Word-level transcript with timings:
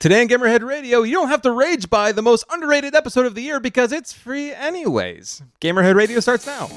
Today 0.00 0.20
on 0.20 0.28
Gamerhead 0.28 0.62
Radio, 0.64 1.02
you 1.02 1.14
don't 1.14 1.26
have 1.26 1.42
to 1.42 1.50
rage 1.50 1.90
by 1.90 2.12
the 2.12 2.22
most 2.22 2.44
underrated 2.50 2.94
episode 2.94 3.26
of 3.26 3.34
the 3.34 3.42
year 3.42 3.58
because 3.58 3.90
it's 3.90 4.12
free 4.12 4.52
anyways. 4.52 5.42
Gamerhead 5.60 5.96
Radio 5.96 6.20
starts 6.20 6.46
now. 6.46 6.68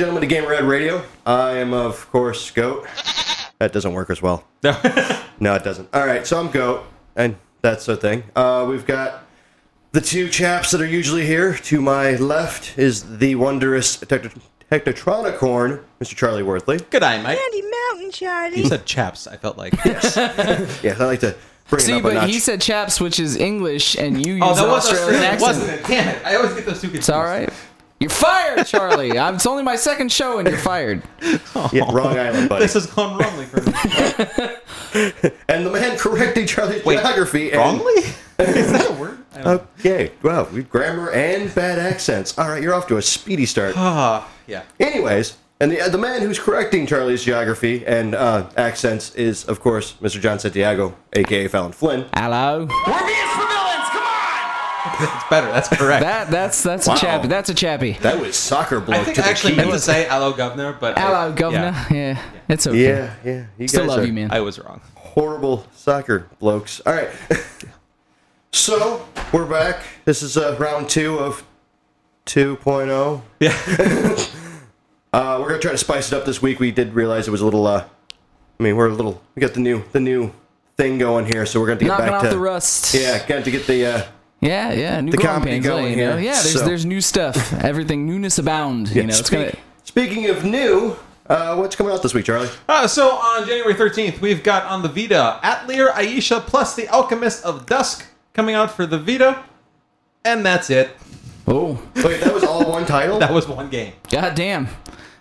Gentlemen, 0.00 0.26
to 0.26 0.34
Gamerhead 0.34 0.66
Radio. 0.66 1.04
I 1.26 1.58
am, 1.58 1.74
of 1.74 2.10
course, 2.10 2.50
Goat. 2.52 2.86
That 3.58 3.70
doesn't 3.70 3.92
work 3.92 4.08
as 4.08 4.22
well. 4.22 4.44
No, 4.62 4.70
no, 5.40 5.54
it 5.56 5.62
doesn't. 5.62 5.90
All 5.92 6.06
right, 6.06 6.26
so 6.26 6.40
I'm 6.40 6.50
Goat, 6.50 6.86
and 7.16 7.36
that's 7.60 7.84
the 7.84 7.98
thing. 7.98 8.22
Uh, 8.34 8.64
we've 8.66 8.86
got 8.86 9.24
the 9.92 10.00
two 10.00 10.30
chaps 10.30 10.70
that 10.70 10.80
are 10.80 10.86
usually 10.86 11.26
here. 11.26 11.52
To 11.52 11.82
my 11.82 12.12
left 12.12 12.78
is 12.78 13.18
the 13.18 13.34
wondrous 13.34 13.98
Techno- 13.98 14.30
Technotronicorn, 14.72 15.84
Mr. 16.00 16.16
Charlie 16.16 16.44
Worthley. 16.44 16.78
Good 16.88 17.02
eye, 17.02 17.20
Mike. 17.20 17.38
Candy 17.38 17.60
Mountain, 17.60 18.10
Charlie. 18.12 18.56
You 18.56 18.68
said 18.68 18.86
chaps, 18.86 19.26
I 19.26 19.36
felt 19.36 19.58
like. 19.58 19.74
Yes, 19.84 20.16
I 20.98 21.04
like 21.04 21.20
to 21.20 21.36
bring 21.68 21.82
it 21.82 21.84
See, 21.84 21.92
up 21.92 22.00
a 22.00 22.02
but 22.04 22.14
notch. 22.14 22.30
he 22.30 22.38
said 22.38 22.62
chaps, 22.62 23.02
which 23.02 23.20
is 23.20 23.36
English, 23.36 23.96
and 23.96 24.24
you 24.24 24.36
use 24.36 24.42
oh, 24.46 24.54
that 24.54 24.64
an 24.64 24.70
was 24.70 24.90
Australian 24.90 25.24
Australian, 25.24 25.34
accent. 25.34 25.58
wasn't 25.58 25.78
it? 25.78 25.86
Damn 25.86 26.08
it. 26.08 26.24
I 26.26 26.36
always 26.36 26.54
get 26.54 26.64
those 26.64 26.80
two 26.80 26.86
confused. 26.88 26.96
It's 26.96 27.10
all 27.10 27.22
right. 27.22 27.50
You're 28.00 28.08
fired, 28.10 28.66
Charlie. 28.66 29.18
I'm, 29.18 29.34
it's 29.34 29.46
only 29.46 29.62
my 29.62 29.76
second 29.76 30.10
show, 30.10 30.38
and 30.38 30.48
you're 30.48 30.56
fired. 30.58 31.02
yeah, 31.72 31.84
wrong 31.92 32.18
island, 32.18 32.48
buddy. 32.48 32.64
This 32.64 32.72
has 32.72 32.86
gone 32.86 33.18
wrongly 33.18 33.44
for 33.44 33.60
me. 33.60 33.72
and 35.48 35.66
the 35.66 35.70
man 35.70 35.98
correcting 35.98 36.46
Charlie's 36.46 36.84
Wait, 36.84 36.98
geography. 37.00 37.52
And, 37.52 37.60
wrongly? 37.60 38.02
Is 38.38 38.72
that 38.72 38.90
a 38.90 38.94
word? 38.94 39.18
I 39.34 39.42
don't 39.42 39.62
Okay, 39.78 40.12
well, 40.22 40.48
we 40.52 40.62
grammar 40.62 41.10
and 41.10 41.54
bad 41.54 41.78
accents. 41.78 42.38
All 42.38 42.48
right, 42.48 42.62
you're 42.62 42.74
off 42.74 42.86
to 42.88 42.96
a 42.96 43.02
speedy 43.02 43.44
start. 43.46 43.74
Ah, 43.80 44.28
yeah. 44.46 44.62
Anyways, 44.80 45.36
and 45.60 45.70
the, 45.70 45.80
uh, 45.80 45.88
the 45.90 45.98
man 45.98 46.22
who's 46.22 46.38
correcting 46.38 46.86
Charlie's 46.86 47.22
geography 47.22 47.84
and 47.86 48.14
uh, 48.14 48.48
accents 48.56 49.14
is, 49.14 49.44
of 49.44 49.60
course, 49.60 49.92
Mr. 50.00 50.18
John 50.20 50.38
Santiago, 50.38 50.96
aka 51.12 51.48
Fallon 51.48 51.72
Flynn. 51.72 52.06
Hello. 52.14 52.66
It's 55.00 55.24
better. 55.28 55.46
That's 55.48 55.68
correct. 55.68 56.02
That 56.02 56.30
that's 56.30 56.62
that's 56.62 56.86
Wow. 56.86 56.94
a 56.94 56.98
chappy. 56.98 57.28
That's 57.28 57.50
a 57.50 57.54
chappy. 57.54 57.92
That 58.00 58.18
was 58.20 58.36
soccer 58.36 58.80
bloke 58.80 58.98
I 59.00 59.04
think 59.04 59.16
to 59.16 59.24
I 59.24 59.28
actually 59.28 59.52
key. 59.52 59.58
meant 59.58 59.70
to 59.72 59.78
say 59.78 60.06
hello, 60.08 60.32
governor, 60.32 60.72
but 60.78 60.96
I- 60.96 61.00
Hello, 61.02 61.32
governor. 61.32 61.74
yeah, 61.90 61.94
Yeah, 61.94 62.22
it's 62.48 62.66
okay. 62.66 62.78
Yeah, 62.82 63.14
yeah. 63.24 63.44
You 63.58 63.68
Still 63.68 63.82
guys 63.82 63.88
love 63.90 63.98
are 64.00 64.06
you, 64.06 64.12
man. 64.12 64.30
I 64.30 64.40
was 64.40 64.58
wrong. 64.58 64.80
Horrible 64.94 65.66
soccer 65.74 66.28
blokes. 66.38 66.80
All 66.86 66.92
right. 66.94 67.10
so, 68.52 69.06
we're 69.32 69.44
back. 69.46 69.82
This 70.04 70.22
is 70.22 70.36
uh, 70.36 70.56
round 70.58 70.88
two 70.88 71.18
of 71.18 71.44
2.0. 72.26 73.22
Yeah. 73.40 74.16
Uh, 75.12 75.38
we're 75.40 75.48
gonna 75.48 75.60
try 75.60 75.72
to 75.72 75.76
spice 75.76 76.12
it 76.12 76.16
up 76.16 76.24
this 76.24 76.40
week. 76.40 76.60
We 76.60 76.70
did 76.70 76.94
realize 76.94 77.26
it 77.26 77.32
was 77.32 77.40
a 77.40 77.44
little. 77.44 77.66
Uh, 77.66 77.82
I 78.60 78.62
mean, 78.62 78.76
we're 78.76 78.86
a 78.86 78.92
little. 78.94 79.20
We 79.34 79.40
got 79.40 79.54
the 79.54 79.58
new 79.60 79.82
the 79.90 79.98
new 79.98 80.32
thing 80.76 80.98
going 80.98 81.26
here, 81.26 81.44
so 81.46 81.58
we're 81.58 81.66
gonna 81.66 81.80
to 81.80 81.84
get 81.86 81.88
Knocking 81.88 82.06
back 82.06 82.14
off 82.14 82.22
to 82.22 82.28
the 82.28 82.38
rust. 82.38 82.94
Yeah, 82.94 83.26
got 83.26 83.42
to 83.42 83.50
get 83.50 83.66
the. 83.66 83.86
Uh, 83.86 84.02
yeah, 84.40 84.72
yeah. 84.72 85.00
New 85.00 85.10
The 85.12 85.16
growing 85.18 85.34
comedy 85.34 85.50
pains, 85.52 85.66
let 85.66 85.70
going 85.70 85.90
you 85.90 85.96
know. 85.96 86.16
here, 86.16 86.20
Yeah, 86.26 86.32
there's 86.42 86.52
so- 86.52 86.64
there's 86.64 86.86
new 86.86 87.00
stuff. 87.00 87.52
Everything 87.62 88.06
newness 88.06 88.38
abound. 88.38 88.88
you 88.88 89.02
know, 89.02 89.08
it's 89.08 89.18
speak- 89.26 89.30
gonna. 89.38 89.52
Speaking 89.84 90.30
of 90.30 90.44
new, 90.44 90.96
uh, 91.28 91.56
what's 91.56 91.74
coming 91.76 91.92
out 91.92 92.02
this 92.02 92.14
week, 92.14 92.24
Charlie? 92.26 92.48
Uh, 92.68 92.86
so 92.86 93.10
on 93.10 93.46
January 93.46 93.74
13th, 93.74 94.20
we've 94.20 94.42
got 94.42 94.64
on 94.66 94.82
the 94.82 94.88
Vita 94.88 95.40
Atelier 95.42 95.90
Ayesha 95.94 96.40
plus 96.40 96.74
The 96.76 96.86
Alchemist 96.88 97.44
of 97.44 97.66
Dusk 97.66 98.06
coming 98.32 98.54
out 98.54 98.70
for 98.70 98.86
the 98.86 98.98
Vita. 98.98 99.42
And 100.24 100.44
that's 100.46 100.70
it. 100.70 100.90
Oh, 101.48 101.80
Wait, 101.96 102.20
that 102.20 102.32
was 102.32 102.44
all 102.44 102.70
one 102.70 102.86
title. 102.86 103.18
That 103.24 103.32
was 103.32 103.48
one 103.48 103.68
game. 103.70 103.94
god 104.10 104.34
damn. 104.36 104.68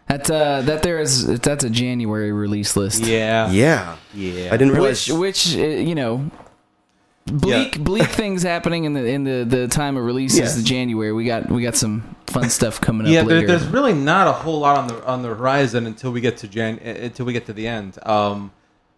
That 0.08 0.30
uh, 0.30 0.62
that 0.64 0.84
there 0.84 1.00
is 1.00 1.26
that's 1.40 1.64
a 1.64 1.70
January 1.70 2.32
release 2.32 2.76
list. 2.76 3.04
Yeah. 3.06 3.50
yeah, 3.52 3.96
Yeah. 4.14 4.50
I 4.54 4.58
didn't 4.58 4.74
realize. 4.74 5.08
which 5.08 5.18
which 5.54 5.56
uh, 5.56 5.60
you 5.62 5.96
know 5.96 6.30
bleak 7.32 7.76
Yeah. 7.76 7.84
bleak 7.84 8.08
things 8.08 8.44
happening 8.44 8.86
in 8.86 8.94
the 8.94 9.06
in 9.06 9.24
the, 9.24 9.44
the 9.46 9.68
time 9.68 9.98
of 9.98 10.04
release 10.04 10.38
Yeah. 10.38 10.46
is 10.46 10.56
the 10.56 10.64
January. 10.64 11.12
We 11.14 11.26
got 11.26 11.50
we 11.50 11.62
got 11.64 11.76
some 11.76 12.16
fun 12.28 12.50
stuff 12.60 12.80
coming 12.82 13.08
up 13.08 13.14
Yeah, 13.14 13.24
there, 13.24 13.46
there's 13.46 13.66
really 13.68 13.94
not 13.94 14.28
a 14.28 14.32
whole 14.32 14.60
lot 14.60 14.78
on 14.78 14.88
the 14.88 15.06
on 15.06 15.22
the 15.22 15.30
horizon 15.30 15.86
until 15.88 16.12
we 16.12 16.22
get 16.22 16.38
to 16.38 16.48
Jan 16.48 16.80
uh, 16.86 16.90
until 16.90 17.26
we 17.26 17.34
get 17.34 17.46
to 17.48 17.54
the 17.54 17.68
end. 17.68 17.98
Um, 18.06 18.52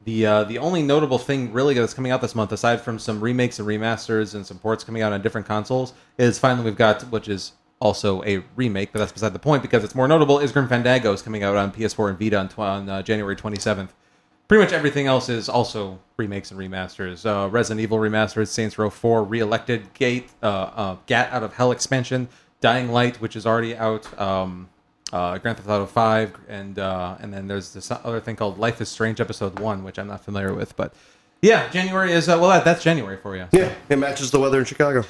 the 0.03 0.25
uh, 0.25 0.43
the 0.45 0.57
only 0.57 0.81
notable 0.81 1.17
thing 1.19 1.53
really 1.53 1.73
that's 1.75 1.93
coming 1.93 2.11
out 2.11 2.21
this 2.21 2.33
month, 2.35 2.51
aside 2.51 2.81
from 2.81 2.97
some 2.97 3.21
remakes 3.21 3.59
and 3.59 3.67
remasters 3.67 4.33
and 4.33 4.45
some 4.45 4.57
ports 4.57 4.83
coming 4.83 5.01
out 5.03 5.13
on 5.13 5.21
different 5.21 5.45
consoles, 5.47 5.93
is 6.17 6.39
finally 6.39 6.65
we've 6.65 6.75
got 6.77 7.01
which 7.11 7.27
is 7.27 7.51
also 7.79 8.23
a 8.25 8.43
remake, 8.55 8.91
but 8.93 8.99
that's 8.99 9.11
beside 9.11 9.33
the 9.33 9.39
point 9.39 9.61
because 9.63 9.83
it's 9.83 9.95
more 9.95 10.07
notable. 10.07 10.37
Is 10.39 10.51
Grim 10.51 10.67
Fandango 10.67 11.13
is 11.13 11.21
coming 11.21 11.43
out 11.43 11.55
on 11.55 11.71
PS4 11.71 12.09
and 12.11 12.19
Vita 12.19 12.37
on, 12.37 12.47
tw- 12.49 12.59
on 12.59 12.87
uh, 12.89 13.01
January 13.01 13.35
27th. 13.35 13.89
Pretty 14.51 14.66
much 14.66 14.73
everything 14.73 15.07
else 15.07 15.29
is 15.29 15.47
also 15.47 15.97
remakes 16.17 16.51
and 16.51 16.59
remasters. 16.59 17.25
Uh, 17.25 17.47
Resident 17.47 17.79
Evil 17.79 18.00
remastered, 18.00 18.50
Saints 18.50 18.78
Row 18.78 18.89
4 18.89 19.23
re-elected, 19.23 19.94
Gate, 19.94 20.29
uh, 20.44 20.45
uh, 20.45 20.97
Gat 21.06 21.31
Out 21.31 21.41
of 21.41 21.53
Hell 21.53 21.72
expansion, 21.72 22.28
Dying 22.59 22.91
Light, 22.91 23.22
which 23.22 23.38
is 23.38 23.45
already 23.45 23.78
out, 23.78 24.19
um, 24.19 24.67
uh, 25.13 25.38
Grand 25.38 25.56
Theft 25.56 25.69
Auto 25.69 25.85
5, 25.85 26.35
and 26.50 26.78
uh, 26.78 27.16
and 27.22 27.34
then 27.34 27.47
there's 27.47 27.72
this 27.72 27.90
other 27.91 28.19
thing 28.19 28.35
called 28.35 28.59
Life 28.59 28.81
is 28.81 28.90
Strange 28.90 29.22
Episode 29.22 29.57
1, 29.57 29.85
which 29.85 29.97
I'm 29.97 30.07
not 30.07 30.25
familiar 30.25 30.53
with. 30.53 30.75
But 30.75 30.94
yeah, 31.41 31.69
January 31.69 32.11
is, 32.11 32.28
uh, 32.28 32.38
well, 32.38 32.50
that, 32.50 32.66
that's 32.66 32.84
January 32.84 33.16
for 33.16 33.38
you. 33.38 33.47
yeah, 33.53 33.73
it 33.88 33.95
matches 33.95 34.31
the 34.31 34.40
weather 34.41 34.59
in 34.59 34.66
Chicago. 34.66 35.06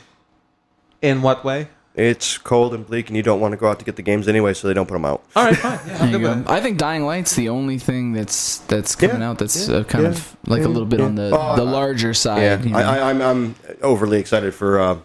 In 1.02 1.24
what 1.24 1.44
way? 1.44 1.68
It's 1.94 2.38
cold 2.38 2.74
and 2.74 2.88
bleak, 2.88 3.08
and 3.10 3.18
you 3.18 3.24
don't 3.24 3.42
want 3.42 3.52
to 3.52 3.58
go 3.58 3.68
out 3.68 3.78
to 3.80 3.86
get 3.86 3.98
the 3.98 4.02
games 4.02 4.30
anyway, 4.30 4.54
so 4.54 4.68
they 4.68 4.74
don't 4.74 4.86
put 4.88 4.94
them 4.94 5.04
out. 5.04 5.24
All 5.36 5.44
right, 5.44 5.58
fine. 5.58 5.78
Yeah, 5.86 5.94
I'm 5.94 6.12
There 6.12 6.20
good 6.20 6.22
you 6.22 6.28
with 6.38 6.46
go. 6.48 6.52
I 6.54 6.62
think 6.62 6.78
Dying 6.78 7.04
Light's 7.06 7.36
the 7.36 7.50
only 7.50 7.78
thing 7.78 8.14
that's 8.14 8.60
that's 8.60 8.96
coming 8.96 9.20
Yeah, 9.20 9.30
out 9.32 9.40
that's 9.40 9.68
yeah, 9.68 9.76
uh, 9.78 9.84
kind 9.84 10.06
yeah, 10.06 10.10
of 10.12 10.38
like 10.48 10.62
yeah, 10.62 10.68
a 10.68 10.70
little 10.70 10.86
bit 10.88 11.00
yeah. 11.00 11.06
on 11.08 11.16
the 11.16 11.32
Oh, 11.38 11.56
the 11.58 11.66
I- 11.66 11.72
larger 11.72 12.14
side. 12.14 12.42
Yeah, 12.42 12.62
you 12.62 12.70
know? 12.70 12.78
I, 12.78 12.98
I, 12.98 13.10
I'm 13.10 13.22
I'm 13.22 13.56
overly 13.82 14.20
excited 14.20 14.54
for 14.56 14.80
uh, 14.80 14.98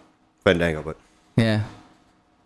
Fandango, 0.44 0.82
but 0.82 0.96
yeah. 1.36 1.64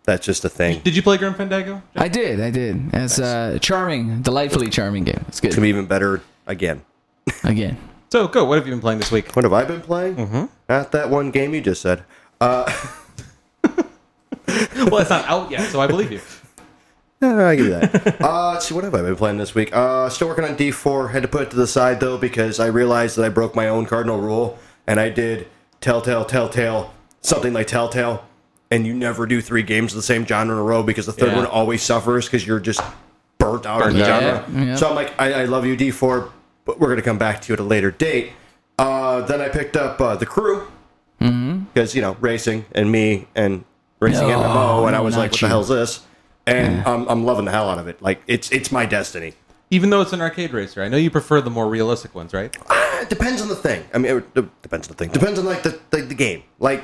that's 0.05 0.25
just 0.25 0.43
a 0.43 0.49
thing. 0.49 0.79
Did 0.83 0.95
you 0.95 1.03
play 1.03 1.17
Grim 1.17 1.35
Fandango? 1.35 1.83
I 1.95 2.07
did, 2.07 2.41
I 2.41 2.49
did. 2.49 2.81
It's 2.93 3.19
a 3.19 3.59
charming, 3.61 4.23
delightfully 4.23 4.71
charming 4.71 5.03
game. 5.03 5.23
It's 5.27 5.39
It's 5.39 5.55
gonna 5.55 5.61
be 5.65 5.69
even 5.69 5.85
better 5.85 6.21
again. 6.47 6.81
Again, 7.43 7.77
So, 8.11 8.27
go. 8.27 8.43
What 8.45 8.57
have 8.57 8.65
you 8.65 8.73
been 8.73 8.81
playing 8.81 8.97
this 8.99 9.11
week? 9.11 9.35
What 9.35 9.45
have 9.45 9.53
I 9.53 9.63
been 9.65 9.81
playing? 9.81 10.15
Mm-hmm. 10.15 10.45
Not 10.67 10.91
that 10.93 11.11
one 11.11 11.29
game 11.29 11.53
you 11.53 11.61
just 11.61 11.81
said. 11.83 12.03
well, 14.89 14.97
it's 14.99 15.09
not 15.09 15.25
out 15.25 15.49
yet, 15.51 15.69
so 15.69 15.79
I 15.81 15.87
believe 15.87 16.11
you. 16.11 16.21
Yeah, 17.23 17.49
I 17.49 17.55
give 17.55 17.65
you 17.67 17.71
that. 17.73 18.19
uh, 18.21 18.53
let's 18.53 18.65
see, 18.67 18.73
what 18.73 18.83
have 18.83 18.95
I 18.95 19.03
been 19.03 19.15
playing 19.15 19.37
this 19.37 19.53
week? 19.53 19.69
Uh, 19.75 20.09
still 20.09 20.27
working 20.27 20.43
on 20.43 20.57
D4. 20.57 21.11
Had 21.11 21.21
to 21.21 21.27
put 21.27 21.43
it 21.43 21.49
to 21.51 21.55
the 21.55 21.67
side 21.67 21.99
though 21.99 22.17
because 22.17 22.59
I 22.59 22.65
realized 22.65 23.15
that 23.15 23.23
I 23.23 23.29
broke 23.29 23.53
my 23.55 23.67
own 23.67 23.85
cardinal 23.85 24.19
rule, 24.19 24.57
and 24.87 24.99
I 24.99 25.09
did 25.09 25.47
Telltale, 25.81 26.25
Telltale, 26.25 26.91
something 27.21 27.53
like 27.53 27.67
Telltale, 27.67 28.25
and 28.71 28.87
you 28.87 28.95
never 28.95 29.27
do 29.27 29.39
three 29.39 29.61
games 29.61 29.91
of 29.93 29.97
the 29.97 30.01
same 30.01 30.25
genre 30.25 30.55
in 30.55 30.59
a 30.59 30.63
row 30.63 30.81
because 30.81 31.05
the 31.05 31.11
third 31.13 31.29
Yeah. 31.33 31.35
one 31.37 31.45
always 31.45 31.83
suffers 31.83 32.25
because 32.25 32.47
you're 32.47 32.59
just 32.59 32.81
burnt 33.37 33.67
out 33.67 33.83
on 33.83 33.93
the 33.93 34.01
out. 34.01 34.21
genre. 34.21 34.45
Yeah, 34.59 34.63
yeah. 34.69 34.75
So 34.75 34.89
I'm 34.89 34.95
like, 34.95 35.13
I, 35.21 35.41
I 35.41 35.45
love 35.45 35.63
you, 35.63 35.77
D4, 35.77 36.27
but 36.65 36.79
we're 36.79 36.89
gonna 36.89 37.03
come 37.03 37.19
back 37.19 37.41
to 37.41 37.49
you 37.49 37.53
at 37.53 37.59
a 37.59 37.63
later 37.63 37.91
date. 37.91 38.31
Uh, 38.79 39.21
then 39.21 39.41
I 39.41 39.49
picked 39.49 39.77
up 39.77 40.01
uh, 40.01 40.15
the 40.15 40.25
crew 40.25 40.67
because 41.19 41.93
you 41.93 42.01
know 42.01 42.17
racing 42.19 42.65
and 42.71 42.91
me 42.91 43.27
and 43.35 43.63
racing. 44.01 44.27
No, 44.27 44.39
MMO, 44.39 44.87
and 44.87 44.95
I 44.95 44.99
was 44.99 45.15
not 45.15 45.21
like, 45.21 45.31
what 45.31 45.41
you. 45.41 45.47
the 45.47 45.49
hell's 45.49 45.69
this? 45.69 46.05
And 46.47 46.83
I'm, 46.85 47.07
I'm 47.07 47.23
loving 47.23 47.45
the 47.45 47.51
hell 47.51 47.69
out 47.69 47.77
of 47.77 47.87
it. 47.87 48.01
Like 48.01 48.21
it's 48.27 48.51
it's 48.51 48.71
my 48.71 48.85
destiny. 48.85 49.33
Even 49.69 49.89
though 49.89 50.01
it's 50.01 50.11
an 50.11 50.19
arcade 50.19 50.51
racer, 50.51 50.81
I 50.83 50.89
know 50.89 50.97
you 50.97 51.09
prefer 51.09 51.39
the 51.39 51.49
more 51.49 51.69
realistic 51.69 52.13
ones, 52.13 52.33
right? 52.33 52.53
Uh, 52.69 52.99
it 53.01 53.09
depends 53.09 53.41
on 53.41 53.47
the 53.47 53.55
thing. 53.55 53.85
I 53.93 53.99
mean, 53.99 54.17
it, 54.17 54.25
it 54.35 54.61
depends 54.61 54.87
on 54.87 54.95
the 54.95 54.97
thing. 54.97 55.11
Depends 55.11 55.39
on 55.39 55.45
like 55.45 55.63
the, 55.63 55.79
the 55.91 56.01
the 56.01 56.15
game. 56.15 56.43
Like 56.59 56.83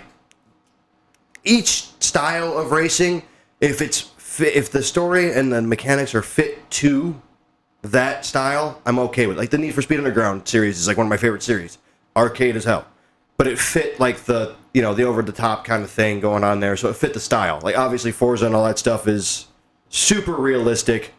each 1.44 1.90
style 2.02 2.58
of 2.58 2.72
racing, 2.72 3.24
if 3.60 3.82
it's 3.82 4.00
fit, 4.00 4.56
if 4.56 4.72
the 4.72 4.84
story 4.84 5.34
and 5.34 5.52
the 5.52 5.62
mechanics 5.62 6.14
are 6.14 6.22
fit 6.22 6.70
to 6.72 7.20
that 7.82 8.26
style, 8.26 8.82
I'm 8.86 9.00
okay 9.00 9.28
with. 9.28 9.38
Like 9.38 9.50
the 9.50 9.58
Need 9.58 9.74
for 9.74 9.82
Speed 9.82 9.98
Underground 9.98 10.48
series 10.48 10.80
is 10.80 10.88
like 10.88 10.98
one 10.98 11.08
of 11.08 11.10
my 11.10 11.18
favorite 11.18 11.44
series. 11.44 11.78
Arcade 12.16 12.56
as 12.56 12.64
hell, 12.64 12.88
but 13.38 13.48
it 13.48 13.58
fit 13.60 14.00
like 14.00 14.26
the 14.26 14.56
you 14.74 14.82
know 14.82 14.94
the 14.94 15.04
over 15.04 15.22
the 15.22 15.32
top 15.32 15.64
kind 15.66 15.84
of 15.84 15.90
thing 15.90 16.20
going 16.20 16.44
on 16.44 16.60
there, 16.60 16.76
so 16.78 16.90
it 16.90 16.96
fit 16.96 17.14
the 17.14 17.20
style. 17.20 17.60
Like 17.64 17.78
obviously 17.78 18.12
Forza 18.12 18.46
and 18.46 18.56
all 18.56 18.66
that 18.66 18.78
stuff 18.80 19.08
is 19.08 19.48
super 19.90 20.34
realistic, 20.34 21.14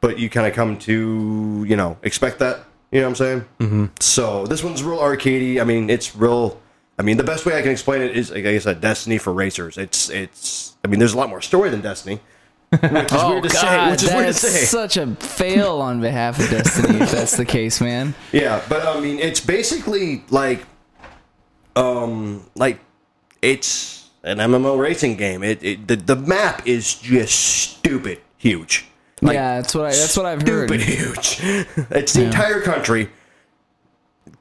but 0.00 0.18
you 0.18 0.28
kind 0.30 0.46
of 0.46 0.52
come 0.54 0.78
to 0.80 1.64
you 1.66 1.76
know 1.76 1.96
expect 2.02 2.38
that. 2.40 2.60
You 2.90 3.00
know 3.00 3.06
what 3.06 3.10
I'm 3.10 3.14
saying? 3.16 3.40
Mm-hmm. 3.60 3.84
So 4.00 4.46
this 4.46 4.64
one's 4.64 4.82
real 4.82 4.98
arcadey. 4.98 5.60
I 5.60 5.64
mean, 5.64 5.88
it's 5.90 6.16
real. 6.16 6.60
I 6.98 7.02
mean, 7.02 7.16
the 7.16 7.24
best 7.24 7.46
way 7.46 7.56
I 7.56 7.62
can 7.62 7.70
explain 7.70 8.02
it 8.02 8.16
is, 8.16 8.30
like 8.30 8.44
I 8.44 8.58
said, 8.58 8.80
Destiny 8.80 9.16
for 9.18 9.32
racers. 9.32 9.78
It's 9.78 10.10
it's. 10.10 10.76
I 10.84 10.88
mean, 10.88 10.98
there's 10.98 11.14
a 11.14 11.16
lot 11.16 11.28
more 11.28 11.40
story 11.40 11.70
than 11.70 11.80
Destiny, 11.82 12.20
which 12.70 12.82
is 12.82 12.90
Oh 13.12 13.30
weird 13.30 13.44
to 13.44 13.50
say. 13.50 13.62
God, 13.62 13.90
Which 13.92 14.02
is 14.02 14.08
weird 14.10 14.20
to 14.20 14.32
that's 14.32 14.40
say. 14.40 14.64
such 14.64 14.96
a 14.96 15.14
fail 15.16 15.80
on 15.80 16.00
behalf 16.00 16.38
of 16.40 16.50
Destiny 16.50 16.98
if 17.00 17.10
that's 17.12 17.36
the 17.36 17.44
case, 17.44 17.80
man. 17.80 18.14
Yeah, 18.32 18.60
but 18.68 18.84
I 18.86 18.98
mean, 19.00 19.18
it's 19.18 19.40
basically 19.40 20.24
like, 20.30 20.64
um, 21.76 22.48
like 22.54 22.80
it's 23.42 24.10
an 24.22 24.38
MMO 24.38 24.78
racing 24.78 25.16
game. 25.16 25.42
It, 25.42 25.62
it 25.62 25.88
the 25.88 25.96
the 25.96 26.16
map 26.16 26.66
is 26.66 26.94
just 26.94 27.34
stupid 27.38 28.20
huge. 28.36 28.86
Like, 29.22 29.34
yeah, 29.34 29.56
that's 29.60 29.74
what 29.74 29.86
I, 29.86 29.90
that's 29.90 30.16
what 30.16 30.26
I've 30.26 30.42
heard. 30.46 30.68
Stupid 30.68 30.86
huge. 30.86 31.40
it's 31.90 32.14
the 32.14 32.24
entire 32.24 32.62
country, 32.62 33.10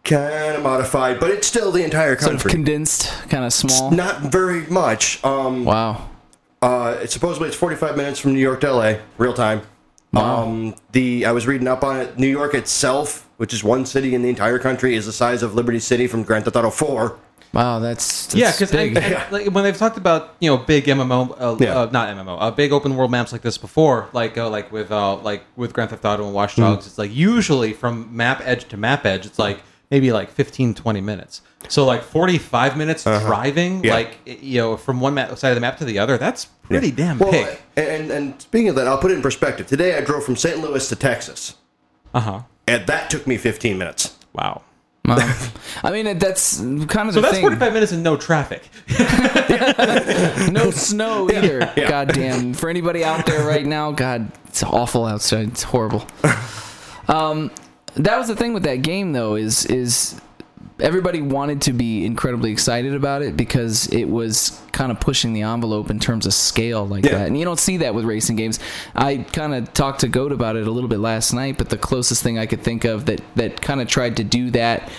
kind 0.03 0.55
of 0.55 0.63
modified, 0.63 1.19
but 1.19 1.31
it's 1.31 1.47
still 1.47 1.71
the 1.71 1.83
entire 1.83 2.15
country. 2.15 2.39
Sort 2.39 2.45
of 2.45 2.51
condensed, 2.51 3.07
kind 3.29 3.43
of 3.43 3.51
small. 3.53 3.91
Not 3.91 4.21
very 4.21 4.65
much. 4.67 5.23
Um, 5.23 5.65
Wow. 5.65 6.09
Uh, 6.61 6.97
it's 7.01 7.13
supposedly 7.13 7.47
it's 7.47 7.55
45 7.55 7.95
minutes 7.95 8.19
from 8.19 8.33
New 8.33 8.39
York 8.39 8.59
to 8.61 8.73
LA, 8.73 8.95
real 9.17 9.33
time. 9.33 9.61
Wow. 10.11 10.43
Um, 10.43 10.75
the 10.91 11.25
I 11.25 11.31
was 11.31 11.47
reading 11.47 11.67
up 11.67 11.83
on 11.83 11.97
it. 11.97 12.17
New 12.17 12.27
York 12.27 12.53
itself, 12.53 13.28
which 13.39 13.53
is 13.53 13.63
one 13.63 13.85
city 13.85 14.13
in 14.13 14.21
the 14.21 14.29
entire 14.29 14.59
country, 14.59 14.95
is 14.95 15.05
the 15.05 15.13
size 15.13 15.41
of 15.43 15.55
Liberty 15.55 15.79
City 15.79 16.07
from 16.07 16.23
Grand 16.23 16.43
Theft 16.45 16.55
Auto 16.57 16.69
4. 16.69 17.17
Wow, 17.51 17.79
that's, 17.79 18.27
that's 18.27 18.35
Yeah, 18.35 18.51
because 18.51 19.31
like, 19.31 19.47
when 19.47 19.63
they've 19.63 19.75
talked 19.75 19.97
about 19.97 20.35
you 20.39 20.49
know 20.51 20.57
big 20.57 20.83
MMO, 20.85 21.35
uh, 21.39 21.55
Yeah. 21.59 21.79
uh, 21.79 21.89
not 21.91 22.09
MMO, 22.15 22.37
uh, 22.39 22.51
big 22.51 22.71
open 22.71 22.95
world 22.95 23.09
maps 23.11 23.31
like 23.31 23.41
this 23.41 23.57
before, 23.57 24.07
like 24.13 24.37
uh, 24.37 24.49
like 24.49 24.71
with 24.71 24.91
uh, 24.91 25.15
like 25.15 25.41
with 25.55 25.73
Grand 25.73 25.89
Theft 25.89 26.05
Auto 26.05 26.25
and 26.25 26.33
Watch 26.35 26.53
Hmm. 26.55 26.61
Dogs, 26.61 26.85
it's 26.85 26.97
like 26.99 27.11
usually 27.11 27.73
from 27.73 28.15
map 28.15 28.41
edge 28.43 28.65
to 28.69 28.77
map 28.77 29.03
edge, 29.05 29.25
it's 29.25 29.39
like 29.39 29.61
maybe 29.89 30.11
like 30.11 30.29
15, 30.29 30.75
20 30.75 31.01
minutes. 31.01 31.41
So 31.69 31.85
like 31.85 32.03
forty 32.03 32.37
five 32.37 32.77
minutes 32.77 33.03
driving, 33.05 33.77
Uh-huh. 33.77 33.81
Yeah. 33.87 33.93
like 33.95 34.17
you 34.43 34.61
know 34.61 34.77
from 34.77 34.99
one 35.01 35.13
map, 35.15 35.35
side 35.39 35.49
of 35.49 35.55
the 35.55 35.61
map 35.61 35.77
to 35.79 35.85
the 35.85 35.97
other, 35.97 36.17
that's 36.19 36.45
pretty 36.45 36.91
damn 36.91 37.17
Well, 37.17 37.31
big. 37.31 37.47
and 37.75 38.11
and 38.11 38.39
speaking 38.41 38.69
of 38.69 38.75
that, 38.75 38.87
I'll 38.87 38.99
put 38.99 39.09
it 39.11 39.15
in 39.15 39.21
perspective. 39.23 39.65
Today 39.65 39.97
I 39.97 40.01
drove 40.01 40.23
from 40.23 40.35
St. 40.35 40.59
Louis 40.59 40.87
to 40.87 40.95
Texas, 40.95 41.55
Uh 42.13 42.19
huh. 42.19 42.39
And 42.69 42.87
that 42.87 43.09
took 43.09 43.25
me 43.27 43.37
15 43.37 43.77
minutes. 43.77 44.15
Wow. 44.33 44.61
Wow. 45.05 45.17
I 45.83 45.91
mean, 45.91 46.17
that's 46.19 46.57
kind 46.59 46.79
of 46.79 46.87
So 46.87 47.11
the 47.13 47.21
that's 47.21 47.33
thing. 47.35 47.41
forty 47.41 47.55
five 47.55 47.73
minutes 47.73 47.91
and 47.91 48.03
no 48.03 48.15
traffic. 48.17 48.63
No 50.51 50.71
snow 50.71 51.29
either. 51.33 51.71
yeah. 51.75 51.89
God 51.89 52.09
damn. 52.13 52.53
For 52.53 52.69
anybody 52.69 53.03
out 53.03 53.25
there 53.25 53.45
right 53.47 53.65
now, 53.65 53.91
God, 53.91 54.31
it's 54.47 54.63
awful 54.63 55.05
outside. 55.05 55.47
It's 55.49 55.63
horrible. 55.63 56.05
Um, 57.07 57.51
that 57.95 58.17
was 58.17 58.27
the 58.27 58.35
thing 58.35 58.53
with 58.53 58.63
that 58.63 58.81
game, 58.81 59.13
though, 59.13 59.35
is 59.35 59.65
is 59.65 60.19
everybody 60.81 61.21
wanted 61.21 61.61
to 61.63 61.73
be 61.73 62.05
incredibly 62.05 62.51
excited 62.51 62.93
about 62.93 63.21
it 63.21 63.35
because 63.37 63.87
it 63.87 64.05
was 64.05 64.61
kind 64.71 64.91
of 64.91 64.99
pushing 64.99 65.33
the 65.33 65.41
envelope 65.41 65.89
in 65.89 65.99
terms 65.99 66.25
of 66.25 66.33
scale 66.33 66.85
like 66.87 67.05
Yeah. 67.05 67.19
that. 67.19 67.27
And 67.27 67.37
you 67.37 67.45
don't 67.45 67.59
see 67.59 67.77
that 67.77 67.93
with 67.93 68.05
racing 68.05 68.35
games. 68.35 68.59
I 68.95 69.17
kind 69.17 69.53
of 69.53 69.73
talked 69.73 70.01
to 70.01 70.07
Goat 70.07 70.31
about 70.31 70.55
it 70.55 70.67
a 70.67 70.71
little 70.71 70.89
bit 70.89 70.99
last 70.99 71.33
night, 71.33 71.57
but 71.57 71.69
the 71.69 71.77
closest 71.77 72.23
thing 72.23 72.37
I 72.39 72.45
could 72.45 72.61
think 72.63 72.85
of 72.85 73.05
that 73.05 73.21
that 73.35 73.61
kind 73.61 73.81
of 73.81 73.87
tried 73.87 74.17
to 74.17 74.23
do 74.23 74.51
that 74.51 74.89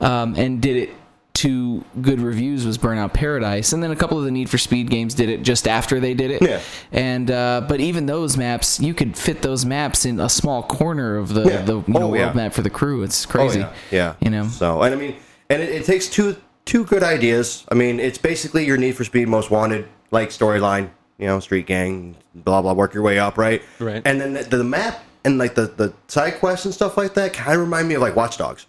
um, 0.00 0.34
and 0.36 0.60
did 0.60 0.76
it 0.76 0.90
to 1.34 1.84
good 2.02 2.20
reviews 2.20 2.66
was 2.66 2.78
Burnout 2.78 3.12
Paradise, 3.14 3.72
and 3.72 3.80
then 3.80 3.92
a 3.92 3.96
couple 3.96 4.18
of 4.18 4.24
the 4.24 4.30
Need 4.32 4.50
for 4.50 4.58
Speed 4.58 4.90
games 4.90 5.14
did 5.14 5.28
it 5.28 5.42
just 5.42 5.68
after 5.68 6.00
they 6.00 6.12
did 6.12 6.32
it. 6.32 6.42
Yeah. 6.42 6.60
And 6.90 7.30
uh, 7.30 7.64
but 7.68 7.78
even 7.80 8.06
those 8.06 8.36
maps, 8.36 8.80
you 8.80 8.92
could 8.92 9.16
fit 9.16 9.40
those 9.42 9.64
maps 9.64 10.04
in 10.04 10.18
a 10.18 10.28
small 10.28 10.64
corner 10.64 11.16
of 11.16 11.32
the 11.34 11.44
Yeah. 11.44 11.62
the 11.62 11.76
you 11.76 11.84
know, 11.86 12.02
Oh, 12.10 12.14
yeah. 12.14 12.24
world 12.24 12.34
map 12.34 12.54
for 12.54 12.62
the 12.62 12.70
crew. 12.70 13.04
It's 13.04 13.24
crazy. 13.24 13.60
Oh, 13.62 13.72
yeah. 13.92 13.96
yeah. 13.96 14.14
You 14.20 14.30
know. 14.30 14.48
So, 14.48 14.82
and 14.82 14.92
I 14.92 14.98
mean, 14.98 15.14
and 15.50 15.62
it, 15.62 15.70
it 15.70 15.84
takes 15.84 16.08
two 16.08 16.36
two 16.64 16.84
good 16.84 17.02
ideas. 17.02 17.64
I 17.70 17.74
mean, 17.74 17.98
it's 17.98 18.18
basically 18.18 18.66
your 18.66 18.76
Need 18.76 18.96
for 18.96 19.04
Speed 19.04 19.28
Most 19.28 19.50
Wanted 19.50 19.88
like 20.10 20.30
storyline. 20.30 20.90
You 21.18 21.26
know, 21.26 21.40
street 21.40 21.66
gang, 21.66 22.14
blah 22.34 22.62
blah. 22.62 22.74
Work 22.74 22.94
your 22.94 23.02
way 23.02 23.18
up, 23.18 23.36
right? 23.36 23.60
Right. 23.80 24.02
And 24.04 24.20
then 24.20 24.34
the, 24.34 24.44
the 24.44 24.64
map 24.64 25.02
and 25.24 25.36
like 25.36 25.56
the 25.56 25.66
the 25.66 25.92
side 26.06 26.38
quests 26.38 26.64
and 26.64 26.72
stuff 26.72 26.96
like 26.96 27.14
that 27.14 27.32
kind 27.32 27.54
of 27.54 27.60
remind 27.60 27.88
me 27.88 27.94
of 27.94 28.02
like 28.02 28.14
Watch 28.14 28.38
Dogs. 28.38 28.66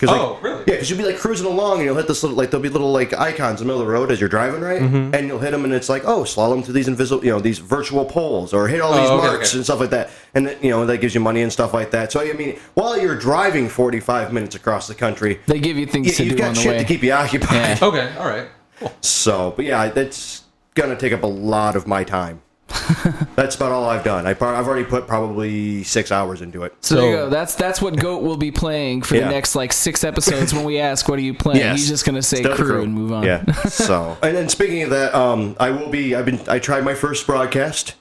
'Cause, 0.00 0.10
like, 0.10 0.20
Oh, 0.20 0.38
really? 0.42 0.58
Yeah, 0.60 0.64
because 0.74 0.90
you'll 0.90 0.98
be 0.98 1.04
like 1.04 1.18
cruising 1.18 1.46
along 1.46 1.76
and 1.78 1.84
you'll 1.86 1.96
hit 1.96 2.06
this 2.06 2.22
little 2.22 2.36
like 2.38 2.50
there'll 2.50 2.62
be 2.62 2.68
little 2.68 2.92
like 2.92 3.12
icons 3.18 3.60
in 3.60 3.66
the 3.66 3.72
middle 3.72 3.80
of 3.82 3.86
the 3.88 3.92
road 3.92 4.12
as 4.12 4.20
you're 4.20 4.28
driving, 4.28 4.60
right? 4.60 4.80
Mm-hmm. 4.80 5.14
And 5.14 5.26
you'll 5.26 5.40
hit 5.40 5.50
them 5.50 5.64
and 5.64 5.72
it's 5.74 5.88
like, 5.88 6.04
oh, 6.04 6.22
slalom 6.22 6.62
through 6.64 6.74
these 6.74 6.86
invisible, 6.88 7.24
you 7.24 7.32
know, 7.32 7.40
these 7.40 7.58
virtual 7.58 8.04
poles 8.04 8.52
or 8.52 8.68
hit 8.68 8.80
all 8.80 8.92
these 8.92 9.08
Oh, 9.10 9.18
okay, 9.18 9.26
marks 9.26 9.48
okay. 9.50 9.58
and 9.58 9.64
stuff 9.64 9.80
like 9.80 9.90
that. 9.90 10.10
And 10.34 10.56
you 10.62 10.70
know 10.70 10.86
that 10.86 10.98
gives 10.98 11.14
you 11.14 11.20
money 11.20 11.42
and 11.42 11.52
stuff 11.52 11.74
like 11.74 11.90
that. 11.90 12.12
So 12.12 12.20
I 12.20 12.32
mean, 12.34 12.58
while 12.74 12.96
you're 13.00 13.16
driving 13.18 13.68
45 13.68 14.32
minutes 14.32 14.54
across 14.54 14.86
the 14.86 14.94
country, 14.94 15.40
They 15.46 15.58
give 15.58 15.76
you 15.76 15.86
things 15.86 16.06
you, 16.06 16.12
to 16.12 16.24
you've 16.24 16.36
do 16.36 16.42
on 16.44 16.48
got 16.50 16.54
the 16.56 16.62
shit 16.62 16.72
way. 16.72 16.78
to 16.78 16.84
keep 16.84 17.02
you 17.02 17.12
occupied. 17.12 17.50
Yeah. 17.80 17.88
Okay. 17.88 18.12
All 18.18 18.26
right. 18.28 18.46
Cool. 18.78 18.92
So, 19.00 19.52
but 19.56 19.64
yeah, 19.64 19.88
that's 19.88 20.42
gonna 20.74 20.94
take 20.96 21.12
up 21.12 21.24
a 21.24 21.26
lot 21.26 21.74
of 21.74 21.86
my 21.88 22.04
time. 22.04 22.40
that's 23.36 23.56
about 23.56 23.72
all 23.72 23.84
I've 23.88 24.04
done. 24.04 24.26
I 24.26 24.34
pro- 24.34 24.54
I've 24.54 24.66
already 24.66 24.84
put 24.84 25.06
probably 25.06 25.82
six 25.84 26.12
hours 26.12 26.42
into 26.42 26.64
it. 26.64 26.74
So, 26.80 26.96
there 26.96 27.10
you 27.10 27.16
go. 27.16 27.30
That's 27.30 27.54
that's 27.54 27.80
what 27.80 27.96
Goat 27.96 28.22
will 28.22 28.36
be 28.36 28.50
playing 28.50 29.02
for 29.02 29.16
Yeah. 29.16 29.24
the 29.24 29.30
next 29.30 29.54
like 29.54 29.72
six 29.72 30.04
episodes. 30.04 30.52
when 30.52 30.64
we 30.64 30.78
ask, 30.78 31.08
"What 31.08 31.18
are 31.18 31.22
you 31.22 31.34
playing?" 31.34 31.60
Yes. 31.60 31.78
He's 31.78 31.88
just 31.88 32.04
gonna 32.04 32.22
say 32.22 32.38
Still 32.38 32.56
the 32.56 32.62
crew, 32.62 32.82
and 32.82 32.92
move 32.92 33.12
on. 33.12 33.22
Yeah. 33.24 33.44
So, 33.68 34.16
and 34.22 34.36
then 34.36 34.48
speaking 34.48 34.82
of 34.82 34.90
that, 34.90 35.14
um, 35.14 35.56
I 35.58 35.70
will 35.70 35.88
be. 35.88 36.14
I've 36.14 36.26
been. 36.26 36.40
I 36.48 36.58
tried 36.58 36.84
my 36.84 36.94
first 36.94 37.26
broadcast. 37.26 37.94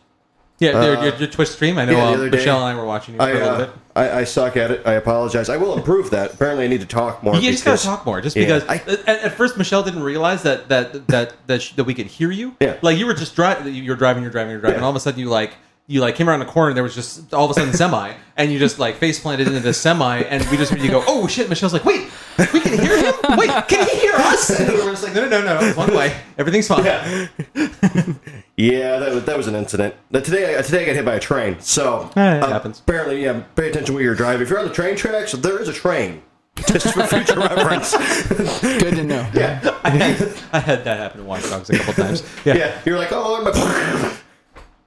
Yeah, 0.59 0.83
your, 0.83 1.03
your, 1.03 1.15
your 1.15 1.27
Twitch 1.27 1.49
stream. 1.49 1.77
I 1.77 1.85
know 1.85 1.91
yeah, 1.91 2.25
uh, 2.25 2.29
Michelle 2.29 2.65
and 2.65 2.65
I 2.65 2.81
were 2.81 2.87
watching 2.87 3.13
it 3.15 3.17
for 3.19 3.23
I, 3.23 3.29
a 3.29 3.33
little 3.33 3.49
uh, 3.49 3.57
bit. 3.65 3.69
I 3.95 4.11
I 4.19 4.23
suck 4.23 4.57
at 4.57 4.71
it. 4.71 4.87
I 4.87 4.93
apologize. 4.93 5.49
I 5.49 5.57
will 5.57 5.77
improve 5.77 6.09
that. 6.11 6.33
Apparently, 6.33 6.65
I 6.65 6.67
need 6.67 6.81
to 6.81 6.87
talk 6.87 7.21
more. 7.21 7.35
You 7.35 7.51
just 7.51 7.63
gotta 7.63 7.81
talk 7.81 8.05
more, 8.05 8.21
just 8.21 8.35
Yeah, 8.35 8.59
because. 8.59 8.63
I- 8.67 8.75
at, 9.07 9.07
at 9.07 9.33
first, 9.33 9.57
Michelle 9.57 9.83
didn't 9.83 10.03
realize 10.03 10.43
that 10.43 10.69
that 10.69 11.07
that 11.09 11.35
that, 11.47 11.61
sh- 11.61 11.73
that 11.73 11.83
we 11.83 11.93
could 11.93 12.07
hear 12.07 12.31
you. 12.31 12.55
Yeah. 12.59 12.77
Like 12.81 12.97
you 12.97 13.05
were 13.05 13.13
just 13.13 13.35
driving. 13.35 13.73
You're 13.73 13.95
driving. 13.95 14.23
You're 14.23 14.31
driving. 14.31 14.51
You're 14.51 14.61
driving. 14.61 14.75
Yeah. 14.75 14.77
And 14.77 14.85
all 14.85 14.89
of 14.91 14.95
a 14.95 14.99
sudden, 14.99 15.19
you 15.19 15.29
like 15.29 15.53
you 15.87 16.01
like 16.01 16.15
came 16.15 16.29
around 16.29 16.39
the 16.39 16.45
corner. 16.45 16.69
and 16.69 16.77
There 16.77 16.83
was 16.83 16.93
just 16.95 17.33
all 17.33 17.45
of 17.45 17.51
a 17.51 17.53
sudden 17.53 17.73
semi, 17.73 18.13
and 18.35 18.51
you 18.51 18.59
just 18.59 18.77
like 18.77 18.95
face 18.97 19.19
planted 19.19 19.47
into 19.47 19.59
the 19.61 19.73
semi, 19.73 20.19
and 20.19 20.45
we 20.51 20.57
just 20.57 20.71
heard 20.71 20.81
you 20.81 20.89
go, 20.89 21.03
"Oh 21.07 21.27
shit!" 21.27 21.47
Michelle's 21.49 21.73
like, 21.73 21.85
"Wait, 21.85 22.09
we 22.53 22.59
can 22.59 22.77
hear 22.79 22.97
him. 22.97 23.13
Wait, 23.37 23.49
can 23.67 23.87
he 23.87 23.97
hear 23.99 24.13
us?" 24.15 24.49
And 24.49 24.69
we 24.73 24.79
we're 24.83 24.91
just 24.91 25.03
like, 25.03 25.13
"No, 25.13 25.27
no, 25.27 25.41
no, 25.41 25.59
no. 25.59 25.65
It's 25.67 25.77
one 25.77 25.93
way. 25.95 26.19
Everything's 26.37 26.67
fine." 26.67 26.85
Yeah. 26.85 27.27
Yeah, 28.59 28.97
that 28.97 29.13
was, 29.13 29.23
that 29.25 29.37
was 29.37 29.45
an 29.45 29.53
incident. 29.53 29.93
But 30.09 30.25
today, 30.25 30.57
I- 30.57 30.63
today 30.63 30.81
I 30.81 30.85
got 30.87 30.95
hit 30.95 31.05
by 31.05 31.13
a 31.13 31.19
train. 31.19 31.59
So 31.59 32.09
Eh, 32.15 32.37
it 32.37 32.43
uh, 32.43 32.47
happens. 32.47 32.79
Apparently, 32.79 33.23
yeah. 33.23 33.41
Pay 33.55 33.69
attention 33.69 33.93
where 33.93 34.03
you're 34.03 34.15
driving. 34.15 34.41
If 34.41 34.49
you're 34.49 34.57
on 34.57 34.67
the 34.67 34.73
train 34.73 34.95
tracks, 34.95 35.33
there 35.33 35.61
is 35.61 35.67
a 35.67 35.73
train. 35.73 36.23
Just 36.55 36.91
for 36.91 37.05
future 37.05 37.37
reference. 37.39 37.91
Good 38.61 38.95
to 38.95 39.03
know. 39.03 39.29
Yeah, 39.31 39.77
I 39.83 39.89
had, 39.91 40.33
I 40.53 40.59
had 40.59 40.83
that 40.85 40.97
happen 40.97 41.21
in 41.21 41.27
Watch 41.27 41.47
Dogs 41.47 41.69
a 41.69 41.77
couple 41.77 41.93
times. 42.03 42.23
Yeah. 42.45 42.55
yeah. 42.57 42.81
You're 42.83 42.97
like, 42.97 43.09
oh, 43.11 43.43
my. 43.43 44.17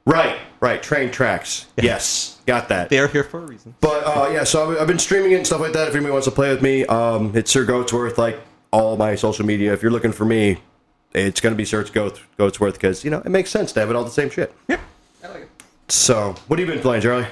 right, 0.05 0.41
right. 0.81 0.83
Train 0.99 1.11
tracks. 1.11 1.67
Yes, 1.77 2.41
got 2.47 2.69
that. 2.69 2.89
They 2.89 2.99
are 2.99 3.09
here 3.09 3.25
for 3.25 3.39
a 3.43 3.47
reason. 3.47 3.75
But 3.81 4.03
uh, 4.05 4.31
yeah, 4.33 4.45
so 4.45 4.71
I've- 4.71 4.81
I've 4.81 4.87
been 4.89 4.99
streaming 4.99 5.33
it 5.33 5.37
and 5.37 5.47
stuff 5.47 5.61
like 5.61 5.73
that. 5.73 5.89
If 5.89 5.95
anybody 5.95 6.13
wants 6.13 6.27
to 6.27 6.31
play 6.33 6.51
with 6.51 6.63
me, 6.63 6.85
um, 6.87 7.33
it's 7.37 7.51
Sir 7.51 7.65
Goatsworth. 7.65 8.19
Like 8.19 8.41
all 8.73 8.97
my 8.97 9.15
social 9.15 9.45
media. 9.47 9.73
If 9.73 9.83
you're 9.83 9.93
looking 9.93 10.13
for 10.13 10.25
me, 10.25 10.59
it's 11.13 11.41
gonna 11.41 11.57
be 11.57 11.65
Search 11.65 11.93
Goat 11.93 12.21
Goatsworth 12.39 12.75
because 12.75 13.05
you 13.05 13.11
know 13.11 13.19
it 13.25 13.31
makes 13.31 13.51
sense 13.51 13.73
to 13.73 13.81
have 13.81 13.91
it 13.91 13.97
all 13.97 14.05
the 14.05 14.11
same 14.11 14.31
shit. 14.31 14.55
Yep. 14.69 14.81
I 15.25 15.29
like 15.29 15.43
it. 15.43 15.51
So, 15.89 16.35
what 16.47 16.59
have 16.59 16.69
you 16.69 16.73
been 16.75 16.83
playing, 16.83 17.03
Charlie? 17.03 17.27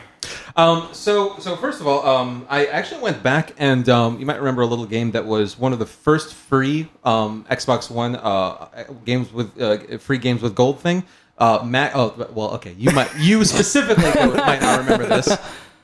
Um, 0.56 0.88
so, 0.90 1.38
so 1.38 1.54
first 1.54 1.80
of 1.80 1.86
all, 1.86 2.04
um, 2.04 2.44
I 2.50 2.66
actually 2.66 3.00
went 3.00 3.22
back 3.22 3.52
and 3.56 3.88
um, 3.88 4.18
you 4.18 4.26
might 4.26 4.38
remember 4.38 4.62
a 4.62 4.66
little 4.66 4.84
game 4.86 5.12
that 5.12 5.24
was 5.24 5.56
one 5.56 5.72
of 5.72 5.78
the 5.78 5.86
first 5.86 6.34
free 6.34 6.88
um, 7.04 7.46
Xbox 7.48 7.88
One 7.88 8.16
uh, 8.16 8.66
games 9.04 9.32
with 9.32 9.60
uh, 9.62 9.98
free 9.98 10.18
games 10.18 10.42
with 10.42 10.56
gold 10.56 10.80
thing. 10.80 11.04
Uh, 11.38 11.62
Mac. 11.64 11.92
Oh, 11.94 12.28
well, 12.34 12.50
okay. 12.54 12.74
You 12.76 12.90
might 12.90 13.14
you 13.16 13.44
specifically 13.54 14.04
might 14.04 14.60
not 14.60 14.80
remember 14.80 15.06
this, 15.06 15.28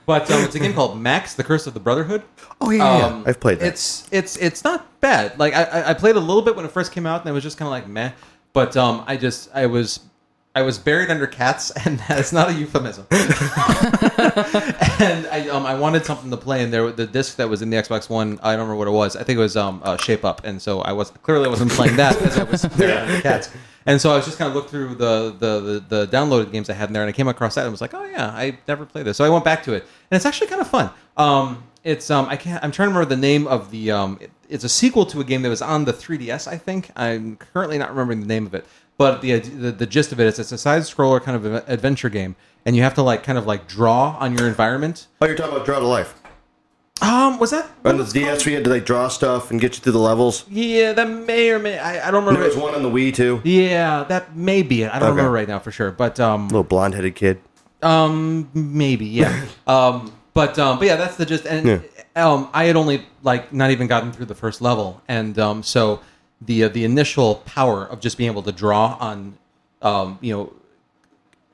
but 0.06 0.30
um, 0.30 0.42
it's 0.44 0.54
a 0.54 0.58
game 0.58 0.74
called 0.74 1.00
Max: 1.00 1.34
The 1.34 1.44
Curse 1.44 1.66
of 1.66 1.74
the 1.74 1.80
Brotherhood. 1.80 2.22
Oh 2.60 2.70
yeah, 2.70 2.98
yeah, 2.98 3.06
Um, 3.06 3.24
I've 3.26 3.38
played 3.40 3.60
that. 3.60 3.66
It's 3.68 4.08
it's 4.10 4.36
it's 4.36 4.64
not 4.64 5.00
bad. 5.00 5.38
Like 5.38 5.54
I, 5.54 5.62
I- 5.64 5.90
I 5.90 5.94
played 5.94 6.16
a 6.16 6.20
little 6.20 6.42
bit 6.42 6.56
when 6.56 6.64
it 6.64 6.70
first 6.72 6.92
came 6.92 7.06
out, 7.06 7.20
and 7.20 7.28
I 7.28 7.32
was 7.32 7.42
just 7.42 7.56
kind 7.56 7.66
of 7.66 7.70
like 7.72 7.86
meh. 7.88 8.10
But 8.52 8.76
um, 8.76 9.04
I 9.06 9.16
just 9.16 9.48
I 9.54 9.66
was 9.66 10.00
I 10.56 10.62
was 10.62 10.78
buried 10.78 11.10
under 11.10 11.26
cats, 11.26 11.70
and 11.84 11.98
that's 12.08 12.32
not 12.32 12.50
a 12.50 12.52
euphemism. 12.52 13.06
and 13.10 13.24
I 15.26 15.48
um 15.50 15.66
I 15.66 15.74
wanted 15.74 16.04
something 16.04 16.30
to 16.30 16.36
play, 16.36 16.62
and 16.62 16.72
there 16.72 16.90
the 16.92 17.06
disc 17.06 17.36
that 17.36 17.48
was 17.48 17.62
in 17.62 17.70
the 17.70 17.76
Xbox 17.76 18.08
One, 18.08 18.38
I 18.42 18.52
don't 18.52 18.60
remember 18.60 18.76
what 18.76 18.88
it 18.88 18.92
was. 18.92 19.16
I 19.16 19.22
think 19.24 19.38
it 19.38 19.42
was 19.42 19.56
um 19.56 19.80
uh, 19.84 19.96
Shape 19.96 20.24
Up, 20.24 20.44
and 20.44 20.60
so 20.60 20.80
I 20.82 20.92
was 20.92 21.10
clearly 21.10 21.46
I 21.46 21.48
wasn't 21.48 21.70
playing 21.72 21.96
that 21.96 22.16
because 22.18 22.38
I 22.38 22.44
was 22.44 22.64
buried 22.76 22.96
under 22.96 23.20
cats. 23.20 23.50
And 23.86 24.00
so 24.00 24.12
I 24.12 24.16
was 24.16 24.24
just 24.24 24.38
kind 24.38 24.48
of 24.48 24.54
looked 24.54 24.70
through 24.70 24.94
the, 24.94 25.36
the, 25.38 25.60
the, 25.60 25.84
the 26.06 26.08
downloaded 26.08 26.50
games 26.50 26.70
I 26.70 26.72
had 26.72 26.88
in 26.88 26.94
there, 26.94 27.02
and 27.02 27.08
I 27.10 27.12
came 27.12 27.28
across 27.28 27.54
that 27.56 27.64
and 27.64 27.70
was 27.70 27.82
like, 27.82 27.92
oh 27.92 28.02
yeah, 28.06 28.28
I 28.28 28.56
never 28.66 28.86
played 28.86 29.04
this. 29.04 29.18
So 29.18 29.26
I 29.26 29.28
went 29.28 29.44
back 29.44 29.62
to 29.64 29.74
it, 29.74 29.82
and 30.10 30.16
it's 30.16 30.24
actually 30.24 30.46
kind 30.46 30.62
of 30.62 30.68
fun. 30.68 30.88
Um, 31.18 31.62
it's 31.82 32.10
um, 32.10 32.26
I 32.30 32.36
can't. 32.36 32.64
I'm 32.64 32.72
trying 32.72 32.88
to 32.88 32.94
remember 32.94 33.14
the 33.14 33.20
name 33.20 33.46
of 33.46 33.70
the. 33.70 33.90
Um, 33.90 34.18
it- 34.20 34.30
it's 34.46 34.62
a 34.62 34.68
sequel 34.68 35.06
to 35.06 35.20
a 35.20 35.24
game 35.24 35.40
that 35.40 35.48
was 35.48 35.62
on 35.62 35.86
the 35.86 35.92
3DS, 35.92 36.46
I 36.46 36.58
think. 36.58 36.90
I'm 36.94 37.36
currently 37.36 37.78
not 37.78 37.88
remembering 37.88 38.20
the 38.20 38.26
name 38.26 38.44
of 38.44 38.54
it, 38.54 38.66
but 38.96 39.20
the 39.22 39.38
the, 39.38 39.72
the 39.72 39.86
gist 39.86 40.12
of 40.12 40.20
it 40.20 40.26
is 40.26 40.38
it's 40.38 40.52
a 40.52 40.58
side 40.58 40.82
scroller 40.82 41.22
kind 41.22 41.36
of 41.36 41.44
adventure 41.68 42.08
game, 42.08 42.36
and 42.64 42.76
you 42.76 42.82
have 42.82 42.94
to 42.94 43.02
like 43.02 43.22
kind 43.22 43.38
of 43.38 43.46
like 43.46 43.66
draw 43.68 44.16
on 44.20 44.36
your 44.36 44.46
environment. 44.48 45.06
oh, 45.20 45.26
you're 45.26 45.36
talking 45.36 45.54
about 45.54 45.66
Drawn 45.66 45.80
to 45.82 45.86
Life. 45.88 46.14
Um, 47.02 47.38
was 47.40 47.50
that 47.50 47.68
On 47.84 47.96
the 47.98 48.04
called? 48.04 48.14
DS, 48.14 48.46
we 48.46 48.52
had 48.52 48.62
to 48.64 48.70
like 48.70 48.86
draw 48.86 49.08
stuff 49.08 49.50
and 49.50 49.60
get 49.60 49.74
you 49.76 49.82
through 49.82 49.92
the 49.92 49.98
levels. 49.98 50.44
Yeah, 50.48 50.92
that 50.92 51.08
may 51.08 51.50
or 51.50 51.58
may 51.58 51.76
I, 51.78 52.08
I 52.08 52.10
don't 52.12 52.24
remember. 52.24 52.40
There 52.40 52.48
was 52.48 52.56
one 52.56 52.74
on 52.74 52.82
the 52.84 52.88
Wii 52.90 53.12
too. 53.14 53.40
Yeah, 53.44 54.04
that 54.04 54.36
may 54.36 54.62
be 54.62 54.84
it. 54.84 54.90
I 54.90 55.00
don't 55.00 55.08
Okay. 55.08 55.10
remember 55.10 55.32
right 55.32 55.48
now 55.48 55.58
for 55.58 55.72
sure, 55.72 55.90
but 55.90 56.20
um, 56.20 56.46
Little 56.48 56.62
blonde-headed 56.62 57.16
kid. 57.16 57.40
Um, 57.82 58.48
maybe, 58.54 59.06
yeah. 59.06 59.44
um, 59.66 60.12
but 60.34 60.58
um, 60.58 60.78
but 60.78 60.86
yeah, 60.86 60.96
that's 60.96 61.16
the 61.16 61.26
gist. 61.26 61.46
And 61.46 61.66
Yeah. 61.66 61.78
um, 62.16 62.48
I 62.54 62.64
had 62.64 62.76
only 62.76 63.04
like 63.24 63.52
not 63.52 63.70
even 63.72 63.88
gotten 63.88 64.12
through 64.12 64.26
the 64.26 64.34
first 64.36 64.62
level, 64.62 65.02
and 65.08 65.36
um, 65.38 65.62
so 65.64 66.00
the 66.46 66.64
uh, 66.64 66.68
the 66.68 66.84
initial 66.84 67.36
power 67.46 67.84
of 67.84 68.00
just 68.00 68.18
being 68.18 68.30
able 68.30 68.42
to 68.42 68.52
draw 68.52 68.96
on, 69.00 69.38
um, 69.82 70.18
you 70.20 70.34
know. 70.34 70.52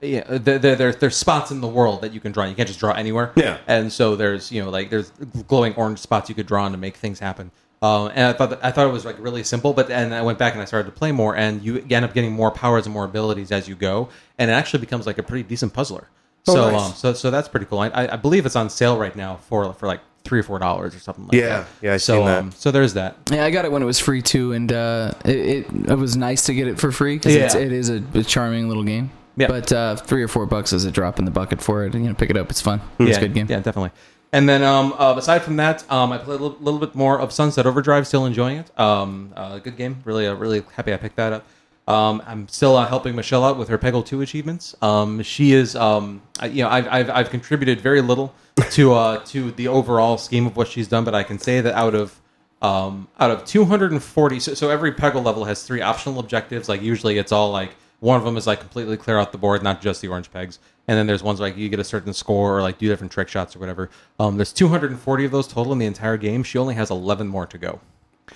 Yeah, 0.03 0.25
there, 0.27 0.59
there, 0.59 0.77
there, 0.77 0.93
there's 0.93 1.17
spots 1.17 1.51
in 1.51 1.61
the 1.61 1.69
world 1.69 2.01
that 2.01 2.15
you 2.15 2.21
can 2.21 2.33
draw. 2.33 2.47
You 2.47 2.55
can't 2.55 2.67
just 2.67 2.81
draw 2.81 2.93
anywhere. 2.93 3.33
Yeah. 3.37 3.59
and 3.67 3.93
so 3.93 4.17
there's 4.17 4.51
you 4.51 4.63
know 4.65 4.71
like 4.71 4.89
there's 4.89 5.11
glowing 5.47 5.75
orange 5.75 5.99
spots 5.99 6.31
you 6.31 6.35
could 6.35 6.47
draw 6.47 6.65
on 6.65 6.73
to 6.73 6.79
make 6.79 6.97
things 6.97 7.19
happen. 7.19 7.51
Um, 7.83 8.11
and 8.15 8.27
I 8.27 8.33
thought 8.33 8.51
that, 8.51 8.65
I 8.65 8.71
thought 8.71 8.87
it 8.87 8.93
was 8.93 9.05
like 9.05 9.19
really 9.19 9.43
simple, 9.43 9.73
but 9.73 9.89
then 9.89 10.13
I 10.13 10.23
went 10.23 10.39
back 10.39 10.53
and 10.53 10.63
I 10.63 10.67
started 10.67 10.91
to 10.91 10.97
play 10.97 11.13
more, 11.13 11.37
and 11.37 11.63
you 11.63 11.85
end 11.91 12.05
up 12.05 12.13
getting 12.13 12.33
more 12.33 12.51
powers 12.51 12.87
and 12.87 12.93
more 12.93 13.05
abilities 13.05 13.53
as 13.53 13.69
you 13.69 13.75
go, 13.75 14.09
and 14.39 14.51
it 14.51 14.55
actually 14.55 14.81
becomes 14.81 15.07
like 15.07 15.19
a 15.19 15.23
pretty 15.23 15.43
decent 15.47 15.73
puzzler. 15.73 16.09
Oh, 16.49 16.55
so 16.55 16.71
nice. 16.71 16.81
um, 16.83 16.93
so 16.95 17.13
so 17.13 17.31
that's 17.31 17.49
pretty 17.49 17.67
cool. 17.67 17.81
I, 17.81 17.89
I 17.89 18.13
I 18.15 18.17
believe 18.17 18.47
it's 18.47 18.57
on 18.57 18.71
sale 18.71 18.99
right 18.99 19.15
now 19.15 19.37
for 19.37 19.73
for 19.75 19.87
like 19.87 20.01
three 20.25 20.41
or 20.41 20.43
four 20.43 20.59
dollars 20.59 20.95
or 20.95 20.99
something 20.99 21.25
like 21.27 21.33
Yeah, 21.35 21.49
that. 21.49 21.67
yeah, 21.83 21.95
I've 21.95 22.03
so 22.03 22.25
that. 22.25 22.39
um 22.39 22.53
so 22.53 22.71
there's 22.71 22.95
that. 22.95 23.17
Yeah, 23.31 23.45
I 23.45 23.51
got 23.51 23.65
it 23.65 23.73
when 23.73 23.83
it 23.83 23.87
was 23.87 23.99
free 23.99 24.23
too, 24.23 24.53
and 24.53 24.73
uh, 24.73 25.13
it, 25.25 25.37
it 25.37 25.67
it 25.91 25.99
was 25.99 26.17
nice 26.17 26.45
to 26.47 26.55
get 26.55 26.69
it 26.69 26.79
for 26.79 26.93
free 26.93 27.17
because 27.17 27.35
Yeah. 27.35 27.57
it 27.57 27.73
is 27.73 27.89
a, 27.91 28.03
a 28.15 28.23
charming 28.23 28.69
little 28.69 28.85
game. 28.85 29.11
Yeah. 29.37 29.47
But 29.49 29.73
uh, 29.73 29.97
three 29.97 30.23
or 30.23 30.29
four 30.29 30.45
bucks 30.47 30.73
is 30.73 30.85
a 30.85 30.91
drop 30.91 31.19
in 31.19 31.25
the 31.25 31.31
bucket 31.31 31.63
for 31.63 31.85
it. 31.85 31.95
You 31.95 32.01
know, 32.01 32.15
pick 32.15 32.29
it 32.31 32.37
up; 32.37 32.51
it's 32.51 32.61
fun. 32.61 32.81
It's 32.99 33.11
yeah, 33.11 33.17
a 33.17 33.21
good 33.21 33.33
game. 33.35 33.47
Yeah, 33.49 33.61
definitely. 33.61 33.91
And 34.33 34.49
then 34.49 34.63
um, 34.63 34.95
uh, 34.99 35.15
aside 35.17 35.43
from 35.43 35.57
that, 35.57 35.91
um, 35.91 36.13
I 36.13 36.19
played 36.19 36.39
a 36.39 36.43
little, 36.43 36.57
little 36.61 36.79
bit 36.79 36.95
more 36.95 37.19
of 37.19 37.33
Sunset 37.33 37.67
Overdrive. 37.67 38.07
Still 38.07 38.27
enjoying 38.27 38.59
it. 38.59 38.79
Um, 38.79 39.33
uh, 39.35 39.59
good 39.59 39.77
game. 39.77 40.03
Really, 40.05 40.27
uh, 40.27 40.35
really 40.35 40.63
happy 40.77 40.93
I 40.93 40.99
picked 40.99 41.17
that 41.17 41.33
up. 41.33 41.47
Um, 41.91 42.23
I'm 42.25 42.47
still 42.47 42.77
uh, 42.77 42.87
helping 42.87 43.17
Michelle 43.17 43.45
out 43.45 43.59
with 43.59 43.69
her 43.69 43.77
Peggle 43.77 44.07
2 44.07 44.21
achievements. 44.21 44.77
Um, 44.81 45.23
she 45.23 45.53
is, 45.53 45.75
um, 45.75 46.23
I, 46.39 46.47
you 46.47 46.63
know, 46.63 46.71
I've, 46.71 46.87
I've, 46.87 47.11
I've 47.11 47.31
contributed 47.31 47.81
very 47.81 48.01
little 48.01 48.33
to 48.71 48.95
uh, 48.95 49.25
to 49.27 49.51
the 49.53 49.67
overall 49.67 50.17
scheme 50.17 50.47
of 50.47 50.57
what 50.57 50.69
she's 50.69 50.87
done, 50.87 51.03
but 51.03 51.15
I 51.15 51.25
can 51.25 51.39
say 51.39 51.61
that 51.61 51.75
out 51.75 51.97
of 51.97 52.21
um, 52.63 53.09
out 53.19 53.31
of 53.31 53.45
240, 53.45 54.41
so, 54.41 54.55
so 54.55 54.71
every 54.71 54.93
Peggle 54.93 55.25
level 55.25 55.47
has 55.47 55.65
three 55.65 55.81
optional 55.81 56.21
objectives. 56.21 56.69
Like 56.69 56.83
usually, 56.83 57.19
it's 57.19 57.33
all 57.33 57.51
like 57.51 57.71
one 58.01 58.19
of 58.19 58.25
them 58.25 58.37
is 58.37 58.47
like 58.47 58.61
completely 58.61 58.97
clear 58.97 59.19
out 59.19 59.33
the 59.33 59.39
board, 59.39 59.63
not 59.63 59.81
just 59.81 60.01
the 60.01 60.09
orange 60.09 60.31
pegs. 60.31 60.59
And 60.87 60.97
then 60.97 61.07
there's 61.07 61.23
ones 61.23 61.41
like 61.41 61.57
you 61.57 61.69
get 61.69 61.81
a 61.81 61.85
certain 61.85 62.13
score 62.13 62.57
or 62.57 62.63
like 62.63 62.79
do 62.79 62.87
different 62.87 63.13
trick 63.13 63.29
shots 63.29 63.57
or 63.57 63.59
whatever. 63.59 63.91
Um, 64.19 64.37
there's 64.37 64.53
240 64.53 65.25
of 65.25 65.31
those 65.31 65.49
total 65.49 65.73
in 65.73 65.79
the 65.79 65.87
entire 65.87 66.17
game. 66.17 66.43
She 66.43 66.59
only 66.59 66.75
has 66.75 66.91
11 66.91 67.27
more 67.29 67.47
to 67.47 67.59
go. 67.59 67.81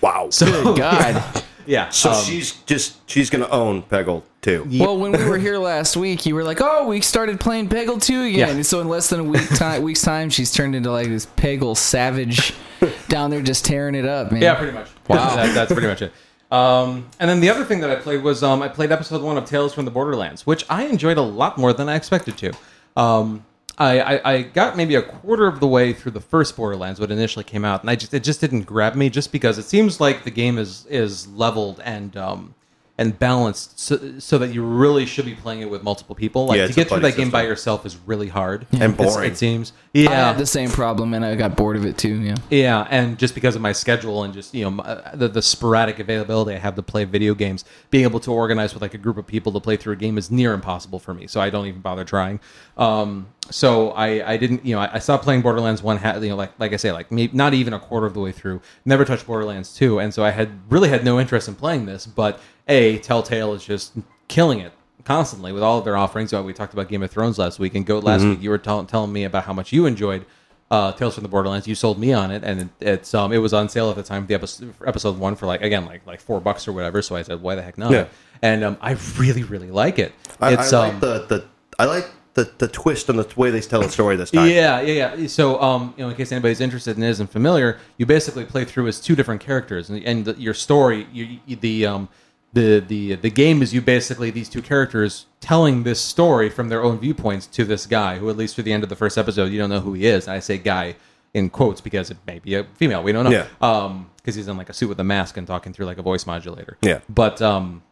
Wow. 0.01 0.31
So 0.31 0.47
Good 0.47 0.79
God. 0.79 1.44
yeah, 1.66 1.88
So 1.90 2.11
um, 2.11 2.25
she's 2.25 2.52
just 2.62 3.09
she's 3.09 3.30
gonna 3.30 3.49
own 3.49 3.83
Peggle 3.83 4.23
too. 4.42 4.66
Well, 4.78 4.99
when 4.99 5.12
we 5.12 5.25
were 5.25 5.38
here 5.38 5.59
last 5.59 5.97
week, 5.97 6.26
you 6.26 6.35
were 6.35 6.44
like, 6.44 6.61
"Oh, 6.61 6.87
we 6.87 7.00
started 7.00 7.40
playing 7.40 7.68
Peggle 7.68 8.02
2 8.02 8.23
again." 8.23 8.38
Yeah. 8.38 8.49
And 8.49 8.64
so 8.64 8.80
in 8.80 8.88
less 8.88 9.09
than 9.09 9.21
a 9.21 9.25
week 9.25 9.49
time, 9.56 9.83
week's 9.83 10.02
time, 10.02 10.30
she's 10.30 10.52
turned 10.52 10.75
into 10.75 10.90
like 10.90 11.09
this 11.09 11.26
Peggle 11.26 11.76
savage 11.76 12.54
down 13.09 13.30
there, 13.30 13.42
just 13.42 13.64
tearing 13.64 13.94
it 13.94 14.04
up, 14.04 14.33
man. 14.33 14.42
Yeah, 14.42 14.54
pretty 14.54 14.73
much. 14.73 14.88
Wow. 15.09 15.37
that, 15.37 15.54
that's 15.54 15.73
pretty 15.73 15.88
much 15.88 16.02
it. 16.02 16.12
Um, 16.50 17.09
and 17.18 17.28
then 17.28 17.40
the 17.40 17.50
other 17.50 17.64
thing 17.64 17.80
that 17.80 17.90
I 17.90 17.97
played 17.97 18.23
was 18.23 18.42
um, 18.42 18.62
I 18.62 18.68
played 18.68 18.92
episode 18.92 19.23
one 19.23 19.37
of 19.37 19.44
Tales 19.44 19.75
from 19.75 19.85
the 19.87 19.90
Borderlands, 19.90 20.47
which 20.47 20.64
I 20.71 20.85
enjoyed 20.85 21.16
a 21.16 21.23
lot 21.23 21.59
more 21.59 21.73
than 21.73 21.88
I 21.88 21.97
expected 21.97 22.37
to. 22.38 22.52
Um, 22.97 23.44
I, 23.78 24.21
I, 24.25 24.43
got 24.43 24.76
maybe 24.76 24.95
a 24.95 25.02
quarter 25.02 25.47
of 25.47 25.59
the 25.59 25.66
way 25.66 25.93
through 25.93 26.12
the 26.12 26.21
first 26.21 26.57
Borderlands 26.57 27.00
when 27.00 27.11
it 27.11 27.14
initially 27.14 27.45
came 27.45 27.64
out, 27.64 27.81
and 27.81 27.90
I 27.90 27.97
just 27.97 28.14
it 28.14 28.23
just 28.23 28.40
didn't 28.40 28.62
grab 28.62 28.95
me, 28.95 29.11
just 29.11 29.33
because 29.33 29.59
it 29.59 29.64
seems 29.64 30.00
like 30.00 30.25
the 30.25 30.31
game 30.31 30.59
is 30.59 30.87
is 30.88 31.26
leveled 31.28 31.81
and 31.85 32.16
um, 32.16 32.54
and 32.97 33.19
balanced 33.19 33.81
so, 33.81 34.21
so 34.21 34.39
that 34.39 34.55
you 34.55 34.65
really 34.65 35.05
should 35.05 35.25
be 35.25 35.35
playing 35.35 35.61
it 35.61 35.69
with 35.69 35.83
multiple 35.83 36.15
people. 36.15 36.47
Like 36.47 36.59
Yeah, 36.59 36.63
to 36.63 36.69
it's 36.69 36.77
a 36.77 36.81
get 36.81 36.89
through 36.89 37.01
buddy 37.01 37.11
that 37.11 37.17
game 37.17 37.29
by 37.31 37.41
system. 37.41 37.51
yourself 37.51 37.87
is 37.87 37.97
really 38.07 38.29
hard 38.29 38.67
And 38.73 38.95
It's- 38.95 39.15
boring. 39.15 39.33
It 39.33 39.37
seems. 39.37 39.73
I 39.97 39.99
Yeah, 39.99 40.29
had 40.29 40.39
the 40.39 40.47
same 40.47 40.71
problem, 40.71 41.13
and 41.15 41.25
I 41.25 41.35
got 41.35 41.57
bored 41.57 41.77
of 41.77 41.85
it 41.85 41.99
too. 41.99 42.15
Yeah. 42.21 42.35
yeah, 42.51 42.87
and 42.91 43.19
just 43.19 43.35
because 43.35 43.57
of 43.57 43.63
my 43.63 43.73
schedule 43.73 44.23
and 44.23 44.33
just 44.33 44.55
you 44.55 44.63
know 44.65 44.71
my- 44.71 45.01
the, 45.13 45.27
the 45.29 45.43
sporadic 45.43 45.99
availability 45.99 46.55
I 46.55 46.59
have 46.59 46.77
to 46.77 46.83
play 46.83 47.05
video 47.05 47.35
games, 47.35 47.65
being 47.91 48.05
able 48.05 48.21
to 48.21 48.33
organize 48.33 48.75
with 48.75 48.83
like 48.83 48.95
a 48.95 48.99
group 48.99 49.19
of 49.19 49.27
people 49.27 49.51
to 49.53 49.61
play 49.61 49.77
through 49.77 49.95
a 49.95 49.97
game 49.97 50.17
is 50.17 50.31
near 50.31 50.53
impossible 50.53 50.99
for 51.01 51.15
me. 51.15 51.27
So 51.27 51.41
I 51.41 51.51
don't 51.51 51.67
even 51.67 51.81
bother 51.81 52.05
trying. 52.05 52.39
Um, 52.77 53.27
so 53.51 53.91
I, 53.91 54.33
I 54.33 54.37
didn't 54.37 54.65
you 54.65 54.75
know 54.75 54.81
I, 54.81 54.95
I 54.95 54.99
stopped 55.01 55.23
playing 55.25 55.43
Borderlands 55.43 55.83
one 55.83 55.97
ha- 55.99 56.17
you 56.19 56.31
know 56.31 56.37
like 56.37 56.53
like 56.59 56.73
I 56.73 56.77
say 56.77 56.93
like 56.93 57.11
maybe 57.13 57.37
not 57.37 57.55
even 57.55 57.73
a 57.73 57.79
quarter 57.81 58.07
of 58.07 58.15
the 58.15 58.21
way 58.21 58.33
through. 58.33 58.61
Never 58.85 59.05
touched 59.05 59.27
Borderlands 59.27 59.75
two, 59.75 59.99
and 59.99 60.15
so 60.15 60.25
I 60.25 60.31
had 60.31 60.49
really 60.71 60.89
had 60.89 61.05
no 61.05 61.19
interest 61.21 61.49
in 61.49 61.55
playing 61.57 61.87
this. 61.87 62.07
But 62.07 62.41
a 62.68 62.99
Telltale 62.99 63.52
is 63.54 63.64
just 63.64 63.92
killing 64.28 64.61
it 64.61 64.73
constantly 65.04 65.52
with 65.52 65.62
all 65.62 65.78
of 65.78 65.85
their 65.85 65.97
offerings. 65.97 66.33
Uh, 66.33 66.42
We 66.42 66.52
talked 66.52 66.73
about 66.73 66.88
Game 66.88 67.02
of 67.02 67.11
Thrones 67.11 67.38
last 67.38 67.59
week, 67.59 67.75
and 67.75 67.85
Goat 67.85 68.04
last 68.04 68.25
week 68.25 68.40
you 68.42 68.50
were 68.50 68.59
tell- 68.59 68.85
telling 68.85 69.12
me 69.12 69.25
about 69.25 69.44
how 69.44 69.52
much 69.52 69.73
you 69.73 69.87
enjoyed 69.87 70.25
uh, 70.71 70.92
Tales 70.92 71.14
from 71.14 71.23
the 71.23 71.28
Borderlands. 71.28 71.68
You 71.68 71.75
sold 71.75 71.99
me 71.99 72.12
on 72.12 72.30
it, 72.30 72.42
and 72.42 72.62
it, 72.62 72.68
it's 72.80 73.14
um 73.14 73.33
it 73.33 73.38
was 73.38 73.52
on 73.52 73.68
sale 73.68 73.90
at 73.90 73.97
the 73.97 74.02
time. 74.02 74.26
The 74.26 74.35
episode 74.35 74.75
episode 74.87 75.18
one 75.18 75.37
for 75.37 75.47
like 75.47 75.62
again 75.62 75.85
like 75.85 76.06
like 76.06 76.21
four 76.21 76.40
bucks 76.40 76.66
or 76.66 76.73
whatever. 76.73 77.02
So 77.02 77.14
I 77.16 77.23
said, 77.23 77.42
why 77.42 77.54
the 77.54 77.62
heck 77.62 77.76
not? 77.76 77.92
Yeah. 77.92 78.06
And 78.40 78.64
um, 78.64 78.78
I 78.80 78.97
really 79.18 79.42
really 79.42 79.71
like 79.71 79.99
it. 79.99 80.12
I, 80.40 80.54
it's 80.54 80.73
I 80.73 80.78
like 80.78 80.94
um 80.94 81.00
the, 81.00 81.26
the 81.26 81.44
I 81.78 81.85
like 81.85 82.11
the, 82.33 82.50
the 82.59 82.66
twist 82.66 83.09
and 83.09 83.18
the 83.18 83.40
way 83.40 83.50
they 83.50 83.61
tell 83.61 83.83
the 83.83 83.88
story 83.88 84.16
this 84.16 84.30
time. 84.33 84.49
yeah, 84.49 84.80
yeah, 84.80 85.14
yeah. 85.14 85.26
So, 85.28 85.61
um, 85.62 85.94
you 85.97 86.02
know, 86.02 86.11
in 86.11 86.16
case 86.16 86.33
anybody's 86.33 86.61
interested 86.61 86.97
and 86.97 87.04
isn't 87.04 87.28
familiar, 87.28 87.78
you 87.97 88.06
basically 88.06 88.44
play 88.44 88.64
through 88.64 88.88
as 88.88 89.00
two 89.00 89.14
different 89.14 89.40
characters, 89.40 89.88
and, 89.88 90.02
and 90.02 90.25
the, 90.25 90.35
your 90.35 90.54
story, 90.54 91.06
you, 91.12 91.38
you, 91.47 91.54
the 91.54 91.87
um, 91.87 92.09
the 92.55 92.79
the 92.81 93.17
the 93.17 93.31
game 93.31 93.63
is 93.63 93.75
you 93.75 93.83
basically 93.83 94.31
these 94.31 94.49
two 94.49 94.63
characters 94.63 95.27
telling 95.41 95.83
this 95.83 96.01
story 96.01 96.49
from 96.49 96.69
their 96.69 96.83
own 96.83 96.99
viewpoints 96.99 97.47
to 97.49 97.65
this 97.65 97.85
guy, 97.85 98.19
who 98.19 98.31
at 98.31 98.37
least 98.37 98.55
through 98.55 98.65
the 98.65 98.73
end 98.73 98.83
of 98.83 98.89
the 98.89 98.97
first 98.97 99.19
episode, 99.19 99.53
you 99.53 99.59
don't 99.59 99.71
know 99.71 99.81
who 99.81 99.93
he 99.93 100.07
is. 100.07 100.29
I 100.29 100.39
say 100.39 100.57
guy 100.57 100.95
in 101.35 101.51
quotes 101.51 101.81
because 101.81 102.11
it 102.11 102.17
may 102.27 102.39
be 102.39 102.55
a 102.55 102.65
female. 102.65 103.03
We 103.03 103.13
don't 103.13 103.25
know. 103.25 103.31
Yeah. 103.31 103.47
Um, 103.61 104.11
because 104.17 104.37
he's 104.37 104.49
in 104.49 104.57
like 104.57 104.71
a 104.71 104.73
suit 104.73 104.89
with 104.89 104.99
a 104.99 105.05
mask 105.05 105.37
and 105.37 105.47
talking 105.47 105.75
through 105.75 105.85
like 105.85 105.99
a 105.99 106.03
voice 106.03 106.27
modulator. 106.27 106.79
Yeah. 106.81 107.01
But 107.11 107.43
um, 107.43 107.83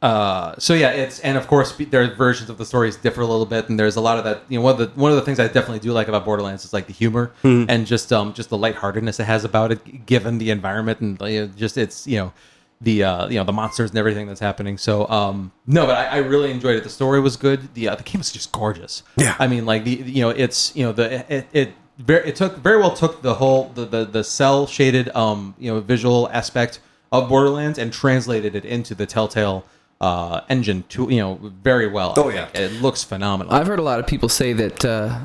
uh, 0.00 0.54
so 0.58 0.72
yeah, 0.72 0.90
it's 0.90 1.20
and 1.20 1.36
of 1.36 1.46
course 1.46 1.76
their 1.76 2.14
versions 2.14 2.48
of 2.48 2.58
the 2.58 2.64
stories 2.64 2.96
differ 2.96 3.20
a 3.20 3.26
little 3.26 3.44
bit, 3.44 3.68
and 3.68 3.78
there's 3.78 3.96
a 3.96 4.00
lot 4.00 4.16
of 4.16 4.24
that. 4.24 4.42
You 4.48 4.58
know, 4.58 4.64
one 4.64 4.80
of 4.80 4.94
the 4.94 5.00
one 5.00 5.10
of 5.10 5.16
the 5.16 5.22
things 5.22 5.40
I 5.40 5.48
definitely 5.48 5.80
do 5.80 5.92
like 5.92 6.08
about 6.08 6.24
Borderlands 6.24 6.64
is 6.64 6.72
like 6.72 6.86
the 6.86 6.92
humor 6.92 7.32
and 7.68 7.86
just 7.86 8.12
um 8.12 8.32
just 8.32 8.48
the 8.48 8.56
lightheartedness 8.56 9.18
it 9.20 9.24
has 9.24 9.44
about 9.44 9.72
it, 9.72 10.06
given 10.06 10.38
the 10.38 10.50
environment 10.50 11.00
and 11.00 11.20
uh, 11.20 11.46
just 11.56 11.76
it's 11.76 12.06
you 12.06 12.16
know 12.16 12.32
the 12.80 13.04
uh 13.04 13.28
you 13.28 13.36
know 13.36 13.44
the 13.44 13.52
monsters 13.52 13.90
and 13.90 13.98
everything 13.98 14.26
that's 14.26 14.40
happening. 14.40 14.78
So 14.78 15.08
um 15.08 15.52
no, 15.66 15.86
but 15.86 15.96
I, 15.96 16.06
I 16.06 16.16
really 16.18 16.50
enjoyed 16.50 16.76
it. 16.76 16.84
The 16.84 16.90
story 16.90 17.20
was 17.20 17.36
good. 17.36 17.74
The 17.74 17.88
uh, 17.88 17.94
the 17.94 18.02
game 18.02 18.18
was 18.20 18.30
just 18.32 18.52
gorgeous. 18.52 19.02
Yeah. 19.16 19.36
I 19.38 19.46
mean 19.46 19.66
like 19.66 19.84
the 19.84 19.92
you 19.92 20.22
know 20.22 20.30
it's 20.30 20.74
you 20.76 20.84
know 20.84 20.92
the 20.92 21.32
it. 21.34 21.46
it 21.52 21.72
very, 21.98 22.28
it 22.28 22.36
took 22.36 22.58
very 22.58 22.76
well 22.76 22.94
took 22.94 23.22
the 23.22 23.34
whole 23.34 23.70
the 23.70 23.86
the, 23.86 24.04
the 24.04 24.22
cell 24.22 24.66
shaded 24.66 25.08
um 25.16 25.54
you 25.58 25.72
know 25.72 25.80
visual 25.80 26.28
aspect 26.30 26.78
of 27.10 27.28
Borderlands 27.28 27.78
and 27.78 27.92
translated 27.92 28.54
it 28.54 28.64
into 28.64 28.94
the 28.94 29.06
Telltale 29.06 29.64
uh, 30.00 30.42
engine 30.48 30.84
to 30.90 31.10
you 31.10 31.20
know 31.20 31.38
very 31.62 31.86
well. 31.86 32.14
Oh, 32.16 32.28
yeah. 32.28 32.48
it 32.54 32.72
looks 32.82 33.02
phenomenal. 33.02 33.54
I've 33.54 33.66
heard 33.66 33.78
a 33.78 33.82
lot 33.82 33.98
of 33.98 34.06
people 34.06 34.28
say 34.28 34.52
that 34.52 34.84
uh, 34.84 35.20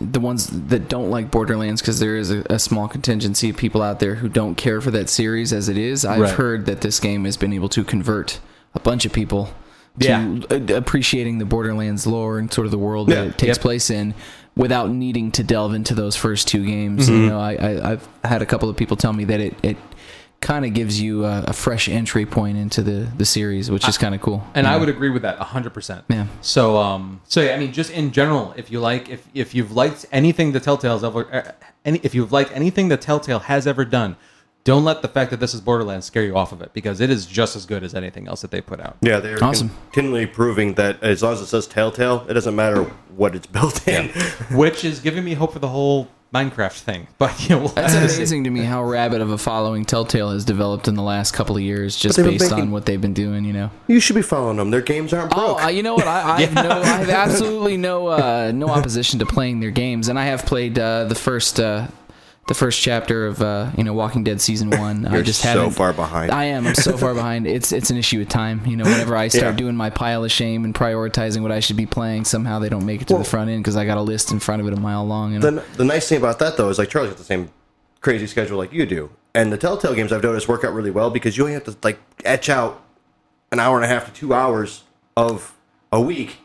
the 0.00 0.20
ones 0.20 0.48
that 0.68 0.88
don't 0.88 1.10
like 1.10 1.30
Borderlands, 1.30 1.80
because 1.80 2.00
there 2.00 2.16
is 2.16 2.30
a, 2.30 2.40
a 2.50 2.58
small 2.58 2.86
contingency 2.86 3.48
of 3.50 3.56
people 3.56 3.80
out 3.82 3.98
there 3.98 4.16
who 4.16 4.28
don't 4.28 4.54
care 4.54 4.80
for 4.80 4.90
that 4.90 5.08
series 5.08 5.52
as 5.54 5.68
it 5.70 5.78
is. 5.78 6.04
I've 6.04 6.20
Right. 6.20 6.34
heard 6.34 6.66
that 6.66 6.82
this 6.82 7.00
game 7.00 7.24
has 7.24 7.36
been 7.38 7.52
able 7.52 7.70
to 7.70 7.82
convert 7.82 8.38
a 8.74 8.80
bunch 8.80 9.06
of 9.06 9.12
people 9.14 9.48
to 10.00 10.06
Yeah. 10.06 10.38
uh, 10.50 10.74
appreciating 10.74 11.38
the 11.38 11.46
Borderlands 11.46 12.06
lore 12.06 12.38
and 12.38 12.52
sort 12.52 12.66
of 12.66 12.70
the 12.72 12.78
world 12.78 13.08
that 13.08 13.26
it 13.26 13.38
takes 13.38 13.56
Yep. 13.56 13.60
place 13.60 13.88
in. 13.90 14.12
Without 14.54 14.90
needing 14.90 15.30
to 15.32 15.42
delve 15.44 15.74
into 15.74 15.94
those 15.94 16.16
first 16.16 16.46
two 16.48 16.64
games, 16.64 17.08
Mm-hmm. 17.08 17.20
you 17.22 17.28
know, 17.28 17.38
I, 17.40 17.52
I, 17.54 17.92
I've 17.92 18.08
had 18.24 18.42
a 18.42 18.46
couple 18.46 18.68
of 18.68 18.76
people 18.76 18.96
tell 18.98 19.12
me 19.14 19.24
that 19.24 19.40
it, 19.40 19.54
it 19.62 19.76
kind 20.40 20.64
of 20.64 20.74
gives 20.74 21.00
you 21.00 21.24
a, 21.24 21.44
a 21.48 21.52
fresh 21.52 21.88
entry 21.88 22.26
point 22.26 22.56
into 22.58 22.82
the, 22.82 23.08
the 23.16 23.24
series, 23.24 23.70
which 23.70 23.88
is 23.88 23.96
kind 23.98 24.14
of 24.14 24.20
cool. 24.20 24.46
and 24.54 24.66
I 24.66 24.76
would 24.76 24.88
agree 24.88 25.10
with 25.10 25.22
that 25.22 25.38
hundred 25.38 25.72
percent. 25.74 26.04
Yeah. 26.08 26.26
So 26.40 26.76
um 26.76 27.20
so 27.24 27.40
yeah, 27.40 27.54
I 27.54 27.58
mean 27.58 27.72
just 27.72 27.90
in 27.90 28.12
general, 28.12 28.52
if 28.56 28.70
you 28.70 28.78
like 28.80 29.08
if 29.08 29.26
if 29.34 29.54
you've 29.54 29.72
liked 29.72 30.06
anything 30.12 30.52
the 30.52 30.60
Telltale's 30.60 31.02
ever 31.02 31.34
uh, 31.34 31.52
any 31.84 32.00
if 32.02 32.14
you've 32.14 32.32
liked 32.32 32.52
anything 32.52 32.88
the 32.88 32.96
Telltale 32.96 33.40
has 33.40 33.66
ever 33.66 33.84
done, 33.84 34.16
don't 34.64 34.84
let 34.84 35.00
the 35.00 35.08
fact 35.08 35.30
that 35.30 35.38
this 35.40 35.54
is 35.54 35.60
Borderlands 35.60 36.06
scare 36.06 36.24
you 36.24 36.36
off 36.36 36.52
of 36.52 36.60
it 36.60 36.72
because 36.72 37.00
it 37.00 37.08
is 37.08 37.24
just 37.26 37.56
as 37.56 37.66
good 37.66 37.82
as 37.84 37.94
anything 37.94 38.26
else 38.28 38.40
that 38.42 38.50
they 38.50 38.60
put 38.60 38.80
out. 38.80 38.96
Yeah, 39.00 39.20
they're 39.20 39.42
Awesome. 39.42 39.70
continually 39.92 40.26
proving 40.26 40.74
that 40.74 41.02
as 41.02 41.22
long 41.22 41.32
as 41.34 41.40
it 41.40 41.46
says 41.46 41.66
Telltale, 41.66 42.26
it 42.28 42.34
doesn't 42.34 42.54
matter 42.56 42.82
what 43.16 43.34
it's 43.36 43.46
built 43.56 43.86
in. 43.88 44.08
Which 44.56 44.84
is 44.84 45.00
giving 45.00 45.24
me 45.24 45.34
hope 45.34 45.52
for 45.52 45.60
the 45.60 45.68
whole 45.68 46.08
Minecraft 46.34 46.72
thing. 46.78 47.06
But 47.18 47.40
you 47.48 47.50
know, 47.50 47.58
we'll 47.60 47.68
That's 47.68 47.92
have 47.94 48.02
to 48.02 48.08
see. 48.08 48.16
amazing 48.16 48.44
to 48.44 48.50
me 48.50 48.60
how 48.60 48.82
rabid 48.84 49.20
of 49.20 49.30
a 49.30 49.38
following 49.38 49.84
Telltale 49.84 50.30
has 50.32 50.44
developed 50.44 50.88
in 50.88 50.94
the 50.94 51.02
last 51.02 51.32
couple 51.32 51.56
of 51.56 51.62
years, 51.62 51.96
just 51.96 52.16
based 52.18 52.50
making- 52.50 52.58
on 52.60 52.70
what 52.72 52.84
they've 52.84 53.00
been 53.00 53.14
doing. 53.14 53.44
You 53.44 53.52
know. 53.52 53.70
You 53.86 54.00
should 54.00 54.16
be 54.16 54.22
following 54.22 54.56
them. 54.56 54.70
Their 54.70 54.82
games 54.82 55.12
aren't 55.12 55.32
Oh, 55.36 55.54
broke. 55.54 55.64
uh, 55.64 55.68
you 55.68 55.82
know 55.82 55.94
what? 55.94 56.06
I, 56.06 56.36
I 56.36 56.40
have 56.46 56.54
no, 56.54 56.70
I 56.82 56.84
have 56.84 57.08
absolutely 57.08 57.76
no, 57.76 58.08
uh, 58.08 58.52
no 58.54 58.68
opposition 58.68 59.20
to 59.20 59.26
playing 59.26 59.60
their 59.60 59.70
games, 59.70 60.08
and 60.08 60.18
I 60.18 60.24
have 60.26 60.44
played 60.44 60.78
uh, 60.78 61.04
the 61.04 61.14
first 61.14 61.60
uh, 61.60 61.86
the 62.46 62.54
first 62.54 62.80
chapter 62.80 63.26
of 63.26 63.42
uh, 63.42 63.70
you 63.76 63.82
know 63.84 63.92
Walking 63.92 64.22
Dead 64.24 64.40
season 64.40 64.70
one. 64.78 65.06
I 65.06 65.14
You're 65.14 65.22
just 65.22 65.40
so 65.42 65.48
haven't. 65.48 65.70
far 65.72 65.92
behind. 65.92 66.30
I 66.30 66.44
am. 66.44 66.66
I'm 66.66 66.74
so 66.74 66.96
far 66.96 67.14
behind. 67.22 67.46
It's 67.46 67.72
it's 67.72 67.90
an 67.90 67.96
issue 67.96 68.18
with 68.20 68.28
time. 68.28 68.64
You 68.66 68.76
know, 68.76 68.84
whenever 68.84 69.16
I 69.16 69.28
start 69.28 69.54
Yeah. 69.54 69.56
doing 69.56 69.76
my 69.76 69.90
pile 69.90 70.24
of 70.24 70.30
shame 70.32 70.64
and 70.64 70.74
prioritizing 70.74 71.42
what 71.42 71.52
I 71.52 71.60
should 71.60 71.76
be 71.76 71.86
playing, 71.86 72.24
somehow 72.24 72.58
they 72.58 72.68
don't 72.68 72.86
make 72.86 73.02
it 73.02 73.08
to 73.08 73.14
Well- 73.14 73.22
the 73.22 73.28
front 73.28 73.50
end 73.50 73.62
because 73.62 73.76
I 73.76 73.84
got 73.84 73.98
a 73.98 74.02
list 74.02 74.30
in 74.32 74.38
front 74.38 74.60
of 74.62 74.68
it 74.68 74.72
a 74.72 74.80
mile 74.80 75.04
long. 75.06 75.32
You 75.32 75.38
know? 75.40 75.50
the, 75.50 75.64
the 75.76 75.84
nice 75.84 76.08
thing 76.08 76.18
about 76.18 76.38
that 76.38 76.56
though 76.56 76.68
is 76.68 76.78
like 76.78 76.88
Charlie's 76.90 77.10
got 77.12 77.18
the 77.18 77.24
same 77.24 77.50
crazy 78.00 78.26
schedule 78.26 78.58
like 78.58 78.72
you 78.72 78.86
do, 78.86 79.10
and 79.34 79.52
the 79.52 79.58
Telltale 79.58 79.94
games 79.94 80.12
I've 80.12 80.22
noticed 80.22 80.46
work 80.48 80.62
out 80.64 80.72
really 80.72 80.90
well 80.92 81.10
because 81.10 81.36
you 81.36 81.42
only 81.42 81.54
have 81.54 81.64
to 81.64 81.76
like 81.82 81.98
etch 82.24 82.48
out 82.48 82.82
an 83.50 83.58
hour 83.60 83.76
and 83.76 83.84
a 83.84 83.88
half 83.88 84.06
to 84.06 84.12
two 84.12 84.32
hours 84.32 84.84
of 85.16 85.54
a 85.92 86.00
week 86.00 86.36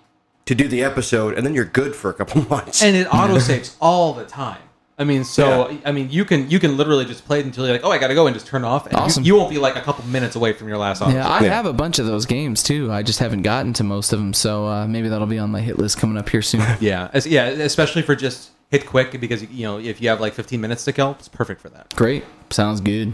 to 0.45 0.55
do 0.55 0.67
the 0.67 0.83
episode, 0.83 1.35
and 1.37 1.45
then 1.45 1.53
you're 1.53 1.65
good 1.65 1.95
for 1.95 2.09
a 2.09 2.13
couple 2.13 2.41
months. 2.49 2.81
and 2.81 2.95
it 2.95 3.05
autosaves 3.07 3.75
all 3.79 4.13
the 4.13 4.25
time. 4.25 4.57
I 5.01 5.03
mean, 5.03 5.23
so 5.23 5.69
Yeah. 5.69 5.77
I 5.85 5.91
mean, 5.91 6.09
you 6.11 6.23
can 6.25 6.49
you 6.49 6.59
can 6.59 6.77
literally 6.77 7.05
just 7.05 7.25
play 7.25 7.39
it 7.39 7.45
until 7.45 7.65
you're 7.65 7.73
like, 7.73 7.83
oh, 7.83 7.91
I 7.91 7.97
gotta 7.97 8.13
go, 8.13 8.27
and 8.27 8.33
just 8.35 8.45
turn 8.47 8.63
off. 8.63 8.85
And 8.85 8.95
Awesome. 8.95 9.23
you, 9.23 9.35
won't 9.35 9.49
be 9.49 9.57
like 9.57 9.75
a 9.75 9.81
couple 9.81 10.05
minutes 10.05 10.35
away 10.35 10.53
from 10.53 10.67
your 10.67 10.77
last 10.77 11.01
auto. 11.01 11.11
yeah, 11.11 11.27
I 11.27 11.43
Yeah. 11.43 11.53
have 11.55 11.65
a 11.65 11.73
bunch 11.73 11.97
of 11.99 12.05
those 12.05 12.25
games 12.25 12.61
too. 12.61 12.91
I 12.91 13.01
just 13.01 13.19
haven't 13.19 13.41
gotten 13.41 13.73
to 13.73 13.83
most 13.83 14.13
of 14.13 14.19
them, 14.19 14.33
so 14.33 14.67
uh, 14.67 14.87
maybe 14.87 15.09
that'll 15.09 15.25
be 15.27 15.39
on 15.39 15.49
my 15.51 15.61
hit 15.61 15.77
list 15.79 15.97
coming 15.97 16.17
up 16.17 16.29
here 16.29 16.41
soon. 16.43 16.61
yeah, 16.79 17.09
As- 17.13 17.25
yeah, 17.27 17.45
especially 17.47 18.03
for 18.03 18.15
just 18.15 18.51
hit 18.69 18.85
quick 18.85 19.19
because 19.19 19.43
you 19.51 19.65
know 19.65 19.79
if 19.79 19.99
you 20.01 20.07
have 20.09 20.21
like 20.21 20.33
15 20.33 20.61
minutes 20.61 20.85
to 20.85 20.93
kill, 20.93 21.15
it's 21.19 21.27
perfect 21.27 21.59
for 21.61 21.69
that. 21.69 21.93
Great, 21.95 22.23
sounds 22.51 22.79
good. 22.79 23.13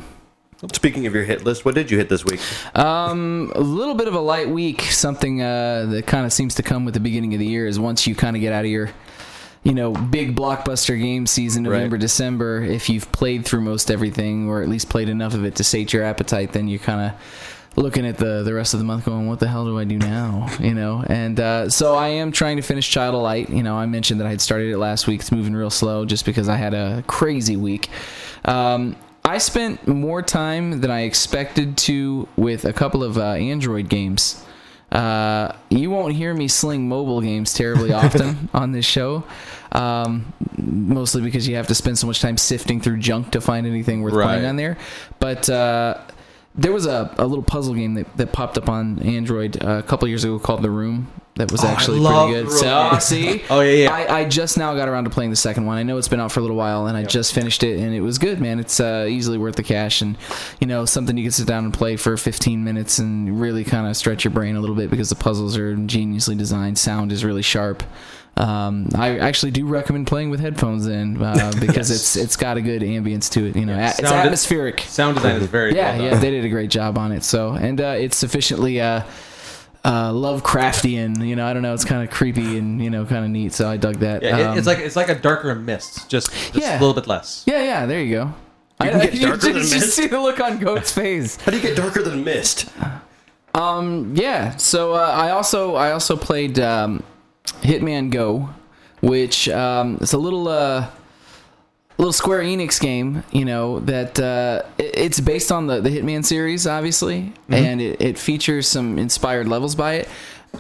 Speaking 0.74 1.06
of 1.06 1.14
your 1.14 1.24
hit 1.24 1.44
list, 1.46 1.66
what 1.66 1.76
did 1.76 1.92
you 1.92 1.98
hit 2.00 2.10
this 2.10 2.26
week? 2.26 2.40
Um, 2.76 3.52
a 3.56 3.62
little 3.62 3.94
bit 3.94 4.08
of 4.08 4.16
a 4.16 4.20
light 4.20 4.50
week. 4.50 4.82
Something 4.82 5.40
uh, 5.42 5.86
that 5.90 6.08
kind 6.08 6.26
of 6.26 6.34
seems 6.34 6.56
to 6.56 6.64
come 6.64 6.84
with 6.84 6.96
the 6.96 7.00
beginning 7.00 7.34
of 7.36 7.40
the 7.40 7.46
year 7.46 7.68
is 7.68 7.80
once 7.80 8.08
you 8.08 8.16
kind 8.16 8.36
of 8.36 8.42
get 8.42 8.54
out 8.54 8.66
of 8.66 8.72
your, 8.72 8.90
you 9.68 9.74
know, 9.74 9.92
big 9.92 10.34
blockbuster 10.34 10.98
game 10.98 11.28
season, 11.28 11.64
November, 11.64 11.96
Right. 11.96 12.02
December. 12.02 12.64
If 12.64 12.90
you've 12.90 13.12
played 13.12 13.44
through 13.44 13.62
most 13.62 13.92
everything, 13.92 14.48
or 14.48 14.62
at 14.62 14.70
least 14.70 14.88
played 14.88 15.10
enough 15.10 15.34
of 15.34 15.44
it 15.44 15.56
to 15.56 15.64
sate 15.64 15.92
your 15.92 16.04
appetite, 16.04 16.54
then 16.54 16.70
you're 16.70 16.80
kind 16.80 17.02
of 17.12 17.12
looking 17.76 18.06
at 18.08 18.18
the 18.18 18.44
the 18.44 18.54
rest 18.54 18.74
of 18.74 18.80
the 18.80 18.86
month, 18.86 19.04
going, 19.04 19.28
"What 19.28 19.40
the 19.42 19.48
hell 19.50 19.66
do 19.66 19.78
I 19.78 19.84
do 19.84 19.98
now?" 19.98 20.48
You 20.62 20.74
know. 20.74 21.04
And 21.08 21.38
uh, 21.38 21.70
so 21.70 21.96
I 21.96 22.08
am 22.08 22.32
trying 22.32 22.56
to 22.56 22.64
finish 22.64 22.90
Child 22.90 23.16
of 23.16 23.22
Light. 23.22 23.50
You 23.50 23.62
know, 23.62 23.76
I 23.76 23.86
mentioned 23.88 24.22
that 24.22 24.28
I 24.28 24.30
had 24.30 24.40
started 24.40 24.72
it 24.72 24.78
last 24.78 25.06
week. 25.06 25.20
It's 25.20 25.34
moving 25.34 25.54
real 25.54 25.70
slow, 25.70 26.06
just 26.06 26.26
because 26.26 26.48
I 26.48 26.56
had 26.56 26.74
a 26.74 27.04
crazy 27.06 27.58
week. 27.58 27.90
Um, 28.46 28.96
I 29.26 29.38
spent 29.40 29.86
more 29.86 30.22
time 30.22 30.80
than 30.80 30.92
I 30.92 31.02
expected 31.02 31.76
to 31.80 32.30
with 32.38 32.64
a 32.64 32.72
couple 32.72 33.04
of 33.04 33.18
uh, 33.18 33.32
Android 33.34 33.90
games. 33.90 34.42
Uh, 34.92 35.52
you 35.70 35.90
won't 35.90 36.14
hear 36.16 36.34
me 36.34 36.48
sling 36.48 36.88
mobile 36.88 37.20
games 37.22 37.54
terribly 37.54 37.92
often 37.92 38.50
on 38.54 38.72
this 38.72 38.86
show, 38.86 39.24
um, 39.74 40.32
mostly 40.58 41.22
because 41.22 41.48
you 41.48 41.56
have 41.58 41.68
to 41.68 41.76
spend 41.76 41.98
so 41.98 42.08
much 42.08 42.22
time 42.22 42.38
sifting 42.38 42.80
through 42.80 42.98
junk 42.98 43.32
to 43.32 43.42
find 43.42 43.68
anything 43.68 44.02
worth 44.02 44.14
Right. 44.14 44.26
playing 44.26 44.46
on 44.46 44.56
there. 44.56 44.78
But 45.20 45.50
uh, 45.50 45.98
there 46.56 46.72
was 46.72 46.86
a, 46.86 47.14
a 47.18 47.26
little 47.28 47.44
puzzle 47.44 47.74
game 47.74 47.96
that, 47.96 48.16
that 48.18 48.32
popped 48.32 48.58
up 48.58 48.70
on 48.70 49.00
Android 49.00 49.62
uh, 49.64 49.78
a 49.80 49.84
couple 49.84 50.08
years 50.08 50.24
ago 50.24 50.40
called 50.40 50.62
The 50.62 50.72
Room. 50.72 51.10
That 51.38 51.52
was 51.52 51.64
Oh, 51.64 51.68
actually 51.68 52.00
pretty 52.00 52.44
good. 52.44 52.52
So, 52.52 52.90
oh, 52.94 53.00
see, 53.00 53.44
Oh, 53.50 53.62
yeah, 53.62 53.84
yeah. 53.86 53.94
I, 53.94 54.20
I 54.20 54.26
just 54.26 54.58
now 54.58 54.74
got 54.76 54.90
around 54.90 55.04
to 55.06 55.10
playing 55.10 55.30
the 55.30 55.36
second 55.36 55.66
one. 55.66 55.78
I 55.78 55.84
know 55.84 55.98
it's 55.98 56.08
been 56.08 56.20
out 56.20 56.32
for 56.32 56.40
a 56.40 56.44
little 56.44 56.58
while, 56.58 56.88
and 56.88 56.98
I 56.98 57.04
just 57.04 57.34
finished 57.34 57.64
it, 57.64 57.80
and 57.80 57.94
it 57.94 58.02
was 58.02 58.18
good, 58.18 58.42
man. 58.42 58.60
It's 58.60 58.80
uh, 58.80 59.06
easily 59.10 59.38
worth 59.38 59.56
the 59.56 59.64
cash, 59.64 60.02
and 60.02 60.18
you 60.60 60.68
know 60.68 60.86
something 60.86 61.16
you 61.16 61.24
can 61.24 61.32
sit 61.32 61.48
down 61.48 61.64
and 61.66 61.74
play 61.74 61.96
for 61.96 62.18
15 62.18 62.64
minutes 62.64 63.00
and 63.00 63.40
really 63.40 63.64
kind 63.64 63.88
of 63.88 63.96
stretch 63.96 64.24
your 64.24 64.32
brain 64.32 64.56
a 64.56 64.60
little 64.60 64.76
bit 64.76 64.90
because 64.90 65.10
the 65.10 65.16
puzzles 65.16 65.58
are 65.58 65.72
ingeniously 65.72 66.36
designed. 66.36 66.78
Sound 66.78 67.12
is 67.12 67.24
really 67.24 67.42
sharp. 67.44 67.84
Um, 68.36 68.90
I 68.94 69.18
actually 69.18 69.52
do 69.52 69.66
recommend 69.66 70.06
playing 70.06 70.30
with 70.30 70.40
headphones 70.40 70.86
in 70.86 71.22
uh, 71.22 71.52
because 71.60 71.90
it's 71.90 72.16
it's 72.16 72.36
got 72.36 72.58
a 72.58 72.62
good 72.62 72.82
ambience 72.84 73.32
to 73.32 73.46
it. 73.48 73.56
You 73.56 73.66
know, 73.66 73.76
Yeah, 73.76 73.90
it's 73.90 74.00
sound- 74.00 74.14
atmospheric. 74.26 74.82
Sound 74.82 75.16
design 75.18 75.36
is 75.42 75.48
very 75.48 75.76
Yeah, 75.76 75.98
well 75.98 76.06
yeah, 76.06 76.18
they 76.20 76.30
did 76.32 76.46
a 76.46 76.50
great 76.50 76.70
job 76.70 76.98
on 76.98 77.12
it. 77.12 77.24
So, 77.24 77.54
and 77.54 77.80
uh, 77.82 77.96
it's 77.98 78.16
sufficiently 78.18 78.80
uh, 78.80 79.02
uh, 79.88 80.12
Lovecraftian. 80.12 81.26
You 81.26 81.36
know, 81.36 81.48
I 81.48 81.54
don't 81.54 81.62
know, 81.62 81.74
it's 81.74 81.86
kind 81.86 82.04
of 82.04 82.14
creepy 82.14 82.58
and 82.58 82.84
you 82.84 82.90
know, 82.90 83.06
kind 83.06 83.24
of 83.26 83.32
neat. 83.32 83.54
So 83.54 83.70
I 83.70 83.78
dug 83.78 83.96
that. 84.00 84.22
Yeah, 84.22 84.38
it- 84.38 84.46
Um, 84.48 84.58
it's 84.58 84.68
like 84.68 84.80
it's 84.80 84.96
like 84.96 85.10
a 85.10 85.16
darker 85.16 85.54
Myst, 85.56 86.10
just, 86.10 86.30
just 86.32 86.56
Yeah. 86.56 86.74
a 86.78 86.80
little 86.80 86.94
bit 86.94 87.08
less. 87.08 87.44
yeah, 87.48 87.64
yeah. 87.64 87.86
There 87.86 88.02
you 88.02 88.16
go. 88.16 88.34
I 88.80 88.90
can 88.90 89.00
get 89.00 89.14
you 89.16 89.22
darker 89.22 89.38
just, 89.38 89.46
than 89.54 89.54
just 89.64 89.74
Myst. 89.74 89.96
see 89.96 90.08
the 90.08 90.20
look 90.20 90.40
on 90.40 90.60
Goat's 90.60 90.92
face. 90.92 91.38
How 91.38 91.52
do 91.52 91.58
you 91.58 91.64
get 91.64 91.76
darker 91.78 92.04
than 92.04 92.24
Myst? 92.24 92.70
Yeah. 93.56 94.56
So 94.58 94.94
uh, 94.94 94.98
I 95.16 95.32
also 95.32 95.76
I 95.76 95.92
also 95.92 96.16
played 96.16 96.60
um, 96.60 97.02
Hitman 97.64 98.12
Go, 98.12 98.50
which 99.02 99.50
um, 99.50 99.98
it's 100.02 100.14
a 100.14 100.18
little 100.18 100.48
uh, 100.48 100.88
little 101.98 102.14
Square 102.14 102.42
Enix 102.44 102.80
game. 102.80 103.24
You 103.32 103.46
know 103.46 103.80
that 103.82 104.20
uh, 104.20 104.64
it- 104.78 104.94
it's 104.98 105.20
based 105.20 105.52
on 105.52 105.68
the 105.68 105.82
the 105.82 105.90
Hitman 105.90 106.24
series, 106.26 106.66
obviously, 106.68 107.34
and 107.50 107.82
it, 107.82 108.02
it 108.02 108.18
features 108.18 108.68
some 108.68 108.98
inspired 109.00 109.48
levels 109.48 109.76
by 109.76 109.96
it. 109.96 110.10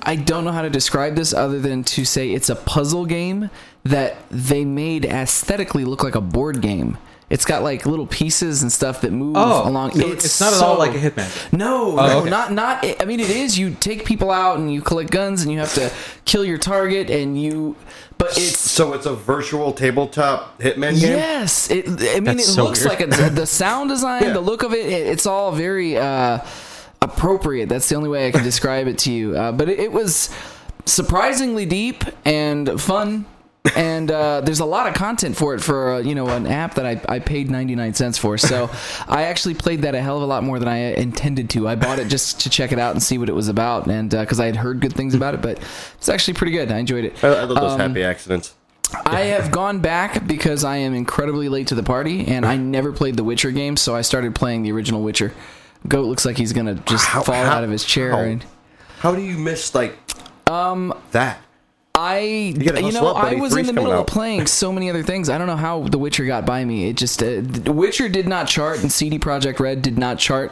I 0.03 0.15
don't 0.15 0.43
know 0.43 0.51
how 0.51 0.61
to 0.61 0.69
describe 0.69 1.15
this 1.15 1.33
other 1.33 1.59
than 1.59 1.83
to 1.85 2.05
say 2.05 2.31
it's 2.31 2.49
a 2.49 2.55
puzzle 2.55 3.05
game 3.05 3.49
that 3.85 4.17
they 4.29 4.65
made 4.65 5.05
aesthetically 5.05 5.85
look 5.85 6.03
like 6.03 6.15
a 6.15 6.21
board 6.21 6.61
game. 6.61 6.97
It's 7.29 7.43
got 7.43 7.61
like 7.61 7.85
little 7.85 8.07
pieces 8.07 8.61
and 8.61 8.71
stuff 8.71 9.01
that 9.01 9.11
move 9.11 9.35
Oh, 9.37 9.67
along. 9.67 9.91
so 9.91 10.07
it's, 10.07 10.39
not 10.39 10.53
at 10.53 10.61
all 10.63 10.77
like 10.77 10.93
a 10.95 10.97
Hitman. 10.97 11.51
No, 11.51 11.91
Oh, 11.99 12.07
no, 12.07 12.19
okay. 12.21 12.29
not 12.29 12.53
not. 12.53 12.85
I 13.01 13.03
mean, 13.05 13.19
it 13.19 13.29
is. 13.29 13.59
You 13.59 13.71
take 13.77 14.05
people 14.05 14.31
out 14.31 14.57
and 14.59 14.73
you 14.73 14.81
collect 14.81 15.11
guns 15.11 15.41
and 15.43 15.51
you 15.51 15.59
have 15.59 15.73
to 15.73 15.91
kill 16.23 16.45
your 16.45 16.57
target 16.57 17.09
and 17.09 17.39
you. 17.41 17.75
But 18.17 18.29
it's 18.37 18.57
So 18.57 18.93
it's 18.93 19.05
a 19.05 19.13
virtual 19.13 19.73
tabletop 19.73 20.57
Hitman 20.59 20.99
game. 21.01 21.17
yes. 21.17 21.69
It. 21.69 21.85
I 21.87 21.89
mean, 22.21 22.23
That's 22.37 22.47
it 22.47 22.51
so 22.53 22.63
looks 22.63 22.85
weird. 22.85 23.09
like 23.11 23.19
a, 23.19 23.29
the 23.29 23.45
sound 23.45 23.89
design, 23.89 24.23
Yeah. 24.23 24.31
the 24.33 24.39
look 24.39 24.63
of 24.63 24.73
it. 24.73 24.85
it 24.85 25.07
it's 25.07 25.25
all 25.25 25.51
very 25.51 25.97
uh, 25.97 26.39
appropriate. 27.01 27.67
That's 27.67 27.89
the 27.89 27.95
only 27.95 28.09
way 28.09 28.27
I 28.27 28.31
can 28.31 28.43
describe 28.43 28.87
it 28.87 28.99
to 28.99 29.11
you. 29.11 29.35
Uh, 29.35 29.51
but 29.51 29.67
it, 29.67 29.79
it 29.79 29.91
was 29.91 30.29
surprisingly 30.85 31.65
deep 31.65 32.05
and 32.25 32.79
fun. 32.81 33.25
And 33.75 34.09
uh, 34.11 34.41
there's 34.41 34.59
a 34.59 34.65
lot 34.65 34.87
of 34.87 34.93
content 34.93 35.35
for 35.35 35.53
it 35.55 35.61
for 35.61 35.93
uh, 35.95 35.99
you 35.99 36.15
know 36.15 36.27
an 36.29 36.47
app 36.47 36.75
that 36.75 36.85
I, 36.85 37.01
I 37.09 37.19
paid 37.19 37.49
99 37.51 37.93
cents 37.93 38.17
for 38.17 38.37
so 38.37 38.69
i 39.07 39.23
actually 39.23 39.53
played 39.55 39.81
that 39.81 39.95
a 39.95 40.01
hell 40.01 40.17
of 40.17 40.23
a 40.23 40.25
lot 40.25 40.43
more 40.43 40.59
than 40.59 40.67
i 40.67 40.77
intended 40.93 41.49
to 41.51 41.67
i 41.67 41.75
bought 41.75 41.99
it 41.99 42.07
just 42.07 42.39
to 42.41 42.49
check 42.49 42.71
it 42.71 42.79
out 42.79 42.91
and 42.93 43.01
see 43.03 43.17
what 43.17 43.29
it 43.29 43.35
was 43.35 43.47
about 43.47 43.87
and 43.87 44.11
because 44.11 44.39
i 44.39 44.45
had 44.45 44.55
heard 44.55 44.79
good 44.79 44.93
things 44.93 45.13
about 45.15 45.33
it 45.33 45.41
but 45.41 45.59
it's 45.97 46.09
actually 46.09 46.33
pretty 46.35 46.53
good 46.53 46.71
i 46.71 46.77
enjoyed 46.77 47.05
it 47.05 47.23
I, 47.23 47.27
I 47.27 47.43
love 47.43 47.55
those 47.59 47.71
Um, 47.73 47.79
happy 47.79 48.03
accidents. 48.03 48.53
I 49.05 49.21
have 49.21 49.51
gone 49.51 49.79
back 49.79 50.25
because 50.25 50.63
I 50.63 50.77
am 50.77 50.93
incredibly 50.93 51.49
late 51.49 51.67
to 51.67 51.75
the 51.75 51.83
party, 51.83 52.25
and 52.25 52.45
I 52.45 52.55
never 52.55 52.93
played 52.93 53.17
the 53.17 53.23
Witcher 53.25 53.51
game, 53.51 53.75
so 53.75 53.93
I 53.93 54.01
started 54.01 54.33
playing 54.33 54.61
the 54.63 54.71
original 54.71 55.01
Witcher. 55.01 55.33
Goat 55.89 56.05
looks 56.05 56.25
like 56.25 56.37
he's 56.37 56.53
gonna 56.53 56.75
just 56.75 57.05
How- 57.05 57.21
fall 57.21 57.35
how- 57.35 57.51
out 57.57 57.63
of 57.65 57.69
his 57.69 57.83
chair. 57.83 58.11
how? 58.11 58.19
And 58.19 58.45
How 58.99 59.13
do 59.13 59.21
you 59.21 59.37
miss 59.37 59.75
like 59.75 59.97
um 60.49 60.93
that? 61.11 61.41
I, 61.97 62.19
you, 62.19 62.53
gotta 62.53 62.91
know. 62.91 63.13
I 63.13 63.35
was 63.35 63.55
in 63.55 63.65
the 63.65 63.73
middle 63.73 63.91
of 63.91 64.07
playing 64.07 64.45
so 64.47 64.71
many 64.71 64.89
other 64.89 65.03
things. 65.03 65.29
I 65.29 65.37
don't 65.37 65.47
know 65.47 65.55
how 65.55 65.83
The 65.87 65.97
Witcher 65.97 66.25
got 66.25 66.45
by 66.45 66.63
me. 66.63 66.87
It 66.89 66.95
just 66.97 67.21
uh, 67.23 67.41
The 67.41 67.71
Witcher 67.73 68.07
did 68.09 68.27
not 68.27 68.47
chart, 68.47 68.81
and 68.81 68.91
CD 68.91 69.17
Projekt 69.19 69.59
Red 69.59 69.81
did 69.81 69.97
not 69.97 70.19
chart 70.19 70.51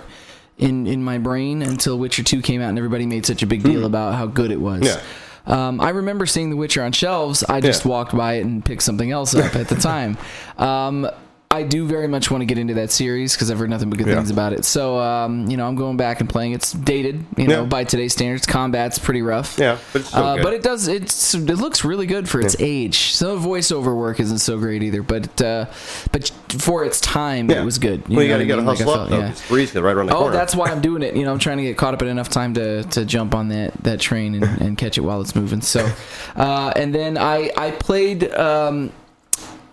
in 0.58 0.88
in 0.88 1.04
my 1.04 1.18
brain 1.18 1.62
until 1.62 1.98
Witcher 2.00 2.24
Two 2.24 2.42
came 2.42 2.62
out, 2.62 2.70
and 2.70 2.78
everybody 2.78 3.06
made 3.06 3.26
such 3.26 3.44
a 3.44 3.48
big 3.48 3.64
deal 3.64 3.86
about 3.86 4.16
how 4.16 4.26
good 4.26 4.52
it 4.52 4.60
was. 4.60 4.84
Yeah. 4.84 5.02
Um, 5.48 5.80
I 5.80 5.90
remember 5.90 6.26
seeing 6.26 6.50
The 6.50 6.56
Witcher 6.56 6.82
on 6.82 6.92
shelves. 6.92 7.44
I 7.44 7.62
just 7.62 7.86
Yeah. 7.86 7.92
walked 7.92 8.18
by 8.18 8.34
it 8.36 8.46
and 8.46 8.66
picked 8.66 8.82
something 8.82 9.12
else 9.12 9.36
up 9.36 9.56
at 9.56 9.68
the 9.68 9.76
time. 9.92 10.18
Um, 10.58 11.08
I 11.52 11.64
do 11.64 11.88
very 11.88 12.08
much 12.10 12.30
want 12.30 12.42
to 12.42 12.46
get 12.46 12.58
into 12.58 12.74
that 12.74 12.92
series 12.92 13.34
because 13.34 13.50
I've 13.50 13.58
heard 13.60 13.70
nothing 13.70 13.90
but 13.90 13.98
good 13.98 14.08
Yeah. 14.08 14.16
things 14.16 14.30
about 14.30 14.52
it. 14.52 14.66
So, 14.66 15.00
um, 15.00 15.50
you 15.50 15.56
know, 15.56 15.66
I'm 15.66 15.76
going 15.76 15.96
back 15.96 16.20
and 16.20 16.28
playing. 16.28 16.52
It's 16.52 16.74
dated, 16.74 17.24
you 17.38 17.48
know, 17.48 17.62
Yeah. 17.62 17.68
by 17.68 17.86
today's 17.86 18.12
standards. 18.12 18.46
Combat's 18.46 19.00
pretty 19.00 19.22
rough. 19.22 19.56
Yeah, 19.58 19.78
but 19.94 20.02
it's 20.02 20.14
Uh, 20.14 20.36
good. 20.36 20.44
but 20.44 20.54
it 20.54 20.64
does. 20.64 20.90
It's 20.90 21.34
it 21.34 21.46
looks 21.58 21.86
really 21.86 22.08
good 22.08 22.28
for 22.28 22.42
its 22.42 22.58
age. 22.60 23.14
Some 23.14 23.30
of 23.30 23.42
the 23.44 23.48
voiceover 23.48 23.96
work 23.96 24.20
isn't 24.20 24.40
so 24.40 24.58
great 24.58 24.84
either, 24.84 25.02
but 25.02 25.42
uh, 25.42 25.66
but 26.12 26.30
for 26.58 26.84
its 26.84 27.00
time, 27.00 27.50
yeah. 27.50 27.62
it 27.62 27.66
was 27.66 27.78
good. 27.78 28.02
well, 28.10 28.22
you 28.22 28.28
gotta 28.28 28.40
what 28.40 28.42
I 28.42 28.48
gotta? 28.48 28.62
Like, 28.64 28.78
hustle 28.80 28.90
up 28.92 28.98
felt- 28.98 29.10
though. 29.12 29.20
yeah. 29.26 29.32
Three's 29.32 29.74
right 29.76 29.96
around 29.96 30.08
the 30.08 30.16
Oh, 30.16 30.20
corner. 30.20 30.36
that's 30.36 30.56
why 30.56 30.70
I'm 30.72 30.82
doing 30.82 31.04
it. 31.04 31.16
You 31.16 31.24
know, 31.24 31.32
I'm 31.32 31.40
trying 31.48 31.58
to 31.58 31.64
get 31.64 31.78
caught 31.78 31.94
up 31.94 32.02
in 32.02 32.10
enough 32.10 32.28
time 32.30 32.54
to, 32.56 32.84
to 32.84 33.06
jump 33.06 33.34
on 33.34 33.48
that, 33.50 33.72
that 33.84 34.02
train 34.02 34.36
and, 34.36 34.62
and 34.62 34.78
catch 34.78 34.98
it 34.98 35.02
while 35.02 35.22
it's 35.22 35.36
moving. 35.36 35.62
So, 35.62 35.90
uh, 36.36 36.74
and 36.76 36.94
then 36.94 37.18
I 37.18 37.50
I 37.56 37.72
played. 37.72 38.30
Um, 38.34 38.92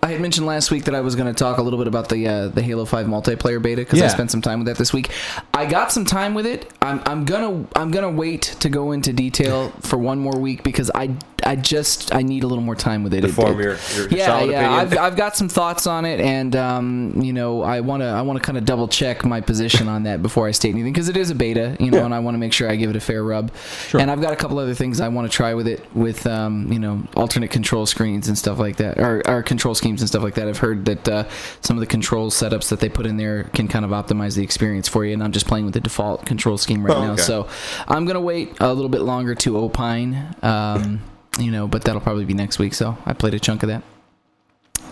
I 0.05 0.11
had 0.11 0.21
mentioned 0.21 0.47
last 0.47 0.73
week 0.73 0.85
that 0.87 0.97
I 0.97 1.01
was 1.01 1.15
going 1.15 1.33
to 1.33 1.39
talk 1.39 1.59
a 1.59 1.63
little 1.63 1.79
bit 1.79 1.87
about 1.87 2.09
the 2.09 2.27
uh, 2.27 2.49
the 2.49 2.61
Halo 2.61 2.85
Five 2.85 3.07
multiplayer 3.07 3.63
beta 3.63 3.83
because 3.83 4.01
I 4.03 4.09
spent 4.09 4.33
some 4.33 4.43
time 4.43 4.59
with 4.59 4.67
that 4.67 4.77
this 4.77 4.93
week. 4.93 5.11
I 5.55 5.65
got 5.65 5.93
some 5.93 6.05
time 6.05 6.35
with 6.35 6.45
it. 6.45 6.73
I'm, 6.83 7.01
I'm 7.07 7.25
gonna 7.25 7.67
I'm 7.77 7.93
gonna 7.93 8.11
wait 8.11 8.43
to 8.61 8.69
go 8.69 8.91
into 8.91 9.13
detail 9.13 9.71
for 9.81 9.97
one 9.99 10.19
more 10.19 10.37
week 10.37 10.65
because 10.65 10.91
I 10.93 11.15
I 11.45 11.57
just 11.57 12.15
I 12.15 12.23
need 12.23 12.45
a 12.45 12.47
little 12.47 12.65
more 12.65 12.77
time 12.77 13.03
with 13.03 13.15
it. 13.15 13.23
To 13.23 13.29
It- 13.29 13.33
form 13.35 13.59
it- 13.61 13.65
your, 13.65 13.77
your 13.97 14.09
yeah, 14.09 14.27
solid 14.27 14.51
yeah. 14.51 14.61
opinion. 14.83 14.99
I've, 14.99 15.13
I've 15.13 15.17
got 15.17 15.37
some 15.37 15.49
thoughts 15.49 15.87
on 15.87 16.05
it, 16.05 16.21
and 16.21 16.55
um, 16.57 17.13
you 17.23 17.33
know, 17.33 17.63
I 17.63 17.81
want 17.81 18.03
to 18.03 18.07
I 18.07 18.23
want 18.23 18.39
to 18.39 18.45
kind 18.45 18.57
of 18.59 18.65
double 18.65 18.89
check 18.89 19.25
my 19.25 19.41
position 19.41 19.89
on 19.89 20.05
that 20.05 20.23
before 20.23 20.47
I 20.47 20.51
state 20.53 20.71
anything 20.71 20.93
because 20.93 21.09
it 21.09 21.17
is 21.17 21.31
a 21.31 21.35
beta, 21.35 21.77
you 21.81 21.91
know, 21.91 21.99
Yeah. 21.99 22.05
and 22.05 22.15
I 22.15 22.19
want 22.21 22.35
to 22.35 22.39
make 22.39 22.53
sure 22.53 22.71
I 22.71 22.77
give 22.77 22.91
it 22.91 22.97
a 22.97 23.01
fair 23.01 23.23
rub. 23.25 23.51
Sure. 23.89 24.01
And 24.01 24.11
I've 24.11 24.21
got 24.21 24.33
a 24.33 24.37
couple 24.37 24.59
other 24.59 24.75
things 24.75 25.01
I 25.01 25.09
want 25.09 25.31
to 25.31 25.35
try 25.37 25.55
with 25.55 25.67
it, 25.67 25.85
with 25.95 26.27
um, 26.27 26.73
you 26.73 26.79
know, 26.79 27.03
alternate 27.17 27.51
control 27.51 27.87
screens 27.87 28.29
and 28.29 28.39
stuff 28.39 28.59
like 28.59 28.77
that, 28.77 28.99
or, 28.99 29.23
or 29.29 29.43
control 29.43 29.75
schemes 29.75 30.01
and 30.03 30.09
stuff 30.09 30.23
like 30.23 30.35
that. 30.35 30.49
I've 30.49 30.59
heard 30.59 30.85
that 30.87 31.09
uh, 31.09 31.25
some 31.61 31.77
of 31.77 31.81
the 31.81 31.87
control 31.87 32.31
setups 32.31 32.69
that 32.69 32.81
they 32.81 32.89
put 32.89 33.07
in 33.07 33.17
there 33.17 33.45
can 33.55 33.69
kind 33.69 33.85
of 33.85 33.91
optimize 33.91 34.37
the 34.37 34.43
experience 34.43 34.89
for 34.89 35.05
you, 35.05 35.13
and 35.13 35.23
I'm 35.23 35.33
just 35.33 35.47
playing 35.47 35.65
with 35.65 35.75
the 35.75 35.81
default 35.81 36.25
control 36.27 36.59
scheme 36.59 36.85
right 36.85 36.97
Oh, 36.97 37.05
now. 37.05 37.13
okay. 37.13 37.23
So 37.23 37.49
I'm 37.89 38.05
gonna 38.05 38.21
wait 38.21 38.57
a 38.61 38.73
little 38.73 38.89
bit 38.89 39.03
longer 39.03 39.35
to 39.35 39.57
opine. 39.59 40.35
Um, 40.43 41.01
you 41.39 41.51
know, 41.51 41.67
but 41.67 41.85
that'll 41.85 42.01
probably 42.01 42.25
be 42.25 42.35
next 42.35 42.59
week. 42.59 42.75
So 42.75 42.97
I 43.07 43.13
played 43.13 43.35
a 43.35 43.41
chunk 43.41 43.63
of 43.63 43.69
that. 43.69 43.83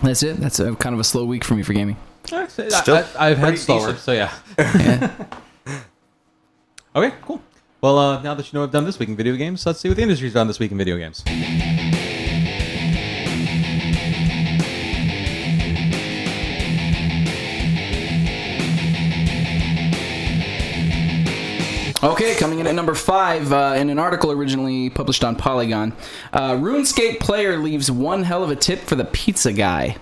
That's 0.03 0.23
it. 0.23 0.37
That's 0.37 0.59
a 0.59 0.75
kind 0.75 0.93
of 0.93 0.99
a 0.99 1.03
slow 1.03 1.25
week 1.25 1.43
for 1.43 1.55
me 1.55 1.63
for 1.63 1.73
gaming. 1.73 1.97
Actually, 2.31 2.69
Still 2.69 3.03
I, 3.17 3.29
have 3.29 3.37
had 3.37 3.57
slower, 3.57 3.93
decent. 3.93 3.99
so 3.99 4.11
yeah. 4.13 4.31
Yeah. 4.57 5.11
Okay, 6.93 7.15
cool. 7.21 7.41
Well, 7.79 7.97
uh, 7.97 8.21
now 8.21 8.33
that 8.33 8.51
you 8.51 8.57
know 8.57 8.61
what 8.61 8.65
I've 8.67 8.73
done 8.73 8.83
this 8.83 8.99
week 8.99 9.07
in 9.07 9.15
video 9.15 9.37
games, 9.37 9.65
let's 9.65 9.79
see 9.79 9.87
what 9.87 9.95
the 9.95 10.03
industry's 10.03 10.33
done 10.33 10.47
this 10.47 10.59
week 10.59 10.71
in 10.71 10.77
video 10.77 10.97
games. 10.97 11.23
Okay, 22.03 22.33
coming 22.33 22.57
in 22.57 22.65
at 22.65 22.73
number 22.73 22.95
five 22.95 23.53
uh, 23.53 23.75
in 23.77 23.91
an 23.91 23.99
article 23.99 24.31
originally 24.31 24.89
published 24.89 25.23
on 25.23 25.35
Polygon, 25.35 25.93
uh, 26.33 26.53
RuneScape 26.53 27.19
player 27.19 27.59
leaves 27.59 27.91
one 27.91 28.23
hell 28.23 28.43
of 28.43 28.49
a 28.49 28.55
tip 28.55 28.79
for 28.79 28.95
the 28.95 29.05
pizza 29.05 29.53
guy. 29.53 29.97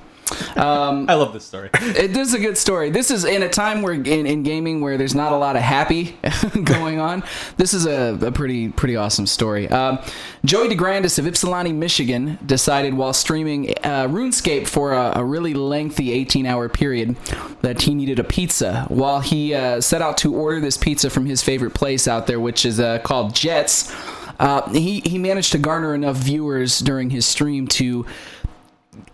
I 1.09 1.15
love 1.15 1.33
this 1.33 1.45
story. 1.45 1.69
It, 1.99 2.13
this 2.13 2.27
is 2.29 2.33
a 2.33 2.39
good 2.39 2.57
story. 2.57 2.91
This 2.91 3.09
is 3.09 3.25
in 3.25 3.41
a 3.41 3.49
time 3.49 3.81
where 3.81 3.93
in, 3.93 4.05
in 4.27 4.43
gaming 4.43 4.79
where 4.79 4.97
there's 4.97 5.15
not 5.15 5.31
a 5.31 5.35
lot 5.35 5.55
of 5.55 5.61
happy 5.63 6.17
going 6.63 6.99
on. 6.99 7.23
This 7.57 7.73
is 7.73 7.85
a, 7.85 8.17
a 8.21 8.31
pretty 8.31 8.69
pretty 8.69 8.95
awesome 8.95 9.25
story. 9.25 9.67
Um, 9.69 9.99
Joey 10.45 10.69
DeGrandis 10.69 11.17
of 11.17 11.25
Ypsilanti, 11.25 11.73
Michigan, 11.73 12.37
decided 12.45 12.93
while 12.93 13.13
streaming 13.13 13.71
uh, 13.83 14.07
RuneScape 14.07 14.67
for 14.67 14.93
a, 14.93 15.13
a 15.15 15.25
really 15.25 15.53
lengthy 15.53 16.25
18-hour 16.25 16.69
period 16.69 17.15
that 17.61 17.81
he 17.81 17.95
needed 17.95 18.19
a 18.19 18.23
pizza. 18.23 18.85
While 18.87 19.19
he 19.21 19.53
uh, 19.53 19.81
set 19.81 20.01
out 20.01 20.17
to 20.19 20.35
order 20.35 20.59
this 20.59 20.77
pizza 20.77 21.09
from 21.09 21.25
his 21.25 21.41
favorite 21.41 21.73
place 21.73 22.07
out 22.07 22.27
there, 22.27 22.39
which 22.39 22.65
is 22.65 22.79
uh, 22.79 22.99
called 22.99 23.33
Jets. 23.33 23.93
Uh, 24.39 24.69
he, 24.71 25.01
he 25.01 25.17
managed 25.17 25.51
to 25.51 25.57
garner 25.57 25.93
enough 25.93 26.15
viewers 26.15 26.79
during 26.79 27.09
his 27.09 27.25
stream 27.25 27.67
to 27.67 28.05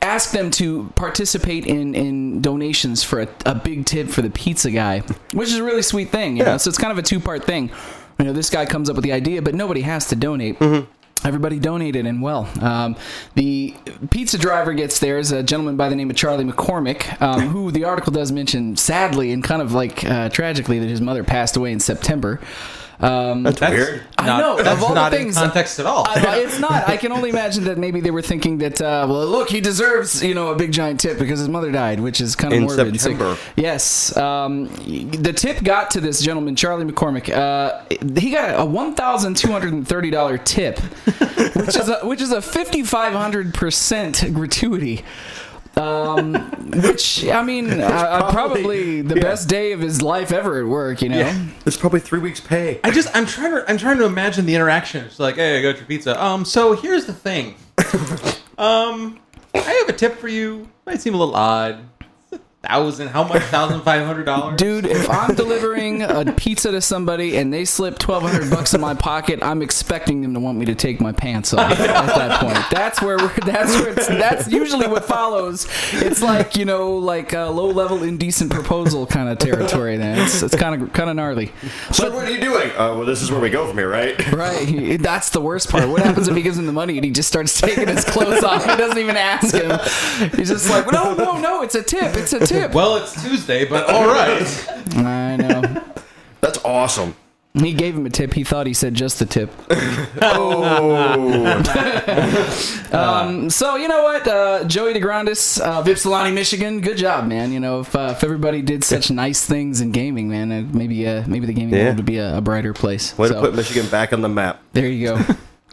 ask 0.02 0.32
them 0.32 0.52
to 0.52 0.92
participate 0.96 1.66
in, 1.66 1.96
in 1.96 2.42
donations 2.42 3.04
for 3.04 3.22
a, 3.22 3.28
a 3.46 3.56
big 3.56 3.86
tip 3.86 4.08
for 4.10 4.22
the 4.22 4.30
pizza 4.30 4.72
guy, 4.72 5.00
which 5.34 5.50
is 5.50 5.56
a 5.58 5.64
really 5.64 5.82
sweet 5.82 6.10
thing. 6.10 6.38
You 6.38 6.44
know, 6.44 6.52
Yeah. 6.52 6.58
so 6.58 6.70
it's 6.70 6.78
kind 6.78 6.92
of 6.92 6.98
a 6.98 7.02
two 7.04 7.20
part 7.20 7.44
thing. 7.44 7.72
You 8.20 8.26
know, 8.26 8.34
this 8.34 8.50
guy 8.50 8.66
comes 8.66 8.90
up 8.90 8.96
with 8.96 9.04
the 9.04 9.12
idea, 9.12 9.42
but 9.42 9.56
nobody 9.56 9.82
has 9.82 10.08
to 10.08 10.16
donate. 10.16 10.58
Everybody 11.24 11.60
donated 11.60 12.06
and 12.06 12.22
well. 12.22 12.48
Um, 12.62 12.96
the 13.34 13.74
pizza 14.12 14.38
driver 14.38 14.74
gets 14.74 15.00
there 15.00 15.18
is 15.18 15.32
a 15.32 15.42
gentleman 15.42 15.76
by 15.76 15.90
the 15.90 15.96
name 15.96 16.10
of 16.12 16.16
Charlie 16.16 16.44
McCormick, 16.46 17.20
um, 17.22 17.48
who 17.50 17.72
the 17.72 17.84
article 17.84 18.12
does 18.12 18.32
mention 18.32 18.76
sadly 18.78 19.32
and 19.32 19.44
kind 19.44 19.62
of 19.62 19.74
like 19.74 20.04
uh, 20.06 20.30
tragically 20.30 20.78
that 20.80 20.88
his 20.90 21.02
mother 21.02 21.24
passed 21.24 21.56
away 21.58 21.72
in 21.72 21.80
September. 21.80 22.40
Um, 23.00 23.44
That's, 23.44 23.60
That's 23.60 23.74
weird. 23.74 24.04
I 24.18 24.26
not, 24.26 24.40
know, 24.40 24.58
of 24.60 24.64
That's 24.66 24.82
all 24.82 24.94
the 24.96 25.10
things- 25.10 25.36
in 25.36 25.44
context 25.44 25.80
at 25.80 25.86
all. 25.86 26.06
I- 26.08 26.38
it's 26.38 26.60
not. 26.60 26.88
I 26.88 26.96
can 26.98 27.12
only 27.12 27.30
imagine 27.36 27.66
that 27.66 27.78
maybe 27.78 28.00
they 28.00 28.12
were 28.12 28.22
thinking 28.22 28.60
that, 28.60 28.82
uh, 28.82 29.06
well, 29.10 29.26
look, 29.28 29.50
he 29.50 29.60
deserves, 29.60 30.24
you 30.24 30.34
know, 30.34 30.48
a 30.50 30.56
big 30.56 30.72
giant 30.72 31.00
tip 31.02 31.20
because 31.20 31.40
his 31.40 31.50
mother 31.50 31.72
died, 31.72 32.00
which 32.00 32.22
is 32.22 32.36
kind 32.36 32.54
of 32.54 32.58
In 32.58 32.64
morbid. 32.66 33.00
So- 33.02 33.10
September. 33.10 33.38
yes. 33.58 34.16
Um, 34.16 34.68
the 34.68 35.34
tip 35.36 35.62
got 35.64 35.92
to 35.92 36.00
this 36.02 36.22
gentleman, 36.22 36.56
Charlie 36.56 36.86
McCormick. 36.86 37.30
Uh, 37.30 37.82
he 38.20 38.32
got 38.32 38.60
a 38.60 38.66
one 38.66 38.96
thousand 38.96 39.36
two 39.36 39.52
hundred 39.52 39.74
and 39.74 39.86
thirty 39.88 40.10
dollar 40.10 40.38
tip, 40.38 40.80
which 40.80 41.76
is 41.76 41.90
a, 41.90 42.00
which 42.06 42.22
is 42.22 42.32
a 42.32 42.42
fifty 42.42 42.82
five 42.84 43.14
hundred 43.14 43.54
percent 43.54 44.24
gratuity. 44.34 45.04
Um, 45.78 46.34
which 46.82 47.26
I 47.28 47.44
mean, 47.44 47.70
uh, 47.82 48.30
probably, 48.32 48.62
probably- 48.62 49.02
the 49.02 49.16
yeah. 49.16 49.22
best 49.22 49.50
day 49.50 49.72
of 49.72 49.80
his 49.82 50.02
life 50.02 50.32
ever 50.32 50.60
at 50.60 50.66
work. 50.66 51.02
You 51.02 51.10
know. 51.10 51.48
It's 51.66 51.78
probably 51.78 52.00
three 52.00 52.20
weeks' 52.20 52.40
pay. 52.40 52.80
I 52.84 52.92
just 52.92 53.16
I'm 53.16 53.26
trying 53.26 53.52
to 53.52 53.66
I'm 53.70 53.78
trying 53.78 53.98
to 53.98 54.06
imagine 54.06 54.46
the 54.46 54.56
interaction. 54.56 55.06
It's 55.06 55.20
like, 55.20 55.36
hey, 55.36 55.60
I 55.60 55.62
got 55.62 55.78
your 55.78 55.86
pizza. 55.86 56.22
Um, 56.24 56.46
so 56.46 56.74
here's 56.74 57.06
the 57.06 57.14
thing. 57.14 57.56
um, 58.58 59.20
I 59.54 59.60
have 59.60 59.90
a 59.90 59.94
tip 59.94 60.18
for 60.18 60.28
you. 60.28 60.70
Might 60.86 61.02
seem 61.02 61.14
a 61.14 61.18
little 61.18 61.36
odd. 61.36 61.80
It's 62.66 62.72
a 62.72 62.74
thousand. 62.74 63.08
How 63.10 63.24
much? 63.24 63.44
Thousand 63.44 63.82
five 63.82 64.06
hundred 64.06 64.26
dollars. 64.26 64.56
Dude, 64.58 64.86
if 64.86 65.10
I'm 65.10 65.36
delivering 65.36 66.02
a 66.02 66.26
pizza 66.34 66.72
to 66.72 66.82
somebody 66.82 67.38
and 67.38 67.54
they 67.54 67.66
slip 67.66 67.98
twelve 68.00 68.24
hundred 68.24 68.50
bucks 68.50 68.74
in 68.74 68.82
my 68.82 68.94
pocket, 68.94 69.40
I'm 69.44 69.62
expecting 69.62 70.22
them 70.22 70.34
to 70.34 70.40
want 70.40 70.58
me 70.58 70.66
to 70.66 70.76
take 70.76 71.00
my 71.00 71.12
pants 71.12 71.54
off 71.54 71.72
at 71.72 71.78
that 72.16 72.40
point. 72.42 72.58
That's 72.72 73.02
where 73.02 73.18
we're. 73.18 73.34
That's 73.46 73.72
where. 73.76 73.90
It's, 73.90 74.08
that's 74.08 74.52
usually 74.52 74.88
what 74.88 75.06
follows. 75.06 75.68
It's 75.94 76.22
like 76.22 76.56
you 76.56 76.66
know, 76.66 76.96
like 76.98 77.34
a 77.34 77.46
low 77.46 77.68
level 77.70 78.04
indecent 78.04 78.52
proposal 78.52 79.06
kind 79.06 79.30
of 79.30 79.38
territory. 79.38 79.98
Then 79.98 80.20
it's 80.20 80.42
it's 80.44 80.56
kind 80.56 80.82
of 80.82 80.94
kind 80.94 81.10
of 81.10 81.16
gnarly. 81.16 81.52
So 81.92 82.12
what 82.14 82.28
are 82.28 82.32
you 82.32 82.40
doing? 82.42 82.70
Uh, 82.72 82.96
well, 82.96 83.06
this 83.06 83.22
is 83.22 83.32
where 83.32 83.40
we 83.40 83.50
go 83.50 83.68
from 83.68 83.78
here, 83.78 83.90
right? 83.90 84.16
Right. 84.36 84.68
He- 84.68 84.98
That's 84.98 85.30
the 85.30 85.40
worst 85.40 85.70
part. 85.70 85.88
What 85.88 86.02
happens 86.02 86.28
if 86.28 86.36
he 86.36 86.42
gives 86.42 86.58
him 86.58 86.66
the 86.66 86.74
money 86.74 86.98
and 86.98 87.06
he 87.06 87.12
just 87.12 87.28
starts 87.30 87.60
taking 87.62 87.88
his 87.88 88.04
clothes 88.04 88.44
off? 88.44 88.64
He 88.66 88.76
doesn't 88.76 88.98
even 88.98 89.16
ask 89.16 89.54
him. 89.56 89.80
He's 90.38 90.50
just 90.50 90.70
like, 90.70 90.92
no, 90.92 91.14
no, 91.14 91.38
no. 91.40 91.62
It's 91.62 91.76
a 91.76 91.82
tip. 91.84 92.16
It's 92.16 92.34
a 92.34 92.40
tip. 92.40 92.55
Well, 92.74 92.98
it's 92.98 93.22
Tuesday, 93.24 93.66
but 93.66 93.90
all 93.90 94.06
right. 94.08 94.68
I 94.98 95.36
know. 95.38 95.84
That's 96.42 96.58
awesome. 96.66 97.16
He 97.54 97.72
gave 97.74 97.96
him 97.96 98.06
a 98.06 98.10
tip. 98.10 98.34
He 98.34 98.44
thought 98.44 98.68
he 98.68 98.74
said 98.74 98.94
just 98.96 99.20
the 99.20 99.26
tip. 99.26 99.50
Oh, 100.22 101.62
Um, 102.92 103.50
so 103.50 103.76
you 103.76 103.88
know 103.88 104.04
what, 104.04 104.28
uh, 104.28 104.64
Joey 104.66 104.94
DeGrandis 104.94 105.60
of 105.60 105.88
Ypsilanti, 105.88 106.32
Michigan. 106.32 106.80
Good 106.82 106.98
job, 106.98 107.28
man. 107.28 107.52
You 107.52 107.60
know, 107.60 107.82
if, 107.82 107.96
uh, 107.96 108.14
if 108.16 108.24
everybody 108.24 108.62
did 108.62 108.84
such 108.84 109.12
nice 109.12 109.46
things 109.46 109.82
in 109.82 109.92
gaming, 109.92 110.30
man, 110.30 110.52
uh, 110.52 110.64
maybe 110.72 111.06
uh, 111.08 111.24
maybe 111.28 111.46
the 111.46 111.54
gaming 111.54 111.74
Yeah. 111.76 111.86
world 111.86 111.98
would 111.98 112.06
be 112.06 112.18
a, 112.18 112.38
a 112.38 112.42
brighter 112.42 112.74
place. 112.74 113.18
way 113.18 113.28
So, 113.28 113.36
to 113.36 113.42
put 113.42 113.56
Michigan 113.56 113.88
back 113.90 114.14
on 114.14 114.22
the 114.22 114.30
map. 114.30 114.62
there 114.74 114.88
you 114.88 115.08
go. 115.08 115.22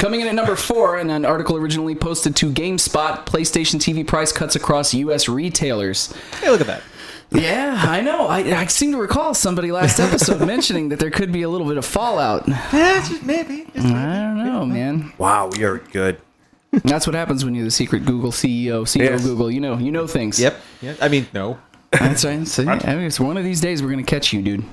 Coming 0.03 0.21
in 0.23 0.27
at 0.27 0.35
number 0.35 0.57
four, 0.57 0.99
in 0.99 1.11
an 1.11 1.25
article 1.25 1.57
originally 1.57 1.95
posted 1.95 2.35
to 2.35 2.51
GameSpot, 2.51 3.25
PlayStation 3.25 3.77
TV 3.77 4.05
price 4.05 4.33
cuts 4.33 4.57
across 4.57 4.93
U.S. 4.95 5.29
retailers. 5.29 6.13
Hey, 6.41 6.51
look 6.51 6.61
at 6.61 6.67
that. 6.67 6.83
Yeah, 7.31 7.81
I 7.81 8.01
know. 8.01 8.27
I, 8.27 8.39
I 8.63 8.67
seem 8.67 8.91
to 8.91 8.99
recall 8.99 9.33
somebody 9.33 9.71
last 9.71 10.01
episode 10.01 10.41
mentioning 10.45 10.89
that 10.89 10.99
there 10.99 11.13
could 11.13 11.31
be 11.31 11.43
a 11.43 11.49
little 11.49 11.69
bit 11.69 11.77
of 11.77 11.87
fallout. 11.87 12.49
Yeah, 12.49 13.09
maybe. 13.23 13.65
I 13.77 13.81
don't 13.81 14.45
know, 14.45 14.67
man. 14.67 15.13
Wow, 15.19 15.51
you're 15.57 15.79
good. 15.79 16.21
That's 16.73 17.07
what 17.07 17.15
happens 17.15 17.45
when 17.45 17.55
you're 17.55 17.67
the 17.67 17.71
secret 17.71 18.05
Google 18.05 18.33
CEO, 18.33 18.83
CEO 18.83 19.05
Yes. 19.05 19.23
Google. 19.23 19.53
You 19.53 19.61
know, 19.61 19.79
you 19.79 19.93
know 19.93 20.09
things. 20.09 20.41
Yep. 20.41 20.61
Yeah. 20.81 20.95
I 21.01 21.07
mean, 21.11 21.29
no. 21.33 21.61
That's 21.93 22.25
right. 22.25 22.45
So, 22.49 22.63
yeah, 22.63 22.81
I 22.83 22.97
mean, 22.97 23.05
it's 23.05 23.21
one 23.21 23.37
of 23.37 23.45
these 23.45 23.61
days 23.61 23.85
we're 23.85 23.91
gonna 23.91 24.03
catch 24.03 24.33
you, 24.33 24.43
dude. 24.43 24.65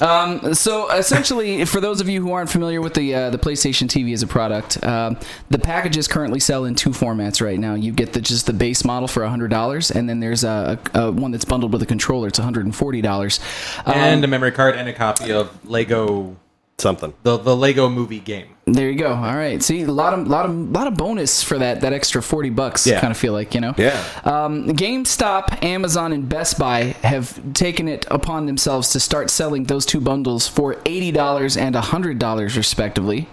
Um, 0.00 0.54
so 0.54 0.90
essentially, 0.90 1.64
for 1.64 1.80
those 1.80 2.00
of 2.00 2.08
you 2.08 2.20
who 2.20 2.32
aren't 2.32 2.50
familiar 2.50 2.80
with 2.80 2.94
the 2.94 3.14
uh, 3.14 3.30
the 3.30 3.38
PlayStation 3.38 3.88
TV 3.88 4.12
as 4.12 4.22
a 4.22 4.26
product, 4.26 4.82
um, 4.84 5.18
the 5.50 5.58
packages 5.58 6.06
currently 6.06 6.40
sell 6.40 6.64
in 6.64 6.74
two 6.74 6.90
formats 6.90 7.40
right 7.44 7.58
now. 7.58 7.74
You 7.74 7.92
get 7.92 8.12
the 8.12 8.20
just 8.20 8.46
the 8.46 8.52
base 8.52 8.84
model 8.84 9.08
for 9.08 9.26
hundred 9.26 9.48
dollars, 9.48 9.90
and 9.90 10.08
then 10.08 10.20
there's 10.20 10.44
a, 10.44 10.78
a, 10.94 11.00
a 11.00 11.12
one 11.12 11.30
that's 11.30 11.44
bundled 11.44 11.72
with 11.72 11.82
a 11.82 11.86
controller. 11.86 12.28
It's 12.28 12.38
one 12.38 12.44
hundred 12.44 12.66
and 12.66 12.74
forty 12.74 13.00
dollars. 13.00 13.40
Um, 13.86 13.94
and 13.94 14.24
a 14.24 14.28
memory 14.28 14.52
card 14.52 14.76
and 14.76 14.88
a 14.88 14.92
copy 14.92 15.32
of 15.32 15.68
Lego, 15.68 16.36
Something. 16.78 17.12
the 17.24 17.36
the 17.38 17.56
Lego 17.56 17.88
Movie 17.88 18.20
game. 18.20 18.54
there 18.66 18.88
you 18.88 18.96
go. 18.96 19.12
All 19.12 19.34
right. 19.36 19.60
See, 19.60 19.82
a 19.82 19.90
lot 19.90 20.14
of 20.14 20.28
lot 20.28 20.46
of 20.46 20.54
lot 20.70 20.86
of 20.86 20.94
bonus 20.96 21.42
for 21.42 21.58
that 21.58 21.80
that 21.80 21.92
extra 21.92 22.22
forty 22.22 22.50
bucks. 22.50 22.86
Yeah. 22.86 23.00
Kind 23.00 23.10
of 23.10 23.16
feel 23.16 23.32
like 23.32 23.52
you 23.52 23.60
know. 23.60 23.74
Yeah. 23.76 24.00
Um, 24.24 24.68
GameStop, 24.68 25.64
Amazon, 25.64 26.12
and 26.12 26.28
Best 26.28 26.56
Buy 26.56 26.94
have 27.02 27.52
taken 27.52 27.88
it 27.88 28.06
upon 28.12 28.46
themselves 28.46 28.90
to 28.90 29.00
start 29.00 29.28
selling 29.30 29.64
those 29.64 29.84
two 29.84 30.00
bundles 30.00 30.46
for 30.46 30.74
$80 30.74 31.56
and 31.60 31.74
$100 31.74 32.56
respectively, 32.56 33.28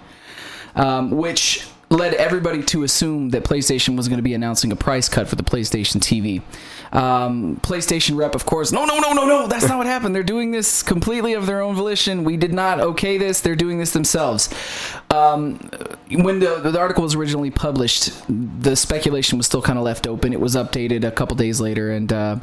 um, 0.75 1.11
which 1.11 1.67
led 1.89 2.13
everybody 2.15 2.63
to 2.63 2.83
assume 2.83 3.29
that 3.29 3.43
PlayStation 3.43 3.95
was 3.95 4.07
going 4.07 4.17
to 4.17 4.23
be 4.23 4.33
announcing 4.33 4.71
a 4.71 4.75
price 4.75 5.07
cut 5.07 5.27
for 5.27 5.35
the 5.35 5.43
PlayStation 5.43 5.97
TV. 6.01 6.41
Um, 6.95 7.57
PlayStation 7.57 8.15
rep, 8.15 8.35
of 8.35 8.45
course, 8.45 8.71
no, 8.71 8.85
no, 8.85 8.99
no, 8.99 9.11
no, 9.11 9.25
no, 9.25 9.47
that's 9.47 9.67
not 9.67 9.77
what 9.77 9.85
happened. 9.85 10.15
They're 10.15 10.23
doing 10.23 10.51
this 10.51 10.81
completely 10.81 11.33
of 11.33 11.45
their 11.45 11.59
own 11.59 11.75
volition. 11.75 12.23
We 12.23 12.37
did 12.37 12.53
not 12.53 12.79
okay 12.79 13.17
this. 13.17 13.41
They're 13.41 13.57
doing 13.57 13.79
this 13.79 13.91
themselves. 13.91 14.47
Um, 15.09 15.55
when 16.09 16.39
the, 16.39 16.61
the 16.61 16.79
article 16.79 17.03
was 17.03 17.13
originally 17.13 17.51
published, 17.51 18.13
the 18.29 18.77
speculation 18.77 19.37
was 19.37 19.45
still 19.45 19.61
kind 19.61 19.77
of 19.77 19.83
left 19.83 20.07
open. 20.07 20.31
It 20.31 20.39
was 20.39 20.55
updated 20.55 21.03
a 21.03 21.11
couple 21.11 21.35
days 21.35 21.59
later, 21.59 21.91
and 21.91 22.13
uh, 22.13 22.39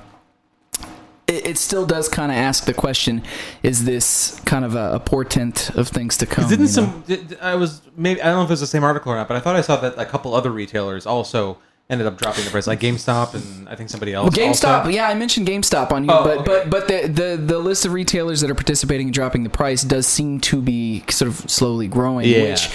it, 1.26 1.46
it 1.46 1.58
still 1.58 1.86
does 1.86 2.10
kind 2.10 2.30
of 2.30 2.36
ask 2.36 2.66
the 2.66 2.74
question: 2.74 3.22
Is 3.62 3.86
this 3.86 4.38
kind 4.44 4.66
of 4.66 4.74
a, 4.74 4.96
a 4.96 5.00
portent 5.00 5.70
of 5.76 5.88
things 5.88 6.18
to 6.18 6.26
come? 6.26 6.50
Didn't 6.50 6.68
some? 6.68 7.02
Did, 7.06 7.38
I 7.40 7.54
was 7.54 7.80
maybe 7.96 8.20
I 8.20 8.26
don't 8.26 8.36
know 8.36 8.42
if 8.42 8.50
it 8.50 8.52
was 8.52 8.60
the 8.60 8.66
same 8.66 8.84
article 8.84 9.12
or 9.12 9.16
not, 9.16 9.28
but 9.28 9.36
I 9.38 9.40
thought 9.40 9.56
I 9.56 9.62
saw 9.62 9.76
that 9.76 9.96
a 9.96 10.04
couple 10.04 10.34
other 10.34 10.50
retailers 10.50 11.06
also 11.06 11.56
ended 11.92 12.06
up 12.06 12.16
dropping 12.16 12.44
the 12.44 12.50
price, 12.50 12.66
like 12.66 12.80
GameStop 12.80 13.34
and 13.34 13.68
I 13.68 13.76
think 13.76 13.90
somebody 13.90 14.14
else. 14.14 14.24
Well, 14.36 14.48
GameStop, 14.48 14.78
also. 14.78 14.88
yeah, 14.90 15.06
I 15.08 15.14
mentioned 15.14 15.46
GameStop 15.46 15.92
on 15.92 16.04
here, 16.04 16.12
Oh, 16.12 16.24
but 16.24 16.38
okay. 16.38 16.44
but 16.46 16.70
but 16.70 16.88
the, 16.88 17.06
the 17.06 17.36
the 17.36 17.58
list 17.58 17.84
of 17.84 17.92
retailers 17.92 18.40
that 18.40 18.50
are 18.50 18.54
participating 18.54 19.08
in 19.08 19.12
dropping 19.12 19.44
the 19.44 19.50
price 19.50 19.82
does 19.82 20.06
seem 20.06 20.40
to 20.40 20.60
be 20.62 21.04
sort 21.10 21.28
of 21.28 21.48
slowly 21.50 21.86
growing. 21.86 22.26
Yeah. 22.28 22.50
Which, 22.52 22.68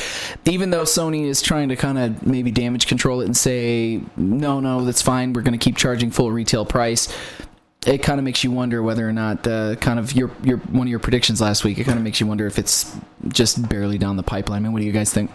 even 0.45 0.69
though 0.69 0.83
Sony 0.83 1.25
is 1.25 1.41
trying 1.41 1.69
to 1.69 1.75
kind 1.75 1.97
of 1.97 2.25
maybe 2.25 2.51
damage 2.51 2.87
control 2.87 3.21
it 3.21 3.25
and 3.25 3.35
say 3.35 4.01
no, 4.15 4.59
no, 4.59 4.85
that's 4.85 5.01
fine, 5.01 5.33
we're 5.33 5.41
going 5.41 5.57
to 5.57 5.63
keep 5.63 5.75
charging 5.75 6.11
full 6.11 6.31
retail 6.31 6.65
price. 6.65 7.13
It 7.85 7.99
kind 8.03 8.19
of 8.19 8.23
makes 8.25 8.43
you 8.43 8.51
wonder 8.51 8.83
whether 8.83 9.07
or 9.07 9.13
not 9.13 9.47
uh, 9.47 9.75
kind 9.77 9.97
of 9.97 10.11
your 10.13 10.29
your 10.43 10.57
one 10.57 10.85
of 10.87 10.91
your 10.91 10.99
predictions 10.99 11.41
last 11.41 11.63
week. 11.63 11.79
It 11.79 11.85
kind 11.85 11.97
of 11.97 12.03
makes 12.03 12.19
you 12.19 12.27
wonder 12.27 12.45
if 12.45 12.59
it's 12.59 12.95
just 13.29 13.67
barely 13.67 13.97
down 13.97 14.15
the 14.17 14.23
pipeline. 14.23 14.61
I 14.61 14.63
mean, 14.63 14.73
what 14.73 14.79
do 14.79 14.85
you 14.85 14.91
guys 14.91 15.11
think? 15.11 15.31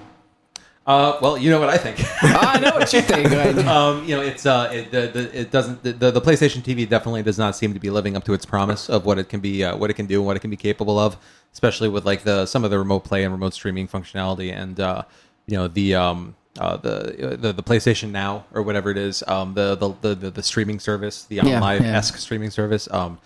Uh, 0.84 1.16
well, 1.22 1.38
you 1.38 1.48
know 1.48 1.60
what 1.60 1.68
I 1.68 1.76
think. 1.78 1.98
I 2.22 2.58
know 2.58 2.70
what 2.70 2.92
you 2.92 3.00
think. 3.02 3.30
Um, 3.66 4.04
you 4.04 4.16
know, 4.16 4.22
it's 4.22 4.46
uh, 4.46 4.68
it, 4.72 4.90
the, 4.90 5.06
the, 5.06 5.40
it 5.40 5.50
doesn't 5.52 5.82
the, 5.82 6.10
the 6.10 6.20
PlayStation 6.20 6.60
TV 6.62 6.88
definitely 6.88 7.22
does 7.22 7.38
not 7.38 7.54
seem 7.54 7.72
to 7.74 7.78
be 7.80 7.88
living 7.90 8.16
up 8.16 8.24
to 8.24 8.32
its 8.32 8.44
promise 8.44 8.90
of 8.90 9.04
what 9.06 9.18
it 9.18 9.28
can 9.28 9.38
be, 9.40 9.62
uh, 9.62 9.76
what 9.76 9.90
it 9.90 9.94
can 9.94 10.06
do, 10.06 10.18
and 10.18 10.26
what 10.26 10.36
it 10.36 10.40
can 10.40 10.50
be 10.50 10.56
capable 10.56 10.98
of, 10.98 11.16
especially 11.52 11.88
with 11.88 12.04
like 12.04 12.24
the 12.24 12.46
some 12.46 12.64
of 12.64 12.70
the 12.70 12.78
remote 12.78 13.04
play 13.04 13.22
and 13.22 13.32
remote 13.32 13.54
streaming 13.54 13.86
functionality, 13.86 14.52
and 14.52 14.80
uh, 14.80 15.02
you 15.46 15.56
know 15.56 15.68
the 15.68 15.94
um. 15.94 16.34
Uh, 16.60 16.76
the, 16.76 17.38
the 17.40 17.50
the 17.54 17.62
PlayStation 17.62 18.10
Now 18.10 18.44
or 18.52 18.60
whatever 18.60 18.90
it 18.90 18.98
is, 18.98 19.24
um, 19.26 19.54
the, 19.54 19.74
the 19.74 20.14
the 20.14 20.30
the 20.30 20.42
streaming 20.42 20.78
service, 20.80 21.24
the 21.24 21.36
Yeah, 21.36 21.46
online 21.54 21.82
yeah. 21.82 21.96
esque 21.96 22.18
streaming 22.18 22.50
service, 22.50 22.86
um, 22.90 23.18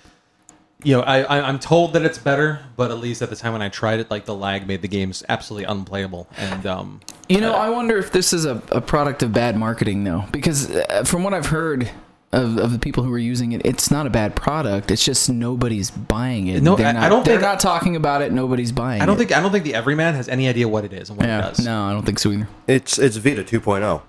you 0.84 0.94
know, 0.96 1.02
I, 1.02 1.22
I 1.22 1.40
I'm 1.48 1.58
told 1.58 1.92
that 1.94 2.02
it's 2.04 2.18
better, 2.18 2.60
but 2.76 2.92
at 2.92 2.98
least 2.98 3.22
at 3.22 3.30
the 3.30 3.34
time 3.34 3.52
when 3.52 3.62
I 3.62 3.68
tried 3.68 3.98
it, 3.98 4.12
like 4.12 4.26
the 4.26 4.34
lag 4.34 4.68
made 4.68 4.80
the 4.80 4.86
games 4.86 5.24
absolutely 5.28 5.64
unplayable, 5.64 6.28
and 6.36 6.66
um, 6.66 7.00
You 7.28 7.40
know, 7.40 7.52
I 7.54 7.70
wonder 7.70 7.96
if 7.98 8.12
this 8.12 8.32
is 8.32 8.44
a, 8.44 8.62
a 8.70 8.80
product 8.80 9.22
of 9.22 9.32
bad 9.32 9.56
marketing, 9.56 10.04
though, 10.04 10.24
because 10.30 10.70
uh, 10.70 11.02
from 11.04 11.24
what 11.24 11.34
I've 11.34 11.46
heard 11.46 11.90
of, 12.32 12.56
of 12.58 12.72
the 12.72 12.78
people 12.78 13.02
who 13.02 13.12
are 13.12 13.18
using 13.18 13.50
it, 13.52 13.62
it's 13.64 13.90
not 13.90 14.06
a 14.06 14.10
bad 14.10 14.36
product. 14.36 14.90
It's 14.92 15.04
just 15.04 15.28
nobody's 15.28 15.90
buying 15.90 16.46
it. 16.46 16.62
No, 16.62 16.76
they're 16.76 16.86
I- 16.86 16.92
not, 16.92 17.02
I 17.02 17.08
don't 17.08 17.24
They're 17.24 17.34
think- 17.34 17.42
not 17.42 17.58
talking 17.60 17.96
about 17.96 18.22
it. 18.22 18.32
Nobody's 18.32 18.70
buying. 18.72 19.02
I 19.02 19.06
don't 19.06 19.16
it. 19.16 19.18
think 19.18 19.32
I 19.36 19.40
don't 19.40 19.50
think 19.50 19.64
the 19.64 19.74
everyman 19.74 20.14
has 20.14 20.28
any 20.28 20.48
idea 20.48 20.68
what 20.68 20.84
it 20.84 20.92
is 20.92 21.08
and 21.08 21.18
what 21.18 21.26
it 21.26 21.30
Yeah, 21.30 21.40
does. 21.40 21.64
no, 21.64 21.84
I 21.84 21.92
don't 21.92 22.04
think 22.06 22.18
so 22.20 22.30
either. 22.30 22.48
It's 22.68 22.98
it's 22.98 23.16
Vita 23.16 23.42
2.0. 23.42 24.02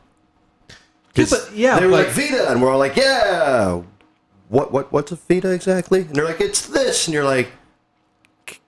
Yeah, 1.15 1.25
but- 1.30 1.49
yeah, 1.56 1.80
they 1.80 1.86
were 1.88 1.91
but- 1.93 2.06
like 2.08 2.15
Vita, 2.15 2.51
and 2.51 2.62
we're 2.62 2.71
all 2.71 2.77
like, 2.80 2.95
yeah. 2.95 3.82
What 4.49 4.71
what 4.71 4.91
what's 4.93 5.12
a 5.12 5.15
Vita 5.15 5.49
exactly? 5.51 6.01
And 6.01 6.15
they're 6.15 6.23
like, 6.25 6.39
it's 6.39 6.67
this, 6.67 7.08
and 7.08 7.13
you're 7.15 7.23
like, 7.25 7.49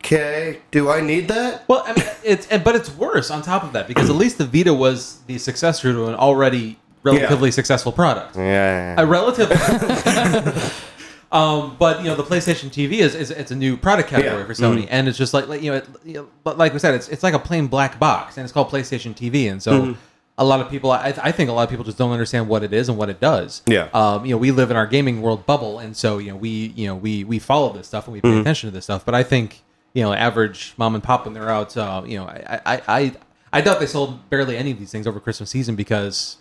okay, 0.04 0.60
do 0.72 0.90
I 0.90 1.02
need 1.02 1.28
that? 1.28 1.64
Well, 1.68 1.84
I 1.86 1.94
mean, 1.94 2.06
it's 2.24 2.48
but 2.48 2.76
it's 2.76 2.90
worse 2.96 3.30
on 3.32 3.42
top 3.42 3.64
of 3.64 3.74
that 3.74 3.88
because 3.88 4.10
at 4.10 4.16
least 4.16 4.38
the 4.38 4.46
Vita 4.46 4.74
was 4.74 5.20
the 5.28 5.38
successor 5.38 5.94
to 5.94 6.08
an 6.08 6.16
already 6.16 6.78
relatively 7.04 7.52
successful 7.52 7.92
product. 7.92 8.36
Yeah. 8.36 8.96
A 8.98 9.06
relative. 9.06 9.50
um, 11.32 11.76
but 11.80 12.00
you 12.00 12.06
know, 12.06 12.16
the 12.16 12.24
PlayStation 12.24 12.70
TV 12.70 13.00
is, 13.00 13.16
is 13.16 13.32
it's 13.32 13.52
a 13.52 13.56
new 13.56 13.78
product 13.78 14.10
category 14.10 14.40
Yeah. 14.42 14.46
for 14.46 14.54
Sony, 14.54 14.88
and 14.90 15.08
it's 15.08 15.18
just 15.18 15.34
like 15.34 15.48
like, 15.48 15.62
you 15.62 15.72
know, 15.72 15.78
it, 15.78 15.88
you 16.04 16.14
know, 16.16 16.28
but 16.44 16.58
like 16.58 16.74
we 16.74 16.80
said, 16.80 16.94
it's 16.96 17.08
it's 17.10 17.24
like 17.24 17.34
a 17.34 17.40
plain 17.40 17.68
black 17.68 18.00
box, 18.00 18.38
and 18.38 18.44
it's 18.44 18.52
called 18.54 18.70
PlayStation 18.70 19.14
TV, 19.16 19.52
and 19.52 19.62
so. 19.62 19.96
A 20.42 20.46
lot 20.46 20.62
of 20.62 20.70
people, 20.70 20.90
I, 20.90 21.14
I 21.22 21.34
think, 21.34 21.50
a 21.50 21.52
lot 21.52 21.64
of 21.64 21.70
people 21.70 21.84
just 21.84 21.98
don't 21.98 22.12
understand 22.14 22.48
what 22.48 22.64
it 22.64 22.72
is 22.72 22.88
and 22.88 22.98
what 22.98 23.10
it 23.10 23.20
does. 23.20 23.62
Yeah. 23.68 23.90
Um, 23.94 24.26
you 24.26 24.32
know, 24.34 24.38
we 24.38 24.52
live 24.52 24.72
in 24.72 24.78
our 24.78 24.88
gaming 24.88 25.22
world 25.22 25.46
bubble, 25.46 25.80
and 25.80 25.98
so 25.98 26.18
you 26.18 26.32
know, 26.32 26.38
we, 26.38 26.50
you 26.78 26.88
know, 26.88 26.96
we 26.96 27.26
we 27.26 27.40
follow 27.40 27.74
this 27.74 27.88
stuff 27.88 28.08
and 28.08 28.14
we 28.14 28.22
pay 28.22 28.40
attention 28.40 28.70
to 28.70 28.74
this 28.74 28.86
stuff. 28.86 29.04
But 29.04 29.16
I 29.16 29.24
think, 29.24 29.64
you 29.94 30.04
know, 30.04 30.14
average 30.14 30.74
mom 30.78 30.96
and 30.96 31.04
pop 31.04 31.26
when 31.26 31.34
they're 31.34 31.50
out, 31.50 31.76
uh, 31.78 32.04
you 32.06 32.18
know, 32.18 32.26
I, 32.26 32.62
I, 32.66 32.82
I, 32.88 33.14
I 33.54 33.62
doubt 33.62 33.80
they 33.80 33.86
sold 33.88 34.30
barely 34.30 34.56
any 34.58 34.72
of 34.72 34.80
these 34.80 34.92
things 34.92 35.08
over 35.08 35.20
Christmas 35.20 35.50
season 35.50 35.76
because 35.76 36.38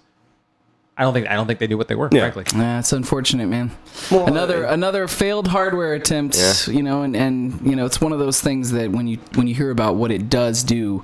I 0.96 1.02
don't 1.02 1.14
think 1.14 1.28
I 1.28 1.34
don't 1.34 1.46
think 1.46 1.58
they 1.60 1.66
knew 1.66 1.78
what 1.78 1.88
they 1.88 1.94
were. 1.94 2.08
Yeah. 2.12 2.30
Frankly, 2.30 2.58
Nah, 2.58 2.80
it's 2.80 2.92
unfortunate, 2.92 3.46
man. 3.46 3.70
Well, 4.10 4.26
another 4.26 4.66
I- 4.66 4.74
another 4.74 5.08
failed 5.08 5.48
hardware 5.48 5.94
attempt. 5.94 6.36
Yeah. 6.36 6.52
You 6.66 6.82
know, 6.82 7.02
and 7.02 7.16
and 7.16 7.60
you 7.66 7.76
know, 7.76 7.86
it's 7.86 8.00
one 8.00 8.12
of 8.12 8.18
those 8.18 8.40
things 8.40 8.72
that 8.72 8.90
when 8.90 9.06
you 9.06 9.18
when 9.34 9.46
you 9.46 9.54
hear 9.54 9.70
about 9.70 9.94
what 9.96 10.10
it 10.10 10.28
does 10.28 10.62
do. 10.62 11.02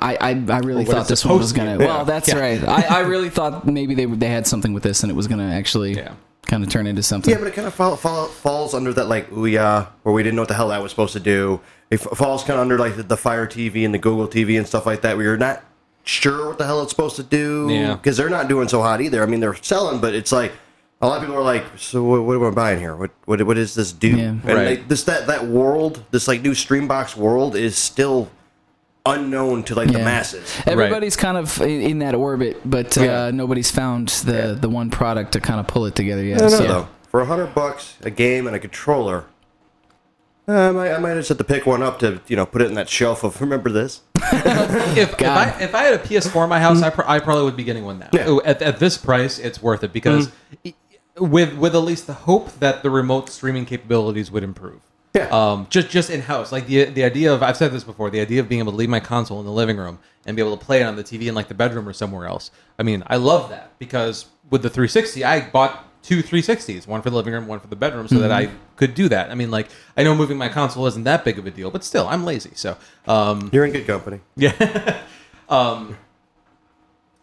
I, 0.00 0.14
I, 0.14 0.28
I 0.30 0.58
really 0.60 0.84
what 0.84 0.96
thought 0.96 1.08
this 1.08 1.24
one 1.24 1.36
was 1.38 1.48
supposed 1.48 1.56
to 1.56 1.76
gonna. 1.76 1.78
Well, 1.84 2.04
that's 2.04 2.28
Yeah. 2.28 2.38
right. 2.38 2.62
I, 2.62 2.98
I 2.98 3.00
really 3.00 3.30
thought 3.30 3.66
maybe 3.66 3.96
they 3.96 4.04
they 4.04 4.28
had 4.28 4.46
something 4.46 4.72
with 4.72 4.84
this, 4.84 5.02
and 5.02 5.10
it 5.10 5.14
was 5.16 5.26
gonna 5.26 5.50
actually 5.52 5.94
Yeah. 5.96 6.12
Kind 6.48 6.64
of 6.64 6.70
turn 6.70 6.86
into 6.88 7.02
something. 7.02 7.30
Yeah, 7.32 7.38
but 7.38 7.46
it 7.46 7.54
kind 7.54 7.68
of 7.68 7.74
fall, 7.74 7.94
fall, 7.96 8.26
falls 8.26 8.74
under 8.74 8.92
that 8.94 9.06
like 9.08 9.30
Ouya, 9.30 9.86
where 10.02 10.12
we 10.12 10.22
didn't 10.24 10.34
know 10.36 10.42
what 10.42 10.48
the 10.48 10.54
hell 10.54 10.68
that 10.68 10.82
was 10.82 10.90
supposed 10.90 11.12
to 11.12 11.20
do. 11.20 11.60
It 11.90 11.98
falls 11.98 12.42
kind 12.42 12.54
of 12.58 12.60
under 12.62 12.78
like 12.78 12.96
the, 12.96 13.02
the 13.04 13.16
Fire 13.16 13.46
TV 13.46 13.84
and 13.84 13.94
the 13.94 13.98
Google 13.98 14.26
TV 14.26 14.58
and 14.58 14.66
stuff 14.66 14.84
like 14.86 15.02
that, 15.02 15.16
where 15.16 15.24
you're 15.26 15.36
not 15.36 15.62
sure 16.04 16.48
what 16.48 16.58
the 16.58 16.66
hell 16.66 16.82
it's 16.82 16.90
supposed 16.90 17.16
to 17.16 17.22
do. 17.22 17.68
Yeah. 17.70 17.94
because 17.94 18.16
they're 18.16 18.28
not 18.30 18.48
doing 18.48 18.66
so 18.68 18.82
hot 18.82 19.00
either. 19.00 19.22
I 19.22 19.26
mean, 19.26 19.40
they're 19.40 19.54
selling, 19.54 20.00
but 20.00 20.14
it's 20.14 20.32
like 20.32 20.52
a 21.00 21.06
lot 21.06 21.18
of 21.18 21.22
people 21.22 21.36
are 21.36 21.42
like, 21.44 21.64
"So 21.76 22.02
what, 22.02 22.22
what 22.24 22.36
am 22.36 22.44
I 22.44 22.50
buying 22.50 22.78
here? 22.80 22.96
What 22.96 23.10
what 23.26 23.42
what 23.44 23.54
does 23.54 23.74
this 23.74 23.92
do?" 23.92 24.08
Yeah. 24.08 24.24
And 24.28 24.44
Right. 24.44 24.64
they, 24.64 24.76
this 24.76 25.04
that 25.04 25.26
that 25.28 25.46
world, 25.46 26.02
this 26.10 26.26
like 26.28 26.42
new 26.42 26.52
Streambox 26.52 27.14
world, 27.16 27.54
is 27.56 27.76
still 27.76 28.30
unknown 29.06 29.62
to 29.64 29.74
like 29.74 29.90
the 29.92 29.98
masses. 30.00 30.60
Everybody's 30.66 31.16
kind 31.16 31.36
of 31.38 31.60
in, 31.62 31.80
in 31.80 31.98
that 32.00 32.14
orbit, 32.14 32.60
but 32.64 32.96
uh, 32.98 33.02
Yeah. 33.02 33.30
nobody's 33.32 33.70
found 33.70 34.08
the 34.08 34.56
the 34.60 34.68
one 34.68 34.90
product 34.90 35.32
to 35.32 35.40
kind 35.40 35.60
of 35.60 35.66
pull 35.66 35.86
it 35.86 35.94
together 35.94 36.22
yet. 36.24 36.38
I 36.38 36.40
don't 36.40 36.50
so- 36.50 36.66
though. 36.66 36.88
For 37.10 37.20
a 37.20 37.24
hundred 37.24 37.54
bucks, 37.54 37.96
a 38.02 38.10
game 38.10 38.46
and 38.46 38.54
a 38.54 38.58
controller, 38.58 39.24
uh, 40.46 40.52
I 40.52 40.70
might 40.72 40.92
I 40.92 40.98
might 40.98 41.14
just 41.14 41.30
have 41.30 41.38
to 41.38 41.44
pick 41.44 41.64
one 41.64 41.82
up 41.82 41.98
to 42.00 42.20
you 42.28 42.36
know 42.36 42.44
put 42.44 42.60
it 42.60 42.66
in 42.66 42.74
that 42.74 42.88
shelf 42.90 43.24
of 43.24 43.40
remember 43.40 43.70
this. 43.70 44.02
if, 44.16 45.14
if 45.14 45.22
I 45.22 45.56
if 45.60 45.74
I 45.74 45.84
had 45.84 45.94
a 45.94 45.98
PS4 45.98 46.44
in 46.44 46.50
my 46.50 46.60
house, 46.60 46.82
I, 46.82 46.90
pro- 46.90 47.06
I 47.08 47.18
probably 47.20 47.44
would 47.44 47.56
be 47.56 47.64
getting 47.64 47.84
one 47.86 47.98
now. 47.98 48.08
Yeah. 48.12 48.38
At, 48.44 48.60
at 48.60 48.78
this 48.78 48.98
price, 48.98 49.38
it's 49.38 49.62
worth 49.62 49.82
it 49.84 49.92
because 49.94 50.30
i- 50.66 50.74
with 51.18 51.54
with 51.54 51.74
at 51.74 51.80
least 51.80 52.06
the 52.06 52.12
hope 52.12 52.52
that 52.60 52.82
the 52.82 52.90
remote 52.90 53.30
streaming 53.30 53.64
capabilities 53.64 54.30
would 54.30 54.42
improve. 54.44 54.80
Yeah. 55.14 55.28
Um, 55.28 55.66
just 55.70 55.88
just 55.88 56.10
in 56.10 56.20
house, 56.20 56.52
like 56.52 56.66
the 56.66 56.84
the 56.84 57.02
idea 57.04 57.32
of 57.32 57.42
I've 57.42 57.56
said 57.56 57.72
this 57.72 57.82
before, 57.84 58.10
the 58.10 58.20
idea 58.20 58.40
of 58.40 58.48
being 58.48 58.60
able 58.60 58.72
to 58.72 58.78
leave 58.78 58.90
my 58.90 59.00
console 59.00 59.40
in 59.40 59.46
the 59.46 59.52
living 59.52 59.76
room 59.76 59.98
and 60.26 60.36
be 60.36 60.42
able 60.42 60.56
to 60.56 60.64
play 60.64 60.80
it 60.80 60.84
on 60.84 60.96
the 60.96 61.04
TV 61.04 61.26
in 61.28 61.34
like 61.34 61.48
the 61.48 61.54
bedroom 61.54 61.88
or 61.88 61.92
somewhere 61.92 62.26
else. 62.26 62.50
I 62.78 62.82
mean, 62.82 63.02
I 63.06 63.16
love 63.16 63.48
that 63.50 63.78
because 63.78 64.26
with 64.50 64.62
the 64.62 64.68
360, 64.70 65.24
I 65.24 65.48
bought 65.48 65.84
two 66.02 66.22
360s, 66.22 66.86
one 66.86 67.02
for 67.02 67.10
the 67.10 67.16
living 67.16 67.32
room, 67.32 67.46
one 67.46 67.58
for 67.58 67.66
the 67.68 67.76
bedroom, 67.76 68.06
so 68.08 68.18
that 68.18 68.30
I 68.30 68.50
could 68.76 68.94
do 68.94 69.08
that. 69.08 69.30
I 69.30 69.34
mean, 69.34 69.50
like 69.50 69.68
I 69.96 70.02
know 70.04 70.14
moving 70.14 70.36
my 70.38 70.48
console 70.48 70.86
isn't 70.86 71.04
that 71.04 71.24
big 71.24 71.38
of 71.38 71.46
a 71.46 71.50
deal, 71.50 71.70
but 71.70 71.84
still, 71.84 72.06
I'm 72.06 72.24
lazy, 72.24 72.50
so 72.54 72.76
um, 73.06 73.48
You're 73.52 73.64
in 73.64 73.72
good 73.72 73.86
company. 73.86 74.20
yeah. 74.36 75.00
um. 75.48 75.96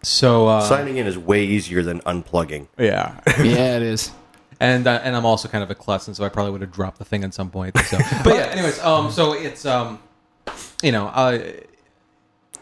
So 0.03 0.47
uh, 0.47 0.61
Signing 0.61 0.97
in 0.97 1.07
is 1.07 1.17
way 1.17 1.43
easier 1.45 1.81
than 1.81 1.99
unplugging. 2.01 2.67
yeah, 2.77 3.19
yeah, 3.39 3.77
it 3.77 3.81
is. 3.81 4.11
And 4.59 4.87
uh, 4.87 4.99
and 5.03 5.15
I'm 5.15 5.25
also 5.25 5.47
kind 5.47 5.63
of 5.63 5.69
a 5.71 5.75
klutz, 5.75 6.07
and 6.07 6.15
so 6.15 6.23
I 6.23 6.29
probably 6.29 6.51
would 6.51 6.61
have 6.61 6.71
dropped 6.71 6.99
the 6.99 7.05
thing 7.05 7.23
at 7.23 7.33
some 7.33 7.49
point. 7.49 7.77
So, 7.79 7.97
but 8.23 8.35
yeah. 8.35 8.45
Anyways, 8.47 8.79
um, 8.79 9.11
so 9.11 9.33
it's 9.33 9.65
um, 9.65 9.99
you 10.83 10.91
know, 10.91 11.07
uh, 11.07 11.39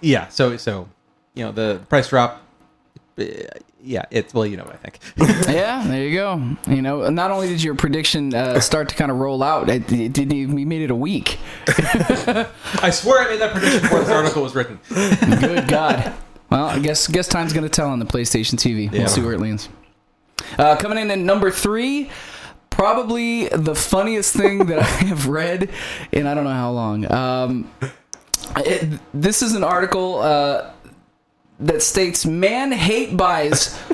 yeah. 0.02 0.28
So 0.30 0.58
so, 0.58 0.88
you 1.34 1.44
know, 1.46 1.52
the 1.52 1.82
price 1.90 2.10
drop. 2.10 2.42
uh, 3.18 3.24
Yeah, 3.86 4.06
it's 4.12 4.34
well, 4.34 4.46
you 4.46 4.56
know 4.58 4.64
what 4.64 4.76
I 4.76 4.78
think. 4.78 5.00
Yeah, 5.54 5.84
there 5.86 6.06
you 6.08 6.16
go. 6.16 6.56
You 6.68 6.82
know, 6.82 7.10
not 7.10 7.30
only 7.32 7.48
did 7.50 7.62
your 7.62 7.76
prediction 7.76 8.34
uh, 8.34 8.60
start 8.60 8.90
to 8.90 8.96
kind 8.96 9.12
of 9.12 9.18
roll 9.18 9.44
out, 9.44 9.70
it, 9.70 9.92
it 9.92 10.14
didn't 10.14 10.34
even, 10.34 10.56
we 10.56 10.64
made 10.66 10.82
it 10.82 10.90
a 10.90 10.96
week. 10.96 11.38
I 11.68 12.90
swear 12.92 13.26
I 13.28 13.30
made 13.30 13.42
that 13.42 13.52
prediction 13.52 13.82
before 13.82 14.00
this 14.00 14.10
article 14.10 14.42
was 14.44 14.56
written. 14.56 14.80
Good 14.90 15.68
God. 15.68 16.14
Well, 16.50 16.66
I 16.66 16.80
guess 16.80 17.08
guess 17.08 17.28
time's 17.28 17.52
gonna 17.54 17.68
tell 17.70 17.90
on 17.90 18.00
the 18.00 18.06
PlayStation 18.06 18.56
TV. 18.56 18.92
Yeah. 18.92 19.00
We'll 19.00 19.08
see 19.10 19.22
where 19.22 19.34
it 19.34 19.40
lands. 19.42 19.70
Uh, 20.58 20.76
coming 20.76 20.98
in 20.98 21.10
at 21.12 21.20
number 21.20 21.52
three, 21.52 22.10
probably 22.70 23.48
the 23.50 23.76
funniest 23.76 24.36
thing 24.36 24.66
that 24.68 24.80
I 24.80 24.84
have 25.08 25.28
read 25.28 25.70
in 26.12 26.28
I 26.28 26.34
don't 26.34 26.44
know 26.44 26.50
how 26.52 26.72
long. 26.72 27.12
Um, 27.12 27.72
it, 28.58 29.00
this 29.14 29.42
is 29.42 29.56
an 29.56 29.64
article 29.64 30.20
uh, 30.22 30.72
that 31.60 31.82
states 31.82 32.26
man 32.26 32.72
hate 32.72 33.16
buys. 33.18 33.80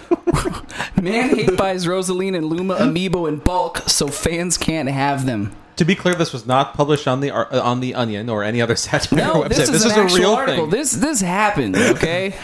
Man 1.02 1.30
hate 1.36 1.56
buys 1.58 1.88
Rosaline 1.88 2.36
and 2.36 2.46
Luma 2.48 2.76
amiibo 2.76 3.28
in 3.30 3.38
bulk, 3.38 3.78
so 3.88 4.08
fans 4.08 4.58
can't 4.58 4.90
have 4.90 5.26
them. 5.26 5.56
To 5.78 5.86
be 5.86 5.96
clear, 5.96 6.14
this 6.14 6.34
was 6.34 6.46
not 6.46 6.74
published 6.74 7.08
on 7.08 7.22
the 7.22 7.32
uh, 7.32 7.62
on 7.64 7.80
the 7.80 7.96
Onion 7.96 8.30
or 8.30 8.44
any 8.44 8.62
other 8.62 8.76
satire 8.78 9.18
No, 9.18 9.34
website. 9.44 9.50
this 9.50 9.60
is 9.60 9.70
this 9.72 9.86
is 9.86 9.96
a 9.98 10.06
real 10.20 10.34
article. 10.34 10.64
thing. 10.66 10.72
This 10.72 10.92
this 10.92 11.22
happened. 11.22 11.78
Okay, 11.78 12.36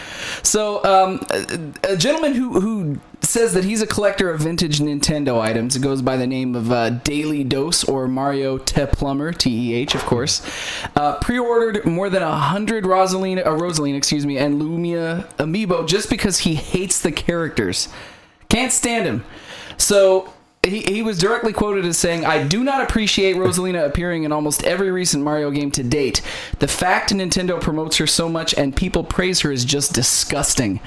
so 0.42 0.84
um, 0.86 1.26
a, 1.32 1.92
a 1.94 1.98
gentleman 1.98 2.34
who 2.34 2.60
who 2.62 3.00
says 3.26 3.54
that 3.54 3.64
he's 3.64 3.82
a 3.82 3.88
collector 3.88 4.30
of 4.30 4.42
vintage 4.42 4.80
Nintendo 4.80 5.40
items. 5.40 5.76
It 5.76 5.82
goes 5.82 6.02
by 6.02 6.18
the 6.18 6.28
name 6.28 6.56
of 6.56 6.72
uh, 6.72 6.90
Daily 6.90 7.44
Dose 7.44 7.84
or 7.84 8.08
Mario 8.08 8.58
Teh 8.58 8.86
Plumber, 8.86 9.34
T 9.34 9.72
E 9.72 9.74
H, 9.74 9.96
of 9.96 10.02
course. 10.06 10.42
Uh, 10.96 11.18
pre-ordered 11.20 11.86
more 11.86 12.10
than 12.10 12.24
a 12.24 12.36
hundred 12.36 12.86
Rosaline, 12.86 13.40
uh, 13.40 13.50
Rosalina, 13.50 13.98
excuse 13.98 14.26
me, 14.26 14.38
and 14.38 14.60
Luma 14.60 15.28
amiibo 15.38 15.88
just 15.88 16.10
because 16.10 16.40
he 16.40 16.56
hates 16.56 17.02
the 17.02 17.12
characters. 17.12 17.90
Can't 18.50 18.72
stand 18.72 19.06
him. 19.06 19.26
So 19.78 20.34
he, 20.64 20.82
he 20.82 21.02
was 21.02 21.20
directly 21.20 21.54
quoted 21.54 21.86
as 21.86 21.98
saying, 21.98 22.26
I 22.26 22.48
do 22.48 22.64
not 22.64 22.82
appreciate 22.82 23.36
Rosalina 23.36 23.86
appearing 23.86 24.24
in 24.24 24.32
almost 24.32 24.64
every 24.64 24.92
recent 24.92 25.24
Mario 25.24 25.52
game 25.52 25.72
to 25.72 25.84
date. 25.84 26.22
The 26.60 26.68
fact 26.68 27.12
Nintendo 27.12 27.60
promotes 27.62 27.98
her 27.98 28.08
so 28.08 28.30
much 28.30 28.54
and 28.56 28.76
people 28.76 29.04
praise 29.04 29.42
her 29.42 29.52
is 29.52 29.66
just 29.66 29.94
disgusting. 29.94 30.80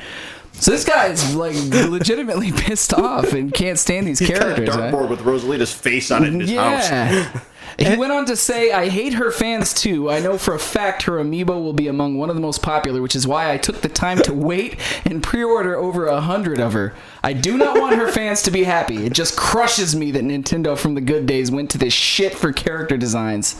So 0.60 0.70
this 0.72 0.84
guy 0.84 1.06
is 1.08 1.34
like 1.34 1.54
legitimately 1.88 2.52
pissed 2.56 2.92
off 2.92 3.32
and 3.32 3.52
can't 3.52 3.78
stand 3.78 4.06
these 4.06 4.18
He's 4.18 4.28
got 4.30 4.38
a 4.38 4.40
characters. 4.40 4.68
right? 4.76 4.92
dartboard 4.92 5.08
with 5.08 5.20
Rosalita's 5.20 5.72
face 5.72 6.10
on 6.10 6.24
it 6.24 6.28
in 6.28 6.40
his 6.40 6.50
house. 6.52 6.90
Yeah. 6.90 7.40
He 7.78 7.94
went 7.96 8.10
on 8.10 8.26
to 8.26 8.34
say, 8.34 8.72
I 8.72 8.88
hate 8.88 9.12
her 9.12 9.30
fans 9.30 9.72
too. 9.72 10.10
I 10.10 10.18
know 10.18 10.36
for 10.36 10.52
a 10.52 10.58
fact 10.58 11.04
her 11.04 11.12
amiibo 11.12 11.62
will 11.62 11.72
be 11.72 11.86
among 11.86 12.18
one 12.18 12.28
of 12.28 12.34
the 12.34 12.42
most 12.42 12.60
popular, 12.60 13.00
which 13.00 13.14
is 13.14 13.24
why 13.24 13.52
I 13.52 13.56
took 13.56 13.82
the 13.82 13.88
time 13.88 14.18
to 14.22 14.34
wait 14.34 14.80
and 15.04 15.22
pre 15.22 15.44
order 15.44 15.76
over 15.76 16.06
a 16.06 16.20
hundred 16.20 16.58
of 16.58 16.72
her. 16.72 16.92
I 17.22 17.34
do 17.34 17.56
not 17.56 17.78
want 17.78 17.94
her 17.94 18.08
fans 18.10 18.42
to 18.42 18.50
be 18.50 18.64
happy. 18.64 19.06
It 19.06 19.12
just 19.12 19.36
crushes 19.36 19.94
me 19.94 20.10
that 20.10 20.24
Nintendo 20.24 20.76
from 20.76 20.96
the 20.96 21.00
good 21.00 21.26
days 21.26 21.52
went 21.52 21.70
to 21.70 21.78
this 21.78 21.92
shit 21.92 22.34
for 22.34 22.52
character 22.52 22.96
designs. 22.96 23.54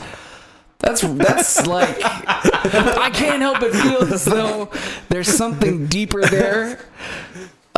That's 0.79 1.01
that's 1.01 1.67
like 1.67 1.97
I 2.03 3.09
can't 3.13 3.41
help 3.41 3.59
but 3.59 3.73
feel 3.73 4.13
as 4.13 4.23
though 4.23 4.71
there's 5.09 5.27
something 5.27 5.87
deeper 5.87 6.21
there. 6.25 6.79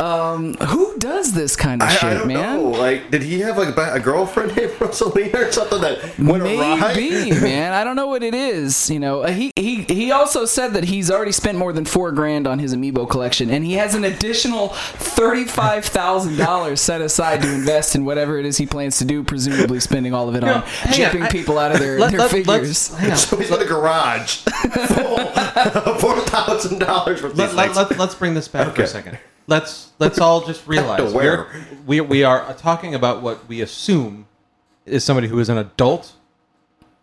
Um, 0.02 0.54
who 0.54 0.98
does 0.98 1.32
this 1.32 1.54
kind 1.54 1.80
of 1.80 1.88
I, 1.88 1.92
shit, 1.92 2.02
I 2.04 2.14
don't 2.14 2.26
man? 2.28 2.56
know. 2.56 2.68
Like, 2.70 3.10
did 3.10 3.22
he 3.22 3.38
have 3.40 3.56
like 3.56 3.76
a, 3.76 3.94
a 3.94 4.00
girlfriend 4.00 4.56
named 4.56 4.72
Rosalina 4.78 5.34
or 5.48 5.52
something 5.52 5.80
that 5.80 6.18
went 6.18 6.42
awry? 6.42 6.92
Maybe, 6.94 7.30
man. 7.40 7.72
I 7.72 7.84
don't 7.84 7.94
know 7.96 8.08
what 8.08 8.22
it 8.22 8.34
is. 8.34 8.90
You 8.90 8.98
know, 8.98 9.22
Uh, 9.22 9.30
he 9.30 9.52
he 9.54 9.82
he 9.84 10.10
also 10.10 10.44
said 10.44 10.74
that 10.74 10.84
he's 10.84 11.10
already 11.10 11.30
spent 11.32 11.56
more 11.56 11.72
than 11.72 11.84
four 11.84 12.10
grand 12.12 12.46
on 12.48 12.58
his 12.58 12.74
amiibo 12.74 13.08
collection, 13.08 13.48
and 13.50 13.64
he 13.64 13.74
has 13.74 13.94
an 13.94 14.02
additional 14.04 14.68
thirty 14.70 15.44
five 15.44 15.84
thousand 15.84 16.36
dollars 16.36 16.80
set 16.80 17.00
aside 17.00 17.42
to 17.42 17.52
invest 17.54 17.94
in 17.94 18.04
whatever 18.04 18.38
it 18.38 18.44
is 18.46 18.56
he 18.56 18.66
plans 18.66 18.98
to 18.98 19.04
do. 19.04 19.22
Presumably, 19.22 19.78
spending 19.80 20.12
all 20.14 20.28
of 20.28 20.34
it 20.34 20.42
on 20.42 20.62
hang 20.62 20.88
on, 20.88 20.92
chipping 20.94 21.22
I- 21.22 21.28
people 21.28 21.58
out 21.58 21.70
of 21.72 21.78
their, 21.78 21.98
Let- 22.00 22.10
their 22.10 22.20
let- 22.20 22.30
figures. 22.30 22.90
let's- 22.90 22.94
hang 22.94 23.10
on. 23.12 23.16
So 23.22 23.36
he's 23.36 23.50
in 23.50 23.58
the 23.60 23.64
garage, 23.66 24.38
four 26.00 26.20
thousand 26.22 26.78
dollars 26.80 27.22
let, 27.22 27.30
these 27.36 27.54
let, 27.54 27.66
things. 27.66 27.76
let, 27.76 27.98
let's 27.98 28.14
bring 28.14 28.34
this 28.34 28.48
back 28.48 28.74
for 28.74 28.82
a 28.82 28.86
second. 28.86 29.18
Let's 29.46 29.90
let's 29.98 30.18
all 30.18 30.44
just 30.44 30.66
realize 30.66 31.12
we're, 31.12 31.46
we 31.86 32.00
we 32.00 32.24
are 32.24 32.52
talking 32.54 32.94
about 32.94 33.22
what 33.22 33.48
we 33.48 33.60
assume 33.60 34.26
is 34.86 35.04
somebody 35.04 35.28
who 35.28 35.38
is 35.38 35.48
an 35.48 35.58
adult 35.58 36.12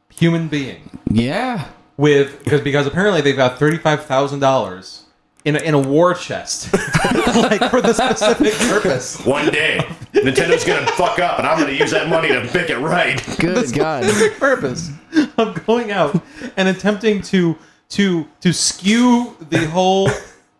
human 0.09 0.47
being 0.47 0.99
yeah, 1.11 1.69
with 1.97 2.43
because 2.43 2.61
because 2.61 2.87
apparently 2.87 3.21
they've 3.21 3.35
got 3.35 3.59
thirty 3.59 3.77
five 3.77 4.05
thousand 4.05 4.39
dollars 4.39 5.05
in 5.45 5.55
a, 5.55 5.59
in 5.59 5.73
a 5.73 5.79
war 5.79 6.13
chest 6.13 6.71
like 7.35 7.69
for 7.69 7.81
the 7.81 7.93
specific 7.93 8.53
purpose. 8.69 9.23
One 9.25 9.51
day, 9.51 9.79
Nintendo's 10.13 10.65
gonna 10.65 10.87
fuck 10.93 11.19
up, 11.19 11.39
and 11.39 11.47
I'm 11.47 11.59
gonna 11.59 11.73
use 11.73 11.91
that 11.91 12.09
money 12.09 12.29
to 12.29 12.43
make 12.53 12.69
it 12.69 12.77
right. 12.77 13.23
good 13.39 13.73
God. 13.73 14.03
specific 14.03 14.37
purpose 14.37 14.91
of 15.37 15.65
going 15.65 15.91
out 15.91 16.21
and 16.57 16.67
attempting 16.67 17.21
to 17.23 17.57
to 17.89 18.27
to 18.41 18.53
skew 18.53 19.35
the 19.49 19.65
whole 19.67 20.09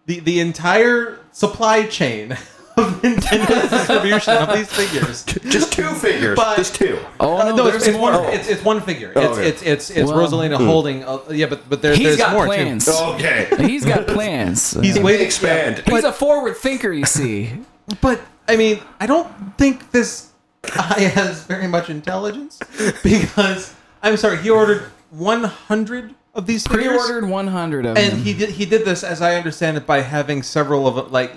the 0.06 0.20
the 0.22 0.40
entire 0.40 1.19
supply 1.40 1.86
chain 1.86 2.32
of 2.78 3.02
Nintendo's 3.02 3.70
distribution 3.70 4.34
of 4.38 4.54
these 4.56 4.72
figures. 4.72 5.24
Just 5.52 5.72
two 5.74 5.90
figures. 5.96 6.36
But- 6.36 6.58
just 6.58 6.76
two. 6.76 7.00
Oh 7.20 7.38
Uh, 7.38 7.44
no, 7.50 7.56
no, 7.56 7.64
there's 7.66 7.76
it's, 7.78 7.88
it's 7.88 7.98
more. 7.98 8.12
one. 8.12 8.34
It's, 8.34 8.48
it's 8.50 8.64
one 8.64 8.82
figure. 8.82 9.14
Oh, 9.16 9.22
It's, 9.22 9.38
okay. 9.38 9.48
it's 9.50 9.62
it's 9.64 9.90
it's 9.90 10.12
Well, 10.12 10.28
Rosalina 10.28 10.58
holding. 10.58 11.04
Uh, 11.04 11.20
yeah, 11.32 11.46
but 11.48 11.68
but 11.70 11.82
there, 11.82 11.94
He's 11.96 12.04
there's 12.08 12.18
got 12.18 12.34
more 12.34 12.46
plans. 12.46 12.86
too. 12.86 12.92
Okay. 13.16 13.48
He's 13.60 13.86
got 13.86 14.08
plans. 14.08 14.72
He's 14.82 15.00
waiting. 15.00 15.26
expand. 15.26 15.84
He's 15.88 16.04
a 16.04 16.12
forward 16.14 16.56
thinker, 16.58 16.92
you 16.92 17.06
see. 17.06 17.52
But 18.02 18.22
I 18.48 18.56
mean, 18.56 18.80
I 19.00 19.08
don't 19.08 19.28
think 19.58 19.90
this 19.92 20.30
guy 20.62 21.00
has 21.18 21.44
very 21.46 21.68
much 21.68 21.90
intelligence 21.90 22.60
because 23.04 23.74
I'm 24.04 24.16
sorry, 24.16 24.38
he 24.44 24.50
ordered 24.52 24.84
100 25.10 26.14
of 26.40 26.48
these 26.48 26.66
figures. 26.66 26.88
Pre-ordered 26.88 27.30
100 27.30 27.86
of 27.86 27.96
them. 27.96 28.04
and 28.04 28.14
them. 28.14 28.24
he 28.24 28.34
did 28.34 28.50
he 28.50 28.66
did 28.66 28.84
this 28.86 29.04
as 29.04 29.22
I 29.22 29.36
understand 29.36 29.78
it 29.78 29.86
by 29.86 30.02
having 30.02 30.42
several 30.42 30.88
of 30.88 31.12
like 31.12 31.32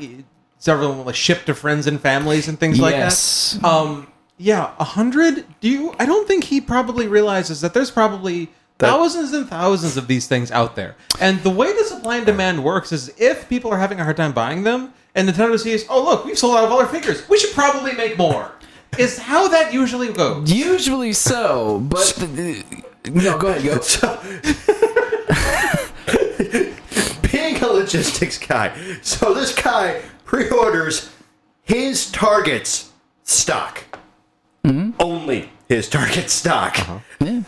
several 0.59 0.91
of 0.93 0.97
them 0.97 1.07
like 1.07 1.15
shipped 1.15 1.47
to 1.47 1.55
friends 1.55 1.87
and 1.87 2.01
families 2.01 2.49
and 2.49 2.59
things 2.59 2.81
like 2.81 2.95
that. 2.95 3.65
Um, 3.65 4.07
yeah, 4.39 4.73
a 4.79 4.85
hundred. 4.85 5.45
Do 5.61 5.69
you? 5.69 5.95
I 5.99 6.07
don't 6.07 6.27
think 6.27 6.45
he 6.45 6.61
probably 6.61 7.07
realizes 7.07 7.61
that 7.61 7.75
there's 7.75 7.91
probably 7.91 8.49
thousands 8.79 9.33
and 9.33 9.49
thousands 9.49 9.97
of 9.97 10.09
these 10.09 10.27
things 10.27 10.51
out 10.51 10.75
there. 10.75 10.97
And 11.21 11.41
the 11.43 11.51
way 11.51 11.73
the 11.73 11.85
supply 11.85 12.17
and 12.17 12.27
demand 12.27 12.65
works 12.65 12.91
is 12.91 13.13
if 13.19 13.49
people 13.49 13.71
are 13.71 13.79
having 13.79 14.01
a 14.01 14.05
hard 14.05 14.17
time 14.17 14.33
buying 14.33 14.65
them, 14.65 14.93
and 15.15 15.29
Nintendo 15.29 15.59
sees, 15.59 15.85
oh 15.89 16.03
look, 16.05 16.25
we've 16.25 16.39
sold 16.39 16.57
out 16.57 16.65
of 16.65 16.73
all 16.73 16.81
our 16.81 16.87
figures, 16.87 17.29
we 17.29 17.39
should 17.39 17.53
probably 17.55 17.93
make 17.93 18.17
more. 18.19 18.51
Is 18.99 19.19
how 19.19 19.47
that 19.49 19.73
usually 19.73 20.13
goes. 20.13 20.53
Usually 20.53 21.13
so, 21.13 21.79
but 21.89 22.13
the, 22.19 22.27
the- 22.27 23.11
no, 23.11 23.39
go 23.39 23.49
ahead, 23.49 23.63
go. 23.65 23.79
Being 27.33 27.57
a 27.57 27.59
logistics 27.97 28.39
guy, 28.39 28.75
so 29.03 29.35
this 29.35 29.55
guy 29.55 30.01
pre-orders 30.25 31.11
his 31.63 32.11
target's 32.11 32.91
stock. 33.25 33.85
Mm-hmm. 34.65 34.91
Only 35.01 35.51
his 35.69 35.89
target 35.89 36.31
stock. 36.31 36.77
Yeah. 37.21 37.43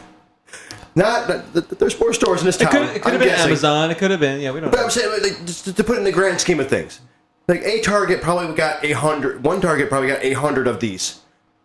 Not, 0.97 1.29
not 1.29 1.53
th- 1.53 1.67
th- 1.69 1.79
there's 1.81 1.99
more 1.99 2.13
stores 2.13 2.41
in 2.41 2.47
this 2.47 2.61
It 2.61 2.65
town. 2.65 2.73
could, 2.73 2.97
it 2.97 3.03
could 3.03 3.13
have 3.13 3.21
been 3.21 3.29
guessing. 3.29 3.47
Amazon. 3.49 3.91
It 3.91 3.99
could 3.99 4.11
have 4.13 4.21
been 4.21 4.41
yeah. 4.41 4.53
We 4.53 4.61
don't. 4.61 4.71
But 4.71 4.77
know. 4.79 4.85
I'm 4.85 4.91
saying, 4.91 5.23
like, 5.23 5.45
just 5.47 5.65
to 5.77 5.85
put 5.85 5.97
it 5.97 5.99
in 5.99 6.05
the 6.05 6.13
grand 6.13 6.41
scheme 6.41 6.61
of 6.61 6.69
things, 6.69 7.01
like 7.49 7.63
a 7.63 7.81
Target 7.81 8.23
probably 8.23 8.55
got 8.55 8.85
a 8.85 8.93
hundred. 8.93 9.43
One 9.43 9.61
Target 9.61 9.89
probably 9.89 10.09
got 10.09 10.23
a 10.23 10.33
hundred 10.35 10.67
of 10.69 10.79
these 10.81 11.21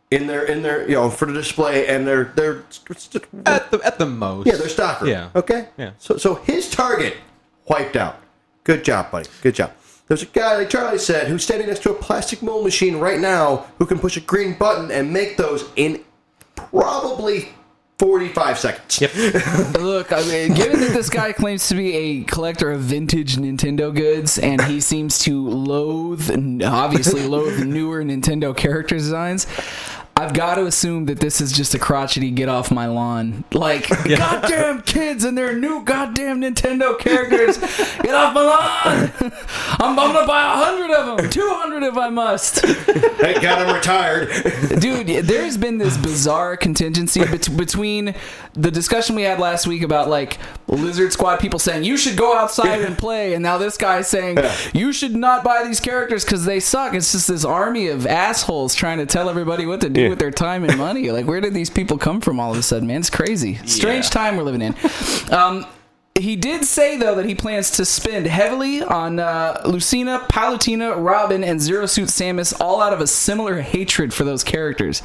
in 0.10 0.26
their 0.26 0.44
in 0.46 0.64
their 0.64 0.88
you 0.90 0.96
know 0.96 1.10
for 1.12 1.28
the 1.28 1.34
display 1.34 1.86
and 1.88 2.08
their 2.08 2.24
their 2.36 2.64
At 3.46 3.70
the 3.70 3.80
at 3.84 4.00
the 4.00 4.08
most. 4.08 4.48
yeah 4.48 4.56
their 4.56 4.70
stock 4.70 5.02
room. 5.02 5.12
Yeah. 5.12 5.30
Okay. 5.36 5.68
Yeah. 5.78 5.92
So 6.00 6.18
so 6.18 6.36
his 6.36 6.68
Target 6.70 7.16
wiped 7.68 7.96
out. 7.96 8.20
Good 8.64 8.84
job, 8.84 9.12
buddy. 9.12 9.30
Good 9.42 9.56
job. 9.56 9.72
There's 10.08 10.24
a 10.24 10.28
guy 10.28 10.58
like 10.58 10.70
Charlie 10.70 10.98
said 10.98 11.28
who's 11.28 11.44
standing 11.44 11.68
next 11.68 11.84
to 11.84 11.92
a 11.92 11.94
plastic 11.94 12.42
mold 12.42 12.64
machine 12.64 12.98
right 12.98 13.20
now 13.20 13.68
who 13.78 13.86
can 13.86 14.00
push 14.00 14.18
a 14.18 14.22
green 14.22 14.56
button 14.58 14.90
and 14.90 15.14
make 15.14 15.38
those 15.38 15.70
in 15.76 16.04
probably 16.56 17.50
45 18.00 18.58
seconds. 18.58 19.02
Yep. 19.02 19.14
Look, 19.80 20.14
I 20.14 20.22
mean, 20.24 20.54
given 20.54 20.80
that 20.80 20.94
this 20.94 21.10
guy 21.10 21.34
claims 21.34 21.68
to 21.68 21.76
be 21.76 21.94
a 21.96 22.24
collector 22.24 22.72
of 22.72 22.80
vintage 22.80 23.36
Nintendo 23.36 23.94
goods, 23.94 24.40
and 24.40 24.62
he 24.62 24.80
seems 24.80 25.20
to 25.20 25.48
loathe, 25.48 26.32
obviously 26.64 27.28
loathe 27.28 27.64
newer 27.66 28.02
Nintendo 28.04 28.56
character 28.56 28.96
designs, 28.96 29.48
I've 30.20 30.34
got 30.34 30.56
to 30.56 30.66
assume 30.66 31.06
that 31.06 31.22
this 31.22 31.40
is 31.40 31.54
just 31.54 31.74
a 31.74 31.80
crotchety 31.80 32.30
get 32.30 32.50
off 32.50 32.72
my 32.72 32.88
lawn. 32.88 33.46
Like, 33.54 33.88
goddamn 34.04 34.82
kids 34.82 35.24
and 35.24 35.38
their 35.38 35.56
new 35.56 35.82
goddamn 35.86 36.42
Nintendo 36.42 37.00
characters, 37.00 37.58
get 38.02 38.14
off 38.14 38.34
my 38.34 38.42
lawn! 38.42 39.12
I'm, 39.80 39.98
I'm 39.98 40.12
gonna 40.14 40.28
buy 40.28 40.44
a 40.44 40.66
hundred 40.66 40.92
of 40.94 41.18
them, 41.18 41.30
two 41.30 41.50
hundred 41.50 41.84
if 41.84 41.96
I 41.96 42.10
must. 42.10 42.56
Thank 42.56 43.42
God 43.42 43.60
I'm 43.66 43.74
retired. 43.74 44.28
Dude, 44.82 45.26
there's 45.26 45.56
been 45.56 45.78
this 45.78 45.96
bizarre 45.96 46.58
contingency 46.58 47.22
bet- 47.22 47.56
between 47.56 48.14
the 48.56 48.72
discussion 48.72 49.16
we 49.16 49.22
had 49.22 49.40
last 49.40 49.68
week 49.68 49.84
about 49.84 50.10
like 50.10 50.38
Lizard 50.68 51.14
Squad 51.14 51.40
people 51.40 51.60
saying 51.60 51.86
you 51.86 51.96
should 51.96 52.18
go 52.18 52.36
outside 52.36 52.82
and 52.82 52.98
play, 52.98 53.36
and 53.36 53.42
now 53.42 53.58
this 53.58 53.78
guy 53.78 54.02
saying 54.02 54.38
you 54.74 54.92
should 54.92 55.16
not 55.16 55.46
buy 55.46 55.64
these 55.64 55.80
characters 55.80 56.26
because 56.26 56.44
they 56.44 56.60
suck. 56.60 56.94
It's 56.94 57.14
just 57.14 57.30
this 57.30 57.46
army 57.46 57.88
of 57.88 58.06
assholes 58.06 58.76
trying 58.76 58.98
to 58.98 59.06
tell 59.06 59.30
everybody 59.30 59.66
what 59.66 59.80
to 59.80 59.90
do 59.90 60.09
with 60.10 60.20
their 60.20 60.32
time 60.32 60.64
and 60.64 60.78
money. 60.78 61.12
Like, 61.12 61.26
where 61.26 61.40
did 61.42 61.54
these 61.54 61.70
people 61.70 61.98
come 61.98 62.20
from 62.22 62.40
all 62.40 62.52
of 62.52 62.58
a 62.58 62.64
sudden, 62.64 62.88
man? 62.88 63.00
It's 63.00 63.10
crazy. 63.10 63.56
Strange 63.66 64.06
Yeah. 64.06 64.10
time 64.12 64.38
we're 64.38 64.44
living 64.44 64.62
in. 64.62 64.76
Um, 65.32 65.66
he 66.20 66.36
did 66.36 66.66
say 66.66 66.98
though 66.98 67.16
that 67.16 67.26
he 67.26 67.34
plans 67.36 67.72
to 67.72 67.86
spend 67.86 68.26
heavily 68.26 68.82
on 68.84 69.20
uh, 69.20 69.62
Lucina, 69.66 70.26
Palutena, 70.30 70.96
Robin, 71.02 71.44
and 71.46 71.62
Zero 71.62 71.86
Suit 71.86 72.10
Samus, 72.10 72.54
all 72.60 72.82
out 72.82 72.92
of 72.92 73.00
a 73.00 73.08
similar 73.08 73.62
hatred 73.62 74.14
for 74.14 74.26
those 74.26 74.44
characters. 74.44 75.02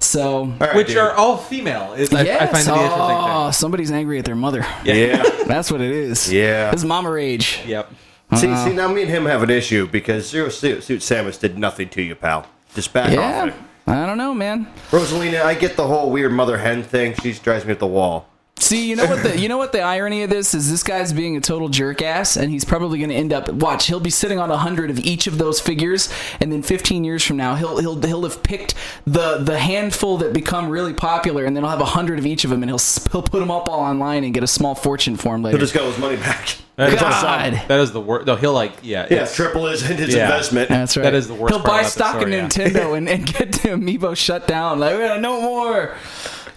So, 0.00 0.38
All 0.38 0.46
right, 0.58 0.74
Which 0.74 0.88
dude. 0.88 0.96
are 0.96 1.12
all 1.12 1.36
female. 1.36 1.92
Is, 1.92 2.12
I, 2.12 2.20
I 2.22 2.24
find 2.46 2.50
to 2.52 2.56
interesting 2.56 2.74
oh, 2.74 3.44
thing. 3.44 3.52
somebody's 3.52 3.92
angry 3.92 4.18
at 4.18 4.24
their 4.24 4.34
mother. 4.34 4.64
yeah. 4.82 5.22
That's 5.46 5.70
what 5.70 5.82
it 5.82 5.90
is. 5.90 6.32
Yeah. 6.32 6.70
this 6.70 6.80
is 6.80 6.86
mama 6.86 7.10
rage. 7.10 7.60
Yep. 7.66 7.92
See, 8.36 8.46
Uh-huh. 8.48 8.64
see, 8.68 8.72
now 8.74 8.88
me 8.88 9.02
and 9.02 9.10
him 9.10 9.26
have 9.26 9.42
an 9.42 9.50
issue 9.50 9.86
because 9.86 10.28
Zero 10.30 10.48
Suit, 10.48 10.82
Suit 10.82 11.00
Samus 11.00 11.38
did 11.38 11.58
nothing 11.58 11.88
to 11.90 12.02
you, 12.02 12.14
pal. 12.14 12.46
Just 12.74 12.92
back 12.92 13.08
off 13.08 13.12
Yeah, 13.14 13.46
it. 13.48 13.54
I 13.90 14.06
don't 14.06 14.18
know, 14.18 14.32
man. 14.32 14.68
Rosalina, 14.92 15.42
I 15.42 15.54
get 15.54 15.76
the 15.76 15.84
whole 15.84 16.12
weird 16.12 16.30
mother 16.30 16.58
hen 16.58 16.84
thing. 16.84 17.14
She 17.14 17.32
drives 17.32 17.64
me 17.64 17.72
at 17.72 17.80
the 17.80 17.88
wall. 17.88 18.29
See, 18.60 18.88
you 18.90 18.94
know 18.94 19.06
what 19.06 19.22
the 19.22 19.38
you 19.38 19.48
know 19.48 19.56
what 19.56 19.72
the 19.72 19.80
irony 19.80 20.22
of 20.22 20.30
this 20.30 20.52
is? 20.54 20.70
This 20.70 20.82
guy's 20.82 21.12
being 21.14 21.36
a 21.36 21.40
total 21.40 21.68
jerk 21.70 22.02
ass, 22.02 22.36
and 22.36 22.50
he's 22.50 22.64
probably 22.64 22.98
going 22.98 23.08
to 23.08 23.16
end 23.16 23.32
up. 23.32 23.48
Watch, 23.50 23.86
he'll 23.86 24.00
be 24.00 24.10
sitting 24.10 24.38
on 24.38 24.50
a 24.50 24.58
hundred 24.58 24.90
of 24.90 24.98
each 24.98 25.26
of 25.26 25.38
those 25.38 25.60
figures, 25.60 26.12
and 26.40 26.52
then 26.52 26.62
15 26.62 27.02
years 27.02 27.24
from 27.24 27.38
now, 27.38 27.54
he'll 27.54 27.78
he'll 27.78 28.00
he'll 28.02 28.22
have 28.24 28.42
picked 28.42 28.74
the 29.06 29.38
the 29.38 29.58
handful 29.58 30.18
that 30.18 30.32
become 30.34 30.68
really 30.68 30.92
popular, 30.92 31.46
and 31.46 31.56
then 31.56 31.62
he'll 31.64 31.70
have 31.70 31.80
a 31.80 31.84
hundred 31.86 32.18
of 32.18 32.26
each 32.26 32.44
of 32.44 32.50
them, 32.50 32.62
and 32.62 32.70
he'll 32.70 32.78
he'll 33.12 33.22
put 33.22 33.40
them 33.40 33.50
up 33.50 33.66
all 33.68 33.80
online 33.80 34.24
and 34.24 34.34
get 34.34 34.42
a 34.44 34.46
small 34.46 34.74
fortune 34.74 35.16
for 35.16 35.34
him 35.34 35.42
later. 35.42 35.56
He'll 35.56 35.66
just 35.66 35.74
got 35.74 35.84
his 35.86 35.98
money 35.98 36.16
back. 36.16 36.56
That 36.76 36.94
is- 36.94 37.00
God. 37.00 37.52
that 37.68 37.80
is 37.80 37.92
the 37.92 38.00
worst. 38.00 38.26
No, 38.26 38.36
he'll 38.36 38.54
like 38.54 38.72
yeah. 38.82 39.02
Yeah, 39.10 39.16
it's- 39.16 39.36
triple 39.36 39.66
his, 39.66 39.82
his 39.82 40.14
Yeah. 40.14 40.24
investment. 40.24 40.68
That's 40.70 40.96
right. 40.96 41.02
That 41.04 41.14
is 41.14 41.28
the 41.28 41.34
worst 41.34 41.52
He'll 41.54 41.62
part 41.62 41.82
buy 41.82 41.88
stock 41.88 42.16
story, 42.16 42.32
in 42.34 42.44
yeah. 42.44 42.48
Nintendo 42.48 42.96
and, 42.96 43.06
and 43.08 43.26
get 43.26 43.52
the 43.52 43.68
amiibo 43.70 44.16
shut 44.16 44.46
down. 44.46 44.80
Like, 44.80 44.94
"Uh, 44.94 45.16
no 45.18 45.40
more. 45.42 45.94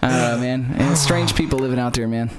Uh, 0.04 0.38
man, 0.38 0.74
and 0.76 0.96
strange 0.96 1.34
people 1.34 1.58
living 1.58 1.78
out 1.78 1.94
there, 1.94 2.08
man. 2.08 2.30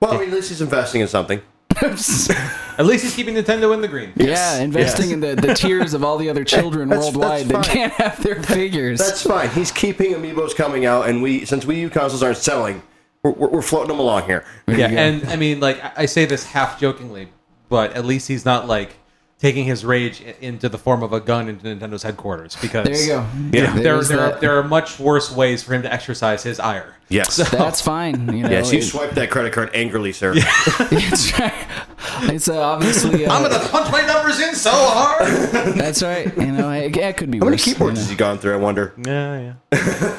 Well, 0.00 0.12
I 0.12 0.18
mean, 0.18 0.28
at 0.28 0.34
least 0.34 0.48
he's 0.48 0.60
investing 0.60 1.00
in 1.00 1.08
something. 1.08 1.40
At 1.80 2.86
least 2.86 3.04
he's 3.04 3.14
keeping 3.14 3.34
Nintendo 3.36 3.72
in 3.72 3.80
the 3.80 3.86
green. 3.88 4.12
Yeah, 4.16 4.58
investing 4.58 5.06
yes. 5.06 5.12
in 5.12 5.20
the, 5.20 5.36
the 5.36 5.54
tears 5.54 5.94
of 5.94 6.02
all 6.02 6.18
the 6.18 6.28
other 6.28 6.42
children 6.44 6.88
That's- 6.88 7.04
worldwide 7.06 7.46
that's 7.46 7.68
that 7.68 7.72
fine. 7.72 7.74
can't 7.74 7.92
have 7.92 8.22
their 8.22 8.42
figures. 8.42 8.98
That's 8.98 9.22
fine. 9.22 9.50
He's 9.50 9.70
keeping 9.70 10.12
amiibos 10.14 10.56
coming 10.56 10.84
out, 10.84 11.08
and 11.08 11.22
we 11.22 11.44
since 11.44 11.64
Wii 11.64 11.76
U 11.82 11.90
consoles 11.90 12.22
aren't 12.22 12.38
selling, 12.38 12.82
we're, 13.22 13.30
we're, 13.32 13.48
we're 13.48 13.62
floating 13.62 13.88
them 13.88 14.00
along 14.00 14.24
here. 14.24 14.44
Yeah, 14.66 14.88
and 14.88 15.24
I 15.28 15.36
mean, 15.36 15.60
like 15.60 15.82
I 15.82 15.92
I 15.98 16.06
say 16.06 16.24
this 16.24 16.44
half 16.44 16.80
jokingly, 16.80 17.28
but 17.68 17.92
at 17.92 18.04
least 18.04 18.26
he's 18.28 18.44
not 18.44 18.66
like 18.66 18.96
taking 19.40 19.64
his 19.64 19.84
rage 19.84 20.20
into 20.40 20.68
the 20.68 20.76
form 20.78 21.02
of 21.02 21.12
a 21.14 21.20
gun 21.20 21.48
into 21.48 21.64
Nintendo's 21.66 22.02
headquarters. 22.02 22.56
Because 22.60 22.84
there 22.86 23.00
you 23.00 23.06
go. 23.08 23.26
Yeah. 23.52 23.72
There, 23.72 23.82
There's 23.82 24.08
there, 24.08 24.20
are, 24.20 24.38
there 24.40 24.58
are 24.58 24.62
much 24.64 24.98
worse 24.98 25.30
ways 25.34 25.62
for 25.62 25.72
him 25.74 25.82
to 25.82 25.92
exercise 25.92 26.42
his 26.42 26.60
ire. 26.60 26.94
Yes. 27.08 27.36
That's 27.50 27.80
fine. 27.80 28.26
You 28.36 28.42
know, 28.44 28.50
yes, 28.50 28.70
you 28.72 28.78
it- 28.80 28.82
swipe 28.82 29.12
that 29.12 29.30
credit 29.30 29.52
card 29.52 29.70
angrily, 29.74 30.12
sir. 30.12 30.32
it's 30.36 31.38
right. 31.38 31.54
It's 32.24 32.48
uh, 32.48 32.60
obviously. 32.60 33.24
Uh, 33.26 33.32
I'm 33.34 33.42
gonna 33.50 33.66
punch 33.68 33.90
my 33.90 34.02
numbers 34.06 34.38
in 34.40 34.54
so 34.54 34.70
hard. 34.72 35.26
that's 35.74 36.02
right. 36.02 36.26
You 36.36 36.52
know, 36.52 36.70
it, 36.70 36.94
it 36.96 37.16
could 37.16 37.30
be 37.30 37.38
How 37.38 37.44
many 37.46 37.54
worse. 37.54 37.64
keyboards 37.64 37.98
you 37.98 38.02
has 38.02 38.10
he 38.10 38.16
gone 38.16 38.38
through? 38.38 38.54
I 38.54 38.58
wonder. 38.58 38.92
yeah, 39.04 39.54
yeah. 39.72 40.18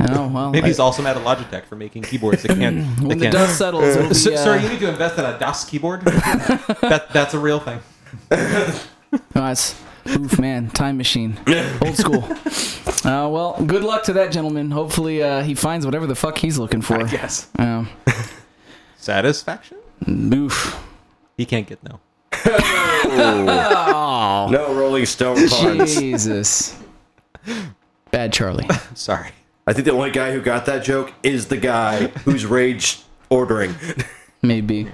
Oh 0.00 0.26
well. 0.28 0.50
Maybe 0.50 0.64
I- 0.64 0.68
he's 0.68 0.78
also 0.80 1.00
mad 1.02 1.16
at 1.16 1.24
Logitech 1.24 1.64
for 1.66 1.76
making 1.76 2.02
keyboards 2.02 2.42
that 2.42 2.56
can't. 2.58 2.76
when 3.00 3.08
that 3.08 3.14
the 3.18 3.20
can't. 3.26 3.32
dust 3.32 3.56
settles, 3.58 3.84
it'll 3.84 4.08
be, 4.08 4.14
Sir, 4.14 4.34
uh, 4.34 4.36
sir, 4.36 4.58
you 4.58 4.68
need 4.68 4.80
to 4.80 4.88
invest 4.88 5.16
in 5.18 5.24
a 5.24 5.38
Das 5.38 5.64
keyboard. 5.64 6.00
that, 6.04 7.06
that's 7.12 7.34
a 7.34 7.38
real 7.38 7.60
thing. 7.60 7.78
Oh, 9.14 9.18
that's 9.34 9.78
oof, 10.08 10.38
man. 10.38 10.70
Time 10.70 10.96
machine, 10.96 11.38
old 11.82 11.96
school. 11.96 12.26
Uh, 13.04 13.26
well, 13.28 13.56
good 13.66 13.82
luck 13.82 14.04
to 14.04 14.12
that 14.12 14.30
gentleman. 14.30 14.70
Hopefully, 14.70 15.24
uh, 15.24 15.42
he 15.42 15.56
finds 15.56 15.84
whatever 15.84 16.06
the 16.06 16.14
fuck 16.14 16.38
he's 16.38 16.56
looking 16.56 16.80
for. 16.80 17.04
Yes. 17.08 17.48
Um, 17.58 17.88
Satisfaction? 18.96 19.78
oof. 20.08 20.80
He 21.36 21.44
can't 21.44 21.66
get 21.66 21.82
no. 21.82 21.98
Oh, 22.46 24.48
No 24.52 24.72
Rolling 24.72 25.04
Stone 25.06 25.48
puns. 25.48 25.96
Jesus. 25.96 26.78
Bad 28.12 28.32
Charlie. 28.32 28.68
Sorry. 28.94 29.30
I 29.66 29.72
think 29.72 29.86
the 29.86 29.92
only 29.92 30.12
guy 30.12 30.30
who 30.32 30.40
got 30.40 30.64
that 30.66 30.84
joke 30.84 31.12
is 31.24 31.48
the 31.48 31.56
guy 31.56 32.06
who's 32.24 32.46
rage 32.46 33.00
ordering. 33.30 33.74
Maybe. 34.42 34.88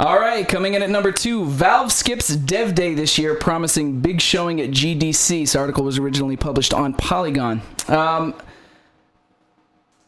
All 0.00 0.20
right, 0.20 0.46
coming 0.46 0.74
in 0.74 0.82
at 0.82 0.90
number 0.90 1.10
two, 1.10 1.44
Valve 1.46 1.90
skips 1.90 2.28
Dev 2.28 2.76
Day 2.76 2.94
this 2.94 3.18
year, 3.18 3.34
promising 3.34 4.00
big 4.00 4.20
showing 4.20 4.60
at 4.60 4.70
GDC. 4.70 5.40
This 5.40 5.56
article 5.56 5.82
was 5.82 5.98
originally 5.98 6.36
published 6.36 6.72
on 6.72 6.94
Polygon. 6.94 7.62
Um, 7.88 8.32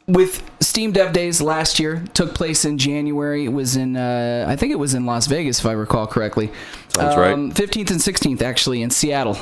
with 0.07 0.49
Steam 0.61 0.93
Dev 0.93 1.11
Days 1.11 1.41
last 1.41 1.77
year, 1.77 2.05
took 2.13 2.33
place 2.33 2.63
in 2.63 2.77
January. 2.77 3.43
It 3.43 3.49
was 3.49 3.75
in, 3.75 3.97
uh, 3.97 4.45
I 4.47 4.55
think 4.55 4.71
it 4.71 4.79
was 4.79 4.93
in 4.93 5.05
Las 5.05 5.27
Vegas, 5.27 5.59
if 5.59 5.65
I 5.65 5.73
recall 5.73 6.07
correctly. 6.07 6.51
Sounds 6.87 7.17
right. 7.17 7.35
15th 7.35 7.91
and 7.91 7.99
16th, 7.99 8.41
actually, 8.41 8.81
in 8.81 8.91
Seattle. 8.91 9.37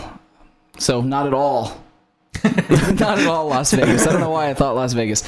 So 0.80 1.02
not 1.02 1.28
at 1.28 1.34
all. 1.36 1.84
not 3.00 3.20
at 3.20 3.28
all 3.28 3.48
Las 3.48 3.72
Vegas. 3.72 4.08
I 4.08 4.12
don't 4.12 4.22
know 4.22 4.30
why 4.30 4.50
I 4.50 4.54
thought 4.54 4.76
Las 4.76 4.94
Vegas. 4.94 5.24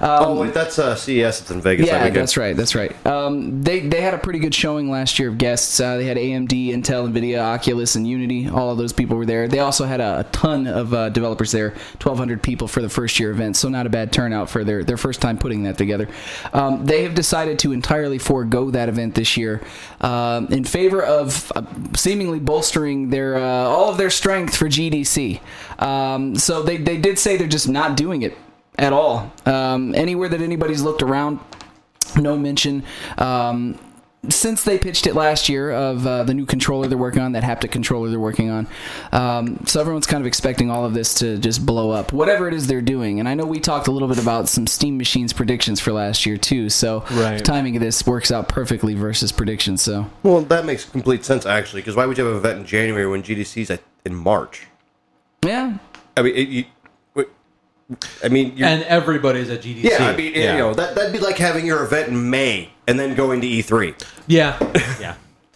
oh 0.00 0.40
wait, 0.40 0.54
that's 0.54 0.78
uh, 0.78 0.94
CES. 0.94 1.40
It's 1.42 1.50
in 1.50 1.60
Vegas. 1.60 1.86
Yeah, 1.86 2.08
that's 2.10 2.36
right. 2.36 2.56
That's 2.56 2.74
right. 2.74 3.06
Um, 3.06 3.62
they 3.62 3.80
they 3.80 4.00
had 4.00 4.14
a 4.14 4.18
pretty 4.18 4.38
good 4.38 4.54
showing 4.54 4.90
last 4.90 5.18
year 5.18 5.28
of 5.28 5.38
guests. 5.38 5.78
Uh, 5.80 5.96
they 5.96 6.04
had 6.04 6.16
AMD, 6.16 6.68
Intel, 6.68 7.10
Nvidia, 7.10 7.40
Oculus, 7.40 7.96
and 7.96 8.06
Unity. 8.06 8.48
All 8.48 8.70
of 8.70 8.78
those 8.78 8.92
people 8.92 9.16
were 9.16 9.26
there. 9.26 9.48
They 9.48 9.60
also 9.60 9.84
had 9.84 10.00
a, 10.00 10.20
a 10.20 10.24
ton 10.24 10.66
of 10.66 10.92
uh, 10.94 11.10
developers 11.10 11.52
there. 11.52 11.74
Twelve 11.98 12.18
hundred 12.18 12.42
people 12.42 12.68
for 12.68 12.82
the 12.82 12.88
first 12.88 13.18
year 13.20 13.30
event. 13.30 13.56
So 13.56 13.68
not 13.68 13.86
a 13.86 13.90
bad 13.90 14.12
turnout 14.12 14.50
for 14.50 14.64
their 14.64 14.84
their 14.84 14.96
first 14.96 15.20
time 15.20 15.38
putting 15.38 15.64
that 15.64 15.78
together. 15.78 16.08
Um, 16.52 16.84
they 16.86 17.02
have 17.02 17.14
decided 17.14 17.58
to 17.60 17.72
entirely 17.72 18.18
forego 18.18 18.70
that 18.70 18.88
event 18.88 19.14
this 19.14 19.36
year 19.36 19.62
um, 20.00 20.46
in 20.48 20.64
favor 20.64 21.02
of 21.02 21.52
uh, 21.54 21.62
seemingly 21.94 22.38
bolstering 22.38 23.10
their 23.10 23.36
uh, 23.36 23.40
all 23.40 23.90
of 23.90 23.96
their 23.96 24.10
strength 24.10 24.56
for 24.56 24.66
GDC. 24.66 25.40
Um, 25.78 26.36
so 26.56 26.62
they 26.62 26.76
they 26.78 26.96
did 26.96 27.18
say 27.18 27.36
they're 27.36 27.46
just 27.46 27.68
not 27.68 27.96
doing 27.96 28.22
it 28.22 28.36
at 28.78 28.92
all. 28.92 29.30
Um, 29.44 29.94
anywhere 29.94 30.28
that 30.28 30.40
anybody's 30.40 30.82
looked 30.82 31.02
around, 31.02 31.38
no 32.16 32.36
mention. 32.36 32.82
Um, 33.18 33.78
since 34.28 34.64
they 34.64 34.76
pitched 34.76 35.06
it 35.06 35.14
last 35.14 35.48
year 35.48 35.70
of 35.70 36.04
uh, 36.04 36.24
the 36.24 36.34
new 36.34 36.46
controller 36.46 36.88
they're 36.88 36.98
working 36.98 37.22
on, 37.22 37.30
that 37.32 37.44
haptic 37.44 37.70
controller 37.70 38.10
they're 38.10 38.18
working 38.18 38.50
on, 38.50 38.66
um, 39.12 39.64
so 39.66 39.80
everyone's 39.80 40.06
kind 40.06 40.20
of 40.20 40.26
expecting 40.26 40.68
all 40.68 40.84
of 40.84 40.94
this 40.94 41.14
to 41.20 41.38
just 41.38 41.64
blow 41.64 41.90
up, 41.92 42.12
whatever 42.12 42.48
it 42.48 42.54
is 42.54 42.66
they're 42.66 42.80
doing. 42.80 43.20
And 43.20 43.28
I 43.28 43.34
know 43.34 43.44
we 43.46 43.60
talked 43.60 43.86
a 43.86 43.92
little 43.92 44.08
bit 44.08 44.18
about 44.18 44.48
some 44.48 44.66
Steam 44.66 44.98
Machines 44.98 45.32
predictions 45.32 45.78
for 45.78 45.92
last 45.92 46.26
year 46.26 46.36
too. 46.38 46.70
So 46.70 47.04
Right. 47.12 47.38
the 47.38 47.44
timing 47.44 47.76
of 47.76 47.82
this 47.82 48.04
works 48.04 48.32
out 48.32 48.48
perfectly 48.48 48.94
versus 48.94 49.30
predictions. 49.30 49.80
So 49.82 50.10
Well, 50.24 50.40
that 50.40 50.64
makes 50.64 50.84
complete 50.84 51.24
sense 51.24 51.46
actually. 51.46 51.82
Because 51.82 51.94
why 51.94 52.06
would 52.06 52.18
you 52.18 52.24
have 52.24 52.32
an 52.32 52.38
event 52.38 52.58
in 52.60 52.66
January 52.66 53.06
when 53.06 53.22
GDC's 53.22 53.70
at, 53.70 53.80
in 54.04 54.14
March? 54.16 54.66
yeah, 55.44 55.74
I 56.16 56.22
mean, 56.22 56.34
it, 56.34 56.48
you, 56.48 56.64
I 58.24 58.28
mean, 58.28 58.56
you're, 58.56 58.66
And 58.68 58.82
everybody's 58.84 59.48
at 59.50 59.60
GDC. 59.62 59.82
yeah, 59.84 60.08
I 60.08 60.16
mean, 60.16 60.34
you 60.34 60.40
know, 60.58 60.74
that 60.74 60.94
that'd 60.96 61.12
be 61.12 61.20
like 61.20 61.38
having 61.38 61.64
your 61.64 61.84
event 61.84 62.08
in 62.08 62.30
May 62.30 62.70
and 62.88 62.98
then 62.98 63.14
going 63.14 63.40
to 63.42 63.46
E3. 63.46 63.94
yeah, 64.26 64.58
yeah. 65.00 65.14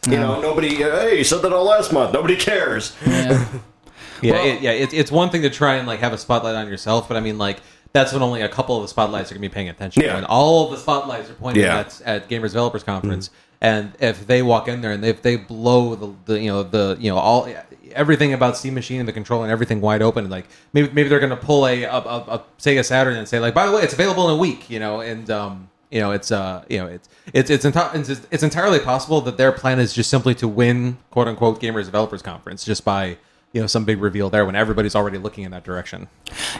You 0.08 0.16
know, 0.16 0.40
nobody. 0.40 0.82
Uh, 0.82 1.00
hey, 1.00 1.18
you 1.18 1.24
said 1.24 1.42
that 1.42 1.52
all 1.52 1.64
last 1.64 1.92
month. 1.92 2.12
Nobody 2.14 2.36
cares. 2.36 2.96
yeah. 3.06 3.46
Yeah, 4.22 4.32
Well- 4.32 4.46
it, 4.46 4.60
yeah. 4.60 4.72
It's 4.72 4.92
it's 4.92 5.10
one 5.10 5.30
thing 5.30 5.40
to 5.42 5.50
try 5.50 5.76
and 5.76 5.86
like 5.88 6.00
have 6.00 6.12
a 6.12 6.18
spotlight 6.18 6.54
on 6.54 6.68
yourself, 6.68 7.08
but 7.08 7.16
I 7.16 7.20
mean, 7.20 7.38
like 7.38 7.60
that's 7.94 8.12
when 8.12 8.20
only 8.22 8.42
a 8.42 8.50
couple 8.50 8.76
of 8.76 8.82
the 8.82 8.88
spotlights 8.88 9.30
are 9.32 9.34
gonna 9.34 9.40
be 9.40 9.48
paying 9.48 9.70
attention. 9.70 10.02
Yeah. 10.02 10.18
And 10.18 10.26
all 10.26 10.66
of 10.66 10.72
the 10.72 10.76
spotlights 10.76 11.30
are 11.30 11.34
pointing 11.34 11.62
Yeah. 11.62 11.78
at 11.78 12.00
at 12.04 12.28
Gamers 12.28 12.48
Developers 12.52 12.82
Conference, 12.82 13.30
and 13.62 13.92
if 13.98 14.26
they 14.26 14.42
walk 14.42 14.68
in 14.68 14.82
there 14.82 14.92
and 14.92 15.02
if 15.06 15.22
they 15.22 15.36
blow 15.36 15.94
the, 15.94 16.14
the 16.26 16.38
you 16.38 16.50
know 16.50 16.62
the 16.62 16.98
you 17.00 17.10
know 17.10 17.16
all 17.16 17.48
everything 17.92 18.32
about 18.32 18.56
Steam 18.56 18.74
Machine 18.74 19.00
and 19.00 19.08
the 19.08 19.12
control 19.12 19.42
and 19.42 19.50
everything 19.52 19.80
wide 19.80 20.02
open, 20.02 20.28
like 20.30 20.46
maybe 20.72 20.88
maybe 20.92 21.08
they're 21.08 21.20
gonna 21.20 21.36
pull 21.36 21.66
a 21.66 21.82
a, 21.84 21.96
a, 21.96 22.18
a 22.28 22.44
Sega 22.58 22.84
Saturn 22.84 23.16
and 23.16 23.26
say 23.28 23.38
like, 23.40 23.54
by 23.54 23.66
the 23.66 23.72
way, 23.72 23.82
it's 23.82 23.94
available 23.94 24.28
in 24.28 24.34
a 24.34 24.38
week, 24.38 24.70
you 24.70 24.78
know, 24.78 25.00
and 25.00 25.30
um. 25.30 25.66
You 25.92 25.98
know, 25.98 26.12
it's 26.12 26.30
uh, 26.30 26.64
you 26.68 26.78
know, 26.78 26.86
it's 26.86 27.08
it's 27.32 27.50
it's, 27.50 27.64
enti- 27.64 28.08
it's 28.08 28.20
it's 28.30 28.42
entirely 28.44 28.78
possible 28.78 29.20
that 29.22 29.36
their 29.36 29.50
plan 29.50 29.80
is 29.80 29.92
just 29.92 30.08
simply 30.08 30.36
to 30.36 30.46
win 30.46 30.98
"quote 31.10 31.26
unquote" 31.26 31.60
Gamers 31.60 31.86
Developers 31.86 32.22
Conference 32.22 32.64
just 32.64 32.84
by 32.84 33.16
you 33.52 33.60
know 33.60 33.66
some 33.66 33.84
big 33.84 34.00
reveal 34.00 34.30
there 34.30 34.46
when 34.46 34.54
everybody's 34.54 34.94
already 34.94 35.18
looking 35.18 35.42
in 35.42 35.50
that 35.50 35.64
direction. 35.64 36.06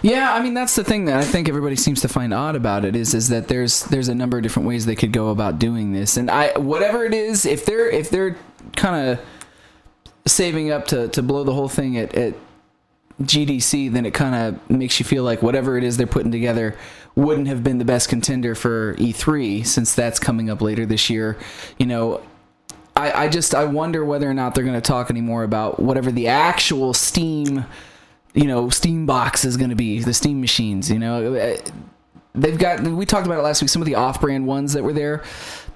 Yeah, 0.03 0.35
I 0.35 0.43
mean 0.43 0.55
that's 0.55 0.75
the 0.75 0.83
thing 0.83 1.05
that 1.05 1.17
I 1.17 1.23
think 1.23 1.49
everybody 1.49 1.77
seems 1.77 2.01
to 2.01 2.09
find 2.09 2.35
odd 2.35 2.57
about 2.57 2.85
it 2.85 2.97
is 2.97 3.15
is 3.15 3.29
that 3.29 3.47
there's 3.47 3.85
there's 3.85 4.09
a 4.09 4.17
number 4.17 4.37
of 4.37 4.43
different 4.43 4.67
ways 4.67 4.85
they 4.85 4.97
could 4.97 5.13
go 5.13 5.29
about 5.29 5.61
doing 5.61 5.93
this, 5.93 6.17
and 6.17 6.29
I 6.29 6.59
whatever 6.59 7.05
it 7.05 7.15
is, 7.15 7.47
if 7.47 7.65
they're 7.65 7.89
if 7.89 8.11
they're 8.11 8.37
kind 8.75 9.11
of 9.11 9.21
saving 10.27 10.71
up 10.71 10.87
to 10.89 11.09
to 11.09 11.23
blow 11.23 11.45
the 11.45 11.55
whole 11.55 11.69
thing 11.69 11.97
at, 11.97 12.15
at 12.15 12.35
GDC, 13.23 13.93
then 13.93 14.07
it 14.07 14.15
kind 14.15 14.35
of 14.35 14.71
makes 14.71 14.99
you 14.99 15.05
feel 15.05 15.25
like 15.25 15.43
whatever 15.43 15.77
it 15.77 15.85
is 15.85 15.97
they're 15.97 16.07
putting 16.07 16.33
together 16.33 16.77
wouldn't 17.17 17.49
have 17.49 17.63
been 17.63 17.79
the 17.79 17.85
best 17.85 18.09
contender 18.09 18.55
for 18.55 18.95
E3 18.95 19.67
since 19.67 19.95
that's 19.95 20.19
coming 20.19 20.49
up 20.49 20.63
later 20.63 20.87
this 20.87 21.11
year. 21.11 21.37
You 21.79 21.87
know, 21.87 22.23
I, 22.97 23.25
I 23.25 23.29
just 23.29 23.55
I 23.55 23.65
wonder 23.65 24.05
whether 24.05 24.29
or 24.29 24.35
not 24.35 24.55
they're 24.55 24.65
going 24.65 24.75
to 24.75 24.81
talk 24.81 25.11
anymore 25.11 25.43
about 25.43 25.81
whatever 25.81 26.11
the 26.11 26.29
actual 26.29 26.95
Steam, 26.95 27.67
you 28.33 28.45
know, 28.45 28.71
Steam 28.71 29.07
box 29.07 29.45
is 29.45 29.57
going 29.57 29.71
to 29.71 29.77
be, 29.77 30.01
the 30.01 30.15
Steam 30.15 30.41
machines. 30.41 30.91
You 30.91 30.99
know, 30.99 31.57
they've 32.35 32.59
got 32.59 32.81
we 32.83 33.05
talked 33.05 33.27
about 33.27 33.39
it 33.39 33.43
last 33.43 33.61
week. 33.61 33.69
Some 33.69 33.83
of 33.83 33.87
the 33.87 33.97
off-brand 33.97 34.47
ones 34.47 34.73
that 34.73 34.83
were 34.83 34.93
there, 34.93 35.23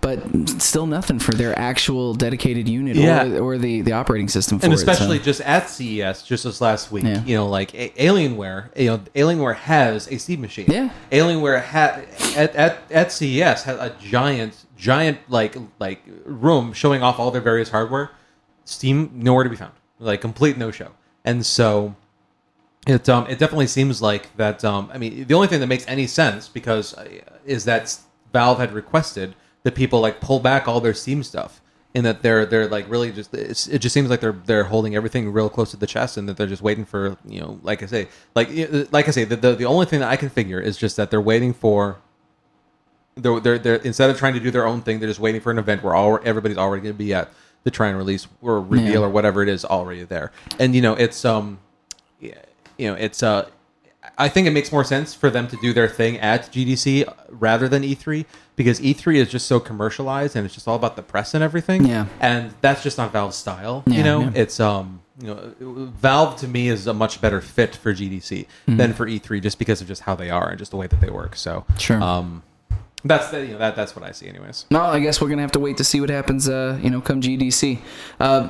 but 0.04 0.20
still 0.60 0.86
nothing 0.86 1.18
for 1.18 1.32
their 1.32 1.58
actual 1.58 2.12
dedicated 2.12 2.68
unit 2.68 2.94
Yeah. 2.94 3.24
or, 3.24 3.40
or 3.54 3.58
the 3.58 3.80
the 3.80 3.92
operating 3.92 4.28
system 4.28 4.58
for 4.58 4.66
and 4.66 4.74
it. 4.74 4.76
so- 4.76 4.82
especially 4.90 5.18
just 5.18 5.40
at 5.40 5.70
CES, 5.70 6.22
just 6.22 6.44
this 6.44 6.60
last 6.60 6.92
week, 6.92 7.04
Yeah. 7.04 7.24
you 7.24 7.34
know, 7.34 7.48
like 7.48 7.74
A- 7.74 7.88
Alienware, 7.96 8.68
you 8.76 8.86
know, 8.90 8.98
Alienware 9.16 9.54
has 9.56 10.06
a 10.08 10.18
Steam 10.18 10.42
machine. 10.42 10.66
Yeah. 10.68 10.90
Alienware 11.10 11.62
had 11.62 12.04
at, 12.36 12.54
at 12.54 12.78
at 12.90 13.12
CES 13.12 13.62
had 13.62 13.76
a 13.76 13.94
giant, 13.98 14.66
giant 14.76 15.18
like 15.30 15.56
like 15.80 16.02
room 16.26 16.74
showing 16.74 17.02
off 17.02 17.18
all 17.18 17.30
their 17.30 17.40
various 17.40 17.70
hardware. 17.70 18.10
Steam 18.66 19.10
nowhere 19.14 19.44
to 19.44 19.50
be 19.50 19.56
found, 19.56 19.72
like 19.98 20.20
complete 20.20 20.58
no 20.58 20.70
show. 20.70 20.90
And 21.24 21.46
so, 21.46 21.94
it 22.86 23.08
um 23.08 23.24
it 23.28 23.38
definitely 23.38 23.68
seems 23.68 24.02
like 24.02 24.36
that 24.36 24.62
um 24.66 24.90
I 24.92 24.98
mean 24.98 25.24
the 25.26 25.32
only 25.34 25.48
thing 25.48 25.60
that 25.60 25.66
makes 25.68 25.86
any 25.88 26.06
sense 26.06 26.46
because 26.48 26.92
uh, 26.92 27.08
is 27.46 27.64
that 27.64 27.96
Valve 28.34 28.58
had 28.58 28.72
requested 28.72 29.34
that 29.64 29.74
people 29.74 30.00
like 30.00 30.20
pull 30.20 30.38
back 30.40 30.68
all 30.68 30.80
their 30.80 30.94
Steam 30.94 31.22
stuff 31.22 31.60
and 31.94 32.04
that 32.06 32.22
they're 32.22 32.46
they're 32.46 32.68
like 32.68 32.88
really 32.88 33.10
just 33.12 33.34
it's, 33.34 33.66
it 33.66 33.78
just 33.80 33.92
seems 33.92 34.08
like 34.08 34.20
they're 34.20 34.32
they're 34.46 34.64
holding 34.64 34.94
everything 34.96 35.32
real 35.32 35.48
close 35.48 35.70
to 35.72 35.76
the 35.76 35.86
chest 35.86 36.16
and 36.16 36.28
that 36.28 36.36
they're 36.36 36.46
just 36.46 36.62
waiting 36.62 36.84
for 36.84 37.16
you 37.26 37.40
know 37.40 37.58
like 37.62 37.82
I 37.82 37.86
say 37.86 38.08
like 38.34 38.48
like 38.92 39.08
I 39.08 39.10
say 39.10 39.24
the 39.24 39.36
the, 39.36 39.54
the 39.54 39.64
only 39.64 39.86
thing 39.86 40.00
that 40.00 40.08
I 40.10 40.16
can 40.16 40.28
figure 40.28 40.60
is 40.60 40.76
just 40.76 40.96
that 40.96 41.10
they're 41.10 41.20
waiting 41.20 41.52
for 41.52 41.98
they're, 43.16 43.38
they're, 43.40 43.58
they're 43.58 43.76
instead 43.76 44.10
of 44.10 44.18
trying 44.18 44.34
to 44.34 44.40
do 44.40 44.50
their 44.50 44.66
own 44.66 44.82
thing, 44.82 44.98
they're 44.98 45.08
just 45.08 45.20
waiting 45.20 45.40
for 45.40 45.50
an 45.52 45.58
event 45.58 45.82
where 45.84 45.94
all 45.94 46.18
everybody's 46.24 46.58
already 46.58 46.82
going 46.82 46.94
to 46.94 46.98
be 46.98 47.14
at 47.14 47.30
to 47.64 47.70
try 47.70 47.86
and 47.88 47.96
release 47.96 48.26
or 48.42 48.60
reveal 48.60 49.00
Yeah. 49.02 49.06
or 49.06 49.08
whatever 49.08 49.42
it 49.42 49.48
is 49.48 49.64
already 49.64 50.02
there. 50.02 50.32
And 50.58 50.74
you 50.74 50.82
know, 50.82 50.94
it's 50.94 51.24
um, 51.24 51.60
yeah, 52.20 52.34
you 52.76 52.88
know, 52.88 52.94
it's 52.94 53.22
uh, 53.22 53.48
I 54.16 54.28
think 54.28 54.46
it 54.46 54.50
makes 54.52 54.70
more 54.70 54.84
sense 54.84 55.12
for 55.14 55.28
them 55.30 55.48
to 55.48 55.56
do 55.56 55.72
their 55.72 55.88
thing 55.88 56.18
at 56.20 56.42
GDC 56.52 57.12
rather 57.30 57.68
than 57.68 57.82
E3 57.82 58.24
because 58.56 58.78
E3 58.80 59.16
is 59.16 59.28
just 59.30 59.46
so 59.46 59.58
commercialized 59.58 60.36
and 60.36 60.44
it's 60.46 60.54
just 60.54 60.68
all 60.68 60.76
about 60.76 60.94
the 60.96 61.02
press 61.02 61.34
and 61.34 61.42
everything. 61.42 61.84
Yeah. 61.86 62.06
and 62.20 62.54
that's 62.60 62.82
just 62.82 62.96
not 62.98 63.12
Valve's 63.12 63.36
style. 63.36 63.82
Yeah, 63.86 63.96
you 63.98 64.04
know, 64.04 64.20
yeah. 64.20 64.30
it's 64.34 64.60
um, 64.60 65.00
you 65.20 65.26
know, 65.28 65.52
Valve 65.96 66.36
to 66.36 66.48
me 66.48 66.68
is 66.68 66.86
a 66.86 66.94
much 66.94 67.20
better 67.20 67.40
fit 67.40 67.74
for 67.74 67.92
GDC 67.92 68.46
Mm-hmm. 68.68 68.76
than 68.76 68.92
for 68.94 69.06
E3 69.06 69.42
just 69.42 69.58
because 69.58 69.80
of 69.80 69.88
just 69.88 70.02
how 70.02 70.14
they 70.14 70.30
are 70.30 70.48
and 70.50 70.58
just 70.58 70.70
the 70.70 70.76
way 70.76 70.86
that 70.86 71.00
they 71.00 71.10
work. 71.10 71.34
So 71.36 71.64
Sure. 71.78 72.00
um, 72.02 72.42
that's 73.04 73.28
the, 73.30 73.40
you 73.44 73.52
know 73.52 73.58
that 73.58 73.76
that's 73.76 73.94
what 73.94 74.04
I 74.04 74.12
see, 74.12 74.28
anyways. 74.28 74.64
No, 74.70 74.80
I 74.82 74.98
guess 75.00 75.20
we're 75.20 75.28
gonna 75.28 75.42
have 75.42 75.52
to 75.52 75.60
wait 75.60 75.76
to 75.76 75.84
see 75.84 76.00
what 76.00 76.08
happens. 76.08 76.48
Uh, 76.48 76.78
you 76.82 76.88
know, 76.88 77.00
come 77.02 77.20
GDC. 77.20 77.78
Uh, 78.18 78.48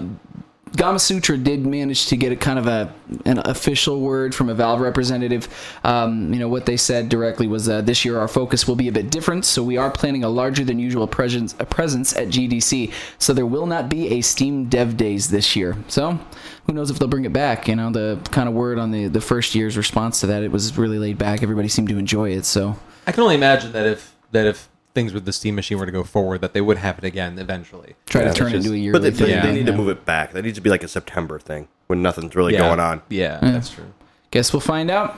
Gamasutra 0.76 1.42
did 1.42 1.64
manage 1.64 2.06
to 2.06 2.16
get 2.16 2.32
a 2.32 2.36
kind 2.36 2.58
of 2.58 2.66
a 2.66 2.92
an 3.26 3.38
official 3.44 4.00
word 4.00 4.34
from 4.34 4.48
a 4.48 4.54
Valve 4.54 4.80
representative. 4.80 5.48
Um, 5.84 6.32
you 6.32 6.40
know 6.40 6.48
what 6.48 6.66
they 6.66 6.76
said 6.76 7.08
directly 7.08 7.46
was 7.46 7.68
uh, 7.68 7.80
this 7.80 8.04
year 8.04 8.18
our 8.18 8.26
focus 8.26 8.66
will 8.66 8.74
be 8.74 8.88
a 8.88 8.92
bit 8.92 9.10
different, 9.10 9.44
so 9.44 9.62
we 9.62 9.76
are 9.76 9.88
planning 9.88 10.24
a 10.24 10.28
larger 10.28 10.64
than 10.64 10.80
usual 10.80 11.06
presence 11.06 11.54
a 11.60 11.66
presence 11.66 12.16
at 12.16 12.28
GDC. 12.28 12.92
So 13.18 13.32
there 13.32 13.46
will 13.46 13.66
not 13.66 13.88
be 13.88 14.08
a 14.14 14.20
Steam 14.20 14.68
Dev 14.68 14.96
Days 14.96 15.30
this 15.30 15.54
year. 15.54 15.76
So 15.86 16.18
who 16.66 16.72
knows 16.72 16.90
if 16.90 16.98
they'll 16.98 17.08
bring 17.08 17.24
it 17.24 17.32
back? 17.32 17.68
You 17.68 17.76
know 17.76 17.92
the 17.92 18.20
kind 18.32 18.48
of 18.48 18.54
word 18.54 18.78
on 18.80 18.90
the 18.90 19.06
the 19.06 19.20
first 19.20 19.54
year's 19.54 19.76
response 19.76 20.20
to 20.20 20.26
that 20.26 20.42
it 20.42 20.50
was 20.50 20.76
really 20.76 20.98
laid 20.98 21.18
back. 21.18 21.44
Everybody 21.44 21.68
seemed 21.68 21.88
to 21.90 21.98
enjoy 21.98 22.30
it. 22.30 22.44
So 22.44 22.76
I 23.06 23.12
can 23.12 23.22
only 23.22 23.36
imagine 23.36 23.70
that 23.72 23.86
if 23.86 24.16
that 24.32 24.46
if 24.46 24.68
things 24.94 25.12
with 25.12 25.24
the 25.24 25.32
Steam 25.32 25.54
machine 25.56 25.78
were 25.78 25.86
to 25.86 25.92
go 25.92 26.04
forward, 26.04 26.40
that 26.40 26.52
they 26.54 26.60
would 26.60 26.78
have 26.78 26.98
it 26.98 27.04
again 27.04 27.38
eventually. 27.38 27.96
try 28.06 28.22
Yeah, 28.22 28.28
to 28.28 28.34
turn 28.34 28.46
it 28.52 28.56
into 28.56 28.68
a 28.68 28.72
just- 28.72 28.74
yearly 28.82 28.92
But 28.92 29.02
they, 29.02 29.10
thing. 29.10 29.26
they, 29.40 29.40
they 29.48 29.52
need 29.54 29.66
to 29.66 29.72
move 29.76 29.88
it 29.88 30.04
back. 30.04 30.32
That 30.32 30.42
needs 30.44 30.56
to 30.56 30.60
be 30.62 30.70
like 30.70 30.82
a 30.84 30.88
September 30.88 31.38
thing 31.38 31.66
when 31.88 32.00
nothing's 32.02 32.34
really 32.36 32.52
Yeah. 32.54 32.60
going 32.60 32.80
on. 32.80 33.02
Yeah, 33.08 33.38
that's 33.40 33.70
true. 33.70 33.86
Guess 34.30 34.52
we'll 34.52 34.60
find 34.60 34.90
out. 34.90 35.16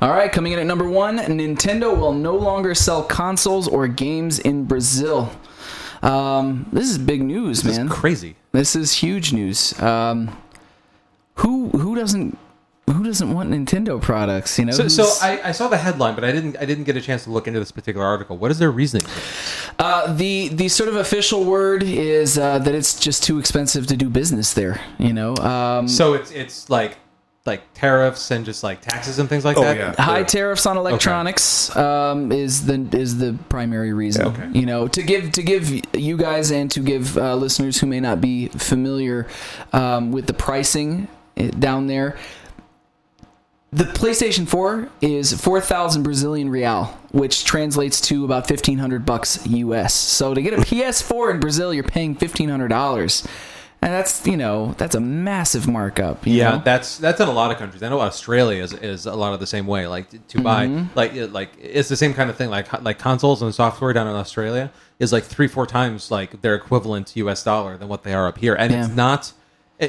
All 0.00 0.10
right, 0.10 0.30
coming 0.32 0.52
in 0.52 0.58
at 0.58 0.66
number 0.66 0.88
one, 0.88 1.18
Nintendo 1.18 1.96
will 1.98 2.12
no 2.12 2.36
longer 2.36 2.74
sell 2.74 3.02
consoles 3.02 3.66
or 3.68 3.86
games 3.88 4.38
in 4.38 4.64
Brazil. 4.64 5.30
Um, 6.02 6.66
this 6.72 6.88
is 6.88 6.96
big 6.96 7.22
news, 7.22 7.62
This 7.62 7.76
man. 7.76 7.86
is 7.86 7.92
crazy. 7.92 8.36
this 8.52 8.76
is 8.76 8.92
huge 8.94 9.32
news. 9.32 9.78
Um, 9.82 10.36
who 11.36 11.68
who 11.70 11.94
doesn't 11.96 12.38
who 12.92 13.04
doesn't 13.04 13.32
want 13.32 13.50
Nintendo 13.50 14.00
products? 14.00 14.58
You 14.58 14.64
know, 14.66 14.72
So, 14.72 14.88
so 14.88 15.04
I, 15.22 15.40
I 15.48 15.52
saw 15.52 15.68
the 15.68 15.76
headline, 15.76 16.14
but 16.14 16.24
I 16.24 16.32
didn't 16.32 16.56
I 16.58 16.64
didn't 16.64 16.84
get 16.84 16.96
a 16.96 17.00
chance 17.00 17.24
to 17.24 17.30
look 17.30 17.46
into 17.46 17.58
this 17.60 17.72
particular 17.72 18.06
article. 18.06 18.36
What 18.36 18.50
is 18.50 18.58
their 18.58 18.70
reasoning? 18.70 19.04
For 19.06 19.14
this? 19.20 19.70
uh, 19.78 20.12
the 20.14 20.48
the 20.48 20.68
sort 20.68 20.88
of 20.88 20.96
official 20.96 21.44
word 21.44 21.82
is 21.82 22.38
uh, 22.38 22.58
that 22.60 22.74
it's 22.74 22.98
just 22.98 23.22
too 23.22 23.38
expensive 23.38 23.86
to 23.88 23.96
do 23.96 24.08
business 24.10 24.54
there. 24.54 24.80
You 24.98 25.12
know, 25.12 25.34
um, 25.36 25.88
So 25.88 26.14
it's 26.14 26.30
it's 26.30 26.68
like 26.70 26.96
like 27.46 27.62
tariffs 27.72 28.30
and 28.30 28.44
just 28.44 28.62
like 28.62 28.82
taxes 28.82 29.18
and 29.18 29.26
things 29.26 29.42
like 29.42 29.56
Oh, 29.56 29.62
that. 29.62 29.76
yeah. 29.78 29.94
high 30.02 30.22
tariffs 30.22 30.66
on 30.66 30.76
electronics 30.76 31.74
um, 31.76 32.30
is 32.30 32.66
the 32.66 32.86
is 32.92 33.16
the 33.18 33.38
primary 33.48 33.92
reason. 33.94 34.26
Yeah, 34.26 34.32
okay. 34.32 34.48
You 34.58 34.66
know, 34.66 34.86
to 34.88 35.02
give 35.02 35.32
to 35.32 35.42
give 35.42 35.70
you 35.96 36.16
guys 36.18 36.50
and 36.50 36.70
to 36.72 36.80
give 36.80 37.16
uh, 37.16 37.34
listeners 37.36 37.78
who 37.78 37.86
may 37.86 38.00
not 38.00 38.20
be 38.20 38.48
familiar 38.48 39.26
um, 39.72 40.12
with 40.12 40.26
the 40.26 40.34
pricing 40.34 41.08
eh, 41.38 41.50
down 41.58 41.86
there. 41.86 42.18
The 43.70 43.84
PlayStation 43.84 44.48
4 44.48 44.88
is 45.02 45.38
4,000 45.38 46.02
Brazilian 46.02 46.48
real, 46.48 46.84
which 47.12 47.44
translates 47.44 48.00
to 48.02 48.24
about 48.24 48.48
1,500 48.48 49.04
bucks 49.04 49.46
US. 49.46 49.92
So 49.92 50.32
to 50.32 50.40
get 50.40 50.54
a 50.54 50.56
PS4 50.58 51.34
in 51.34 51.40
Brazil, 51.40 51.74
you're 51.74 51.84
paying 51.84 52.16
$1,500. 52.16 53.26
And 53.80 53.92
that's, 53.92 54.26
you 54.26 54.36
know, 54.38 54.74
that's 54.78 54.94
a 54.96 55.00
massive 55.00 55.68
markup. 55.68 56.26
you 56.26 56.32
Yeah, 56.34 56.52
know? 56.52 56.62
that's 56.64 56.96
that's 56.98 57.20
in 57.20 57.28
a 57.28 57.32
lot 57.32 57.52
of 57.52 57.58
countries. 57.58 57.82
I 57.82 57.90
know 57.90 58.00
Australia 58.00 58.60
is, 58.62 58.72
is 58.72 59.06
a 59.06 59.14
lot 59.14 59.34
of 59.34 59.38
the 59.40 59.46
same 59.46 59.66
way. 59.68 59.86
Like 59.86 60.10
to, 60.10 60.18
to 60.18 60.40
buy 60.40 60.66
Mm-hmm. 60.66 60.96
like 60.98 61.12
like 61.32 61.50
it's 61.60 61.88
the 61.88 61.96
same 61.96 62.12
kind 62.14 62.28
of 62.28 62.36
thing. 62.36 62.48
Like 62.50 62.72
like 62.82 62.98
consoles 62.98 63.40
and 63.42 63.54
software 63.54 63.92
down 63.92 64.08
in 64.08 64.14
Australia 64.14 64.72
is 64.98 65.12
like 65.12 65.22
three 65.22 65.46
four 65.46 65.64
times 65.64 66.10
like 66.10 66.40
their 66.42 66.56
equivalent 66.56 67.14
U.S. 67.16 67.44
dollar 67.44 67.76
than 67.76 67.86
what 67.86 68.02
they 68.02 68.14
are 68.14 68.26
up 68.26 68.38
here, 68.38 68.54
and 68.56 68.72
Yeah. 68.72 68.84
it's 68.86 68.94
not. 68.96 69.32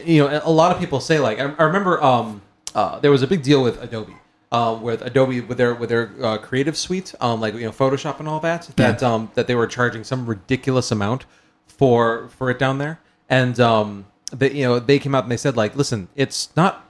You 0.05 0.27
know, 0.27 0.41
a 0.43 0.51
lot 0.51 0.71
of 0.71 0.77
people 0.79 0.99
say 0.99 1.17
like 1.19 1.39
I, 1.39 1.45
I 1.57 1.63
remember 1.63 2.03
um 2.03 2.43
uh, 2.75 2.99
there 2.99 3.11
was 3.11 3.21
a 3.21 3.27
big 3.27 3.43
deal 3.43 3.63
with 3.63 3.81
Adobe. 3.81 4.15
Uh, 4.51 4.79
with 4.81 5.03
Adobe, 5.03 5.41
with 5.41 5.59
their 5.59 5.75
with 5.75 5.89
their 5.89 6.11
uh, 6.23 6.37
Creative 6.39 6.75
Suite, 6.75 7.13
um, 7.21 7.39
like 7.39 7.53
you 7.53 7.61
know 7.61 7.71
Photoshop 7.71 8.19
and 8.19 8.27
all 8.27 8.39
that, 8.39 8.63
that 8.77 9.03
um, 9.03 9.29
that 9.35 9.45
they 9.45 9.53
were 9.53 9.67
charging 9.67 10.03
some 10.03 10.25
ridiculous 10.25 10.89
amount 10.89 11.25
for 11.67 12.29
for 12.29 12.49
it 12.49 12.57
down 12.57 12.79
there, 12.79 12.99
and 13.29 13.59
um, 13.59 14.07
they 14.31 14.51
you 14.51 14.63
know 14.63 14.79
they 14.79 14.97
came 14.97 15.13
out 15.13 15.23
and 15.23 15.31
they 15.31 15.37
said 15.37 15.55
like, 15.55 15.75
listen, 15.75 16.07
it's 16.15 16.49
not 16.55 16.83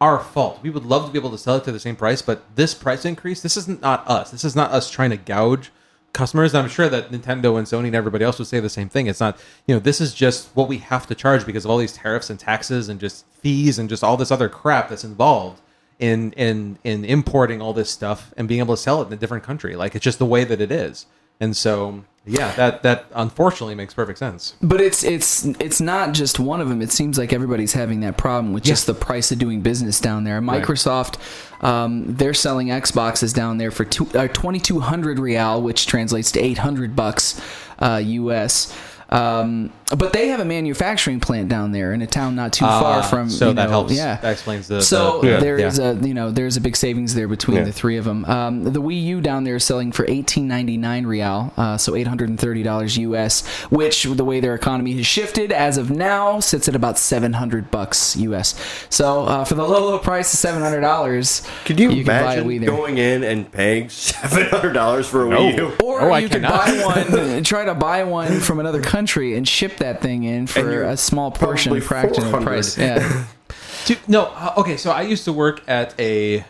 our 0.00 0.20
fault. 0.20 0.60
We 0.62 0.70
would 0.70 0.84
love 0.84 1.06
to 1.06 1.12
be 1.12 1.18
able 1.18 1.32
to 1.32 1.38
sell 1.38 1.56
it 1.56 1.64
to 1.64 1.72
the 1.72 1.80
same 1.80 1.96
price, 1.96 2.22
but 2.22 2.42
this 2.54 2.74
price 2.74 3.04
increase, 3.04 3.42
this 3.42 3.56
isn't 3.56 3.82
not 3.82 4.08
us. 4.08 4.30
This 4.30 4.44
is 4.44 4.54
not 4.54 4.70
us 4.70 4.88
trying 4.88 5.10
to 5.10 5.16
gouge 5.16 5.72
customers. 6.12 6.54
I'm 6.54 6.68
sure 6.68 6.88
that 6.88 7.10
Nintendo 7.10 7.56
and 7.58 7.66
Sony 7.66 7.86
and 7.86 7.94
everybody 7.94 8.24
else 8.24 8.38
would 8.38 8.48
say 8.48 8.60
the 8.60 8.68
same 8.68 8.88
thing. 8.88 9.06
It's 9.06 9.20
not, 9.20 9.38
you 9.66 9.74
know, 9.74 9.80
this 9.80 10.00
is 10.00 10.14
just 10.14 10.48
what 10.54 10.68
we 10.68 10.78
have 10.78 11.06
to 11.06 11.14
charge 11.14 11.46
because 11.46 11.64
of 11.64 11.70
all 11.70 11.78
these 11.78 11.92
tariffs 11.92 12.30
and 12.30 12.38
taxes 12.38 12.88
and 12.88 13.00
just 13.00 13.26
fees 13.32 13.78
and 13.78 13.88
just 13.88 14.02
all 14.02 14.16
this 14.16 14.30
other 14.30 14.48
crap 14.48 14.88
that's 14.88 15.04
involved 15.04 15.60
in 15.98 16.32
in 16.32 16.78
in 16.82 17.04
importing 17.04 17.60
all 17.60 17.72
this 17.72 17.90
stuff 17.90 18.32
and 18.36 18.48
being 18.48 18.60
able 18.60 18.74
to 18.74 18.80
sell 18.80 19.02
it 19.02 19.06
in 19.06 19.12
a 19.12 19.16
different 19.16 19.44
country. 19.44 19.76
Like 19.76 19.94
it's 19.94 20.04
just 20.04 20.18
the 20.18 20.26
way 20.26 20.44
that 20.44 20.60
it 20.60 20.72
is. 20.72 21.06
And 21.42 21.56
so, 21.56 22.04
yeah, 22.26 22.54
that 22.56 22.82
that 22.82 23.06
unfortunately 23.14 23.74
makes 23.74 23.94
perfect 23.94 24.18
sense. 24.18 24.54
But 24.60 24.80
it's 24.80 25.02
it's 25.02 25.46
it's 25.58 25.80
not 25.80 26.12
just 26.12 26.38
one 26.38 26.60
of 26.60 26.68
them. 26.68 26.82
It 26.82 26.92
seems 26.92 27.16
like 27.16 27.32
everybody's 27.32 27.72
having 27.72 28.00
that 28.00 28.18
problem 28.18 28.52
with 28.52 28.62
just 28.62 28.86
the 28.86 28.92
price 28.92 29.32
of 29.32 29.38
doing 29.38 29.62
business 29.62 30.00
down 30.00 30.24
there. 30.24 30.40
Microsoft, 30.42 31.16
um, 31.60 32.14
they're 32.14 32.34
selling 32.34 32.68
Xboxes 32.68 33.34
down 33.34 33.58
there 33.58 33.70
for 33.70 33.84
two, 33.84 34.06
uh, 34.14 34.28
twenty 34.28 34.58
two 34.58 34.80
hundred 34.80 35.18
real, 35.18 35.60
which 35.62 35.86
translates 35.86 36.32
to 36.32 36.40
eight 36.40 36.58
hundred 36.58 36.96
bucks 36.96 37.40
uh, 37.78 38.00
US. 38.04 38.76
Um, 39.10 39.72
but 39.96 40.12
they 40.12 40.28
have 40.28 40.40
a 40.40 40.44
manufacturing 40.44 41.20
plant 41.20 41.48
down 41.48 41.72
there 41.72 41.92
in 41.92 42.00
a 42.02 42.06
town 42.06 42.34
not 42.36 42.52
too 42.52 42.64
far 42.64 43.00
Ah, 43.00 43.02
from. 43.02 43.28
so 43.28 43.48
you 43.48 43.54
that 43.54 43.64
know, 43.64 43.70
helps. 43.70 43.92
Yeah, 43.92 44.16
That 44.22 44.32
explains 44.32 44.68
the- 44.68 44.82
So 44.82 45.20
the- 45.20 45.28
Yeah. 45.28 45.40
there 45.40 45.58
is 45.58 45.78
Yeah. 45.78 45.90
a 45.90 45.94
you 45.94 46.14
know 46.14 46.30
there's 46.30 46.56
a 46.56 46.60
big 46.60 46.76
savings 46.76 47.14
there 47.14 47.28
between 47.28 47.58
Yeah. 47.58 47.64
the 47.64 47.72
three 47.72 47.96
of 47.96 48.04
them. 48.04 48.24
Um, 48.26 48.64
the 48.64 48.80
Wii 48.80 49.02
U 49.04 49.20
down 49.20 49.44
there 49.44 49.56
is 49.56 49.64
selling 49.64 49.92
for 49.92 50.04
eighteen 50.08 50.46
ninety 50.48 50.76
nine 50.76 51.06
real, 51.06 51.52
uh, 51.56 51.76
so 51.76 51.94
eight 51.96 52.06
hundred 52.06 52.28
and 52.28 52.38
thirty 52.38 52.62
dollars 52.62 52.96
US, 52.98 53.42
which 53.70 54.04
the 54.04 54.24
way 54.24 54.40
their 54.40 54.54
economy 54.54 54.92
has 54.96 55.06
shifted 55.06 55.50
as 55.52 55.76
of 55.76 55.90
now 55.90 56.40
sits 56.40 56.68
at 56.68 56.76
about 56.76 56.98
seven 56.98 57.32
hundred 57.34 57.70
bucks 57.70 58.16
US. 58.16 58.54
So 58.90 59.24
uh, 59.24 59.44
for 59.44 59.54
the 59.54 59.64
low 59.66 59.84
low 59.90 59.98
price 59.98 60.32
of 60.32 60.38
seven 60.38 60.62
hundred 60.62 60.80
dollars, 60.82 61.42
could 61.64 61.80
you, 61.80 61.88
can 61.90 62.04
buy 62.04 62.12
a 62.14 62.22
imagine 62.22 62.48
Wii 62.48 62.60
there. 62.60 62.70
going 62.70 62.98
in 62.98 63.24
and 63.24 63.50
paying 63.50 63.88
seven 63.88 64.46
hundred 64.46 64.72
dollars 64.72 65.06
for 65.06 65.26
a 65.26 65.30
Wii 65.30 65.56
U? 65.56 65.72
Or 65.82 66.02
Oh, 66.02 66.12
I 66.12 66.20
you 66.20 66.28
could 66.28 66.42
cannot. 66.42 66.66
buy 66.66 66.84
one, 67.12 67.42
try 67.42 67.64
to 67.64 67.74
buy 67.74 68.04
one 68.04 68.40
from 68.40 68.60
another 68.60 68.80
country 68.80 69.36
and 69.36 69.46
ship 69.46 69.78
that 69.80 70.00
thing 70.00 70.22
in 70.24 70.46
for 70.46 70.84
a 70.84 70.96
small 70.96 71.30
portion, 71.30 71.70
probably 71.70 71.80
fraction 71.80 72.24
of 72.24 72.32
the 72.32 72.40
price. 72.40 72.78
Yeah. 72.78 73.26
Dude, 73.84 73.98
no, 74.08 74.26
uh, 74.26 74.54
okay. 74.58 74.76
So 74.76 74.90
I 74.90 75.02
used 75.02 75.24
to 75.24 75.32
work 75.32 75.62
at 75.68 75.98
a, 75.98 76.44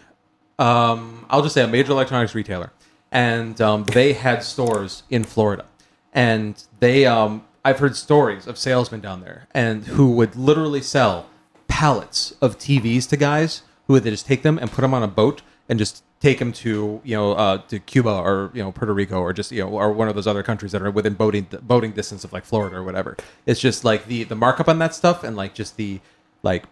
um, 0.58 1.26
I'll 1.30 1.42
just 1.42 1.54
say 1.54 1.62
a 1.62 1.68
major 1.68 1.92
electronics 1.92 2.34
retailer, 2.34 2.72
and 3.10 3.60
um, 3.60 3.84
they 3.84 4.12
had 4.12 4.42
stores 4.42 5.04
in 5.10 5.24
Florida, 5.24 5.64
and 6.12 6.62
they, 6.80 7.06
um, 7.06 7.44
I've 7.64 7.78
heard 7.78 7.96
stories 7.96 8.46
of 8.46 8.58
salesmen 8.58 9.00
down 9.00 9.22
there, 9.22 9.48
and 9.54 9.84
who 9.86 10.10
would 10.12 10.36
literally 10.36 10.82
sell 10.82 11.26
pallets 11.68 12.34
of 12.42 12.58
TVs 12.58 13.08
to 13.08 13.16
guys 13.16 13.62
who 13.86 13.94
would 13.94 14.04
just 14.04 14.26
take 14.26 14.42
them 14.42 14.58
and 14.58 14.70
put 14.70 14.82
them 14.82 14.92
on 14.92 15.02
a 15.02 15.08
boat 15.08 15.42
and 15.70 15.78
just 15.78 16.02
take 16.20 16.38
them 16.38 16.52
to 16.52 17.00
you 17.04 17.16
know 17.16 17.32
uh, 17.32 17.56
to 17.68 17.78
Cuba 17.78 18.10
or 18.10 18.50
you 18.52 18.62
know 18.62 18.70
Puerto 18.72 18.92
Rico 18.92 19.18
or 19.20 19.32
just 19.32 19.50
you 19.52 19.62
know 19.64 19.70
or 19.70 19.90
one 19.92 20.08
of 20.08 20.14
those 20.14 20.26
other 20.26 20.42
countries 20.42 20.72
that 20.72 20.82
are 20.82 20.90
within 20.90 21.14
boating 21.14 21.46
boating 21.62 21.92
distance 21.92 22.24
of 22.24 22.32
like 22.34 22.44
Florida 22.44 22.76
or 22.76 22.82
whatever. 22.82 23.16
It's 23.46 23.60
just 23.60 23.84
like 23.84 24.04
the 24.06 24.24
the 24.24 24.34
markup 24.36 24.68
on 24.68 24.78
that 24.80 24.94
stuff 24.94 25.24
and 25.24 25.34
like 25.36 25.54
just 25.54 25.76
the 25.78 26.00
like 26.42 26.64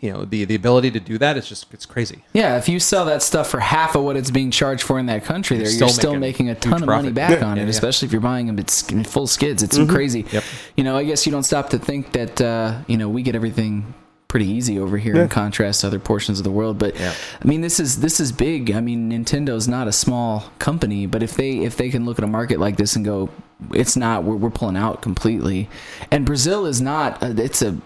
you 0.00 0.12
know 0.12 0.24
the 0.26 0.44
the 0.44 0.54
ability 0.54 0.90
to 0.90 1.00
do 1.00 1.16
that. 1.18 1.36
It's 1.38 1.48
just 1.48 1.72
it's 1.72 1.86
crazy. 1.86 2.22
Yeah, 2.34 2.58
if 2.58 2.68
you 2.68 2.78
sell 2.78 3.04
that 3.06 3.22
stuff 3.22 3.48
for 3.48 3.60
half 3.60 3.94
of 3.96 4.02
what 4.04 4.16
it's 4.16 4.30
being 4.30 4.50
charged 4.50 4.82
for 4.82 4.98
in 4.98 5.06
that 5.06 5.24
country, 5.24 5.56
there 5.56 5.66
You're 5.70 5.78
you're 5.80 5.88
still 5.88 6.16
making 6.16 6.50
a 6.50 6.54
ton 6.54 6.82
of 6.82 6.86
money 6.86 7.10
profit. 7.10 7.14
back 7.14 7.40
Yeah, 7.40 7.46
on 7.46 7.56
yeah, 7.56 7.62
it, 7.62 7.66
yeah. 7.66 7.70
especially 7.70 8.06
if 8.06 8.12
you're 8.12 8.20
buying 8.20 8.46
them 8.46 8.58
at 8.58 8.68
sk- 8.70 9.06
full 9.06 9.26
skids. 9.26 9.62
It's 9.62 9.78
Mm-hmm. 9.78 9.94
crazy. 9.94 10.26
Yep. 10.30 10.44
You 10.76 10.84
know, 10.84 10.96
I 10.98 11.04
guess 11.04 11.24
you 11.24 11.32
don't 11.32 11.44
stop 11.44 11.70
to 11.70 11.78
think 11.78 12.12
that 12.12 12.40
uh, 12.42 12.82
you 12.86 12.98
know 12.98 13.08
we 13.08 13.22
get 13.22 13.34
everything 13.34 13.94
pretty 14.34 14.50
easy 14.50 14.80
over 14.80 14.98
here 14.98 15.14
in 15.14 15.28
contrast 15.28 15.82
to 15.82 15.86
other 15.86 16.00
portions 16.00 16.40
of 16.40 16.44
the 16.44 16.50
world. 16.50 16.76
But 16.76 16.98
Yeah. 16.98 17.14
I 17.40 17.46
mean, 17.46 17.60
this 17.60 17.78
is 17.78 18.00
this 18.00 18.18
is 18.18 18.32
big. 18.32 18.72
I 18.72 18.80
mean, 18.80 19.12
Nintendo's 19.12 19.68
not 19.68 19.86
a 19.86 19.92
small 19.92 20.50
company, 20.58 21.06
but 21.06 21.22
if 21.22 21.36
they 21.36 21.58
if 21.58 21.76
they 21.76 21.88
can 21.88 22.04
look 22.04 22.18
at 22.18 22.24
a 22.24 22.26
market 22.26 22.58
like 22.58 22.76
this 22.76 22.96
and 22.96 23.04
go, 23.04 23.30
it's 23.72 23.96
not 23.96 24.24
we're, 24.24 24.34
we're 24.34 24.50
pulling 24.50 24.76
out 24.76 25.02
completely, 25.02 25.68
and 26.10 26.26
Brazil 26.26 26.66
is 26.66 26.80
not. 26.80 27.22
A, 27.22 27.40
it's 27.40 27.62
a 27.62 27.78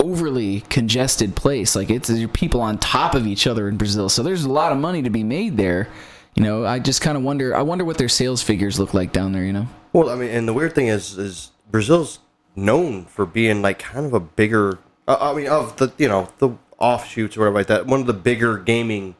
overly 0.00 0.62
congested 0.70 1.36
place. 1.36 1.76
Like 1.76 1.90
it's 1.90 2.08
your 2.08 2.30
people 2.30 2.62
on 2.62 2.78
top 2.78 3.14
of 3.14 3.26
each 3.26 3.46
other 3.46 3.68
in 3.68 3.76
Brazil, 3.76 4.08
so 4.08 4.22
there's 4.22 4.44
a 4.44 4.50
lot 4.50 4.72
of 4.72 4.78
money 4.78 5.02
to 5.02 5.10
be 5.10 5.22
made 5.22 5.58
there. 5.58 5.88
You 6.34 6.42
know, 6.42 6.64
I 6.64 6.78
just 6.78 7.02
kind 7.02 7.18
of 7.18 7.22
wonder. 7.22 7.54
I 7.54 7.60
wonder 7.60 7.84
what 7.84 7.98
their 7.98 8.08
sales 8.08 8.42
figures 8.42 8.80
look 8.80 8.94
like 8.94 9.12
down 9.12 9.32
there. 9.32 9.44
You 9.44 9.52
know. 9.52 9.68
Well, 9.92 10.08
I 10.08 10.14
mean, 10.14 10.30
and 10.30 10.48
the 10.48 10.54
weird 10.54 10.74
thing 10.74 10.86
is, 10.86 11.18
is 11.18 11.50
Brazil's 11.70 12.18
known 12.56 13.04
for 13.04 13.26
being 13.26 13.60
like 13.60 13.80
kind 13.80 14.06
of 14.06 14.14
a 14.14 14.20
bigger. 14.20 14.78
Uh, 15.08 15.16
I 15.20 15.34
mean, 15.34 15.48
of 15.48 15.76
the 15.76 15.92
you 15.98 16.08
know 16.08 16.28
the 16.38 16.50
offshoots 16.78 17.36
or 17.36 17.40
whatever 17.40 17.56
like 17.58 17.66
that. 17.68 17.86
One 17.86 18.00
of 18.00 18.06
the 18.06 18.12
bigger 18.12 18.58
gaming 18.58 19.14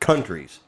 countries. 0.00 0.60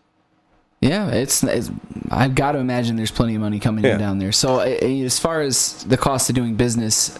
Yeah, 0.80 1.08
it's, 1.10 1.44
it's 1.44 1.70
I've 2.10 2.34
got 2.34 2.52
to 2.52 2.58
imagine 2.58 2.96
there's 2.96 3.10
plenty 3.10 3.34
of 3.34 3.42
money 3.42 3.60
coming 3.60 3.84
Yeah. 3.84 3.92
in 3.94 3.98
down 3.98 4.18
there. 4.18 4.32
So 4.32 4.60
uh, 4.60 4.64
as 4.64 5.18
far 5.18 5.42
as 5.42 5.84
the 5.84 5.98
cost 5.98 6.30
of 6.30 6.34
doing 6.34 6.54
business, 6.56 7.18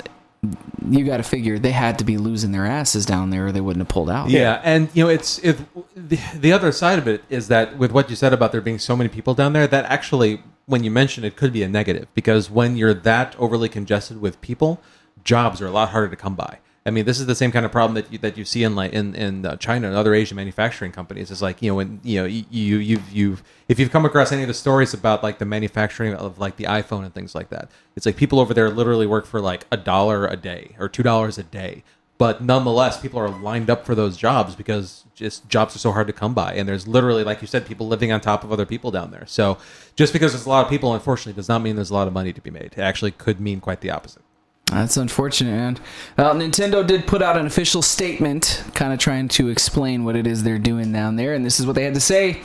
you 0.88 1.04
got 1.04 1.18
to 1.18 1.22
figure 1.22 1.58
they 1.58 1.70
had 1.72 1.98
to 1.98 2.04
be 2.04 2.16
losing 2.16 2.52
their 2.52 2.64
asses 2.64 3.04
down 3.04 3.28
there, 3.28 3.48
or 3.48 3.52
they 3.52 3.60
wouldn't 3.60 3.82
have 3.82 3.88
pulled 3.92 4.08
out. 4.08 4.30
Yeah, 4.30 4.60
and 4.64 4.88
you 4.94 5.04
know, 5.04 5.10
it's 5.10 5.38
it, 5.40 5.58
the, 5.94 6.18
the 6.34 6.52
other 6.54 6.72
side 6.72 6.98
of 6.98 7.06
it 7.06 7.22
is 7.28 7.48
that 7.48 7.76
with 7.76 7.92
what 7.92 8.08
you 8.08 8.16
said 8.16 8.32
about 8.32 8.52
there 8.52 8.62
being 8.62 8.78
so 8.78 8.96
many 8.96 9.10
people 9.10 9.34
down 9.34 9.52
there, 9.52 9.66
that 9.66 9.84
actually, 9.86 10.42
when 10.64 10.82
you 10.82 10.90
mention 10.90 11.22
it, 11.24 11.36
could 11.36 11.52
be 11.52 11.62
a 11.62 11.68
negative 11.68 12.06
because 12.14 12.50
when 12.50 12.76
you're 12.78 12.94
that 12.94 13.36
overly 13.38 13.68
congested 13.68 14.22
with 14.22 14.40
people, 14.40 14.80
jobs 15.22 15.60
are 15.60 15.66
a 15.66 15.70
lot 15.70 15.90
harder 15.90 16.08
to 16.08 16.16
come 16.16 16.34
by. 16.34 16.58
I 16.90 16.92
mean, 16.92 17.04
this 17.04 17.20
is 17.20 17.26
the 17.26 17.36
same 17.36 17.52
kind 17.52 17.64
of 17.64 17.70
problem 17.70 17.94
that 17.94 18.12
you, 18.12 18.18
that 18.18 18.36
you 18.36 18.44
see 18.44 18.64
in 18.64 18.74
like 18.74 18.92
in 18.92 19.14
in 19.14 19.46
uh, 19.46 19.54
China 19.58 19.86
and 19.86 19.96
other 19.96 20.12
Asian 20.12 20.34
manufacturing 20.34 20.90
companies. 20.90 21.30
It's 21.30 21.40
like 21.40 21.62
you 21.62 21.70
know 21.70 21.76
when 21.76 22.00
you 22.02 22.20
know 22.20 22.24
you 22.24 22.44
you 22.50 22.78
you've, 22.78 23.12
you've 23.12 23.42
if 23.68 23.78
you've 23.78 23.92
come 23.92 24.04
across 24.04 24.32
any 24.32 24.42
of 24.42 24.48
the 24.48 24.54
stories 24.54 24.92
about 24.92 25.22
like 25.22 25.38
the 25.38 25.44
manufacturing 25.44 26.14
of 26.14 26.40
like 26.40 26.56
the 26.56 26.64
iPhone 26.64 27.04
and 27.04 27.14
things 27.14 27.32
like 27.32 27.48
that, 27.50 27.70
it's 27.94 28.06
like 28.06 28.16
people 28.16 28.40
over 28.40 28.52
there 28.52 28.68
literally 28.70 29.06
work 29.06 29.24
for 29.24 29.40
like 29.40 29.66
a 29.70 29.76
dollar 29.76 30.26
a 30.26 30.36
day 30.36 30.74
or 30.80 30.88
two 30.88 31.04
dollars 31.04 31.38
a 31.38 31.44
day. 31.44 31.84
But 32.18 32.42
nonetheless 32.42 33.00
people 33.00 33.20
are 33.20 33.28
lined 33.28 33.70
up 33.70 33.86
for 33.86 33.94
those 33.94 34.16
jobs 34.16 34.56
because 34.56 35.04
just 35.14 35.48
jobs 35.48 35.76
are 35.76 35.78
so 35.78 35.92
hard 35.92 36.08
to 36.08 36.12
come 36.12 36.34
by. 36.34 36.54
And 36.54 36.68
there's 36.68 36.88
literally 36.88 37.22
like 37.22 37.40
you 37.40 37.46
said 37.46 37.66
people 37.66 37.86
living 37.86 38.10
on 38.10 38.20
top 38.20 38.42
of 38.42 38.50
other 38.50 38.66
people 38.66 38.90
down 38.90 39.12
there. 39.12 39.26
So 39.26 39.58
just 39.94 40.12
because 40.12 40.32
there's 40.32 40.44
a 40.44 40.48
lot 40.48 40.64
of 40.64 40.70
people 40.70 40.92
unfortunately 40.92 41.34
does 41.34 41.48
not 41.48 41.62
mean 41.62 41.76
there's 41.76 41.90
a 41.90 41.94
lot 41.94 42.08
of 42.08 42.12
money 42.12 42.32
to 42.32 42.40
be 42.40 42.50
made. 42.50 42.72
It 42.72 42.78
actually 42.78 43.12
could 43.12 43.40
mean 43.40 43.60
quite 43.60 43.80
the 43.80 43.90
opposite 43.90 44.22
That's 44.70 44.96
unfortunate, 44.96 45.50
man. 45.50 45.78
Well, 46.16 46.32
Nintendo 46.36 46.86
did 46.86 47.08
put 47.08 47.22
out 47.22 47.36
an 47.36 47.44
official 47.44 47.82
statement, 47.82 48.62
kind 48.74 48.92
of 48.92 49.00
trying 49.00 49.26
to 49.30 49.48
explain 49.48 50.04
what 50.04 50.14
it 50.14 50.28
is 50.28 50.44
they're 50.44 50.60
doing 50.60 50.92
down 50.92 51.16
there, 51.16 51.34
and 51.34 51.44
this 51.44 51.58
is 51.58 51.66
what 51.66 51.74
they 51.74 51.82
had 51.82 51.94
to 51.94 52.00
say. 52.00 52.40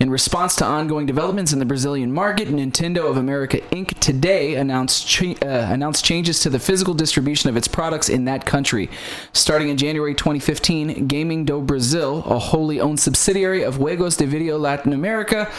In 0.00 0.08
response 0.08 0.56
to 0.56 0.64
ongoing 0.64 1.04
developments 1.04 1.52
in 1.52 1.58
the 1.58 1.66
Brazilian 1.66 2.12
market, 2.12 2.48
Nintendo 2.48 3.10
of 3.10 3.18
America 3.18 3.58
Inc. 3.72 3.98
today 3.98 4.54
announced 4.54 5.06
cha- 5.06 5.34
uh, 5.42 5.68
announced 5.70 6.02
changes 6.02 6.40
to 6.40 6.50
the 6.50 6.58
physical 6.58 6.94
distribution 6.94 7.50
of 7.50 7.58
its 7.58 7.68
products 7.68 8.08
in 8.08 8.24
that 8.24 8.46
country. 8.46 8.88
Starting 9.34 9.68
in 9.68 9.76
January 9.76 10.14
2015, 10.14 11.06
Gaming 11.06 11.44
do 11.44 11.60
Brasil, 11.60 12.24
a 12.24 12.38
wholly 12.38 12.80
owned 12.80 13.00
subsidiary 13.00 13.62
of 13.62 13.76
Juegos 13.76 14.16
de 14.16 14.26
Video 14.26 14.58
Latin 14.58 14.94
America, 14.94 15.50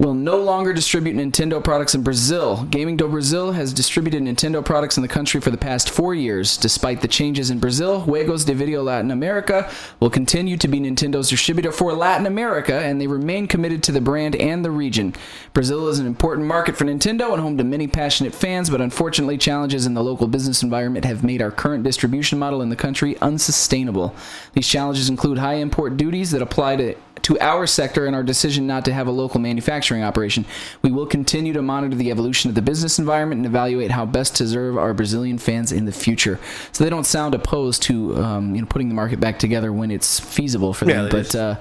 will 0.00 0.14
no 0.14 0.38
longer 0.38 0.72
distribute 0.72 1.14
Nintendo 1.14 1.62
products 1.62 1.94
in 1.94 2.02
Brazil. 2.02 2.64
Gaming 2.70 2.96
do 2.96 3.06
Brasil 3.06 3.52
has 3.52 3.74
distributed 3.74 4.22
Nintendo 4.22 4.64
products 4.64 4.96
in 4.96 5.02
the 5.02 5.08
country 5.08 5.42
for 5.42 5.50
the 5.50 5.58
past 5.58 5.90
four 5.90 6.14
years. 6.14 6.56
Despite 6.56 7.02
the 7.02 7.06
changes 7.06 7.50
in 7.50 7.58
Brazil, 7.58 8.00
Juegos 8.00 8.46
de 8.46 8.54
Video 8.54 8.82
Latin 8.82 9.10
America 9.10 9.70
will 10.00 10.08
continue 10.08 10.56
to 10.56 10.68
be 10.68 10.80
Nintendo's 10.80 11.28
distributor 11.28 11.70
for 11.70 11.92
Latin 11.92 12.24
America, 12.24 12.80
and 12.80 12.98
they 12.98 13.06
remain 13.06 13.46
committed 13.46 13.82
to 13.82 13.92
the 13.92 14.00
brand 14.00 14.36
and 14.36 14.64
the 14.64 14.70
region. 14.70 15.14
Brazil 15.52 15.88
is 15.88 15.98
an 15.98 16.06
important 16.06 16.46
market 16.46 16.78
for 16.78 16.86
Nintendo 16.86 17.34
and 17.34 17.42
home 17.42 17.58
to 17.58 17.64
many 17.64 17.86
passionate 17.86 18.34
fans, 18.34 18.70
but 18.70 18.80
unfortunately, 18.80 19.36
challenges 19.36 19.84
in 19.84 19.92
the 19.92 20.02
local 20.02 20.28
business 20.28 20.62
environment 20.62 21.04
have 21.04 21.22
made 21.22 21.42
our 21.42 21.50
current 21.50 21.84
distribution 21.84 22.38
model 22.38 22.62
in 22.62 22.70
the 22.70 22.76
country 22.76 23.18
unsustainable. 23.18 24.14
These 24.54 24.66
challenges 24.66 25.10
include 25.10 25.36
high 25.36 25.56
import 25.56 25.98
duties 25.98 26.30
that 26.30 26.40
apply 26.40 26.76
to 26.76 26.94
to 27.22 27.38
our 27.40 27.66
sector 27.66 28.06
and 28.06 28.14
our 28.16 28.22
decision 28.22 28.66
not 28.66 28.84
to 28.86 28.92
have 28.92 29.06
a 29.06 29.10
local 29.10 29.40
manufacturing 29.40 30.02
operation. 30.02 30.44
We 30.82 30.90
will 30.90 31.06
continue 31.06 31.52
to 31.52 31.62
monitor 31.62 31.94
the 31.96 32.10
evolution 32.10 32.48
of 32.48 32.54
the 32.54 32.62
business 32.62 32.98
environment 32.98 33.38
and 33.40 33.46
evaluate 33.46 33.90
how 33.90 34.06
best 34.06 34.36
to 34.36 34.46
serve 34.48 34.76
our 34.76 34.94
Brazilian 34.94 35.38
fans 35.38 35.72
in 35.72 35.84
the 35.84 35.92
future. 35.92 36.38
So 36.72 36.84
they 36.84 36.90
don't 36.90 37.04
sound 37.04 37.34
opposed 37.34 37.82
to 37.84 38.16
um, 38.22 38.54
you 38.54 38.60
know 38.62 38.66
putting 38.66 38.88
the 38.88 38.94
market 38.94 39.20
back 39.20 39.38
together 39.38 39.72
when 39.72 39.90
it's 39.90 40.18
feasible 40.20 40.72
for 40.72 40.84
them. 40.86 41.04
Yeah, 41.04 41.10
but 41.10 41.20
it's- 41.20 41.34
uh, 41.34 41.56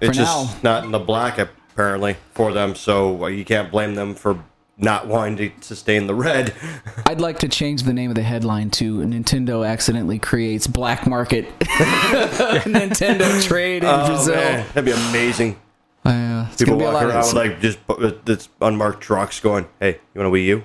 for 0.00 0.06
now, 0.06 0.12
just 0.12 0.62
not 0.64 0.84
in 0.84 0.90
the 0.90 0.98
black 0.98 1.38
apparently 1.38 2.16
for 2.32 2.52
them, 2.52 2.74
so 2.74 3.26
you 3.26 3.44
can't 3.44 3.70
blame 3.70 3.94
them 3.94 4.14
for 4.14 4.38
not 4.76 5.06
wanting 5.06 5.36
to 5.36 5.66
sustain 5.66 6.06
the 6.06 6.14
red. 6.14 6.52
I'd 7.06 7.20
like 7.20 7.38
to 7.40 7.48
change 7.48 7.84
the 7.84 7.92
name 7.92 8.10
of 8.10 8.16
the 8.16 8.22
headline 8.22 8.70
to 8.72 8.98
Nintendo 8.98 9.66
accidentally 9.66 10.18
creates 10.18 10.66
black 10.66 11.06
market 11.06 11.46
Nintendo 11.60 13.42
trade 13.42 13.84
in 13.84 13.88
Oh, 13.88 14.06
Brazil. 14.06 14.34
man, 14.34 14.66
that'd 14.74 14.84
be 14.84 14.90
amazing. 14.90 15.56
Uh, 16.04 16.46
it's 16.50 16.58
People 16.62 16.76
gonna 16.78 16.78
be 16.78 16.84
a 16.84 16.92
walking 16.92 17.08
around 17.10 17.24
with 17.26 17.34
like 17.34 17.60
just 17.60 17.78
with 17.98 18.24
this 18.24 18.48
unmarked 18.60 19.00
trucks 19.00 19.40
going, 19.40 19.66
"Hey, 19.80 20.00
you 20.14 20.20
want 20.20 20.28
a 20.34 20.36
Wii 20.36 20.44
U? 20.46 20.64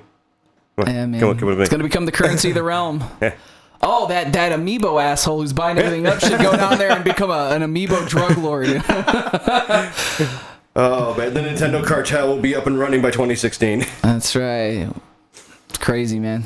Come 0.78 0.88
on, 0.90 0.94
Yeah, 0.94 1.06
man. 1.06 1.20
come 1.20 1.30
on, 1.30 1.38
come 1.40 1.48
with 1.48 1.58
me." 1.58 1.64
It's 1.64 1.72
gonna 1.72 1.84
become 1.84 2.06
the 2.06 2.12
currency 2.12 2.50
of 2.50 2.56
the 2.56 2.64
realm. 2.64 3.04
Oh, 3.82 4.08
that 4.10 4.34
that 4.34 4.52
amiibo 4.52 5.02
asshole 5.02 5.40
who's 5.40 5.54
buying 5.54 5.78
everything 5.78 6.06
up 6.06 6.20
should 6.20 6.38
go 6.42 6.52
down 6.54 6.78
there 6.78 6.92
and 6.92 7.02
become 7.02 7.30
a, 7.32 7.52
an 7.52 7.62
amiibo 7.62 8.06
drug 8.10 8.38
lord. 8.38 8.68
Oh 10.76 11.16
man, 11.18 11.34
the 11.34 11.42
Nintendo 11.42 11.86
cartel 11.86 12.28
will 12.28 12.42
be 12.42 12.56
up 12.56 12.68
and 12.68 12.80
running 12.80 13.02
by 13.02 13.12
2016. 13.12 13.86
That's 14.02 14.36
right. 14.36 14.90
It's 15.34 15.78
crazy, 15.80 16.20
man. 16.20 16.44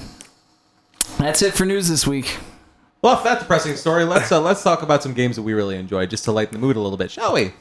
That's 1.17 1.41
it 1.41 1.53
for 1.53 1.65
news 1.65 1.89
this 1.89 2.07
week. 2.07 2.37
well 3.01 3.17
if 3.17 3.23
that 3.23 3.39
depressing 3.39 3.75
story 3.75 4.03
let's 4.03 4.31
uh, 4.31 4.39
let's 4.41 4.63
talk 4.63 4.81
about 4.81 5.03
some 5.03 5.13
games 5.13 5.35
that 5.35 5.41
we 5.43 5.53
really 5.53 5.75
enjoyed 5.75 6.09
just 6.09 6.23
to 6.23 6.31
lighten 6.31 6.53
the 6.53 6.59
mood 6.65 6.75
a 6.75 6.79
little 6.79 6.97
bit 6.97 7.11
shall 7.11 7.33
we 7.33 7.51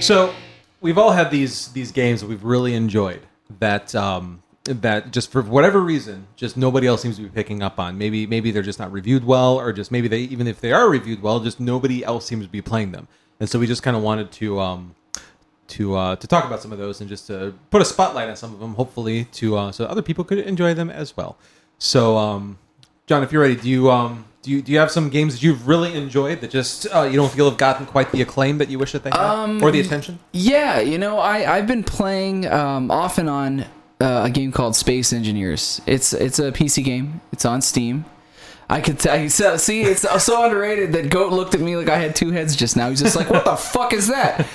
So 0.00 0.34
we've 0.80 0.98
all 0.98 1.12
had 1.12 1.30
these 1.30 1.68
these 1.68 1.92
games 1.92 2.20
that 2.20 2.26
we've 2.26 2.42
really 2.42 2.74
enjoyed 2.74 3.20
that 3.60 3.94
um, 3.94 4.42
that 4.74 5.10
just 5.10 5.30
for 5.30 5.42
whatever 5.42 5.80
reason 5.80 6.26
just 6.36 6.56
nobody 6.56 6.86
else 6.86 7.02
seems 7.02 7.16
to 7.16 7.22
be 7.22 7.28
picking 7.28 7.62
up 7.62 7.78
on. 7.78 7.98
Maybe 7.98 8.26
maybe 8.26 8.50
they're 8.50 8.62
just 8.62 8.78
not 8.78 8.92
reviewed 8.92 9.24
well, 9.24 9.58
or 9.58 9.72
just 9.72 9.90
maybe 9.90 10.08
they 10.08 10.20
even 10.20 10.46
if 10.46 10.60
they 10.60 10.72
are 10.72 10.88
reviewed 10.88 11.22
well, 11.22 11.40
just 11.40 11.60
nobody 11.60 12.04
else 12.04 12.26
seems 12.26 12.44
to 12.44 12.50
be 12.50 12.62
playing 12.62 12.92
them. 12.92 13.08
And 13.38 13.48
so 13.48 13.58
we 13.58 13.66
just 13.66 13.82
kind 13.82 13.96
of 13.96 14.02
wanted 14.02 14.30
to 14.32 14.60
um, 14.60 14.94
to 15.68 15.96
uh, 15.96 16.16
to 16.16 16.26
talk 16.26 16.44
about 16.44 16.60
some 16.60 16.72
of 16.72 16.78
those 16.78 17.00
and 17.00 17.08
just 17.08 17.26
to 17.28 17.54
put 17.70 17.80
a 17.80 17.84
spotlight 17.84 18.28
on 18.28 18.36
some 18.36 18.52
of 18.52 18.60
them, 18.60 18.74
hopefully 18.74 19.24
to 19.32 19.56
uh, 19.56 19.72
so 19.72 19.84
other 19.86 20.02
people 20.02 20.24
could 20.24 20.38
enjoy 20.38 20.74
them 20.74 20.90
as 20.90 21.16
well. 21.16 21.36
So, 21.78 22.16
um, 22.18 22.58
John, 23.06 23.22
if 23.22 23.32
you're 23.32 23.42
ready, 23.42 23.56
do 23.56 23.68
you 23.68 23.90
um, 23.90 24.26
do 24.42 24.50
you 24.50 24.62
do 24.62 24.72
you 24.72 24.78
have 24.78 24.90
some 24.90 25.08
games 25.08 25.34
that 25.34 25.42
you've 25.42 25.66
really 25.68 25.94
enjoyed 25.94 26.40
that 26.40 26.50
just 26.50 26.86
uh, 26.94 27.02
you 27.02 27.16
don't 27.16 27.30
feel 27.30 27.48
have 27.48 27.58
gotten 27.58 27.86
quite 27.86 28.12
the 28.12 28.22
acclaim 28.22 28.58
that 28.58 28.68
you 28.68 28.78
wish 28.78 28.92
that 28.92 29.02
they 29.02 29.10
had 29.10 29.62
or 29.62 29.70
the 29.70 29.80
attention? 29.80 30.18
Yeah, 30.32 30.80
you 30.80 30.98
know, 30.98 31.18
I 31.18 31.56
I've 31.56 31.66
been 31.66 31.84
playing 31.84 32.46
um, 32.46 32.90
off 32.90 33.18
and 33.18 33.28
on 33.28 33.66
uh, 34.00 34.22
a 34.24 34.30
game 34.30 34.52
called 34.52 34.76
Space 34.76 35.12
Engineers. 35.12 35.80
It's 35.86 36.12
it's 36.12 36.38
a 36.38 36.52
PC 36.52 36.84
game. 36.84 37.20
It's 37.32 37.44
on 37.44 37.62
Steam. 37.62 38.04
I 38.68 38.80
could 38.80 38.98
tell. 38.98 39.28
So, 39.28 39.56
see, 39.56 39.82
it's 39.82 40.02
so 40.22 40.44
underrated 40.44 40.92
that 40.92 41.10
Goat 41.10 41.32
looked 41.32 41.54
at 41.54 41.60
me 41.60 41.76
like 41.76 41.88
I 41.88 41.98
had 41.98 42.14
two 42.14 42.30
heads 42.30 42.56
just 42.56 42.76
now. 42.76 42.88
He's 42.88 43.00
just 43.00 43.16
like, 43.16 43.30
"What 43.30 43.44
the 43.44 43.56
fuck 43.74 43.92
is 43.92 44.08
that?" 44.08 44.46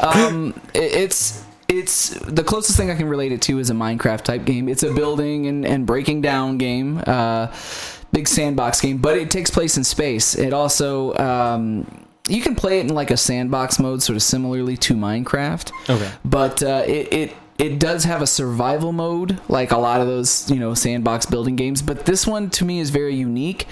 Um, 0.00 0.60
it, 0.74 0.92
it's 0.92 1.44
it's 1.68 2.10
the 2.10 2.44
closest 2.44 2.76
thing 2.76 2.90
I 2.90 2.94
can 2.94 3.08
relate 3.08 3.32
it 3.32 3.42
to 3.42 3.58
is 3.58 3.70
a 3.70 3.74
Minecraft 3.74 4.22
type 4.22 4.44
game. 4.44 4.68
It's 4.68 4.82
a 4.82 4.92
building 4.92 5.46
and, 5.46 5.64
and 5.64 5.86
breaking 5.86 6.20
down 6.20 6.58
game. 6.58 7.02
Uh, 7.06 7.48
big 8.12 8.28
sandbox 8.28 8.80
game, 8.80 8.98
but 8.98 9.16
it 9.16 9.30
takes 9.30 9.50
place 9.50 9.76
in 9.76 9.82
space. 9.82 10.36
It 10.36 10.52
also 10.52 11.14
um, 11.16 12.06
you 12.28 12.40
can 12.40 12.54
play 12.54 12.78
it 12.78 12.86
in 12.86 12.94
like 12.94 13.10
a 13.10 13.16
sandbox 13.16 13.78
mode, 13.78 14.02
sort 14.02 14.16
of 14.16 14.22
similarly 14.22 14.76
to 14.78 14.94
Minecraft. 14.94 15.72
Okay. 15.90 16.10
But 16.24 16.62
uh, 16.62 16.84
it, 16.86 17.12
it 17.12 17.36
it 17.56 17.78
does 17.78 18.02
have 18.04 18.20
a 18.20 18.26
survival 18.26 18.92
mode, 18.92 19.38
like 19.48 19.70
a 19.70 19.78
lot 19.78 20.00
of 20.00 20.08
those 20.08 20.50
you 20.50 20.58
know 20.58 20.74
sandbox 20.74 21.26
building 21.26 21.54
games. 21.56 21.82
But 21.82 22.06
this 22.06 22.26
one 22.26 22.50
to 22.50 22.64
me 22.64 22.80
is 22.80 22.90
very 22.90 23.14
unique 23.14 23.66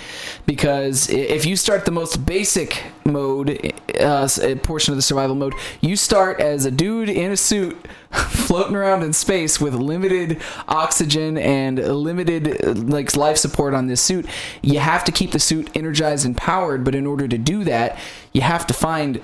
because 0.47 1.11
if 1.11 1.45
you 1.45 1.57
start 1.57 1.85
the 1.85 1.91
most 1.91 2.25
basic 2.25 2.83
mode, 3.05 3.73
uh, 3.99 4.29
portion 4.63 4.93
of 4.93 4.97
the 4.97 5.03
survival 5.03 5.35
mode, 5.35 5.55
you 5.81 5.97
start 5.97 6.41
as 6.41 6.65
a 6.65 6.71
dude 6.71 7.09
in 7.09 7.33
a 7.33 7.37
suit. 7.37 7.77
floating 8.13 8.77
around 8.77 9.03
in 9.03 9.11
space 9.11 9.59
with 9.59 9.73
limited 9.73 10.39
oxygen 10.69 11.39
and 11.39 11.79
limited 11.79 12.63
uh, 12.63 12.75
like 12.75 13.17
life 13.17 13.39
support 13.39 13.73
on 13.73 13.87
this 13.87 14.03
suit 14.03 14.27
you 14.61 14.79
have 14.79 15.03
to 15.03 15.11
keep 15.11 15.31
the 15.31 15.39
suit 15.39 15.71
energized 15.75 16.27
and 16.27 16.37
powered 16.37 16.85
but 16.85 16.95
in 16.95 17.07
order 17.07 17.27
to 17.27 17.39
do 17.39 17.65
that 17.65 17.99
you 18.35 18.43
have 18.43 18.67
to 18.67 18.75
find 18.75 19.23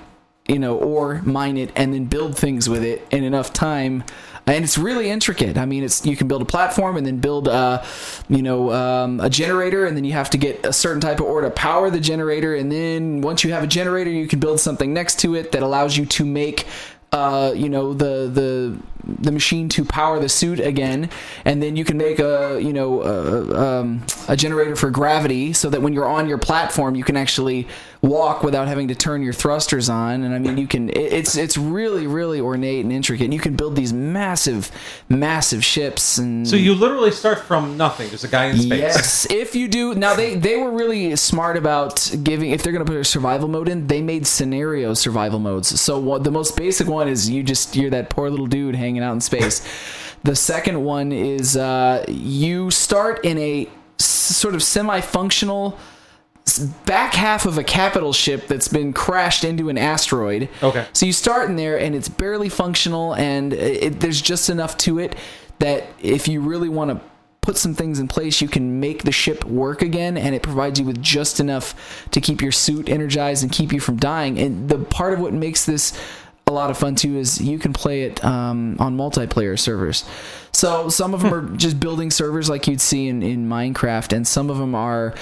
you 0.49 0.59
know, 0.59 0.77
or 0.77 1.21
mine 1.23 1.57
it 1.59 1.71
and 1.77 1.93
then 1.93 2.07
build 2.07 2.37
things 2.37 2.69
with 2.69 2.83
it 2.83 3.07
in 3.11 3.23
enough 3.23 3.53
time 3.53 4.03
and 4.49 4.65
it's 4.65 4.79
really 4.79 5.11
intricate. 5.11 5.59
I 5.59 5.67
mean, 5.67 5.85
it's 5.85 6.05
you 6.07 6.17
can 6.17 6.27
build 6.27 6.43
a 6.43 6.47
platform 6.47 6.97
and 6.97 7.07
then 7.07 7.19
build, 7.19 7.49
uh, 7.49 7.85
you 8.29 8.43
know, 8.43 8.73
um, 8.73 9.21
a 9.21 9.29
generator, 9.29 9.87
and 9.87 9.97
then 9.97 10.05
you 10.05 10.13
have 10.13 10.31
to 10.31 10.39
get 10.39 10.65
a 10.65 10.73
certain 10.73 11.01
type 11.01 11.21
of 11.21 11.27
ore 11.27 11.43
to 11.43 11.51
power 11.51 11.91
the 11.91 12.01
generator, 12.01 12.55
and 12.55 12.73
then 12.73 13.21
once 13.21 13.45
you 13.45 13.53
have 13.53 13.63
a 13.63 13.67
generator, 13.67 14.11
you 14.11 14.27
can 14.27 14.41
build 14.41 14.59
something 14.59 14.93
next 14.95 15.21
to 15.21 15.35
it 15.35 15.53
that 15.53 15.63
allows 15.63 15.97
you 15.97 16.07
to 16.07 16.25
make 16.25 16.67
uh, 17.13 17.53
you 17.55 17.69
know 17.69 17.93
the 17.95 18.29
the 18.33 18.79
the 19.21 19.33
machine 19.33 19.69
to 19.71 19.85
power 19.85 20.19
the 20.19 20.29
suit 20.29 20.61
again, 20.61 21.09
and 21.45 21.63
then 21.63 21.77
you 21.77 21.85
can 21.85 21.97
make 21.97 22.19
a 22.19 22.59
you 22.61 22.73
know 22.73 23.03
a, 23.03 23.81
um, 23.81 24.05
a 24.29 24.37
generator 24.37 24.77
for 24.77 24.91
gravity, 24.91 25.53
so 25.53 25.71
that 25.71 25.81
when 25.81 25.93
you're 25.93 26.09
on 26.09 26.29
your 26.29 26.39
platform, 26.39 26.95
you 26.95 27.05
can 27.05 27.17
actually 27.17 27.67
walk 28.01 28.45
without 28.45 28.69
having 28.69 28.87
to 28.89 28.95
turn 28.95 29.23
your 29.23 29.33
thrusters 29.33 29.89
on. 29.89 30.23
And 30.23 30.33
I 30.35 30.39
mean, 30.39 30.57
you 30.57 30.67
can 30.69 30.89
it, 30.91 30.97
it's 31.13 31.37
it's 31.37 31.57
really 31.59 32.07
really 32.07 32.41
ornate 32.41 32.85
and 32.85 32.93
intricate. 32.93 33.25
And 33.25 33.35
you 33.35 33.41
can 33.41 33.57
build 33.57 33.75
these 33.75 33.93
massive 33.93 34.71
massive 35.09 35.65
ships 35.65 36.19
and 36.19 36.47
So 36.47 36.55
you 36.57 36.75
literally 36.75 37.11
start 37.11 37.41
from 37.41 37.77
nothing, 37.77 38.09
there's 38.09 38.25
a 38.25 38.29
guy 38.29 38.47
in 38.47 38.57
space. 38.59 38.79
Yes, 38.79 39.27
if 39.31 39.55
you 39.57 39.67
do. 39.69 39.95
Now 39.95 40.15
they 40.15 40.37
they 40.37 40.57
were 40.57 40.71
really 40.71 41.17
smart 41.17 41.57
about 41.57 42.11
giving. 42.23 42.51
If 42.51 42.63
they're 42.63 42.73
going 42.73 42.85
to 42.85 42.91
put 42.91 42.99
a 43.01 43.05
survival 43.05 43.49
mode 43.49 43.69
in, 43.69 43.87
they 43.89 44.01
made 44.01 44.27
scenario 44.27 44.95
survival 44.95 45.39
modes. 45.41 45.81
So 45.81 45.99
what, 45.99 46.23
the 46.25 46.31
most 46.31 46.57
basic 46.57 46.87
one 46.87 47.09
is 47.09 47.29
you 47.29 47.43
just 47.43 47.75
you're 47.75 47.91
that 47.91 48.11
poor 48.11 48.31
little 48.31 48.47
dude 48.47 48.75
hanging 48.77 49.03
out 49.03 49.13
in 49.13 49.21
space. 49.21 49.61
the 50.23 50.37
second 50.37 50.83
one 50.85 51.11
is 51.13 51.57
uh, 51.57 52.05
you 52.09 52.71
start 52.71 53.25
in 53.25 53.39
a 53.39 53.69
s- 53.99 54.05
sort 54.07 54.55
of 54.55 54.63
semi-functional 54.63 55.79
back 56.87 57.15
half 57.15 57.47
of 57.47 57.59
a 57.59 57.65
capital 57.65 58.13
ship 58.13 58.47
that's 58.49 58.69
been 58.69 58.93
crashed 58.93 59.45
into 59.45 59.69
an 59.69 59.77
asteroid. 59.77 60.49
Okay. 60.63 60.87
So 60.93 61.07
you 61.07 61.13
start 61.13 61.51
in 61.51 61.57
there 61.57 61.79
and 61.79 61.95
it's 61.95 62.09
barely 62.09 62.49
functional 62.49 63.15
and 63.15 63.53
it, 63.53 64.01
there's 64.01 64.21
just 64.21 64.49
enough 64.49 64.77
to 64.79 64.99
it 64.99 65.17
that 65.59 65.85
if 66.01 66.29
you 66.29 66.41
really 66.41 66.69
want 66.69 66.91
to 66.91 67.01
put 67.41 67.57
some 67.57 67.75
things 67.75 67.99
in 67.99 68.09
place, 68.09 68.41
you 68.41 68.49
can 68.49 68.79
make 68.79 69.05
the 69.05 69.13
ship 69.13 69.45
work 69.45 69.83
again 69.83 70.17
and 70.17 70.35
it 70.35 70.43
provides 70.43 70.79
you 70.79 70.87
with 70.87 71.03
just 71.03 71.41
enough 71.41 72.07
to 72.11 72.21
keep 72.21 72.43
your 72.43 72.53
suit 72.53 72.89
energized 72.89 73.43
and 73.43 73.51
keep 73.51 73.73
you 73.73 73.81
from 73.81 73.97
dying. 73.97 74.39
And 74.39 74.69
the 74.69 74.79
part 74.79 75.15
of 75.15 75.21
what 75.21 75.33
makes 75.33 75.65
this 75.65 75.99
a 76.47 76.53
lot 76.53 76.71
of 76.71 76.79
fun 76.79 76.95
too 76.95 77.17
is 77.17 77.41
you 77.41 77.59
can 77.59 77.73
play 77.73 78.03
it 78.03 78.25
um, 78.25 78.77
on 78.79 78.97
multiplayer 78.97 79.59
servers. 79.59 80.05
So 80.53 80.89
some 80.89 81.15
of 81.15 81.21
them 81.21 81.33
are 81.33 81.57
just 81.57 81.79
building 81.79 82.11
servers 82.11 82.49
like 82.49 82.67
you'd 82.67 82.81
see 82.81 83.09
in, 83.09 83.23
in 83.23 83.49
Minecraft, 83.49 84.15
and 84.17 84.27
some 84.27 84.49
of 84.51 84.57
them 84.57 84.75
are 84.75 85.15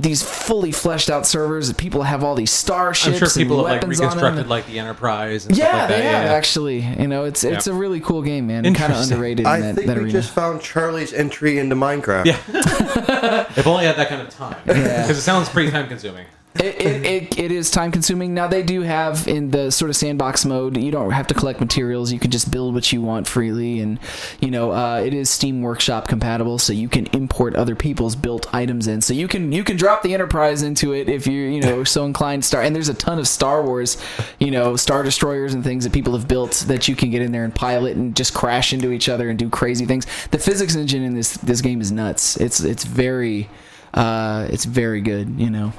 these 0.00 0.22
fully 0.22 0.70
fleshed 0.70 1.10
out 1.10 1.26
servers 1.26 1.66
that 1.66 1.76
people 1.76 2.02
have 2.04 2.22
all 2.22 2.36
these 2.36 2.52
starships 2.52 3.20
I'm 3.20 3.28
sure 3.28 3.28
people 3.30 3.66
and 3.66 3.68
have 3.68 3.74
like 3.74 3.82
weapons 3.82 4.00
on 4.00 4.06
reconstructed 4.06 4.46
like 4.48 4.66
the 4.66 4.78
Enterprise 4.78 5.46
and 5.46 5.56
stuff 5.56 5.66
Yeah, 5.68 5.76
like 5.78 5.88
that. 5.88 5.96
they 5.96 6.02
have 6.04 6.24
yeah. 6.26 6.32
actually. 6.32 6.78
You 6.80 7.08
know, 7.08 7.24
it's 7.24 7.42
it's 7.42 7.66
Yeah. 7.66 7.72
a 7.72 7.76
really 7.76 7.98
cool 8.00 8.22
game, 8.22 8.46
man. 8.46 8.62
Kind 8.62 8.76
of 8.76 8.82
Interesting. 8.82 9.12
underrated 9.14 9.40
in 9.40 9.46
I 9.46 9.60
that, 9.60 9.74
think 9.74 9.86
that 9.88 9.96
we 9.96 10.04
arena. 10.04 10.12
just 10.12 10.32
found 10.32 10.60
Charlie's 10.60 11.12
entry 11.12 11.58
into 11.58 11.74
Minecraft. 11.74 12.26
Yeah. 12.26 13.44
If 13.56 13.66
only 13.66 13.86
had 13.86 13.96
that 13.96 14.08
kind 14.08 14.22
of 14.22 14.30
time, 14.30 14.56
because 14.64 14.78
Yeah. 14.86 15.08
it 15.10 15.14
sounds 15.16 15.48
pretty 15.48 15.70
time 15.72 15.88
consuming. 15.88 16.26
It, 16.60 16.80
it, 16.80 17.06
it, 17.06 17.38
it 17.38 17.52
is 17.52 17.70
time 17.70 17.92
consuming. 17.92 18.34
Now 18.34 18.46
they 18.46 18.62
do 18.62 18.82
have 18.82 19.26
in 19.28 19.50
the 19.50 19.70
sort 19.70 19.90
of 19.90 19.96
sandbox 19.96 20.44
mode, 20.44 20.76
you 20.76 20.90
don't 20.90 21.10
have 21.10 21.26
to 21.28 21.34
collect 21.34 21.60
materials. 21.60 22.12
You 22.12 22.18
can 22.18 22.30
just 22.30 22.50
build 22.50 22.74
what 22.74 22.92
you 22.92 23.02
want 23.02 23.26
freely, 23.26 23.80
and 23.80 23.98
you 24.40 24.50
know 24.50 24.72
uh, 24.72 25.02
it 25.04 25.14
is 25.14 25.30
Steam 25.30 25.62
Workshop 25.62 26.08
compatible, 26.08 26.58
so 26.58 26.72
you 26.72 26.88
can 26.88 27.06
import 27.06 27.54
other 27.54 27.74
people's 27.74 28.16
built 28.16 28.52
items 28.54 28.86
in. 28.86 29.00
So 29.00 29.14
you 29.14 29.28
can 29.28 29.52
you 29.52 29.64
can 29.64 29.76
drop 29.76 30.02
the 30.02 30.14
Enterprise 30.14 30.62
into 30.62 30.92
it 30.92 31.08
if 31.08 31.26
you're 31.26 31.48
you 31.48 31.60
know 31.60 31.84
so 31.84 32.04
inclined. 32.04 32.44
Star 32.44 32.62
and 32.62 32.74
there's 32.74 32.88
a 32.88 32.94
ton 32.94 33.18
of 33.18 33.28
Star 33.28 33.62
Wars, 33.62 34.02
you 34.38 34.50
know, 34.50 34.76
Star 34.76 35.02
Destroyers 35.02 35.54
and 35.54 35.62
things 35.62 35.84
that 35.84 35.92
people 35.92 36.12
have 36.14 36.28
built 36.28 36.64
that 36.68 36.88
you 36.88 36.96
can 36.96 37.10
get 37.10 37.22
in 37.22 37.32
there 37.32 37.44
and 37.44 37.54
pilot 37.54 37.96
and 37.96 38.16
just 38.16 38.34
crash 38.34 38.72
into 38.72 38.92
each 38.92 39.08
other 39.08 39.28
and 39.28 39.38
do 39.38 39.48
crazy 39.48 39.86
things. 39.86 40.06
The 40.30 40.38
physics 40.38 40.74
engine 40.74 41.02
in 41.02 41.14
this 41.14 41.36
this 41.38 41.60
game 41.60 41.80
is 41.80 41.92
nuts. 41.92 42.36
It's 42.36 42.60
it's 42.60 42.84
very 42.84 43.48
uh, 43.94 44.48
it's 44.50 44.64
very 44.64 45.00
good. 45.00 45.38
You 45.38 45.50
know. 45.50 45.72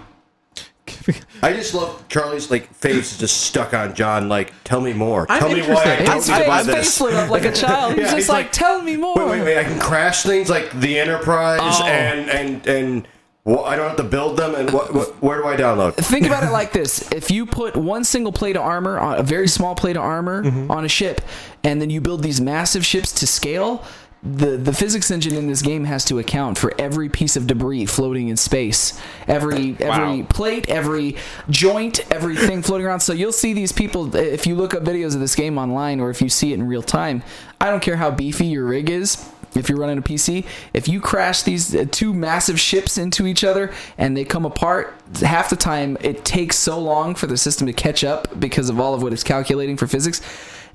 I 1.43 1.53
just 1.53 1.73
love 1.73 2.03
Charlie's 2.09 2.49
like 2.51 2.73
face 2.73 3.13
is 3.13 3.17
just 3.17 3.41
stuck 3.41 3.73
on 3.73 3.93
John. 3.95 4.29
Like, 4.29 4.53
tell 4.63 4.81
me 4.81 4.93
more. 4.93 5.25
I'm 5.29 5.39
tell 5.39 5.49
me 5.51 5.61
why 5.61 5.83
I 5.83 6.03
don't 6.05 6.15
His 6.17 6.27
need 6.29 6.37
to 6.39 6.45
buy 6.47 6.57
face, 6.63 6.65
this. 6.67 6.75
face 6.75 7.01
lit 7.01 7.13
up 7.13 7.29
like 7.29 7.45
a 7.45 7.51
child. 7.53 7.93
He's 7.93 7.99
Yeah, 8.01 8.05
just 8.05 8.15
he's 8.17 8.29
like, 8.29 8.45
like, 8.45 8.51
"Tell 8.51 8.81
me 8.81 8.97
more." 8.97 9.15
Wait, 9.15 9.29
wait, 9.29 9.41
wait! 9.43 9.57
I 9.57 9.63
can 9.63 9.79
crash 9.79 10.23
things 10.23 10.49
like 10.49 10.71
the 10.79 10.99
Enterprise 10.99 11.59
Oh. 11.63 11.85
and 11.85 12.29
and 12.29 12.67
and 12.67 13.07
well, 13.45 13.63
I 13.63 13.77
don't 13.77 13.87
have 13.87 13.97
to 13.97 14.03
build 14.03 14.37
them. 14.37 14.53
And 14.53 14.69
what, 14.71 14.93
what 14.93 15.23
where 15.23 15.37
do 15.41 15.47
I 15.47 15.55
download? 15.55 15.95
Think 15.95 16.25
about 16.27 16.43
it 16.43 16.51
like 16.51 16.71
this: 16.73 17.09
if 17.11 17.31
you 17.31 17.45
put 17.45 17.75
one 17.75 18.03
single 18.03 18.31
plate 18.33 18.55
of 18.57 18.61
armor 18.63 18.99
on 18.99 19.17
a 19.17 19.23
very 19.23 19.47
small 19.47 19.75
plate 19.75 19.95
of 19.95 20.03
armor 20.03 20.43
Mm-hmm. 20.43 20.69
on 20.69 20.85
a 20.85 20.89
ship, 20.89 21.21
and 21.63 21.81
then 21.81 21.89
you 21.89 22.01
build 22.01 22.21
these 22.21 22.39
massive 22.41 22.85
ships 22.85 23.11
to 23.13 23.27
scale. 23.27 23.83
The, 24.21 24.57
the 24.57 24.73
physics 24.73 25.11
engine 25.11 25.33
in 25.35 25.47
this 25.47 25.61
game 25.61 25.85
has 25.85 26.03
to 26.05 26.19
account 26.19 26.57
for 26.57 26.73
every 26.77 27.07
piece 27.07 27.37
of 27.37 27.47
debris 27.47 27.85
floating 27.85 28.27
in 28.27 28.35
space, 28.35 28.99
every 29.29 29.77
every 29.79 30.21
Wow. 30.21 30.25
plate, 30.27 30.67
every 30.67 31.15
joint, 31.49 32.05
everything 32.11 32.61
floating 32.61 32.85
around. 32.85 32.99
So 32.99 33.13
you'll 33.13 33.31
see 33.31 33.53
these 33.53 33.71
people 33.71 34.13
if 34.13 34.45
you 34.45 34.55
look 34.55 34.73
up 34.73 34.83
videos 34.83 35.13
of 35.13 35.21
this 35.21 35.35
game 35.35 35.57
online 35.57 36.01
or 36.01 36.09
if 36.09 36.21
you 36.21 36.27
see 36.27 36.51
it 36.51 36.55
in 36.55 36.67
real 36.67 36.83
time. 36.83 37.23
I 37.61 37.69
don't 37.69 37.79
care 37.81 37.95
how 37.95 38.11
beefy 38.11 38.47
your 38.47 38.65
rig 38.65 38.89
is. 38.89 39.25
If 39.55 39.67
you're 39.67 39.79
running 39.79 39.97
a 39.97 40.01
PC, 40.01 40.45
if 40.73 40.87
you 40.87 40.99
crash 41.01 41.41
these 41.41 41.73
uh, 41.73 41.85
two 41.89 42.13
massive 42.13 42.59
ships 42.59 42.97
into 42.99 43.25
each 43.25 43.43
other 43.43 43.73
and 43.97 44.15
they 44.15 44.23
come 44.25 44.45
apart, 44.45 44.93
half 45.21 45.49
the 45.49 45.55
time 45.55 45.97
it 46.01 46.23
takes 46.23 46.55
so 46.57 46.77
long 46.77 47.15
for 47.15 47.25
the 47.25 47.35
system 47.37 47.65
to 47.67 47.73
catch 47.73 48.03
up 48.03 48.39
because 48.39 48.69
of 48.69 48.79
all 48.79 48.93
of 48.93 49.01
what 49.01 49.11
it's 49.11 49.23
calculating 49.23 49.75
for 49.75 49.87
physics. 49.87 50.21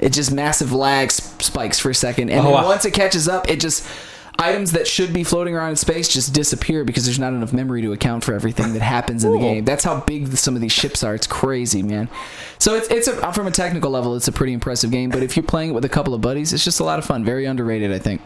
It 0.05 0.13
just 0.13 0.31
massive 0.31 0.73
lag 0.73 1.11
spikes 1.11 1.79
for 1.79 1.91
a 1.91 1.95
second, 1.95 2.29
and 2.31 2.41
Oh, 2.41 2.45
then 2.45 2.53
wow. 2.53 2.67
once 2.67 2.85
it 2.85 2.93
catches 2.93 3.27
up, 3.27 3.49
it 3.49 3.59
just 3.59 3.87
items 4.39 4.73
that 4.73 4.87
should 4.87 5.13
be 5.13 5.23
floating 5.25 5.55
around 5.55 5.71
in 5.71 5.77
space 5.77 6.09
just 6.09 6.35
disappear 6.35 6.85
because 6.85 7.05
there's 7.05 7.21
not 7.21 7.33
enough 7.33 7.53
memory 7.53 7.81
to 7.83 7.93
account 7.93 8.25
for 8.25 8.35
everything 8.35 8.73
that 8.75 8.83
happens 8.83 9.23
in 9.25 9.31
the 9.33 9.39
game. 9.39 9.65
That's 9.65 9.85
how 9.85 10.01
big 10.01 10.27
some 10.37 10.57
of 10.57 10.61
these 10.61 10.73
ships 10.73 11.03
are. 11.05 11.15
It's 11.15 11.27
crazy, 11.27 11.83
man. 11.83 12.09
So 12.59 12.75
it's 12.75 12.89
it's 12.89 13.09
a, 13.09 13.33
from 13.33 13.47
a 13.47 13.51
technical 13.51 13.91
level, 13.91 14.15
it's 14.17 14.29
a 14.29 14.33
pretty 14.33 14.53
impressive 14.53 14.91
game. 14.91 15.09
But 15.11 15.23
if 15.23 15.37
you're 15.37 15.45
playing 15.45 15.71
it 15.71 15.73
with 15.73 15.85
a 15.85 15.89
couple 15.89 16.15
of 16.15 16.21
buddies, 16.21 16.53
it's 16.53 16.65
just 16.65 16.81
a 16.81 16.85
lot 16.85 16.99
of 16.99 17.05
fun. 17.05 17.25
Very 17.25 17.45
underrated, 17.47 17.93
I 17.93 17.99
think. 17.99 18.21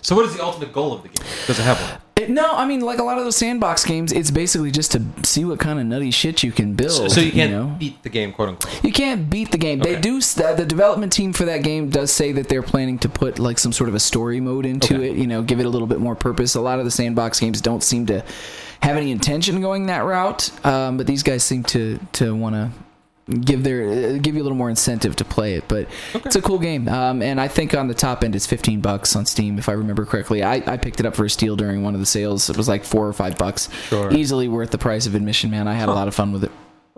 So, 0.00 0.16
what 0.16 0.24
is 0.24 0.34
the 0.34 0.42
ultimate 0.42 0.72
goal 0.72 0.92
of 0.94 1.02
the 1.02 1.08
game? 1.10 1.24
Does 1.46 1.58
it 1.58 1.62
have 1.64 1.78
one? 1.80 2.00
It, 2.22 2.30
no, 2.30 2.52
I 2.52 2.64
mean, 2.66 2.80
like 2.80 2.98
a 2.98 3.02
lot 3.02 3.18
of 3.18 3.24
those 3.24 3.36
sandbox 3.36 3.84
games, 3.84 4.12
it's 4.12 4.30
basically 4.30 4.70
just 4.70 4.92
to 4.92 5.02
see 5.22 5.44
what 5.44 5.58
kind 5.60 5.78
of 5.78 5.86
nutty 5.86 6.10
shit 6.10 6.42
you 6.42 6.52
can 6.52 6.74
build. 6.74 7.10
So 7.10 7.20
you 7.20 7.32
can't 7.32 7.50
know? 7.52 7.76
beat 7.78 8.02
the 8.02 8.08
game, 8.08 8.32
quote 8.32 8.48
unquote. 8.50 8.84
You 8.84 8.92
can't 8.92 9.28
beat 9.30 9.50
the 9.52 9.58
game. 9.58 9.78
They 9.80 10.00
do. 10.00 10.20
st- 10.20 10.56
The 10.56 10.64
development 10.66 11.12
team 11.12 11.32
for 11.32 11.44
that 11.46 11.62
game 11.62 11.88
does 11.90 12.10
say 12.12 12.32
that 12.32 12.48
they're 12.48 12.62
planning 12.62 12.98
to 13.00 13.08
put 13.08 13.38
like 13.38 13.58
some 13.58 13.72
sort 13.72 13.88
of 13.88 13.94
a 13.94 14.00
story 14.00 14.40
mode 14.40 14.66
into 14.66 14.94
Okay. 14.96 15.10
it. 15.10 15.16
You 15.16 15.26
know, 15.26 15.42
give 15.42 15.60
it 15.60 15.66
a 15.66 15.68
little 15.68 15.88
bit 15.88 16.00
more 16.00 16.14
purpose. 16.14 16.54
A 16.54 16.60
lot 16.60 16.78
of 16.78 16.84
the 16.84 16.90
sandbox 16.90 17.40
games 17.40 17.60
don't 17.60 17.82
seem 17.82 18.06
to 18.06 18.24
have 18.82 18.96
any 18.96 19.10
intention 19.12 19.60
going 19.60 19.86
that 19.86 20.04
route, 20.04 20.50
um, 20.66 20.96
but 20.96 21.06
these 21.06 21.22
guys 21.22 21.44
seem 21.44 21.62
to 21.64 21.98
to 22.14 22.34
want 22.34 22.54
to 22.54 22.70
give 23.28 23.62
their 23.64 24.14
uh, 24.14 24.18
give 24.18 24.34
you 24.34 24.42
a 24.42 24.44
little 24.44 24.58
more 24.58 24.70
incentive 24.70 25.16
to 25.16 25.24
play 25.24 25.54
it. 25.54 25.64
But 25.68 25.88
it's 26.14 26.36
a 26.36 26.42
cool 26.42 26.58
game, 26.58 26.88
um, 26.88 27.22
and 27.22 27.40
I 27.40 27.48
think 27.48 27.74
on 27.74 27.88
the 27.88 27.94
top 27.94 28.24
end 28.24 28.34
it's 28.34 28.46
fifteen 28.46 28.80
bucks 28.80 29.14
on 29.16 29.26
Steam 29.26 29.58
if 29.58 29.68
I 29.68 29.72
remember 29.72 30.04
correctly. 30.04 30.42
I, 30.42 30.62
I 30.66 30.76
picked 30.76 31.00
it 31.00 31.06
up 31.06 31.14
for 31.16 31.24
a 31.24 31.30
steal 31.30 31.56
during 31.56 31.82
one 31.82 31.94
of 31.94 32.00
the 32.00 32.06
sales. 32.06 32.50
It 32.50 32.56
was 32.56 32.68
like 32.68 32.84
four 32.84 33.06
or 33.06 33.12
five 33.12 33.38
bucks. 33.38 33.68
Sure. 33.88 34.12
Easily 34.12 34.48
worth 34.48 34.70
the 34.70 34.78
price 34.78 35.06
of 35.06 35.14
admission, 35.14 35.50
man. 35.50 35.68
I 35.68 35.74
had 35.74 35.88
a 35.88 35.92
lot 35.92 36.08
of 36.08 36.14
fun 36.14 36.32
with 36.32 36.44
it. 36.44 36.52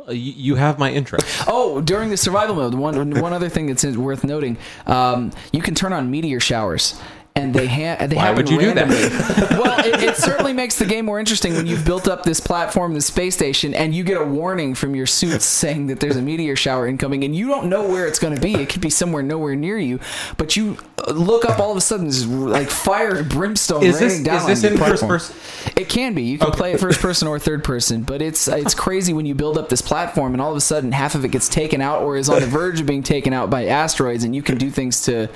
You, 0.08 0.14
you 0.14 0.54
have 0.56 0.78
my 0.78 0.92
interest. 0.92 1.26
Oh, 1.46 1.80
during 1.80 2.10
the 2.10 2.16
survival 2.16 2.54
mode, 2.54 2.74
one 2.74 3.20
one 3.20 3.32
other 3.32 3.48
thing 3.48 3.66
that's 3.66 3.84
worth 3.84 4.22
noting, 4.24 4.58
um, 4.86 5.30
you 5.52 5.60
can 5.62 5.74
turn 5.74 5.92
on 5.92 6.10
meteor 6.10 6.40
showers. 6.40 7.00
And 7.36 7.52
they, 7.52 7.66
ha- 7.66 8.06
they 8.06 8.14
Why 8.14 8.26
happen 8.26 8.36
would 8.36 8.48
you 8.48 8.60
do 8.60 8.74
that? 8.74 8.88
well, 9.60 9.84
it, 9.84 10.04
it 10.04 10.16
certainly 10.16 10.52
makes 10.52 10.78
the 10.78 10.84
game 10.84 11.04
more 11.04 11.18
interesting 11.18 11.54
when 11.54 11.66
you've 11.66 11.84
built 11.84 12.06
up 12.06 12.22
this 12.22 12.38
platform, 12.38 12.94
this 12.94 13.06
space 13.06 13.34
station, 13.34 13.74
and 13.74 13.92
you 13.92 14.04
get 14.04 14.20
a 14.20 14.24
warning 14.24 14.76
from 14.76 14.94
your 14.94 15.06
suits 15.06 15.44
saying 15.44 15.88
that 15.88 15.98
there's 15.98 16.14
a 16.14 16.22
meteor 16.22 16.54
shower 16.54 16.86
incoming, 16.86 17.24
and 17.24 17.34
you 17.34 17.48
don't 17.48 17.68
know 17.68 17.88
where 17.88 18.06
it's 18.06 18.20
going 18.20 18.36
to 18.36 18.40
be. 18.40 18.54
It 18.54 18.68
could 18.68 18.82
be 18.82 18.88
somewhere 18.88 19.24
nowhere 19.24 19.56
near 19.56 19.76
you, 19.78 19.98
but 20.36 20.54
you 20.54 20.76
uh, 21.08 21.10
look 21.10 21.44
up 21.44 21.58
all 21.58 21.72
of 21.72 21.76
a 21.76 21.80
sudden, 21.80 22.04
there's 22.04 22.24
like 22.24 22.70
fire 22.70 23.16
and 23.16 23.28
brimstone 23.28 23.82
Is 23.82 24.00
raining 24.00 24.18
this 24.18 24.22
down 24.22 24.48
is 24.48 24.62
this 24.62 24.70
on 24.70 24.72
in 24.74 24.78
your 24.78 24.86
first 24.86 25.02
platform. 25.02 25.18
person? 25.18 25.72
It 25.76 25.88
can 25.88 26.14
be. 26.14 26.22
You 26.22 26.38
can 26.38 26.52
play 26.52 26.74
it 26.74 26.78
first 26.78 27.00
person 27.00 27.26
or 27.26 27.40
third 27.40 27.64
person, 27.64 28.04
but 28.04 28.22
it's 28.22 28.46
it's 28.46 28.76
crazy 28.76 29.12
when 29.12 29.26
you 29.26 29.34
build 29.34 29.58
up 29.58 29.68
this 29.70 29.82
platform 29.82 30.34
and 30.34 30.40
all 30.40 30.52
of 30.52 30.56
a 30.56 30.60
sudden 30.60 30.92
half 30.92 31.16
of 31.16 31.24
it 31.24 31.32
gets 31.32 31.48
taken 31.48 31.80
out 31.80 32.02
or 32.02 32.16
is 32.16 32.28
on 32.28 32.38
the 32.38 32.46
verge 32.46 32.78
of 32.80 32.86
being 32.86 33.02
taken 33.02 33.32
out 33.32 33.50
by 33.50 33.66
asteroids, 33.66 34.22
and 34.22 34.36
you 34.36 34.42
can 34.42 34.56
do 34.56 34.70
things 34.70 35.02
to, 35.06 35.28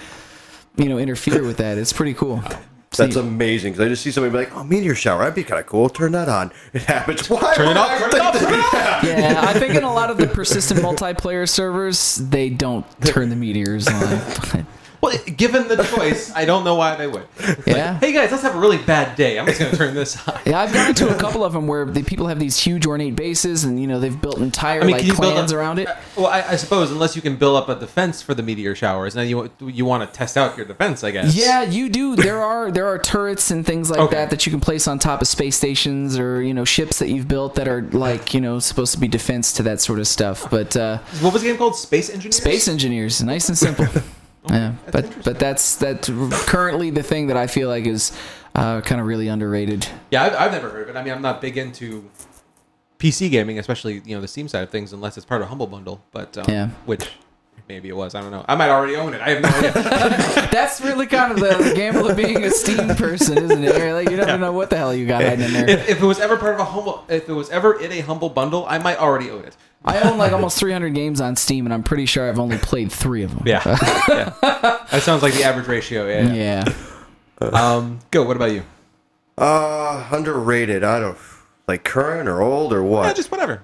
you 0.78 0.88
know, 0.88 0.98
interfere 0.98 1.42
with 1.42 1.58
that. 1.58 1.76
It's 1.76 1.92
pretty 1.92 2.14
cool. 2.14 2.42
That's 2.96 3.14
See- 3.14 3.20
amazing. 3.20 3.72
Because 3.74 3.84
I 3.84 3.88
just 3.90 4.02
see 4.02 4.10
somebody 4.10 4.32
be 4.32 4.38
like, 4.38 4.56
"Oh, 4.56 4.64
meteor 4.64 4.94
shower. 4.94 5.18
That'd 5.20 5.34
be 5.34 5.44
kind 5.44 5.60
of 5.60 5.66
cool. 5.66 5.90
Turn 5.90 6.12
that 6.12 6.28
on." 6.28 6.50
It 6.72 6.82
happens. 6.82 7.28
Why? 7.30 7.54
Turn 7.54 7.66
it 7.66 7.68
would 7.68 7.76
up, 7.76 7.98
turn 7.98 8.08
it 8.08 8.12
think 8.12 8.32
turn 8.34 8.54
it 8.54 8.74
up. 8.74 9.02
yeah, 9.04 9.40
I 9.46 9.52
think 9.58 9.74
in 9.74 9.84
a 9.84 9.92
lot 9.92 10.10
of 10.10 10.16
the 10.16 10.26
persistent 10.26 10.80
multiplayer 10.80 11.46
servers, 11.46 12.16
they 12.16 12.48
don't 12.48 12.86
turn 13.02 13.28
the 13.28 13.36
meteors 13.36 13.86
on. 13.88 14.66
Well, 15.00 15.16
given 15.36 15.68
the 15.68 15.76
choice, 15.84 16.32
I 16.34 16.44
don't 16.44 16.64
know 16.64 16.74
why 16.74 16.96
they 16.96 17.06
would. 17.06 17.24
It's 17.38 17.66
like, 17.66 17.76
Yeah. 17.76 17.98
hey 18.00 18.12
guys, 18.12 18.30
let's 18.32 18.42
have 18.42 18.56
a 18.56 18.58
really 18.58 18.78
bad 18.78 19.14
day. 19.16 19.38
I'm 19.38 19.46
just 19.46 19.58
going 19.60 19.70
to 19.70 19.76
turn 19.76 19.94
this 19.94 20.16
on. 20.28 20.38
Yeah, 20.44 20.60
I've 20.60 20.72
gone 20.72 20.92
to 20.94 21.14
a 21.14 21.18
couple 21.18 21.44
of 21.44 21.52
them 21.52 21.66
where 21.68 21.84
the 21.84 22.02
people 22.02 22.26
have 22.26 22.38
these 22.40 22.58
huge 22.58 22.84
ornate 22.86 23.14
bases, 23.14 23.62
and 23.64 23.80
you 23.80 23.86
know 23.86 24.00
they've 24.00 24.20
built 24.20 24.38
entire 24.38 24.80
I 24.80 24.84
mean, 24.84 24.92
like 24.92 25.00
can 25.02 25.10
you 25.10 25.16
build 25.20 25.36
up- 25.38 25.50
around 25.52 25.78
it. 25.78 25.88
Well, 26.16 26.26
I, 26.26 26.42
I 26.42 26.56
suppose 26.56 26.90
unless 26.90 27.14
you 27.14 27.22
can 27.22 27.36
build 27.36 27.56
up 27.56 27.68
a 27.68 27.78
defense 27.78 28.22
for 28.22 28.34
the 28.34 28.42
meteor 28.42 28.74
showers, 28.74 29.14
now 29.14 29.22
you 29.22 29.50
you 29.60 29.84
want 29.84 30.08
to 30.10 30.16
test 30.18 30.36
out 30.36 30.56
your 30.56 30.66
defense, 30.66 31.04
I 31.04 31.12
guess. 31.12 31.34
Yeah, 31.34 31.62
you 31.62 31.88
do. 31.88 32.16
There 32.16 32.42
are 32.42 32.70
there 32.72 32.86
are 32.88 32.98
turrets 32.98 33.50
and 33.52 33.64
things 33.64 33.90
like 33.90 34.00
Okay. 34.00 34.16
that 34.16 34.30
that 34.30 34.46
you 34.46 34.50
can 34.50 34.60
place 34.60 34.88
on 34.88 34.98
top 34.98 35.20
of 35.22 35.28
space 35.28 35.56
stations 35.56 36.18
or 36.18 36.42
you 36.42 36.52
know 36.54 36.64
ships 36.64 36.98
that 36.98 37.08
you've 37.08 37.28
built 37.28 37.54
that 37.54 37.68
are 37.68 37.82
like 37.92 38.34
you 38.34 38.40
know 38.40 38.58
supposed 38.58 38.94
to 38.94 38.98
be 39.00 39.06
defense 39.06 39.52
to 39.54 39.62
that 39.62 39.80
sort 39.80 40.00
of 40.00 40.08
stuff. 40.08 40.50
But 40.50 40.76
uh, 40.76 40.98
What 41.20 41.32
was 41.32 41.42
the 41.42 41.48
game 41.48 41.56
called? 41.56 41.76
Space 41.76 42.10
Engineers. 42.10 42.36
space 42.36 42.66
engineers, 42.68 43.22
nice 43.22 43.48
and 43.48 43.56
simple. 43.56 43.86
yeah, 44.46 44.74
but 44.90 45.24
but 45.24 45.38
that's 45.38 45.76
that's 45.76 46.08
currently 46.46 46.90
the 46.90 47.02
thing 47.02 47.26
that 47.28 47.36
I 47.36 47.46
feel 47.46 47.68
like 47.68 47.86
is 47.86 48.12
uh, 48.54 48.80
kind 48.80 49.00
of 49.00 49.06
really 49.06 49.28
underrated. 49.28 49.86
Yeah, 50.10 50.24
I've, 50.24 50.34
I've 50.34 50.52
never 50.52 50.70
heard 50.70 50.88
of 50.88 50.96
it. 50.96 50.98
I 50.98 51.02
mean, 51.02 51.12
I'm 51.12 51.22
not 51.22 51.40
big 51.40 51.56
into 51.58 52.08
PC 52.98 53.30
gaming, 53.30 53.58
especially 53.58 54.00
you 54.04 54.14
know 54.14 54.20
the 54.20 54.28
Steam 54.28 54.48
side 54.48 54.62
of 54.62 54.70
things, 54.70 54.92
unless 54.92 55.16
it's 55.16 55.26
part 55.26 55.42
of 55.42 55.48
Humble 55.48 55.66
Bundle. 55.66 56.00
But 56.12 56.36
um, 56.38 56.44
Yeah. 56.48 56.68
which 56.86 57.08
maybe 57.68 57.88
it 57.90 57.96
was. 57.96 58.14
I 58.14 58.22
don't 58.22 58.30
know. 58.30 58.44
I 58.48 58.54
might 58.56 58.70
already 58.70 58.96
own 58.96 59.12
it. 59.14 59.20
I 59.20 59.30
have 59.30 59.42
no 59.42 59.48
idea. 59.50 60.48
That's 60.52 60.80
really 60.80 61.06
kind 61.06 61.32
of 61.32 61.38
the, 61.40 61.62
the 61.70 61.74
gamble 61.76 62.08
of 62.08 62.16
being 62.16 62.42
a 62.44 62.50
Steam 62.50 62.88
person, 62.96 63.36
isn't 63.38 63.62
it? 63.62 63.76
You're 63.76 63.92
Like 63.92 64.08
you 64.10 64.16
never 64.16 64.38
know 64.38 64.52
what 64.52 64.70
the 64.70 64.76
hell 64.78 64.94
you 64.94 65.06
got 65.06 65.22
hiding 65.22 65.44
in 65.46 65.52
there. 65.52 65.68
if, 65.68 65.88
if 65.90 66.02
it 66.02 66.06
was 66.06 66.18
ever 66.18 66.36
part 66.38 66.54
of 66.54 66.60
a 66.60 66.64
humble, 66.64 67.04
if 67.08 67.28
it 67.28 67.32
was 67.34 67.50
ever 67.50 67.78
in 67.78 67.92
a 67.92 68.00
Humble 68.00 68.30
Bundle, 68.30 68.64
I 68.66 68.78
might 68.78 68.98
already 68.98 69.30
own 69.30 69.44
it. 69.44 69.56
I 69.88 70.00
own 70.10 70.18
like 70.18 70.32
almost 70.32 70.58
300 70.58 70.90
games 70.94 71.20
on 71.20 71.34
Steam, 71.36 71.66
and 71.66 71.72
I'm 71.74 71.82
pretty 71.82 72.06
sure 72.06 72.28
I've 72.28 72.38
only 72.38 72.58
played 72.58 72.92
three 72.92 73.22
of 73.22 73.30
them. 73.34 73.42
Yeah, 73.46 73.62
yeah. 74.08 74.32
That 74.90 75.02
sounds 75.02 75.22
like 75.22 75.34
the 75.34 75.44
average 75.44 75.66
ratio. 75.66 76.06
Yeah. 76.08 76.32
yeah. 76.32 76.64
Yeah. 76.66 76.74
Um, 77.40 78.00
go. 78.10 78.24
What 78.24 78.34
about 78.36 78.50
you? 78.50 78.64
Uh, 79.36 80.08
underrated. 80.10 80.82
I 80.82 80.98
don't 80.98 81.16
like 81.68 81.84
current 81.84 82.28
or 82.28 82.40
old 82.42 82.72
or 82.72 82.82
what. 82.82 83.06
Yeah, 83.06 83.12
just 83.12 83.30
whatever. 83.30 83.62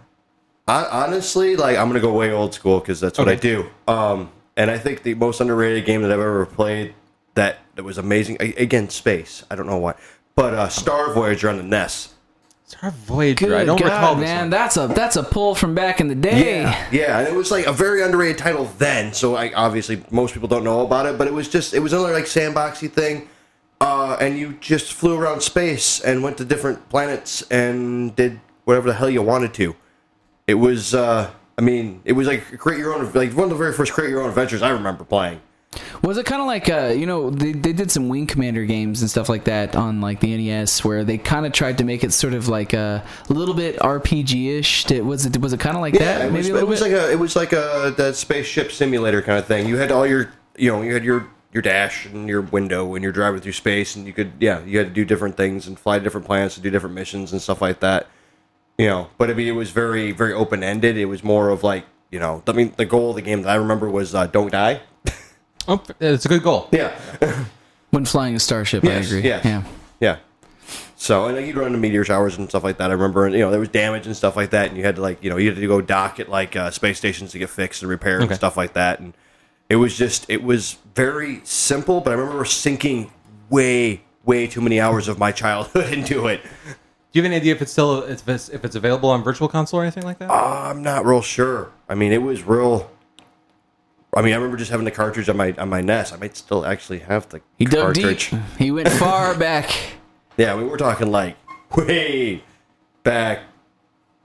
I, 0.69 0.85
honestly, 0.85 1.57
like 1.57 1.77
I'm 1.77 1.89
gonna 1.89 1.99
go 2.01 2.13
way 2.13 2.31
old 2.31 2.55
school 2.55 2.79
because 2.81 3.01
that's 3.01 3.19
what 3.19 3.27
Okay. 3.29 3.37
I 3.37 3.41
do. 3.41 3.67
Um, 3.89 4.31
and 4.57 4.71
I 4.71 4.79
think 4.79 5.03
the 5.03 5.15
most 5.15 5.41
underrated 5.41 5.85
game 5.85 6.03
that 6.03 6.13
I've 6.13 6.21
ever 6.21 6.47
played 6.47 6.95
that 7.35 7.59
that 7.75 7.83
was 7.83 7.99
amazing. 7.99 8.37
a- 8.39 8.55
Again, 8.55 8.89
space. 8.91 9.43
I 9.51 9.57
don't 9.57 9.67
know 9.67 9.79
why, 9.79 9.95
but 10.37 10.55
uh, 10.55 10.69
Star 10.69 11.13
Voyager 11.13 11.49
on 11.51 11.57
the 11.57 11.65
NES. 11.65 12.14
Star 12.67 12.91
Voyager. 12.91 13.47
Good 13.47 13.61
I 13.61 13.65
don't 13.65 13.79
God, 13.79 13.87
recall 13.93 14.15
this 14.17 14.25
man. 14.25 14.41
one. 14.41 14.51
That's 14.51 14.77
a 14.77 14.87
that's 14.89 15.17
a 15.17 15.23
pull 15.23 15.55
from 15.55 15.75
back 15.75 16.01
in 16.01 16.09
the 16.09 16.15
day. 16.15 16.63
yeah, 16.91 17.19
and 17.19 17.29
it 17.29 17.35
was 17.35 17.51
like 17.51 17.67
a 17.67 17.73
very 17.73 18.03
underrated 18.03 18.39
title 18.39 18.65
then. 18.79 19.13
So 19.13 19.37
I 19.37 19.53
obviously 19.53 20.03
most 20.11 20.33
people 20.33 20.49
don't 20.49 20.65
know 20.65 20.81
about 20.81 21.07
it, 21.07 21.19
but 21.19 21.27
it 21.27 21.33
was 21.33 21.49
just 21.49 21.75
it 21.75 21.81
was 21.81 21.93
another 21.93 22.13
like 22.13 22.25
sandboxy 22.25 22.91
thing. 22.91 23.29
Uh, 23.81 24.17
and 24.19 24.39
you 24.39 24.55
just 24.61 24.95
flew 24.95 25.19
around 25.19 25.43
space 25.43 26.01
and 26.01 26.23
went 26.23 26.39
to 26.39 26.45
different 26.45 26.89
planets 26.89 27.43
and 27.51 28.17
did 28.17 28.41
whatever 28.65 28.89
the 28.89 28.95
hell 28.95 29.11
you 29.11 29.21
wanted 29.21 29.53
to. 29.53 29.77
It 30.47 30.55
was, 30.55 30.95
uh, 30.95 31.31
I 31.59 31.61
mean, 31.61 32.01
it 32.05 32.13
was 32.13 32.27
like 32.27 32.57
create 32.59 32.79
your 32.79 32.95
own, 32.95 33.13
like 33.13 33.33
one 33.35 33.45
of 33.45 33.51
the 33.51 33.57
very 33.57 33.75
first 33.75 33.93
create 33.93 34.09
your 34.09 34.23
own 34.23 34.29
adventures 34.31 34.63
I 34.63 34.71
remember 34.71 35.05
playing. 35.05 35.41
Was 36.03 36.19
it 36.19 36.27
kind 36.27 36.41
of 36.41 36.47
like 36.47 36.69
uh, 36.69 36.95
you 36.97 37.07
know 37.07 37.31
they, 37.31 37.53
they 37.53 37.73
did 37.73 37.91
some 37.91 38.09
Wing 38.09 38.27
Commander 38.27 38.65
games 38.65 39.01
and 39.01 39.11
stuff 39.11 39.29
like 39.29 39.45
that 39.45 39.75
on 39.75 40.01
like 40.01 40.21
the 40.21 40.37
NES 40.37 40.85
where 40.85 41.05
they 41.05 41.19
kind 41.19 41.47
of 41.47 41.53
tried 41.53 41.79
to 41.79 41.85
make 41.85 42.05
it 42.05 42.13
sort 42.13 42.35
of 42.35 42.49
like 42.49 42.73
a 42.73 43.05
little 43.29 43.55
bit 43.55 43.77
RPG 43.79 44.59
ish. 44.59 44.89
Was 44.91 45.27
it 45.27 45.41
was 45.41 45.53
it 45.53 45.61
kind 45.61 45.77
of 45.77 45.81
like 45.81 45.95
that? 45.95 46.27
it 46.27 46.33
was, 46.33 46.49
it 46.49 46.69
was 46.69 46.81
like 46.81 46.93
a, 46.93 47.11
it 47.13 47.19
was 47.19 47.37
like 47.37 47.53
a 47.53 47.95
that 47.97 48.17
spaceship 48.17 48.73
simulator 48.73 49.23
kind 49.23 49.39
of 49.39 49.47
thing. 49.47 49.69
You 49.69 49.77
had 49.77 49.91
all 49.91 50.07
your, 50.07 50.33
you 50.57 50.71
know, 50.71 50.83
you 50.83 50.93
had 50.93 51.05
your 51.05 51.29
your 51.53 51.63
dash 51.63 52.07
and 52.07 52.29
your 52.29 52.43
window 52.43 52.95
and 52.95 53.03
you're 53.03 53.13
driving 53.13 53.41
through 53.41 53.53
space 53.53 53.95
and 53.95 54.07
you 54.07 54.13
could, 54.13 54.33
yeah, 54.41 54.63
you 54.65 54.77
had 54.77 54.89
to 54.89 54.93
do 54.93 55.05
different 55.05 55.37
things 55.37 55.69
and 55.69 55.79
fly 55.79 55.99
to 55.99 56.05
different 56.05 56.27
planets 56.27 56.57
and 56.57 56.65
do 56.65 56.71
different 56.71 56.97
missions 56.97 57.33
and 57.33 57.41
stuff 57.41 57.63
like 57.63 57.81
that. 57.81 58.09
You 58.77 58.89
know, 58.89 59.11
but 59.19 59.31
I 59.31 59.35
mean, 59.35 59.47
it 59.47 59.53
was 59.53 59.71
very 59.71 60.13
very 60.13 60.33
open 60.33 60.63
ended. 60.63 60.97
It 60.99 61.07
was 61.07 61.23
more 61.23 61.49
of 61.51 61.63
like, 61.63 61.87
you 62.11 62.19
know, 62.19 62.43
I 62.47 62.53
mean, 62.53 62.75
the 62.77 62.85
goal 62.85 63.11
of 63.11 63.17
the 63.17 63.23
game 63.23 63.43
that 63.43 63.51
I 63.51 63.55
remember 63.55 63.89
was 63.89 64.15
uh, 64.15 64.27
don't 64.27 64.51
die. 64.51 64.81
Oh, 65.69 65.83
it's 66.01 66.25
a 66.25 66.29
good 66.29 66.43
goal. 66.43 66.69
Yeah. 66.73 66.93
when 67.91 68.05
flying 68.05 68.35
a 68.35 68.41
starship. 68.41 68.85
I 68.85 68.89
agree. 68.93 69.23
yes. 69.23 69.45
Yeah. 69.45 69.63
Yeah. 70.01 70.17
So 70.97 71.27
and 71.27 71.37
like, 71.37 71.47
you'd 71.47 71.57
run 71.57 71.69
into 71.69 71.79
meteor 71.79 72.05
showers 72.05 72.37
and 72.39 72.49
stuff 72.49 72.65
like 72.65 72.79
that. 72.79 72.91
I 72.91 72.95
remember, 72.95 73.29
you 73.29 73.39
know, 73.39 73.51
there 73.51 73.61
was 73.61 73.69
damage 73.69 74.07
and 74.07 74.17
stuff 74.17 74.37
like 74.37 74.51
that, 74.51 74.69
and 74.69 74.77
you 74.77 74.85
had 74.85 74.97
to 74.97 75.03
like, 75.03 75.23
you 75.23 75.31
know, 75.31 75.37
you 75.37 75.51
had 75.51 75.59
to 75.61 75.67
go 75.67 75.81
dock 75.81 76.19
at 76.21 76.29
like 76.29 76.57
uh, 76.57 76.71
space 76.71 76.99
stations 76.99 77.33
to 77.33 77.39
get 77.39 77.51
fixed 77.51 77.83
and 77.83 77.91
repaired 77.91 78.23
Okay. 78.23 78.29
and 78.29 78.37
stuff 78.37 78.57
like 78.57 78.73
that. 78.75 79.01
And 79.01 79.13
it 79.69 79.77
was 79.77 79.97
just, 79.97 80.29
it 80.31 80.43
was 80.43 80.79
very 80.95 81.41
simple, 81.45 82.01
but 82.01 82.13
I 82.13 82.17
remember 82.17 82.45
sinking 82.45 83.11
way, 83.51 84.03
way 84.25 84.47
too 84.47 84.61
many 84.61 84.81
hours 84.81 85.09
of 85.09 85.19
my 85.19 85.31
childhood 85.33 85.93
into 85.93 86.27
it. 86.27 86.43
Do 86.43 86.49
you 87.13 87.23
have 87.23 87.31
any 87.31 87.37
idea 87.37 87.55
if 87.55 87.63
it's 87.63 87.71
still 87.73 88.03
if 88.05 88.27
it's, 88.29 88.49
if 88.49 88.65
it's 88.65 88.75
available 88.75 89.11
on 89.11 89.23
Virtual 89.23 89.47
Console 89.47 89.81
or 89.81 89.83
anything 89.83 90.03
like 90.05 90.19
that? 90.19 90.31
I'm 90.31 90.83
not 90.83 91.05
real 91.05 91.23
sure. 91.23 91.71
I 91.89 91.95
mean, 91.95 92.13
it 92.13 92.23
was 92.23 92.43
real. 92.43 92.91
I 94.17 94.23
mean, 94.23 94.33
I 94.33 94.37
remember 94.37 94.57
just 94.57 94.71
having 94.71 94.85
the 94.85 94.91
cartridge 94.91 95.29
on 95.29 95.37
my 95.37 95.53
on 95.59 95.69
my 95.69 95.81
NES. 95.81 96.13
I 96.13 96.17
might 96.17 96.37
still 96.37 96.65
actually 96.65 97.01
have 97.01 97.29
the 97.31 97.41
He 97.59 97.65
dug 97.65 97.95
cartridge. 97.95 98.31
deep. 98.31 98.41
He 98.59 98.71
went 98.71 98.89
far 99.05 99.37
back. 99.37 99.71
Yeah, 100.37 100.57
we 100.57 100.65
were 100.65 100.77
talking 100.77 101.11
like 101.11 101.37
way 101.77 102.43
back. 103.03 103.41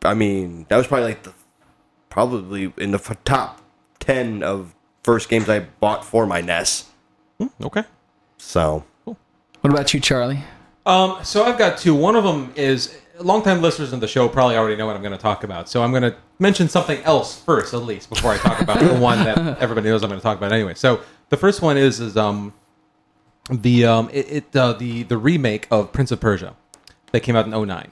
I 0.03 0.13
mean, 0.13 0.65
that 0.69 0.77
was 0.77 0.87
probably 0.87 1.07
like 1.09 1.23
the 1.23 1.33
probably 2.09 2.73
in 2.77 2.91
the 2.91 2.97
f- 2.99 3.17
top 3.23 3.61
ten 3.99 4.43
of 4.43 4.73
first 5.03 5.29
games 5.29 5.49
I 5.49 5.59
bought 5.59 6.03
for 6.05 6.25
my 6.25 6.41
NES. 6.41 6.85
okay. 7.63 7.83
So 8.37 8.85
What 9.05 9.17
about 9.73 9.93
you, 9.93 9.99
Charlie? 9.99 10.39
Um, 10.85 11.17
so 11.23 11.43
I've 11.43 11.57
got 11.57 11.77
two. 11.77 11.93
One 11.93 12.15
of 12.15 12.23
them 12.23 12.51
is 12.55 12.95
longtime 13.23 13.61
listeners 13.61 13.93
of 13.93 13.99
the 13.99 14.07
show 14.07 14.27
probably 14.27 14.55
already 14.55 14.75
know 14.75 14.85
what 14.85 14.95
I'm 14.95 15.01
going 15.01 15.11
to 15.13 15.17
talk 15.17 15.43
about. 15.43 15.69
So 15.69 15.83
I'm 15.83 15.91
going 15.91 16.03
to 16.03 16.15
mention 16.39 16.69
something 16.69 17.01
else 17.03 17.39
first, 17.41 17.73
at 17.73 17.83
least, 17.83 18.09
before 18.09 18.31
I 18.31 18.37
talk 18.37 18.61
about 18.61 18.79
the 18.79 18.95
one 18.99 19.23
that 19.23 19.59
everybody 19.59 19.89
knows 19.89 20.03
I'm 20.03 20.09
going 20.09 20.19
to 20.19 20.23
talk 20.23 20.37
about 20.37 20.51
anyway. 20.51 20.73
So 20.73 21.01
the 21.29 21.37
first 21.37 21.61
one 21.61 21.77
is 21.77 21.99
is 21.99 22.17
um 22.17 22.53
the 23.49 23.85
um 23.85 24.09
it, 24.11 24.31
it 24.31 24.55
uh, 24.55 24.73
the 24.73 25.03
the 25.03 25.17
remake 25.17 25.67
of 25.71 25.91
Prince 25.91 26.11
of 26.11 26.19
Persia 26.19 26.55
that 27.11 27.21
came 27.21 27.35
out 27.35 27.45
in 27.45 27.51
9 27.51 27.89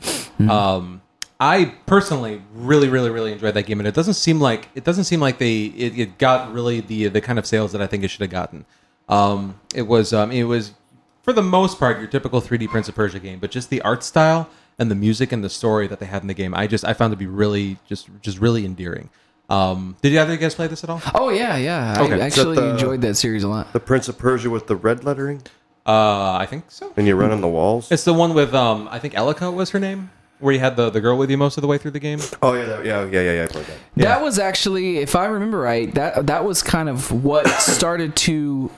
Um, 0.50 1.02
I 1.40 1.66
personally 1.86 2.42
really 2.54 2.90
really 2.90 3.10
really 3.10 3.32
enjoyed 3.32 3.54
that 3.54 3.64
game, 3.66 3.80
and 3.80 3.88
it 3.88 3.94
doesn't 3.94 4.16
seem 4.16 4.40
like 4.40 4.70
it 4.76 4.84
doesn't 4.84 5.04
seem 5.06 5.20
like 5.20 5.38
they 5.38 5.66
it, 5.66 6.00
it 6.00 6.18
got 6.18 6.52
really 6.52 6.80
the 6.80 7.08
the 7.10 7.22
kind 7.22 7.38
of 7.38 7.46
sales 7.46 7.72
that 7.74 7.82
I 7.82 7.88
think 7.88 8.04
it 8.04 8.10
should 8.10 8.22
have 8.22 8.30
gotten. 8.30 8.66
Um, 9.10 9.60
it 9.74 9.84
was 9.84 10.14
um, 10.14 10.32
it 10.32 10.44
was 10.44 10.74
for 11.22 11.34
the 11.34 11.44
most 11.44 11.78
part 11.80 12.00
your 12.00 12.08
typical 12.08 12.42
3D 12.42 12.70
Prince 12.70 12.90
of 12.90 12.96
Persia 12.96 13.20
game, 13.20 13.40
but 13.40 13.52
just 13.52 13.70
the 13.70 13.82
art 13.82 14.04
style 14.04 14.50
and 14.80 14.92
the 14.92 14.96
music 14.96 15.32
and 15.32 15.44
the 15.44 15.50
story 15.50 15.88
that 15.88 16.00
they 16.00 16.06
had 16.06 16.22
in 16.22 16.28
the 16.28 16.34
game, 16.34 16.54
I 16.54 16.68
just 16.68 16.86
I 16.86 16.94
found 16.94 17.12
to 17.12 17.18
be 17.18 17.28
really 17.28 17.78
just 17.88 18.10
just 18.22 18.40
really 18.40 18.66
endearing. 18.66 19.10
Um, 19.50 19.96
did 20.02 20.12
you 20.12 20.20
either 20.20 20.34
of 20.34 20.40
you 20.40 20.46
guys 20.46 20.56
play 20.56 20.68
this 20.68 20.84
at 20.84 20.90
all? 20.90 21.02
Oh 21.16 21.30
yeah, 21.30 21.56
yeah. 21.58 22.02
Okay. 22.02 22.22
I 22.22 22.26
actually 22.26 22.56
that 22.56 22.62
the- 22.62 22.70
enjoyed 22.72 23.02
that 23.02 23.16
series 23.16 23.44
a 23.44 23.48
lot. 23.48 23.72
the 23.74 23.80
Prince 23.80 24.08
of 24.10 24.18
Persia 24.18 24.50
with 24.50 24.68
the 24.68 24.76
red 24.76 25.04
lettering, 25.06 25.42
Uh, 25.86 26.34
I 26.36 26.46
think 26.50 26.66
so. 26.70 26.92
and 26.98 27.08
you 27.08 27.16
run 27.16 27.32
on 27.32 27.40
the 27.42 27.48
walls. 27.48 27.90
It's 27.92 28.04
the 28.04 28.14
one 28.14 28.34
with 28.34 28.54
um, 28.54 28.90
I 28.92 29.00
think 29.00 29.14
Elika 29.14 29.54
was 29.54 29.70
her 29.70 29.80
name, 29.80 30.12
where 30.40 30.54
you 30.54 30.60
had 30.60 30.76
the, 30.76 30.90
the 30.90 31.00
girl 31.00 31.18
with 31.18 31.32
you 31.32 31.38
most 31.38 31.56
of 31.58 31.62
the 31.62 31.68
way 31.68 31.78
through 31.78 31.92
the 31.92 32.00
game. 32.02 32.20
Oh 32.42 32.54
yeah, 32.54 32.66
that, 32.66 32.86
yeah, 32.86 33.06
yeah, 33.06 33.22
yeah, 33.22 33.32
yeah. 33.38 33.44
I 33.44 33.48
played 33.48 33.66
that. 33.68 33.78
That 33.96 34.22
was 34.22 34.38
actually, 34.38 34.98
if 34.98 35.16
I 35.16 35.28
remember 35.28 35.60
right, 35.60 35.94
that 35.96 36.28
that 36.28 36.44
was 36.44 36.62
kind 36.62 36.90
of 36.90 37.12
what 37.24 37.48
started 37.62 38.18
to. 38.28 38.70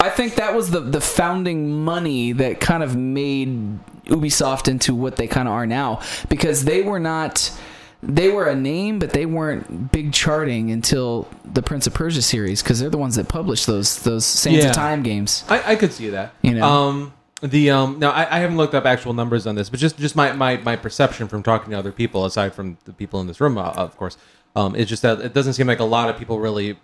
I 0.00 0.08
think 0.08 0.36
that 0.36 0.54
was 0.54 0.70
the 0.70 0.80
the 0.80 1.02
founding 1.02 1.84
money 1.84 2.32
that 2.32 2.60
kind 2.60 2.82
of 2.82 2.96
made 2.96 3.78
Ubisoft 4.08 4.68
into 4.68 4.94
what 4.94 5.16
they 5.16 5.26
kind 5.26 5.48
of 5.48 5.54
are 5.54 5.66
now 5.66 6.00
because 6.28 6.64
they 6.64 6.82
were 6.82 6.98
not. 7.00 7.50
They 8.00 8.28
were 8.28 8.46
a 8.46 8.54
name, 8.54 9.00
but 9.00 9.10
they 9.10 9.26
weren't 9.26 9.90
big 9.90 10.12
charting 10.12 10.70
until 10.70 11.26
the 11.44 11.62
Prince 11.62 11.88
of 11.88 11.94
Persia 11.94 12.22
series 12.22 12.62
because 12.62 12.78
they're 12.78 12.90
the 12.90 12.96
ones 12.98 13.16
that 13.16 13.26
published 13.28 13.66
those 13.66 14.02
those 14.02 14.24
Sands 14.24 14.62
Yeah. 14.62 14.70
of 14.70 14.76
Time 14.76 15.02
games. 15.02 15.42
I, 15.48 15.72
I 15.72 15.76
could 15.76 15.92
see 15.92 16.10
that. 16.10 16.32
You 16.42 16.54
know. 16.54 16.62
um, 16.62 17.12
the 17.40 17.70
um, 17.70 17.98
now 17.98 18.10
I, 18.12 18.36
I 18.36 18.38
haven't 18.38 18.56
looked 18.56 18.74
up 18.74 18.84
actual 18.86 19.14
numbers 19.14 19.48
on 19.48 19.56
this, 19.56 19.68
but 19.68 19.80
just 19.80 19.98
just 19.98 20.14
my, 20.14 20.30
my 20.32 20.58
my 20.58 20.76
perception 20.76 21.26
from 21.26 21.42
talking 21.42 21.72
to 21.72 21.78
other 21.78 21.90
people, 21.90 22.24
aside 22.24 22.54
from 22.54 22.78
the 22.84 22.92
people 22.92 23.20
in 23.20 23.26
this 23.26 23.40
room, 23.40 23.58
uh, 23.58 23.72
of 23.76 23.96
course, 23.96 24.16
um, 24.54 24.76
it's 24.76 24.88
just 24.88 25.02
that 25.02 25.20
it 25.20 25.34
doesn't 25.34 25.54
seem 25.54 25.66
like 25.66 25.80
a 25.80 25.84
lot 25.84 26.08
of 26.08 26.16
people 26.16 26.38
really, 26.38 26.78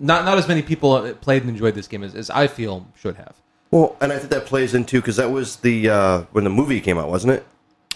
not 0.00 0.24
not 0.24 0.36
as 0.36 0.48
many 0.48 0.62
people 0.62 1.14
played 1.20 1.42
and 1.42 1.50
enjoyed 1.50 1.76
this 1.76 1.86
game 1.86 2.02
as, 2.02 2.14
as 2.16 2.28
I 2.28 2.48
feel 2.48 2.88
should 2.98 3.14
have. 3.16 3.34
Well, 3.70 3.96
and 4.00 4.12
I 4.12 4.18
think 4.18 4.30
that 4.30 4.46
plays 4.46 4.74
into 4.74 5.00
because 5.00 5.16
that 5.16 5.30
was 5.30 5.56
the 5.56 5.88
uh, 5.90 6.20
when 6.32 6.44
the 6.44 6.50
movie 6.50 6.80
came 6.80 6.98
out, 6.98 7.08
wasn't 7.10 7.32
it? 7.34 7.46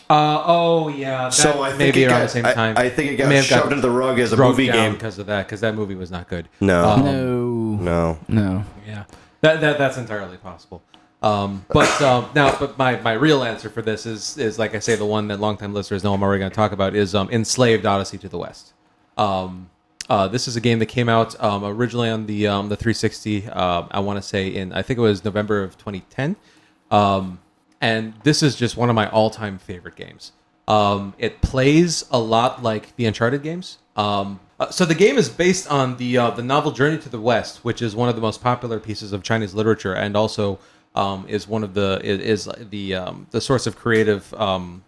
Uh, 0.09 0.43
oh 0.45 0.89
yeah, 0.89 1.25
that 1.25 1.33
So 1.35 1.63
I 1.63 1.69
think 1.69 1.79
maybe 1.79 2.03
it 2.03 2.07
around 2.09 2.19
got, 2.21 2.23
the 2.25 2.29
same 2.31 2.47
I- 2.47 2.53
time. 2.55 2.77
I, 2.77 2.89
think 2.89 3.13
it 3.13 3.17
got 3.17 3.29
may 3.29 3.37
have 3.37 3.45
shoved 3.45 3.67
under 3.67 3.81
the 3.81 3.91
rug 3.91 4.19
as 4.19 4.33
a 4.33 4.37
drugged 4.37 4.59
movie 4.59 4.67
down 4.67 4.75
game. 4.77 4.93
because 4.95 5.19
of 5.21 5.27
that, 5.27 5.47
because 5.47 5.61
that 5.61 5.77
movie 5.77 5.95
was 5.95 6.11
not 6.11 6.29
good. 6.29 6.49
No, 6.61 6.85
Um, 6.85 7.05
No, 7.05 7.77
no. 7.77 8.19
no. 8.27 8.65
Yeah, 8.87 9.05
that, 9.43 9.61
that 9.61 9.79
that's 9.79 9.97
entirely 9.99 10.37
possible. 10.37 10.83
Um, 11.23 11.65
but 11.69 12.01
um, 12.03 12.27
now, 12.35 12.57
but 12.59 12.77
my, 12.79 12.97
my 13.03 13.13
real 13.13 13.45
answer 13.45 13.69
for 13.71 13.83
this 13.83 14.05
is 14.07 14.37
is 14.39 14.59
like 14.59 14.75
I 14.75 14.79
say, 14.81 14.97
the 14.97 15.07
one 15.07 15.29
that 15.29 15.39
longtime 15.39 15.73
listeners 15.75 16.03
know 16.03 16.13
I'm 16.15 16.23
already 16.25 16.41
going 16.41 16.51
to 16.51 16.57
talk 16.57 16.73
about 16.73 16.97
is 16.97 17.15
um, 17.15 17.29
enslaved 17.31 17.87
Odyssey 17.87 18.19
to 18.19 18.29
the 18.29 18.39
West. 18.39 18.73
Um, 19.17 19.71
Uh, 20.11 20.27
this 20.27 20.49
is 20.49 20.57
a 20.57 20.61
game 20.61 20.81
that 20.81 20.87
came 20.87 21.09
out 21.09 21.41
um, 21.41 21.65
originally 21.65 22.11
on 22.11 22.27
the 22.27 22.45
um, 22.49 22.69
the 22.69 22.75
360. 22.75 23.47
Uh, 23.49 23.87
I 23.93 24.01
want 24.01 24.17
to 24.17 24.23
say 24.23 24.49
in 24.49 24.73
I 24.73 24.83
think 24.83 24.99
it 24.99 25.03
was 25.03 25.25
November 25.25 25.63
of 25.63 25.79
2010. 25.79 26.35
Um, 26.91 27.39
and 27.81 28.15
this 28.25 28.43
is 28.43 28.57
just 28.57 28.77
one 28.77 28.91
of 28.91 28.97
my 28.97 29.09
all 29.09 29.31
time 29.31 29.57
favorite 29.57 29.95
games. 29.95 30.33
Um, 30.67 31.15
it 31.17 31.41
plays 31.43 32.05
a 32.11 32.19
lot 32.19 32.61
like 32.61 32.97
the 32.97 33.07
Uncharted 33.07 33.45
games. 33.45 33.79
Um, 33.95 34.41
uh, 34.59 34.71
so 34.71 34.85
the 34.85 34.97
game 34.97 35.17
is 35.17 35.29
based 35.29 35.71
on 35.71 35.97
the 35.97 36.19
uh, 36.19 36.31
the 36.31 36.43
novel 36.43 36.73
Journey 36.73 36.99
to 36.99 37.09
the 37.09 37.21
West, 37.21 37.65
which 37.65 37.81
is 37.81 37.95
one 37.95 38.09
of 38.09 38.17
the 38.17 38.21
most 38.21 38.43
popular 38.43 38.81
pieces 38.81 39.13
of 39.13 39.23
Chinese 39.23 39.55
literature, 39.55 39.95
and 39.95 40.17
also 40.17 40.59
um, 40.97 41.25
is 41.29 41.47
one 41.47 41.63
of 41.63 41.75
the 41.75 42.01
is, 42.03 42.49
the 42.59 42.97
the 43.31 43.41
source 43.41 43.69
of 43.69 43.77
creative 43.77 44.35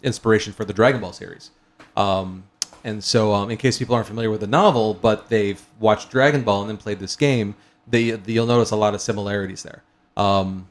inspiration 0.02 0.52
for 0.52 0.64
the 0.64 0.72
Dragon 0.72 1.00
Ball 1.00 1.12
series. 1.12 1.52
Um, 1.96 2.42
and 2.84 3.02
so, 3.02 3.32
um, 3.32 3.50
in 3.50 3.56
case 3.56 3.78
people 3.78 3.94
aren't 3.94 4.06
familiar 4.06 4.30
with 4.30 4.40
the 4.40 4.46
novel, 4.46 4.94
but 4.94 5.28
they've 5.28 5.60
watched 5.78 6.10
Dragon 6.10 6.42
Ball 6.42 6.62
and 6.62 6.70
then 6.70 6.76
played 6.76 6.98
this 6.98 7.16
game, 7.16 7.54
they, 7.86 8.18
you'll 8.26 8.46
notice 8.46 8.70
a 8.70 8.76
lot 8.76 8.94
of 8.94 9.00
similarities 9.00 9.62
there. 9.62 9.82
Um, 10.16 10.68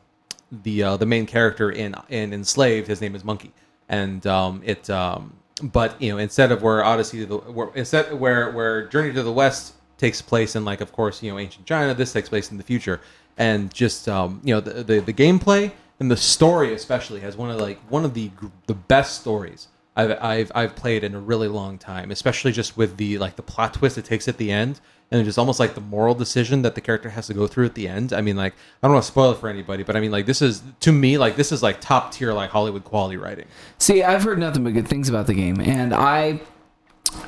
the 0.51 0.83
uh, 0.83 0.97
the 0.97 1.05
main 1.05 1.25
character 1.25 1.71
in 1.71 1.95
in 2.09 2.33
Enslaved, 2.33 2.87
his 2.87 3.01
name 3.01 3.15
is 3.15 3.23
Monkey, 3.23 3.53
and 3.87 4.25
um, 4.27 4.61
it. 4.65 4.89
Um, 4.89 5.37
but 5.61 6.01
you 6.01 6.11
know, 6.11 6.17
instead 6.17 6.51
of 6.51 6.61
where 6.61 6.83
Odyssey 6.83 7.23
the 7.23 7.37
where, 7.37 7.69
instead 7.75 8.13
where 8.19 8.51
where 8.51 8.87
Journey 8.87 9.13
to 9.13 9.23
the 9.23 9.31
West 9.31 9.75
takes 9.97 10.21
place 10.21 10.55
in 10.55 10.65
like, 10.65 10.81
of 10.81 10.91
course, 10.91 11.23
you 11.23 11.31
know, 11.31 11.39
ancient 11.39 11.65
China, 11.65 11.93
this 11.93 12.11
takes 12.11 12.27
place 12.27 12.51
in 12.51 12.57
the 12.57 12.63
future, 12.63 12.99
and 13.37 13.73
just 13.73 14.09
um, 14.09 14.41
you 14.43 14.53
know, 14.53 14.59
the, 14.59 14.83
the 14.83 14.99
the 14.99 15.13
gameplay 15.13 15.71
and 16.01 16.09
the 16.09 16.17
story 16.17 16.73
especially 16.73 17.21
has 17.21 17.37
one 17.37 17.49
of 17.49 17.61
like 17.61 17.79
one 17.89 18.03
of 18.03 18.13
the 18.13 18.31
the 18.67 18.73
best 18.73 19.21
stories 19.21 19.67
I've, 19.95 20.11
I've 20.21 20.51
I've 20.55 20.75
played 20.75 21.03
in 21.03 21.15
a 21.15 21.19
really 21.19 21.49
long 21.49 21.77
time, 21.77 22.11
especially 22.11 22.51
just 22.51 22.77
with 22.77 22.97
the 22.97 23.17
like 23.17 23.35
the 23.35 23.41
plot 23.41 23.73
twist 23.73 23.97
it 23.97 24.05
takes 24.05 24.27
at 24.27 24.37
the 24.37 24.51
end, 24.51 24.79
and 25.11 25.25
just 25.25 25.37
almost 25.37 25.59
like 25.59 25.75
the 25.75 25.81
moral 25.81 26.15
decision 26.15 26.61
that 26.61 26.75
the 26.75 26.81
character 26.81 27.09
has 27.09 27.27
to 27.27 27.33
go 27.33 27.45
through 27.45 27.65
at 27.65 27.75
the 27.75 27.87
end. 27.87 28.13
I 28.13 28.21
mean, 28.21 28.37
like 28.37 28.53
I 28.81 28.87
don't 28.87 28.93
want 28.93 29.03
to 29.03 29.11
spoil 29.11 29.31
it 29.31 29.39
for 29.39 29.49
anybody, 29.49 29.83
but 29.83 29.97
I 29.97 29.99
mean, 29.99 30.11
like 30.11 30.25
this 30.25 30.41
is 30.41 30.63
to 30.81 30.91
me 30.93 31.17
like 31.17 31.35
this 31.35 31.51
is 31.51 31.61
like 31.61 31.81
top 31.81 32.13
tier 32.13 32.31
like 32.31 32.51
Hollywood 32.51 32.85
quality 32.85 33.17
writing. 33.17 33.47
See, 33.79 34.01
I've 34.01 34.23
heard 34.23 34.39
nothing 34.39 34.63
but 34.63 34.73
good 34.73 34.87
things 34.87 35.09
about 35.09 35.27
the 35.27 35.33
game, 35.33 35.59
and 35.59 35.93
I 35.93 36.39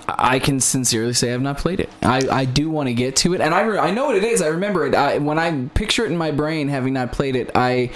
I 0.07 0.39
can 0.39 0.59
sincerely 0.59 1.13
say 1.13 1.33
I've 1.33 1.41
not 1.41 1.57
played 1.57 1.79
it. 1.79 1.89
I, 2.01 2.27
I 2.29 2.45
do 2.45 2.69
want 2.69 2.87
to 2.87 2.93
get 2.93 3.15
to 3.17 3.33
it, 3.33 3.41
and 3.41 3.53
I, 3.53 3.61
re- 3.61 3.77
I 3.77 3.91
know 3.91 4.05
what 4.05 4.15
it 4.15 4.23
is. 4.23 4.41
I 4.41 4.47
remember 4.47 4.85
it. 4.85 4.95
I, 4.95 5.17
when 5.17 5.37
I 5.37 5.67
picture 5.73 6.05
it 6.05 6.11
in 6.11 6.17
my 6.17 6.31
brain, 6.31 6.69
having 6.69 6.93
not 6.93 7.11
played 7.11 7.35
it, 7.35 7.51
I 7.55 7.91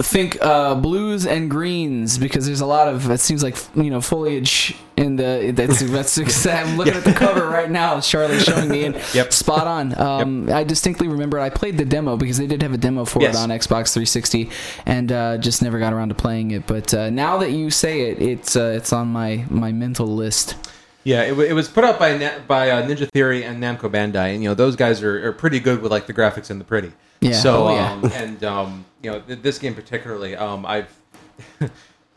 think 0.00 0.38
uh, 0.42 0.74
blues 0.74 1.24
and 1.26 1.50
greens 1.50 2.18
because 2.18 2.46
there's 2.46 2.60
a 2.60 2.66
lot 2.66 2.88
of 2.88 3.10
it 3.10 3.18
seems 3.20 3.42
like 3.42 3.56
you 3.76 3.90
know 3.90 4.00
foliage 4.00 4.74
in 4.96 5.16
the 5.16 5.52
that's 5.54 5.80
that's 5.90 6.46
I'm 6.46 6.76
looking 6.76 6.94
at 6.94 7.04
the 7.04 7.12
cover 7.12 7.46
right 7.48 7.70
now 7.70 8.00
Charlie's 8.00 8.44
showing 8.44 8.68
me 8.68 8.84
and 8.84 8.94
Yep. 9.14 9.32
spot 9.32 9.66
on 9.66 9.98
um, 10.00 10.50
I 10.52 10.64
distinctly 10.64 11.06
remember 11.08 11.38
I 11.38 11.50
played 11.50 11.78
the 11.78 11.84
demo 11.84 12.16
because 12.16 12.38
they 12.38 12.46
did 12.46 12.62
have 12.62 12.72
a 12.72 12.76
demo 12.78 13.04
for 13.04 13.22
Yes. 13.22 13.34
it 13.34 13.38
on 13.38 13.50
Xbox 13.50 13.92
360 13.92 14.50
and 14.86 15.12
uh, 15.12 15.38
just 15.38 15.62
never 15.62 15.78
got 15.78 15.92
around 15.92 16.08
to 16.10 16.14
playing 16.16 16.50
it 16.52 16.66
but 16.66 16.92
uh, 16.92 17.10
now 17.10 17.38
that 17.38 17.50
you 17.52 17.70
say 17.70 18.10
it 18.10 18.20
it's 18.20 18.56
uh, 18.56 18.72
it's 18.76 18.92
on 18.92 19.08
my 19.08 19.44
my 19.48 19.70
mental 19.72 20.06
list 20.06 20.56
Yeah, 21.04 21.22
it, 21.22 21.36
wa- 21.36 21.44
it 21.44 21.52
was 21.54 21.68
put 21.68 21.84
out 21.84 21.98
by 21.98 22.16
Na- 22.18 22.38
by 22.46 22.70
uh, 22.70 22.82
Ninja 22.86 23.08
Theory 23.10 23.44
and 23.44 23.62
Namco 23.62 23.88
Bandai, 23.90 24.34
and 24.34 24.42
you 24.42 24.48
know 24.48 24.54
those 24.54 24.74
guys 24.76 25.02
are, 25.02 25.28
are 25.28 25.32
pretty 25.32 25.60
good 25.60 25.80
with 25.82 25.90
like 25.92 26.06
the 26.06 26.12
graphics 26.14 26.50
and 26.50 26.60
the 26.60 26.64
pretty. 26.64 26.92
Yeah. 27.20 27.32
So 27.32 27.68
Oh, 27.68 27.74
yeah. 27.74 27.92
um, 27.92 28.12
and 28.14 28.44
um, 28.44 28.84
you 29.02 29.10
know 29.10 29.20
th- 29.20 29.40
this 29.42 29.58
game 29.58 29.74
particularly, 29.74 30.36
um, 30.36 30.64
I've 30.66 30.94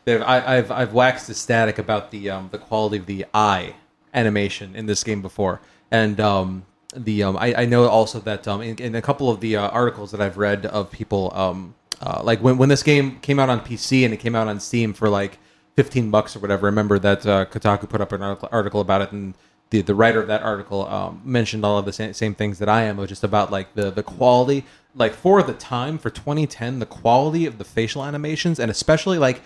I, 0.06 0.56
I've 0.56 0.70
I've 0.70 0.92
waxed 0.92 1.30
ecstatic 1.30 1.78
about 1.78 2.10
the 2.10 2.30
um, 2.30 2.48
the 2.52 2.58
quality 2.58 2.96
of 2.98 3.06
the 3.06 3.26
eye 3.34 3.74
animation 4.14 4.74
in 4.76 4.86
this 4.86 5.04
game 5.04 5.22
before, 5.22 5.60
and 5.90 6.18
um, 6.20 6.64
the 6.94 7.22
um, 7.22 7.36
I, 7.36 7.54
I 7.62 7.64
know 7.66 7.88
also 7.88 8.20
that 8.20 8.46
um, 8.48 8.60
in, 8.62 8.76
in 8.78 8.94
a 8.94 9.02
couple 9.02 9.30
of 9.30 9.40
the 9.40 9.56
uh, 9.56 9.68
articles 9.68 10.10
that 10.10 10.20
I've 10.20 10.38
read 10.38 10.66
of 10.66 10.90
people 10.90 11.32
um, 11.34 11.74
uh, 12.00 12.20
like 12.22 12.40
when 12.40 12.58
when 12.58 12.68
this 12.68 12.82
game 12.82 13.18
came 13.20 13.38
out 13.38 13.48
on 13.48 13.60
PC 13.60 14.04
and 14.04 14.12
it 14.12 14.18
came 14.18 14.34
out 14.34 14.48
on 14.48 14.58
Steam 14.60 14.92
for 14.92 15.08
like 15.08 15.38
15 15.76 16.10
bucks 16.10 16.36
or 16.36 16.40
whatever. 16.40 16.66
I 16.66 16.70
remember 16.70 16.98
that 16.98 17.24
uh, 17.26 17.44
Kotaku 17.46 17.88
put 17.88 18.00
up 18.00 18.12
an 18.12 18.22
article, 18.22 18.48
article 18.52 18.80
about 18.80 19.00
it, 19.02 19.12
and 19.12 19.34
the, 19.70 19.80
the 19.80 19.94
writer 19.94 20.20
of 20.20 20.26
that 20.26 20.42
article 20.42 20.86
um, 20.86 21.22
mentioned 21.24 21.64
all 21.64 21.78
of 21.78 21.86
the 21.86 21.92
same, 21.94 22.12
same 22.12 22.34
things 22.34 22.58
that 22.58 22.68
I 22.68 22.82
am, 22.82 22.98
which 22.98 23.10
is 23.12 23.24
about 23.24 23.50
like 23.50 23.74
the 23.74 23.90
the 23.90 24.02
quality, 24.02 24.66
like 24.94 25.14
for 25.14 25.42
the 25.42 25.54
time 25.54 25.98
for 25.98 26.10
2010, 26.10 26.78
the 26.78 26.86
quality 26.86 27.46
of 27.46 27.58
the 27.58 27.64
facial 27.64 28.04
animations, 28.04 28.58
and 28.58 28.70
especially 28.70 29.18
like. 29.18 29.40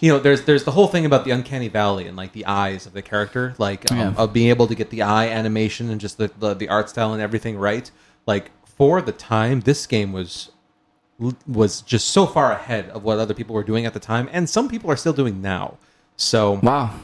You 0.00 0.12
know, 0.12 0.20
there's 0.20 0.42
there's 0.42 0.62
the 0.62 0.70
whole 0.70 0.86
thing 0.86 1.06
about 1.06 1.24
the 1.24 1.32
uncanny 1.32 1.66
valley 1.66 2.06
and 2.06 2.16
like 2.16 2.30
the 2.32 2.46
eyes 2.46 2.86
of 2.86 2.92
the 2.92 3.02
character, 3.02 3.54
like 3.58 3.90
um, 3.90 3.98
Yeah. 3.98 4.14
of 4.16 4.32
being 4.32 4.48
able 4.50 4.68
to 4.68 4.74
get 4.76 4.90
the 4.90 5.02
eye 5.02 5.26
animation 5.28 5.90
and 5.90 6.00
just 6.00 6.18
the, 6.18 6.30
the 6.38 6.54
the 6.54 6.68
art 6.68 6.88
style 6.88 7.12
and 7.14 7.20
everything 7.20 7.58
right. 7.58 7.90
Like 8.24 8.52
for 8.64 9.02
the 9.02 9.10
time, 9.10 9.60
this 9.62 9.86
game 9.88 10.12
was 10.12 10.50
was 11.48 11.80
just 11.82 12.10
so 12.10 12.26
far 12.26 12.52
ahead 12.52 12.90
of 12.90 13.02
what 13.02 13.18
other 13.18 13.34
people 13.34 13.54
were 13.56 13.64
doing 13.64 13.86
at 13.86 13.94
the 13.94 13.98
time, 13.98 14.28
and 14.30 14.48
some 14.48 14.68
people 14.68 14.88
are 14.88 14.96
still 14.96 15.12
doing 15.12 15.42
now. 15.42 15.78
So 16.16 16.60
wow 16.62 16.94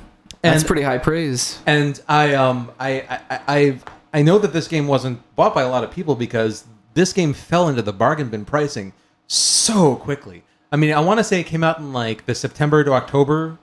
that's 0.43 0.59
And- 0.61 0.67
pretty 0.67 0.83
high 0.83 0.99
praise 0.99 1.59
and 1.67 2.01
I 2.09 2.35
um 2.35 2.71
I 2.79 3.19
I 3.29 3.41
I 3.49 3.79
I 4.13 4.23
know 4.23 4.39
that 4.39 4.53
this 4.53 4.69
game 4.69 4.87
wasn't 4.87 5.19
bought 5.35 5.55
by 5.55 5.63
a 5.63 5.69
lot 5.69 5.83
of 5.83 5.91
people 5.91 6.15
because 6.15 6.65
this 6.95 7.13
game 7.13 7.33
fell 7.35 7.69
into 7.69 7.83
the 7.83 7.93
bargain 7.93 8.29
bin 8.29 8.45
pricing 8.45 8.93
so 9.27 9.97
quickly. 9.97 10.45
I 10.73 10.77
mean, 10.77 10.93
I 10.93 11.01
want 11.01 11.19
to 11.19 11.25
say 11.25 11.41
it 11.41 11.45
came 11.45 11.63
out 11.63 11.79
in 11.79 11.93
like 11.93 12.27
the 12.27 12.35
September 12.35 12.83
to 12.85 12.93
October 12.93 13.59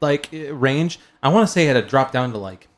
like 0.00 0.32
eh, 0.32 0.50
range. 0.52 0.98
I 1.22 1.28
want 1.28 1.46
to 1.46 1.52
say 1.52 1.68
it 1.68 1.76
had 1.76 1.88
dropped 1.88 2.12
down 2.12 2.32
to 2.32 2.38
like 2.38 2.68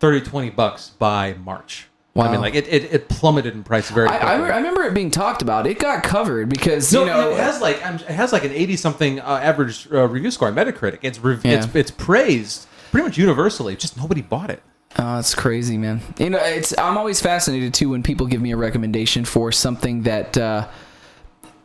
30 0.00 0.22
20 0.22 0.50
bucks 0.50 0.90
by 0.90 1.34
March. 1.34 1.88
I 2.18 2.30
mean, 2.32 2.40
like 2.40 2.54
it, 2.54 2.66
it, 2.68 2.94
it 2.94 3.08
plummeted 3.10 3.52
in 3.52 3.62
price 3.62 3.90
very 3.90 4.08
I. 4.08 4.16
I, 4.16 4.32
I 4.36 4.56
remember 4.56 4.84
it 4.84 4.94
being 4.94 5.10
talked 5.10 5.42
about 5.42 5.66
it 5.66 5.78
got 5.78 6.02
covered 6.02 6.48
because 6.48 6.90
No, 6.90 7.00
you 7.00 7.06
know 7.08 7.30
it 7.32 7.36
has 7.38 7.60
like 7.60 7.76
it 7.76 8.08
has 8.08 8.32
like 8.32 8.42
an 8.42 8.52
eighty 8.52 8.74
something 8.74 9.20
uh, 9.20 9.38
average 9.42 9.86
uh, 9.92 10.08
review 10.08 10.30
score 10.30 10.48
on 10.48 10.54
Metacritic. 10.54 11.00
It's 11.02 11.18
rev- 11.18 11.44
Yeah. 11.44 11.52
it's 11.64 11.74
it's 11.74 11.90
praised 11.90 12.66
pretty 12.90 13.06
much 13.06 13.18
universally. 13.18 13.76
Just 13.76 13.98
nobody 13.98 14.22
bought 14.22 14.48
it. 14.48 14.62
Oh, 14.98 15.18
it's 15.18 15.34
crazy, 15.34 15.76
man. 15.76 16.00
You 16.18 16.30
know, 16.30 16.38
it's 16.38 16.76
I'm 16.78 16.96
always 16.96 17.20
fascinated 17.20 17.74
too 17.74 17.90
when 17.90 18.02
people 18.02 18.26
give 18.26 18.40
me 18.40 18.52
a 18.52 18.56
recommendation 18.56 19.24
for 19.24 19.52
something 19.52 20.02
that 20.02 20.38
uh, 20.38 20.68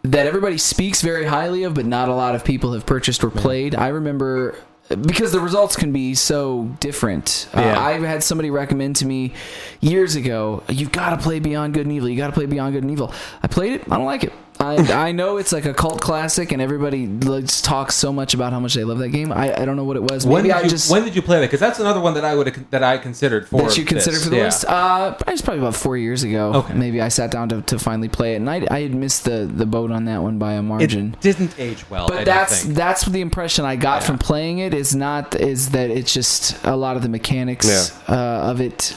that 0.04 0.26
everybody 0.26 0.58
speaks 0.58 1.02
very 1.02 1.26
highly 1.26 1.64
of, 1.64 1.74
but 1.74 1.86
not 1.86 2.10
a 2.10 2.14
lot 2.16 2.36
of 2.36 2.44
people 2.44 2.74
have 2.74 2.86
purchased 2.86 3.24
or 3.24 3.30
played. 3.30 3.76
I 3.76 3.90
remember 3.90 4.56
because 4.90 5.32
the 5.32 5.40
results 5.40 5.78
can 5.78 5.94
be 5.94 6.16
so 6.16 6.66
different. 6.82 7.48
Uh, 7.56 7.62
Yeah. 7.62 7.80
I 7.80 7.94
had 8.00 8.22
somebody 8.24 8.50
recommend 8.50 8.98
to 8.98 9.06
me 9.06 9.34
years 9.80 10.16
ago, 10.16 10.64
"You've 10.68 10.92
got 10.92 11.12
to 11.12 11.18
play 11.18 11.40
Beyond 11.40 11.74
Good 11.74 11.86
and 11.86 11.94
Evil. 11.96 12.10
You 12.10 12.18
got 12.18 12.28
to 12.28 12.34
play 12.34 12.46
Beyond 12.48 12.74
Good 12.74 12.84
and 12.84 12.92
Evil." 12.92 13.14
I 13.42 13.48
played 13.48 13.74
it. 13.74 13.84
I 13.90 13.96
don't 13.96 14.06
like 14.06 14.26
it. 14.26 14.34
I, 14.62 15.08
I 15.08 15.12
know 15.12 15.38
it's 15.38 15.52
like 15.52 15.66
a 15.66 15.74
cult 15.74 16.00
classic, 16.02 16.52
and 16.52 16.62
everybody 16.62 17.08
just 17.08 17.66
talks 17.66 17.96
so 17.96 18.14
much 18.14 18.34
about 18.34 18.54
how 18.54 18.60
much 18.60 18.74
they 18.76 18.84
love 18.84 19.00
that 19.00 19.10
game. 19.10 19.32
I, 19.32 19.54
I 19.62 19.66
don't 19.66 19.76
know 19.76 19.84
what 19.84 19.96
it 19.98 20.04
was. 20.04 20.26
When 20.26 20.44
did 20.44 20.52
I 20.52 20.62
you 20.62 20.70
just 20.70 20.92
when 20.92 21.04
did 21.04 21.16
you 21.16 21.22
play 21.22 21.40
that? 21.40 21.48
Because 21.48 21.60
that's 21.60 21.80
another 21.80 22.00
one 22.00 22.14
that 22.14 22.24
I 22.26 22.36
would 22.36 22.48
that 22.70 22.84
I 22.84 22.98
considered 22.98 23.48
for 23.48 23.64
that 23.64 23.78
you 23.78 23.86
consider 23.86 24.16
this. 24.16 24.24
for 24.24 24.30
the 24.30 24.38
Yeah. 24.38 24.44
list? 24.46 24.66
Uh, 24.66 25.16
it 25.20 25.32
was 25.32 25.42
probably 25.42 25.62
about 25.62 25.76
four 25.76 25.98
years 25.98 26.24
ago. 26.24 26.54
Okay. 26.54 26.74
Maybe 26.76 27.02
I 27.02 27.10
sat 27.10 27.32
down 27.32 27.50
to, 27.50 27.62
to 27.64 27.80
finally 27.80 28.10
play 28.10 28.34
it, 28.34 28.38
and 28.38 28.50
I, 28.50 28.66
I 28.70 28.82
had 28.82 28.94
missed 28.94 29.26
the, 29.26 29.50
the 29.52 29.66
boat 29.66 29.92
on 29.92 30.06
that 30.06 30.22
one 30.22 30.38
by 30.38 30.54
a 30.54 30.62
margin. 30.62 31.16
It 31.16 31.22
didn't 31.22 31.60
age 31.60 31.90
well. 31.90 32.06
I 32.06 32.08
but 32.10 32.16
don't 32.18 32.26
that's 32.26 32.64
that's 32.64 33.06
the 33.06 33.22
impression 33.22 33.66
I 33.66 33.76
got 33.76 34.02
Yeah. 34.02 34.08
from 34.08 34.18
playing 34.20 34.60
it. 34.60 34.74
Is 34.74 34.96
not 34.96 35.36
is 35.36 35.70
that 35.72 35.90
it's 35.90 36.14
just 36.14 36.64
a 36.66 36.76
lot 36.76 36.96
of 36.96 37.02
the 37.02 37.10
mechanics 37.10 37.92
uh, 38.10 38.14
of 38.52 38.62
it 38.62 38.96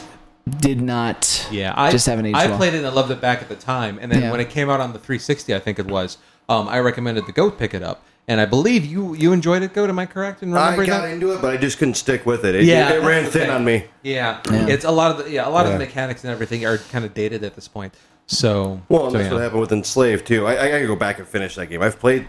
did 0.58 0.80
not. 0.80 1.46
yeah. 1.50 1.72
I 1.76 1.90
just 1.90 2.06
haven't 2.06 2.26
aged 2.26 2.36
I 2.36 2.46
well. 2.48 2.56
played 2.58 2.74
it 2.74 2.78
and 2.78 2.86
I 2.86 2.90
loved 2.90 3.10
it 3.10 3.20
back 3.20 3.40
at 3.42 3.48
the 3.48 3.56
time, 3.56 3.98
and 4.00 4.10
then 4.12 4.22
Yeah. 4.22 4.30
when 4.30 4.40
it 4.40 4.50
came 4.50 4.68
out 4.70 4.80
on 4.80 4.92
the 4.92 4.98
360, 4.98 5.54
I 5.54 5.58
think 5.58 5.78
it 5.78 5.86
was. 5.86 6.18
Um, 6.48 6.68
I 6.68 6.78
recommended 6.80 7.26
the 7.26 7.32
Goat 7.32 7.58
pick 7.58 7.72
it 7.72 7.82
up, 7.82 8.02
and 8.28 8.38
I 8.40 8.44
believe 8.44 8.84
you 8.84 9.14
you 9.14 9.32
enjoyed 9.32 9.62
it. 9.62 9.72
Goat, 9.72 9.88
am 9.88 9.98
I 9.98 10.04
correct 10.06 10.42
in 10.42 10.52
I 10.54 10.64
remembering 10.64 10.88
got 10.88 11.02
that? 11.02 11.12
into 11.12 11.32
it, 11.32 11.40
but 11.40 11.54
I 11.54 11.56
just 11.56 11.78
couldn't 11.78 11.94
stick 11.94 12.26
with 12.26 12.44
it. 12.44 12.54
It, 12.54 12.64
Yeah, 12.64 12.88
it, 12.88 12.92
that's 12.96 13.06
ran 13.06 13.24
the 13.24 13.30
thin 13.30 13.40
thing. 13.42 13.50
on 13.50 13.64
me. 13.64 13.84
Yeah. 14.02 14.40
Yeah. 14.50 14.66
it's 14.68 14.84
a 14.84 14.90
lot 14.90 15.10
of 15.12 15.24
the 15.24 15.30
yeah 15.30 15.48
a 15.48 15.50
lot 15.50 15.64
of 15.64 15.72
Yeah. 15.72 15.78
the 15.78 15.84
mechanics 15.86 16.22
and 16.24 16.30
everything 16.30 16.66
are 16.66 16.76
kind 16.76 17.04
of 17.06 17.14
dated 17.14 17.42
at 17.44 17.54
this 17.54 17.66
point. 17.68 17.94
So 18.26 18.80
Well, 18.90 19.04
and 19.04 19.12
so, 19.12 19.18
that's 19.18 19.28
yeah. 19.28 19.34
what 19.34 19.42
happened 19.42 19.60
with 19.62 19.72
Enslaved 19.72 20.26
too. 20.26 20.46
I, 20.46 20.64
I 20.66 20.70
gotta 20.70 20.86
go 20.86 20.96
back 20.96 21.18
and 21.18 21.26
finish 21.26 21.54
that 21.56 21.66
game. 21.66 21.80
I've 21.82 21.98
played 21.98 22.26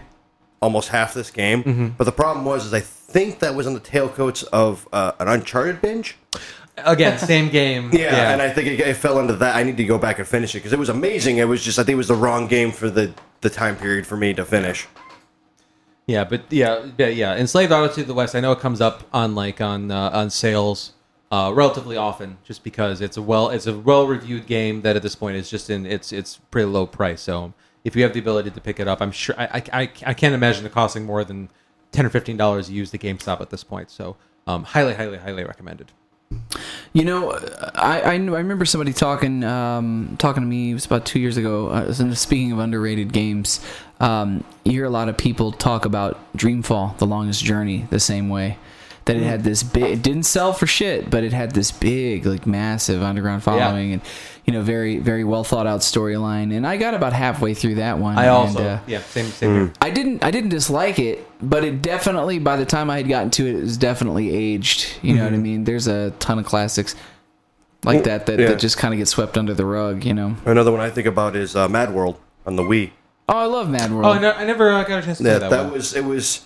almost 0.62 0.88
half 0.88 1.12
this 1.12 1.30
game, 1.30 1.62
Mm-hmm. 1.62 1.86
but 1.98 2.04
the 2.04 2.12
problem 2.12 2.46
was 2.46 2.64
is 2.64 2.72
I 2.72 2.80
think 2.80 3.40
that 3.40 3.54
was 3.54 3.66
on 3.66 3.74
the 3.74 3.80
tailcoats 3.80 4.44
of 4.52 4.88
uh, 4.94 5.12
an 5.20 5.28
Uncharted 5.28 5.82
binge. 5.82 6.16
Again, 6.78 7.18
same 7.18 7.48
game. 7.48 7.90
Yeah, 7.92 8.32
and 8.32 8.42
I 8.42 8.50
think 8.50 8.68
it, 8.68 8.80
it 8.80 8.96
fell 8.96 9.18
into 9.18 9.34
that. 9.36 9.56
I 9.56 9.62
need 9.62 9.76
to 9.78 9.84
go 9.84 9.98
back 9.98 10.18
and 10.18 10.28
finish 10.28 10.54
it 10.54 10.58
because 10.58 10.72
it 10.72 10.78
was 10.78 10.88
amazing. 10.88 11.38
It 11.38 11.48
was 11.48 11.64
just 11.64 11.78
I 11.78 11.82
think 11.82 11.94
it 11.94 11.98
was 11.98 12.08
the 12.08 12.14
wrong 12.14 12.46
game 12.46 12.70
for 12.70 12.90
the 12.90 13.14
the 13.40 13.50
time 13.50 13.76
period 13.76 14.06
for 14.06 14.16
me 14.16 14.34
to 14.34 14.44
finish. 14.44 14.86
Yeah, 16.06 16.24
but 16.24 16.42
yeah, 16.50 16.86
yeah, 16.98 17.08
yeah. 17.08 17.36
Enslaved 17.36 17.72
Odyssey 17.72 18.02
of 18.02 18.06
the 18.06 18.14
West. 18.14 18.34
I 18.34 18.40
know 18.40 18.52
it 18.52 18.60
comes 18.60 18.80
up 18.80 19.04
on 19.12 19.34
like 19.34 19.60
on 19.60 19.90
uh, 19.90 20.10
on 20.12 20.30
sales 20.30 20.92
uh, 21.32 21.50
relatively 21.54 21.96
often, 21.96 22.38
just 22.44 22.62
because 22.62 23.00
it's 23.00 23.16
a 23.16 23.22
well 23.22 23.48
it's 23.50 23.66
a 23.66 23.76
well 23.76 24.06
reviewed 24.06 24.46
game 24.46 24.82
that 24.82 24.96
at 24.96 25.02
this 25.02 25.16
point 25.16 25.36
is 25.36 25.50
just 25.50 25.70
in 25.70 25.86
it's 25.86 26.12
it's 26.12 26.36
pretty 26.50 26.66
low 26.66 26.86
price. 26.86 27.22
So 27.22 27.54
if 27.84 27.96
you 27.96 28.02
have 28.02 28.12
the 28.12 28.20
ability 28.20 28.50
to 28.50 28.60
pick 28.60 28.78
it 28.78 28.86
up, 28.86 29.00
I'm 29.00 29.12
sure 29.12 29.34
I 29.38 29.62
I, 29.72 29.80
I, 30.04 30.14
can't 30.14 30.34
imagine 30.34 30.64
it 30.64 30.72
costing 30.72 31.04
more 31.04 31.24
than 31.24 31.48
ten 31.90 32.06
or 32.06 32.10
fifteen 32.10 32.36
dollars 32.36 32.68
to 32.68 32.72
used 32.72 32.94
at 32.94 33.00
GameStop 33.00 33.40
at 33.40 33.50
this 33.50 33.64
point. 33.64 33.90
So 33.90 34.16
um, 34.46 34.62
highly, 34.62 34.94
highly, 34.94 35.18
highly 35.18 35.44
recommended. 35.44 35.90
You 36.92 37.04
know, 37.04 37.32
I, 37.74 38.00
I, 38.00 38.12
I 38.12 38.16
remember 38.16 38.64
somebody 38.64 38.92
talking 38.92 39.44
um, 39.44 40.16
talking 40.18 40.42
to 40.42 40.46
me. 40.48 40.70
It 40.70 40.74
was 40.74 40.86
about 40.86 41.04
two 41.04 41.20
years 41.20 41.36
ago. 41.36 41.68
Uh, 41.68 41.92
speaking 42.14 42.52
of 42.52 42.58
underrated 42.58 43.12
games, 43.12 43.60
um, 44.00 44.44
you 44.64 44.72
hear 44.72 44.86
a 44.86 44.90
lot 44.90 45.08
of 45.08 45.16
people 45.16 45.52
talk 45.52 45.84
about 45.84 46.18
Dreamfall: 46.36 46.96
The 46.98 47.06
Longest 47.06 47.44
Journey 47.44 47.86
the 47.90 48.00
same 48.00 48.28
way. 48.28 48.58
That 49.06 49.16
it 49.16 49.22
had 49.22 49.44
this 49.44 49.62
big, 49.62 49.84
it 49.84 50.02
didn't 50.02 50.24
sell 50.24 50.52
for 50.52 50.66
shit, 50.66 51.08
but 51.08 51.22
it 51.22 51.32
had 51.32 51.52
this 51.52 51.70
big, 51.70 52.26
like 52.26 52.44
massive 52.44 53.02
underground 53.02 53.44
following, 53.44 53.92
and 53.92 54.02
you 54.44 54.52
know, 54.52 54.62
very, 54.62 54.98
very 54.98 55.22
well 55.22 55.44
thought 55.44 55.66
out 55.66 55.80
storyline. 55.80 56.52
And 56.52 56.66
I 56.66 56.76
got 56.76 56.92
about 56.92 57.12
halfway 57.12 57.54
through 57.54 57.76
that 57.76 57.98
one. 57.98 58.18
I 58.18 58.28
also 58.28 58.58
and, 58.58 58.66
uh, 58.66 58.78
yeah 58.88 59.00
same 59.00 59.26
same 59.26 59.54
here. 59.54 59.72
I 59.80 59.90
didn't 59.90 60.24
I 60.24 60.32
didn't 60.32 60.50
dislike 60.50 60.98
it, 60.98 61.24
but 61.40 61.62
it 61.62 61.82
definitely 61.82 62.40
by 62.40 62.56
the 62.56 62.66
time 62.66 62.90
I 62.90 62.96
had 62.96 63.08
gotten 63.08 63.30
to 63.30 63.46
it, 63.46 63.54
it 63.54 63.60
was 63.62 63.76
definitely 63.76 64.34
aged. 64.34 64.98
You 65.02 65.14
know 65.14 65.24
what 65.24 65.34
I 65.34 65.38
mean? 65.38 65.62
There's 65.62 65.86
a 65.86 66.10
ton 66.18 66.40
of 66.40 66.44
classics 66.44 66.96
like 67.84 68.04
that 68.04 68.26
that, 68.26 68.40
yeah. 68.40 68.48
that 68.48 68.58
just 68.58 68.76
kind 68.76 68.92
of 68.92 68.98
get 68.98 69.06
swept 69.06 69.38
under 69.38 69.54
the 69.54 69.64
rug. 69.64 70.04
You 70.04 70.14
know? 70.14 70.36
Another 70.44 70.72
one 70.72 70.80
I 70.80 70.90
think 70.90 71.06
about 71.06 71.36
is 71.36 71.54
uh, 71.54 71.68
Mad 71.68 71.94
World 71.94 72.18
on 72.44 72.56
the 72.56 72.64
Wii. 72.64 72.90
Oh, 73.28 73.38
I 73.38 73.46
love 73.46 73.70
Mad 73.70 73.92
World. 73.92 74.06
Oh, 74.06 74.28
I, 74.28 74.42
I 74.42 74.44
never 74.44 74.72
uh, 74.72 74.84
got 74.84 74.98
a 74.98 75.02
chance 75.02 75.18
to 75.18 75.24
Yeah, 75.24 75.38
play 75.38 75.48
that, 75.48 75.50
that, 75.50 75.64
one. 75.64 75.72
was 75.72 75.94
it 75.94 76.04
was 76.04 76.44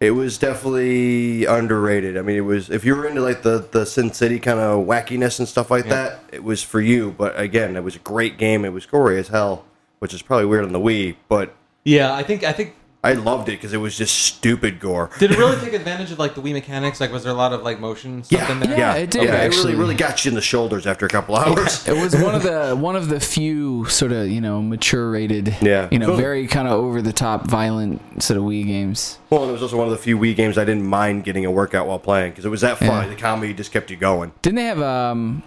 it 0.00 0.12
was 0.12 0.38
definitely 0.38 1.44
underrated. 1.44 2.16
I 2.16 2.22
mean, 2.22 2.36
it 2.36 2.40
was 2.40 2.70
if 2.70 2.84
you 2.84 2.96
were 2.96 3.06
into 3.06 3.20
like 3.20 3.42
the 3.42 3.68
the 3.70 3.84
Sin 3.84 4.12
City 4.12 4.40
kind 4.40 4.58
of 4.58 4.86
wackiness 4.86 5.38
and 5.38 5.46
stuff 5.46 5.70
like 5.70 5.88
that, 5.88 6.20
it 6.32 6.42
was 6.42 6.62
for 6.62 6.80
you. 6.80 7.14
But 7.16 7.38
again, 7.38 7.76
it 7.76 7.84
was 7.84 7.96
a 7.96 8.00
great 8.00 8.38
game. 8.38 8.64
It 8.64 8.72
was 8.72 8.86
gory 8.86 9.18
as 9.18 9.28
hell, 9.28 9.64
which 9.98 10.14
is 10.14 10.22
probably 10.22 10.46
weird 10.46 10.64
on 10.64 10.72
the 10.72 10.80
Wii, 10.80 11.16
but 11.28 11.54
Yeah, 11.84 12.14
I 12.14 12.22
think 12.22 12.42
I 12.44 12.52
think 12.52 12.74
I 13.02 13.14
loved 13.14 13.48
it 13.48 13.52
because 13.52 13.72
it 13.72 13.78
was 13.78 13.96
just 13.96 14.14
stupid 14.14 14.78
gore. 14.78 15.08
did 15.18 15.30
it 15.30 15.38
really 15.38 15.58
take 15.58 15.72
advantage 15.72 16.10
of 16.12 16.18
like 16.18 16.34
the 16.34 16.42
Wii 16.42 16.52
mechanics? 16.52 17.00
Like, 17.00 17.10
was 17.10 17.22
there 17.24 17.32
a 17.32 17.36
lot 17.36 17.54
of 17.54 17.62
like 17.62 17.80
motion 17.80 18.22
stuff 18.24 18.38
Yeah, 18.40 18.52
in 18.52 18.60
there? 18.60 18.78
Yeah, 18.78 18.94
it 18.96 19.10
did, 19.10 19.22
Yeah, 19.22 19.36
it 19.36 19.46
actually. 19.46 19.72
really 19.72 19.76
really 19.76 19.94
got 19.94 20.22
you 20.24 20.28
in 20.28 20.34
the 20.34 20.42
shoulders 20.42 20.86
after 20.86 21.06
a 21.06 21.08
couple 21.08 21.34
hours. 21.34 21.88
it 21.88 21.94
was 21.94 22.14
one 22.14 22.34
of 22.34 22.42
the 22.42 22.76
one 22.78 22.96
of 22.96 23.08
the 23.08 23.18
few 23.18 23.86
sort 23.86 24.12
of 24.12 24.28
you 24.28 24.42
know 24.42 24.60
mature 24.60 25.10
rated, 25.10 25.56
Yeah. 25.62 25.88
you 25.90 25.98
know, 25.98 26.08
Cool. 26.08 26.16
very 26.16 26.46
kind 26.46 26.68
of 26.68 26.74
over 26.74 27.00
the 27.00 27.12
top 27.14 27.46
violent 27.46 28.22
sort 28.22 28.36
of 28.36 28.44
Wii 28.44 28.66
games. 28.66 29.18
Well, 29.30 29.42
and 29.44 29.48
it 29.50 29.52
was 29.54 29.62
also 29.62 29.78
one 29.78 29.86
of 29.86 29.92
the 29.92 29.98
few 29.98 30.18
Wii 30.18 30.36
games 30.36 30.58
I 30.58 30.64
didn't 30.66 30.84
mind 30.86 31.24
getting 31.24 31.46
a 31.46 31.50
workout 31.50 31.86
while 31.86 31.98
playing 31.98 32.32
because 32.32 32.44
it 32.44 32.50
was 32.50 32.60
that 32.60 32.76
fun. 32.76 33.04
Yeah. 33.04 33.08
The 33.14 33.16
comedy 33.20 33.54
just 33.54 33.72
kept 33.72 33.90
you 33.90 33.96
going. 33.96 34.32
Didn't 34.42 34.56
they 34.56 34.64
have 34.64 34.82
um, 34.82 35.42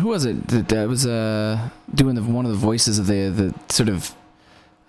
who 0.00 0.08
was 0.08 0.24
it 0.24 0.48
that, 0.48 0.68
that 0.70 0.88
was 0.88 1.06
uh 1.06 1.68
doing 1.94 2.16
the 2.16 2.22
one 2.22 2.44
of 2.46 2.50
the 2.50 2.58
voices 2.58 2.98
of 2.98 3.06
the 3.06 3.28
the 3.30 3.54
sort 3.72 3.88
of 3.88 4.12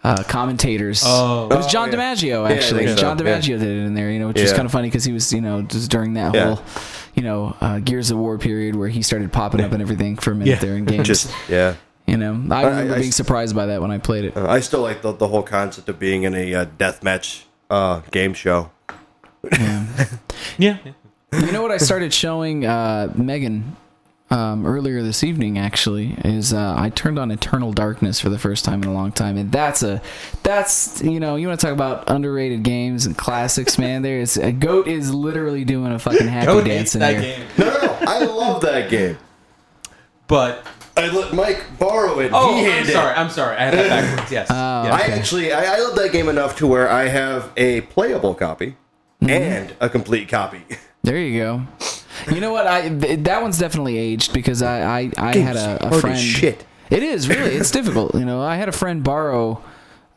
uh, 0.04 0.24
commentators? 0.24 1.04
Oh. 1.06 1.48
it 1.52 1.56
was 1.56 1.66
Oh, 1.66 1.70
John 1.70 1.92
yeah. 1.92 1.98
DiMaggio 2.14 2.44
I 2.46 2.54
actually. 2.54 2.86
think 2.86 2.98
so, 2.98 3.02
John 3.04 3.18
yeah. 3.18 3.38
DiMaggio 3.40 3.60
did 3.60 3.64
it 3.64 3.86
in 3.86 3.94
there, 3.94 4.12
you 4.12 4.20
know, 4.20 4.28
which 4.28 4.40
is 4.40 4.52
Yeah. 4.52 4.56
kind 4.58 4.66
of 4.66 4.72
funny 4.72 4.88
because 4.90 5.04
he 5.04 5.12
was 5.14 5.32
you 5.34 5.42
know 5.42 5.62
just 5.64 5.90
during 5.92 6.14
that 6.16 6.34
Yeah. 6.36 6.56
whole 6.56 6.64
you 7.16 7.24
know 7.24 7.56
uh, 7.62 7.80
Gears 7.80 8.12
of 8.12 8.18
War 8.18 8.38
period 8.38 8.76
where 8.76 8.90
he 8.90 9.02
started 9.02 9.32
popping 9.32 9.62
up 9.62 9.72
and 9.72 9.82
everything 9.82 10.18
for 10.18 10.32
a 10.32 10.36
minute 10.36 10.52
Yeah. 10.52 10.60
there 10.60 10.76
in 10.76 10.86
games. 10.86 11.08
Just 11.08 11.32
yeah. 11.50 11.76
you 12.06 12.18
know, 12.18 12.32
I 12.52 12.64
remember 12.66 12.96
I- 12.96 13.00
being 13.00 13.12
surprised 13.12 13.56
by 13.56 13.68
that 13.68 13.82
when 13.82 13.92
I 13.92 13.98
played 13.98 14.26
it. 14.26 14.36
Uh, 14.38 14.48
I 14.48 14.60
still 14.60 14.82
like 14.82 15.02
the, 15.02 15.12
the 15.14 15.28
whole 15.28 15.44
concept 15.44 15.90
of 15.90 16.00
being 16.00 16.24
in 16.24 16.34
a 16.36 16.54
uh, 16.56 16.66
deathmatch 16.78 17.44
uh, 17.70 18.02
game 18.12 18.34
show. 18.34 18.72
yeah. 19.52 19.86
yeah. 20.58 20.78
You 21.34 21.52
know 21.52 21.62
what 21.62 21.72
I 21.72 21.78
started 21.78 22.14
showing 22.14 22.66
uh, 22.66 23.12
Megan 23.16 23.76
um, 24.30 24.66
earlier 24.66 25.02
this 25.04 25.24
evening? 25.24 25.58
Actually, 25.58 26.16
is 26.26 26.54
uh, 26.54 26.76
I 26.78 26.90
turned 26.90 27.18
on 27.20 27.32
Eternal 27.32 27.72
Darkness 27.74 28.20
for 28.20 28.30
the 28.30 28.38
first 28.40 28.66
time 28.66 28.84
in 28.84 28.90
a 28.90 28.94
long 28.94 29.12
time, 29.12 29.38
and 29.38 29.52
that's 29.52 29.84
a 29.84 30.02
that's 30.44 31.02
you 31.02 31.20
know 31.20 31.36
you 31.36 31.48
want 31.48 31.60
to 31.60 31.66
talk 31.66 31.74
about 31.74 32.10
underrated 32.10 32.64
games 32.64 33.06
and 33.06 33.18
classics, 33.18 33.78
man. 33.78 34.02
There 34.02 34.20
is 34.20 34.38
a 34.38 34.52
goat 34.52 34.88
is 34.88 35.14
literally 35.14 35.64
doing 35.66 35.92
a 35.92 36.00
fucking 36.00 36.28
happy 36.28 36.46
Go 36.48 36.64
dance 36.64 36.94
in 36.96 37.00
that 37.02 37.14
there. 37.14 37.22
game. 37.38 37.48
No, 37.58 37.66
no, 37.70 37.82
no. 37.82 37.98
I 38.02 38.26
love 38.26 38.62
that 38.62 38.90
game. 38.90 39.18
But 40.28 40.66
I 40.98 41.08
let 41.10 41.34
Mike 41.34 41.64
borrow 41.80 42.20
it. 42.20 42.32
oh, 42.34 42.58
he 42.58 42.66
I'm 42.70 42.86
sorry. 42.86 43.12
it. 43.12 43.18
I'm 43.18 43.30
sorry. 43.30 43.56
I 43.56 43.64
had 43.66 43.74
that 43.76 43.90
backwards. 43.90 44.32
Yes. 44.32 44.48
Oh, 44.52 44.84
yes. 44.84 44.94
I 44.94 45.08
actually 45.14 45.54
I, 45.54 45.76
I 45.76 45.80
love 45.80 45.96
that 45.96 46.12
game 46.12 46.28
enough 46.28 46.58
to 46.58 46.68
where 46.68 46.90
I 46.90 47.08
have 47.08 47.52
a 47.58 47.82
playable 47.82 48.34
copy 48.36 48.76
Mm-hmm. 49.22 49.30
and 49.32 49.76
a 49.80 49.90
complete 49.90 50.30
copy. 50.30 50.62
There 51.02 51.18
you 51.18 51.40
go. 51.42 51.62
You 52.32 52.40
know 52.42 52.52
what? 52.52 52.68
I 52.68 52.90
th- 52.90 53.20
that 53.24 53.42
one's 53.42 53.58
definitely 53.58 53.98
aged 53.98 54.34
because 54.34 54.62
I 54.62 55.00
I, 55.02 55.12
I 55.18 55.38
had 55.38 55.56
a, 55.56 55.88
a 55.88 56.00
friend. 56.00 56.20
shit. 56.20 56.66
It 56.90 57.04
is 57.04 57.28
really. 57.30 57.56
It's 57.56 57.72
difficult. 57.80 58.16
You 58.16 58.26
know, 58.26 58.42
I 58.42 58.56
had 58.56 58.70
a 58.70 58.72
friend 58.74 59.04
borrow 59.04 59.62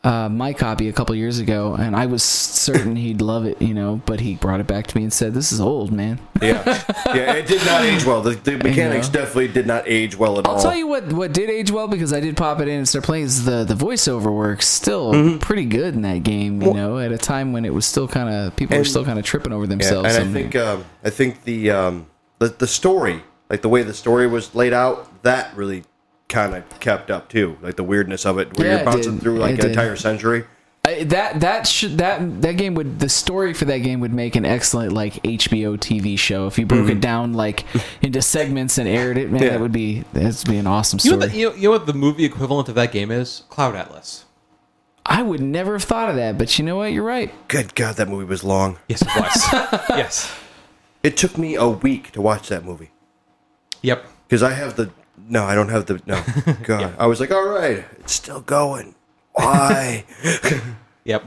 uh, 0.03 0.28
my 0.30 0.53
copy 0.55 0.88
a 0.88 0.92
couple 0.94 1.14
years 1.14 1.38
ago, 1.40 1.74
and 1.74 1.94
I 1.94 2.07
was 2.07 2.22
certain 2.22 2.96
he'd 2.96 3.20
love 3.20 3.44
it. 3.44 3.61
You 3.61 3.74
know, 3.74 4.01
but 4.07 4.20
he 4.20 4.34
brought 4.36 4.61
it 4.61 4.66
back 4.66 4.86
to 4.86 4.96
me 4.96 5.03
and 5.03 5.12
said, 5.12 5.34
"This 5.34 5.53
is 5.53 5.61
old, 5.61 5.92
man." 5.92 6.18
Yeah, 6.40 6.62
yeah. 7.07 7.34
It 7.34 7.46
did 7.46 7.64
not 7.66 7.82
age 7.82 8.05
well. 8.07 8.22
The, 8.22 8.30
the 8.30 8.53
mechanics 8.64 9.09
know. 9.09 9.20
definitely 9.20 9.48
did 9.48 9.66
not 9.66 9.84
age 9.86 10.16
well 10.16 10.38
at 10.38 10.46
all. 10.46 10.57
I'll 10.57 10.62
tell 10.62 10.74
you 10.74 10.86
what. 10.86 11.12
What 11.12 11.32
did 11.34 11.51
age 11.51 11.70
well 11.70 11.86
because 11.86 12.12
I 12.14 12.20
did 12.20 12.34
pop 12.36 12.61
it 12.61 12.68
in 12.68 12.78
and 12.78 12.88
start 12.88 13.05
playing. 13.05 13.24
Is 13.24 13.44
the 13.44 13.64
the 13.64 13.74
voiceover 13.74 14.34
work 14.34 14.62
still 14.62 15.38
pretty 15.38 15.66
good 15.66 15.94
in 15.94 16.03
that 16.03 16.22
game? 16.22 16.62
You 16.62 16.68
Mm-hmm. 16.68 16.78
Well- 16.78 16.88
know, 16.92 16.98
at 16.98 17.12
a 17.12 17.18
time 17.18 17.53
when 17.53 17.64
it 17.66 17.74
was 17.74 17.84
still 17.84 18.09
kind 18.09 18.28
of 18.34 18.57
people 18.57 18.78
were 18.78 18.84
still 18.84 19.05
kind 19.05 19.18
of 19.18 19.24
tripping 19.24 19.53
over 19.53 19.64
Yeah, 19.64 19.68
themselves. 19.70 20.16
and 20.16 20.30
I 20.30 20.32
think 20.32 20.57
um, 20.57 20.84
I 21.05 21.11
think 21.11 21.44
the 21.44 21.70
um, 21.72 22.07
the 22.38 22.48
the 22.48 22.66
story, 22.66 23.22
like 23.51 23.61
the 23.61 23.68
way 23.68 23.82
the 23.82 23.92
story 23.92 24.26
was 24.26 24.55
laid 24.55 24.72
out, 24.72 25.22
that 25.24 25.55
really 25.55 25.84
kind 26.30 26.54
of 26.54 26.80
kept 26.80 27.10
up 27.10 27.28
too. 27.28 27.58
Like 27.60 27.76
the 27.76 27.84
weirdness 27.84 28.24
of 28.24 28.38
it, 28.38 28.56
where 28.56 28.66
Yeah, 28.66 28.76
you're 28.76 28.84
bouncing 28.86 29.18
through 29.20 29.38
like 29.38 29.50
It 29.50 29.54
an 29.56 29.60
did. 29.60 29.70
entire 29.72 29.96
century. 29.96 30.44
I, 30.82 31.04
that 31.04 31.40
that 31.40 31.66
should 31.66 31.98
that 31.98 32.40
that 32.40 32.52
game 32.56 32.72
would 32.74 33.00
the 33.00 33.10
story 33.10 33.52
for 33.52 33.66
that 33.66 33.78
game 33.78 34.00
would 34.00 34.14
make 34.14 34.34
an 34.34 34.46
excellent 34.46 34.92
like 34.94 35.22
HBO 35.22 35.76
TV 35.76 36.18
show 36.18 36.46
if 36.46 36.58
you 36.58 36.64
broke 36.64 36.88
it 36.88 37.02
down 37.02 37.34
like 37.34 37.66
into 38.00 38.22
segments 38.22 38.78
and 38.78 38.88
aired 38.88 39.18
it. 39.18 39.30
Man, 39.30 39.34
Mm-hmm. 39.40 39.44
Yeah. 39.44 39.50
that 39.50 39.60
would 39.60 39.72
be 39.72 40.04
that'd 40.14 40.48
be 40.48 40.56
an 40.56 40.66
awesome 40.66 40.98
You 41.02 41.10
know, 41.10 41.16
story. 41.18 41.30
the, 41.32 41.38
you, 41.38 41.48
know, 41.50 41.54
you 41.56 41.62
know 41.64 41.70
what 41.72 41.84
the 41.86 41.92
movie 41.92 42.24
equivalent 42.24 42.70
of 42.70 42.76
that 42.76 42.92
game 42.92 43.10
is? 43.10 43.42
Cloud 43.50 43.76
Atlas. 43.76 44.24
I 45.04 45.22
would 45.22 45.40
never 45.42 45.74
have 45.74 45.82
thought 45.84 46.08
of 46.08 46.16
that, 46.16 46.38
but 46.38 46.58
you 46.58 46.64
know 46.64 46.76
what? 46.76 46.92
You're 46.92 47.04
right. 47.04 47.30
Good 47.48 47.74
God, 47.74 47.96
that 47.96 48.08
movie 48.08 48.24
was 48.24 48.42
long. 48.42 48.78
Yes, 48.88 49.02
it 49.02 49.08
was. 49.08 49.80
yes. 49.90 50.34
It 51.02 51.16
took 51.18 51.36
me 51.36 51.56
a 51.56 51.68
week 51.68 52.12
to 52.12 52.22
watch 52.22 52.48
that 52.48 52.64
movie 52.64 52.90
Yep. 53.82 54.04
because 54.28 54.42
I 54.42 54.52
have 54.52 54.76
the 54.76 54.90
no, 55.28 55.44
I 55.44 55.54
don't 55.54 55.68
have 55.68 55.86
the 55.86 56.00
no. 56.06 56.22
God, 56.64 56.94
I 56.98 57.06
was 57.06 57.20
like, 57.20 57.30
all 57.30 57.48
right, 57.48 57.84
it's 58.00 58.12
still 58.14 58.40
going. 58.40 58.94
Why? 59.32 60.04
Yep. 61.04 61.24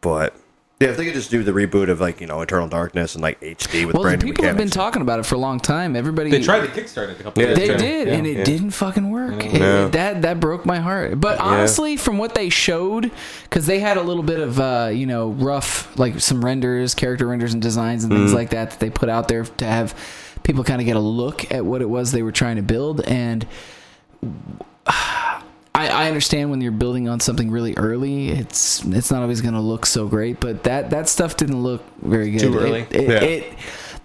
but 0.00 0.34
yeah, 0.80 0.88
if 0.88 0.96
they 0.96 1.04
could 1.04 1.14
just 1.14 1.30
do 1.30 1.44
the 1.44 1.52
reboot 1.52 1.88
of 1.90 2.00
like 2.00 2.20
you 2.20 2.26
know 2.26 2.40
Eternal 2.40 2.66
Darkness 2.68 3.14
and 3.14 3.22
like 3.22 3.38
HD 3.40 3.84
with 3.86 3.94
Well, 3.94 4.02
brand 4.02 4.22
new 4.24 4.30
people 4.32 4.44
have 4.46 4.56
been 4.56 4.70
talking 4.70 5.02
about 5.02 5.20
it 5.20 5.26
for 5.26 5.34
a 5.36 5.38
long 5.38 5.60
time. 5.60 5.94
Everybody 5.94 6.30
They 6.30 6.40
tried 6.42 6.60
to 6.60 6.66
kickstart 6.68 7.10
it 7.10 7.20
a 7.20 7.22
couple 7.22 7.42
Yeah, 7.42 7.48
years 7.50 7.58
They 7.58 7.68
ago. 7.68 7.76
did, 7.78 8.08
Yeah. 8.08 8.14
and 8.14 8.26
it 8.26 8.36
yeah. 8.38 8.44
didn't 8.44 8.70
fucking 8.70 9.10
work. 9.10 9.44
It- 9.44 9.60
Yeah. 9.60 9.88
that 9.88 10.22
that 10.22 10.40
broke 10.40 10.64
my 10.66 10.80
heart. 10.80 11.20
But 11.20 11.38
honestly, 11.38 11.96
from 11.96 12.18
what 12.18 12.34
they 12.34 12.48
showed, 12.48 13.12
because 13.44 13.66
they 13.66 13.78
had 13.78 13.96
a 13.98 14.02
little 14.02 14.24
bit 14.24 14.40
of 14.40 14.58
uh, 14.58 14.90
you 14.92 15.06
know 15.06 15.28
rough 15.28 15.96
like 15.98 16.18
some 16.20 16.44
renders, 16.44 16.94
character 16.94 17.26
renders, 17.28 17.52
and 17.52 17.62
designs 17.62 18.02
and 18.04 18.12
Mm-hmm. 18.12 18.22
things 18.22 18.34
like 18.34 18.50
that 18.50 18.70
that 18.70 18.80
they 18.80 18.90
put 18.90 19.08
out 19.08 19.28
there 19.28 19.44
to 19.44 19.64
have 19.66 19.94
people 20.42 20.64
kind 20.64 20.80
of 20.80 20.86
get 20.86 20.96
a 20.96 21.00
look 21.00 21.50
at 21.52 21.64
what 21.64 21.82
it 21.82 21.88
was 21.88 22.12
they 22.12 22.22
were 22.22 22.32
trying 22.32 22.56
to 22.56 22.62
build. 22.62 23.00
And 23.02 23.46
I, 24.86 25.42
I 25.74 26.08
understand 26.08 26.50
when 26.50 26.60
you're 26.60 26.72
building 26.72 27.08
on 27.08 27.20
something 27.20 27.50
really 27.50 27.74
early, 27.76 28.28
it's 28.30 28.84
it's 28.84 29.10
not 29.10 29.22
always 29.22 29.40
going 29.40 29.54
to 29.54 29.60
look 29.60 29.86
so 29.86 30.06
great. 30.06 30.38
But 30.40 30.64
that 30.64 30.90
that 30.90 31.08
stuff 31.08 31.36
didn't 31.36 31.62
look 31.62 31.82
very 32.02 32.30
good. 32.30 32.40
Too 32.40 32.58
It- 32.58 32.62
early? 32.62 32.80
It, 32.90 33.08
Yeah. 33.08 33.22
it, 33.24 33.52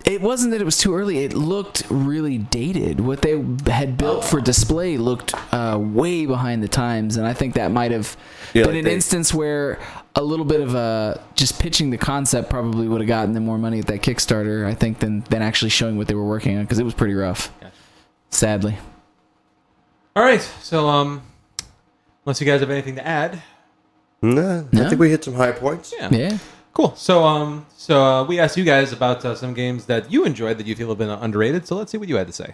it 0.08 0.22
wasn't 0.22 0.52
that 0.52 0.62
it 0.62 0.64
was 0.66 0.78
too 0.78 0.96
early. 0.96 1.20
It 1.20 1.34
looked 1.34 1.84
really 1.90 2.38
dated. 2.38 3.00
What 3.00 3.22
they 3.22 3.44
had 3.68 3.98
built 3.98 4.24
for 4.24 4.40
display 4.42 4.98
looked 4.98 5.34
uh, 5.54 5.78
way 5.80 6.26
behind 6.26 6.64
the 6.64 6.68
times, 6.68 7.18
and 7.18 7.28
I 7.28 7.34
think 7.34 7.56
that 7.56 7.72
might 7.72 7.92
have 7.92 8.16
Yeah, 8.54 8.64
been 8.64 8.72
like 8.72 8.80
an 8.80 8.86
they- 8.86 8.94
instance 8.94 9.34
where 9.34 9.80
a 10.16 10.24
little 10.24 10.46
bit 10.46 10.62
of 10.62 10.74
a 10.74 11.22
just 11.36 11.60
pitching 11.60 11.90
the 11.92 11.98
concept 11.98 12.50
probably 12.50 12.88
would 12.88 13.02
have 13.02 13.08
gotten 13.08 13.34
them 13.34 13.46
more 13.46 13.58
money 13.58 13.80
at 13.80 13.88
that 13.88 14.02
Kickstarter. 14.02 14.66
I 14.66 14.74
think 14.74 15.00
than 15.00 15.22
than 15.30 15.42
actually 15.42 15.70
showing 15.70 15.98
what 15.98 16.08
they 16.08 16.16
were 16.16 16.26
working 16.26 16.58
on 16.58 16.64
because 16.64 16.80
it 16.80 16.84
was 16.86 16.94
pretty 16.96 17.14
rough. 17.14 17.52
Gotcha. 17.60 17.74
Sadly. 18.32 18.78
All 20.16 20.24
right. 20.24 20.42
So, 20.62 20.88
um, 20.90 21.22
unless 22.26 22.42
you 22.42 22.48
guys 22.48 22.62
have 22.62 22.70
anything 22.72 22.96
to 22.96 23.06
add, 23.06 23.42
Nah, 24.20 24.62
I 24.62 24.64
No? 24.72 24.90
think 24.90 25.00
we 25.00 25.12
hit 25.12 25.24
some 25.24 25.36
high 25.36 25.52
points. 25.52 25.94
yeah. 25.96 26.10
Yeah. 26.12 26.38
Cool. 26.78 26.94
So, 26.96 27.24
um, 27.24 27.66
so 27.76 28.04
uh, 28.04 28.24
we 28.24 28.40
asked 28.40 28.56
you 28.56 28.64
guys 28.64 28.94
about 28.94 29.26
uh, 29.26 29.34
some 29.34 29.56
games 29.56 29.88
that 29.88 30.12
you 30.12 30.26
enjoyed 30.26 30.60
that 30.60 30.68
you 30.68 30.76
feel 30.76 30.90
have 30.90 31.00
been 31.00 31.10
underrated. 31.10 31.66
So 31.66 31.76
let's 31.76 31.92
see 31.92 31.98
what 31.98 32.08
you 32.08 32.18
had 32.18 32.28
to 32.28 32.34
say. 32.34 32.54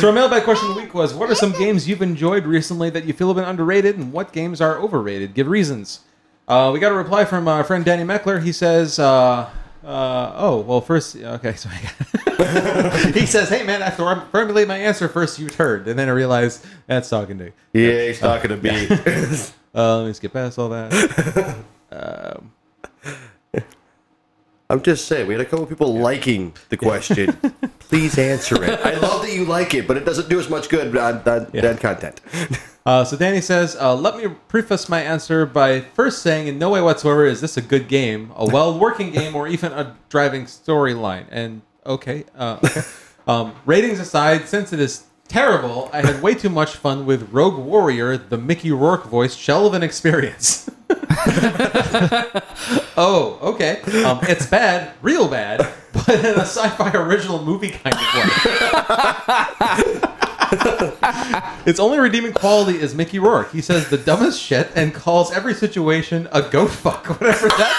So 0.00 0.06
our 0.06 0.14
mailbag 0.14 0.44
question 0.44 0.70
of 0.70 0.76
the 0.76 0.80
week 0.80 0.94
was: 0.94 1.12
What 1.12 1.28
are 1.28 1.34
some 1.34 1.52
games 1.52 1.86
you've 1.86 2.00
enjoyed 2.00 2.46
recently 2.46 2.88
that 2.88 3.04
you 3.04 3.12
feel 3.12 3.26
have 3.26 3.36
been 3.36 3.44
underrated, 3.44 3.98
and 3.98 4.14
what 4.14 4.32
games 4.32 4.62
are 4.62 4.78
overrated? 4.78 5.34
Give 5.34 5.46
reasons. 5.48 6.00
Uh, 6.48 6.70
we 6.72 6.80
got 6.80 6.90
a 6.90 6.94
reply 6.94 7.26
from 7.26 7.48
our 7.48 7.64
friend 7.64 7.84
Danny 7.84 8.04
Meckler. 8.04 8.42
He 8.42 8.52
says, 8.52 8.98
uh, 8.98 9.50
uh, 9.84 10.32
"Oh, 10.36 10.64
well, 10.66 10.80
first, 10.80 11.16
okay." 11.16 11.54
So 11.58 11.68
he 13.10 13.26
says, 13.26 13.50
"Hey, 13.50 13.62
man, 13.62 13.82
I 13.82 13.90
have 13.90 13.98
to 13.98 14.26
formulate 14.30 14.68
my 14.68 14.78
answer 14.78 15.06
first. 15.06 15.38
You 15.38 15.50
turd," 15.50 15.86
and 15.86 15.98
then 15.98 16.08
I 16.08 16.12
realized 16.12 16.64
that's 16.86 17.10
talking 17.10 17.36
to. 17.36 17.44
you. 17.44 17.52
Yeah, 17.74 18.06
he's 18.06 18.20
talking 18.20 18.48
to 18.48 18.56
me. 18.56 19.48
Uh, 19.74 19.98
let 19.98 20.06
me 20.06 20.12
skip 20.12 20.32
past 20.32 20.58
all 20.58 20.68
that. 20.70 21.56
um, 21.92 22.52
I'm 24.70 24.82
just 24.82 25.06
saying, 25.08 25.26
we 25.26 25.32
had 25.34 25.40
a 25.40 25.46
couple 25.46 25.64
people 25.64 25.94
liking 25.96 26.52
the 26.68 26.76
question. 26.76 27.32
Please 27.78 28.18
answer 28.18 28.62
it. 28.62 28.78
I 28.84 28.98
love 28.98 29.22
that 29.22 29.32
you 29.32 29.46
like 29.46 29.72
it, 29.72 29.88
but 29.88 29.96
it 29.96 30.04
doesn't 30.04 30.28
do 30.28 30.38
as 30.38 30.50
much 30.50 30.68
good 30.68 30.94
on, 30.94 31.16
on 31.26 31.46
Yeah. 31.54 31.62
that 31.62 31.80
content. 31.80 32.20
Uh, 32.84 33.02
so 33.02 33.16
Danny 33.16 33.40
says, 33.40 33.76
uh, 33.80 33.94
"Let 33.94 34.18
me 34.18 34.28
preface 34.48 34.86
my 34.88 35.00
answer 35.00 35.46
by 35.46 35.80
first 35.80 36.20
saying, 36.22 36.48
in 36.48 36.58
no 36.58 36.68
way 36.70 36.82
whatsoever 36.82 37.24
is 37.24 37.40
this 37.40 37.56
a 37.56 37.62
good 37.62 37.88
game, 37.88 38.30
a 38.36 38.44
well-working 38.50 39.10
game, 39.10 39.34
or 39.34 39.48
even 39.48 39.72
a 39.72 39.96
driving 40.10 40.44
storyline." 40.44 41.24
And 41.30 41.62
okay, 41.86 42.24
uh, 42.36 42.58
okay. 42.62 42.82
Um, 43.26 43.54
ratings 43.64 44.00
aside, 44.00 44.48
since 44.48 44.72
it 44.74 44.80
is 44.80 45.04
terrible, 45.28 45.90
I 45.92 46.00
had 46.00 46.22
way 46.22 46.34
too 46.34 46.48
much 46.48 46.74
fun 46.74 47.06
with 47.06 47.30
Rogue 47.32 47.58
Warrior, 47.58 48.16
the 48.16 48.38
Mickey 48.38 48.72
Rourke 48.72 49.04
voice 49.04 49.34
shell 49.34 49.66
of 49.66 49.74
an 49.74 49.82
experience. 49.82 50.70
oh, 52.96 53.38
okay. 53.42 53.80
Um, 54.04 54.20
it's 54.22 54.46
bad, 54.46 54.92
real 55.02 55.28
bad, 55.28 55.68
but 55.92 56.08
in 56.08 56.24
a 56.24 56.40
sci-fi 56.40 56.92
original 56.92 57.44
movie 57.44 57.70
kind 57.70 57.94
of 57.94 58.00
way. 58.14 60.04
Its 61.66 61.78
only 61.78 61.98
redeeming 61.98 62.32
quality 62.32 62.80
is 62.80 62.94
Mickey 62.94 63.18
Rourke. 63.18 63.52
He 63.52 63.60
says 63.60 63.90
the 63.90 63.98
dumbest 63.98 64.40
shit 64.40 64.70
and 64.74 64.94
calls 64.94 65.30
every 65.32 65.52
situation 65.52 66.26
a 66.32 66.40
go 66.40 66.66
fuck, 66.66 67.06
whatever 67.20 67.48
that 67.48 67.74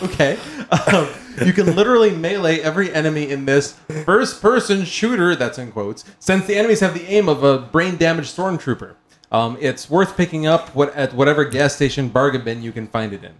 means. 0.00 0.10
okay. 0.12 0.36
Um, 0.70 1.08
you 1.40 1.52
can 1.52 1.74
literally 1.74 2.10
melee 2.10 2.60
every 2.60 2.92
enemy 2.92 3.30
in 3.30 3.44
this 3.44 3.72
first 4.04 4.40
person 4.42 4.84
shooter, 4.84 5.34
that's 5.34 5.58
in 5.58 5.72
quotes, 5.72 6.04
since 6.18 6.46
the 6.46 6.56
enemies 6.56 6.80
have 6.80 6.94
the 6.94 7.06
aim 7.06 7.28
of 7.28 7.42
a 7.42 7.58
brain 7.58 7.96
damaged 7.96 8.36
stormtrooper. 8.36 8.94
Um, 9.32 9.56
it's 9.60 9.88
worth 9.88 10.16
picking 10.16 10.46
up 10.46 10.74
what, 10.74 10.94
at 10.94 11.14
whatever 11.14 11.44
gas 11.44 11.74
station 11.74 12.08
bargain 12.08 12.44
bin 12.44 12.62
you 12.62 12.72
can 12.72 12.86
find 12.86 13.12
it 13.12 13.22
in. 13.22 13.34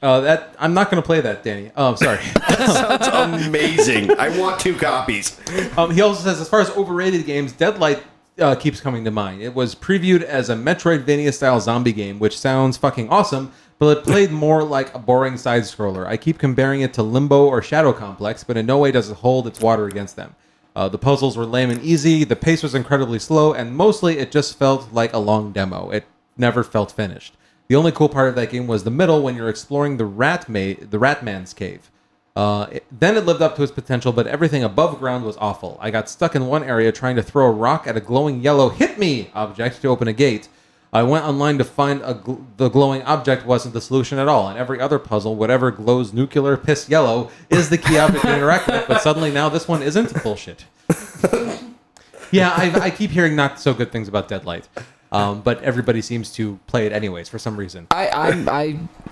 Uh, 0.00 0.20
that 0.20 0.54
I'm 0.60 0.74
not 0.74 0.90
going 0.90 1.02
to 1.02 1.06
play 1.06 1.20
that, 1.20 1.42
Danny. 1.42 1.72
Oh, 1.76 1.96
sorry. 1.96 2.18
Sounds 2.56 3.46
amazing. 3.46 4.16
I 4.16 4.38
want 4.38 4.60
two 4.60 4.76
copies. 4.76 5.40
Um, 5.76 5.90
he 5.90 6.00
also 6.00 6.22
says, 6.22 6.40
as 6.40 6.48
far 6.48 6.60
as 6.60 6.70
overrated 6.70 7.26
games, 7.26 7.52
Deadlight 7.52 8.04
uh, 8.38 8.54
keeps 8.54 8.80
coming 8.80 9.04
to 9.04 9.10
mind. 9.10 9.42
It 9.42 9.54
was 9.54 9.74
previewed 9.74 10.22
as 10.22 10.50
a 10.50 10.54
Metroidvania 10.54 11.34
style 11.34 11.58
zombie 11.60 11.92
game, 11.92 12.20
which 12.20 12.38
sounds 12.38 12.76
fucking 12.76 13.08
awesome, 13.08 13.52
but 13.78 13.96
it 13.98 14.04
played 14.04 14.30
more 14.30 14.62
like 14.64 14.94
a 14.94 14.98
boring 14.98 15.36
side 15.36 15.62
scroller. 15.62 16.06
I 16.06 16.16
keep 16.16 16.38
comparing 16.38 16.80
it 16.80 16.92
to 16.94 17.02
Limbo 17.02 17.46
or 17.46 17.62
Shadow 17.62 17.92
Complex, 17.92 18.42
but 18.44 18.56
in 18.56 18.66
no 18.66 18.78
way 18.78 18.90
does 18.92 19.10
it 19.10 19.18
hold 19.18 19.46
its 19.46 19.60
water 19.60 19.86
against 19.86 20.16
them. 20.16 20.34
Uh, 20.76 20.88
the 20.88 20.98
puzzles 20.98 21.36
were 21.36 21.46
lame 21.46 21.70
and 21.70 21.82
easy, 21.82 22.24
the 22.24 22.36
pace 22.36 22.62
was 22.62 22.74
incredibly 22.74 23.18
slow, 23.18 23.52
and 23.52 23.76
mostly 23.76 24.18
it 24.18 24.30
just 24.30 24.58
felt 24.58 24.92
like 24.92 25.12
a 25.12 25.18
long 25.18 25.52
demo. 25.52 25.90
It 25.90 26.04
never 26.36 26.62
felt 26.62 26.92
finished. 26.92 27.34
The 27.68 27.76
only 27.76 27.92
cool 27.92 28.08
part 28.08 28.28
of 28.28 28.34
that 28.36 28.50
game 28.50 28.66
was 28.66 28.84
the 28.84 28.90
middle 28.90 29.22
when 29.22 29.36
you're 29.36 29.48
exploring 29.48 29.96
the 29.96 30.06
rat 30.06 30.48
ma- 30.48 30.74
the 30.80 30.98
Ratman's 30.98 31.52
cave. 31.52 31.90
Uh, 32.36 32.66
it- 32.70 32.84
then 32.96 33.16
it 33.16 33.26
lived 33.26 33.42
up 33.42 33.56
to 33.56 33.62
its 33.64 33.72
potential, 33.72 34.12
but 34.12 34.26
everything 34.28 34.62
above 34.62 34.98
ground 35.00 35.24
was 35.24 35.36
awful. 35.40 35.76
I 35.80 35.90
got 35.90 36.08
stuck 36.08 36.36
in 36.36 36.46
one 36.46 36.62
area 36.62 36.92
trying 36.92 37.16
to 37.16 37.22
throw 37.22 37.46
a 37.46 37.50
rock 37.50 37.86
at 37.86 37.96
a 37.96 38.00
glowing 38.00 38.40
yellow 38.40 38.68
"hit 38.68 38.98
me" 38.98 39.30
object 39.34 39.82
to 39.82 39.88
open 39.88 40.06
a 40.08 40.12
gate. 40.12 40.48
I 40.92 41.02
went 41.02 41.24
online 41.26 41.58
to 41.58 41.64
find 41.64 42.00
a 42.02 42.14
gl- 42.14 42.44
the 42.56 42.68
glowing 42.70 43.02
object 43.02 43.44
wasn't 43.44 43.74
the 43.74 43.80
solution 43.80 44.18
at 44.18 44.26
all. 44.28 44.48
And 44.48 44.58
every 44.58 44.80
other 44.80 44.98
puzzle, 44.98 45.36
whatever 45.36 45.70
glows 45.70 46.12
nuclear 46.14 46.56
piss 46.56 46.88
yellow, 46.88 47.30
is 47.50 47.68
the 47.68 47.76
key 47.78 47.98
object 47.98 48.24
to 48.24 48.34
interact 48.34 48.66
with. 48.68 48.88
But 48.88 49.02
suddenly 49.02 49.30
now 49.30 49.48
this 49.50 49.68
one 49.68 49.82
isn't 49.82 50.22
bullshit. 50.22 50.64
yeah, 52.30 52.50
I, 52.56 52.72
I 52.84 52.90
keep 52.90 53.10
hearing 53.10 53.36
not 53.36 53.58
so 53.60 53.74
good 53.74 53.90
things 53.92 54.08
about 54.08 54.28
Deadlight, 54.28 54.68
um, 55.12 55.40
but 55.42 55.62
everybody 55.62 56.00
seems 56.02 56.32
to 56.34 56.58
play 56.66 56.86
it 56.86 56.92
anyways 56.92 57.28
for 57.28 57.38
some 57.38 57.56
reason. 57.56 57.86
I, 57.90 58.08
I 58.08 58.28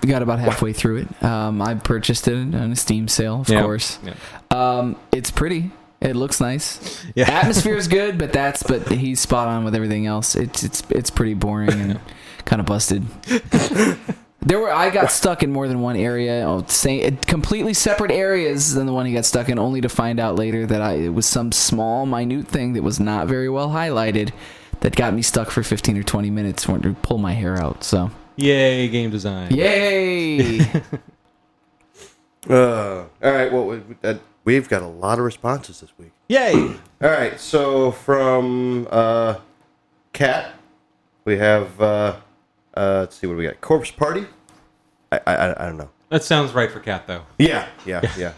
I 0.01 0.05
got 0.07 0.21
about 0.21 0.39
halfway 0.39 0.73
through 0.73 0.97
it. 0.97 1.23
Um, 1.23 1.61
I 1.61 1.75
purchased 1.75 2.27
it 2.27 2.33
on 2.35 2.55
a 2.71 2.75
Steam 2.75 3.07
sale, 3.07 3.41
of 3.41 3.49
Yeah. 3.49 3.61
course. 3.61 3.99
Yeah. 4.03 4.13
Um, 4.51 4.95
it's 5.11 5.31
pretty. 5.31 5.71
It 5.99 6.15
looks 6.15 6.39
nice. 6.39 7.03
Yeah. 7.15 7.29
Atmosphere 7.29 7.75
is 7.75 7.87
good, 7.87 8.17
but 8.17 8.31
that's 8.31 8.61
but 8.63 8.87
he's 8.91 9.19
spot 9.19 9.47
on 9.47 9.63
with 9.65 9.73
everything 9.75 10.05
else. 10.05 10.35
It's 10.35 10.63
it's 10.63 10.83
it's 10.89 11.09
pretty 11.09 11.33
boring 11.33 11.71
and 11.71 11.99
kind 12.45 12.59
of 12.59 12.65
busted. 12.67 13.03
There 14.41 14.59
were 14.59 14.71
I 14.71 14.91
got 14.91 15.11
stuck 15.11 15.41
in 15.43 15.51
more 15.51 15.67
than 15.67 15.81
one 15.81 15.95
area, 15.97 16.45
oh, 16.47 16.63
same, 16.67 17.17
completely 17.17 17.73
separate 17.73 18.11
areas 18.11 18.75
than 18.75 18.85
the 18.85 18.93
one 18.93 19.05
he 19.07 19.13
got 19.13 19.25
stuck 19.25 19.49
in, 19.49 19.57
only 19.59 19.81
to 19.81 19.89
find 19.89 20.19
out 20.19 20.35
later 20.35 20.65
that 20.67 20.81
I 20.81 20.93
it 20.93 21.09
was 21.09 21.25
some 21.25 21.51
small, 21.51 22.05
minute 22.05 22.47
thing 22.47 22.73
that 22.73 22.83
was 22.83 22.99
not 22.99 23.27
very 23.27 23.49
well 23.49 23.69
highlighted 23.69 24.31
that 24.81 24.95
got 24.95 25.13
me 25.13 25.23
stuck 25.23 25.49
for 25.49 25.63
15 25.63 25.97
or 25.97 26.03
20 26.03 26.29
minutes, 26.29 26.67
wanted 26.67 26.83
to 26.95 27.01
pull 27.01 27.17
my 27.17 27.33
hair 27.33 27.57
out. 27.59 27.83
So, 27.83 28.11
Yay, 28.35 28.87
game 28.89 29.09
design. 29.09 29.51
yay! 29.53 30.59
Uh, 32.49 33.05
all 33.23 33.31
right. 33.31 33.51
Well, 33.51 33.65
we, 33.65 33.81
that, 34.01 34.21
we've 34.47 34.69
got 34.69 34.81
a 34.81 34.87
lot 34.87 35.19
of 35.19 35.25
responses 35.25 35.81
this 35.81 35.91
week. 35.99 36.13
Yay! 36.29 36.53
All 37.01 37.09
right. 37.09 37.37
So 37.37 37.91
from 37.91 38.87
uh, 38.89 39.35
Cat, 40.13 40.55
we 41.25 41.37
have. 41.37 41.79
Uh, 41.79 42.15
uh, 42.75 42.99
let's 43.01 43.17
see 43.17 43.27
what 43.27 43.33
do 43.33 43.39
we 43.39 43.43
got. 43.43 43.59
Corpse 43.59 43.91
Party. 43.91 44.25
I, 45.11 45.19
I 45.27 45.63
I 45.63 45.65
don't 45.67 45.77
know. 45.77 45.89
That 46.09 46.23
sounds 46.23 46.53
right 46.53 46.71
for 46.71 46.79
Cat, 46.79 47.05
though. 47.05 47.23
Yeah, 47.37 47.67
yeah, 47.85 48.01
yeah. 48.17 48.33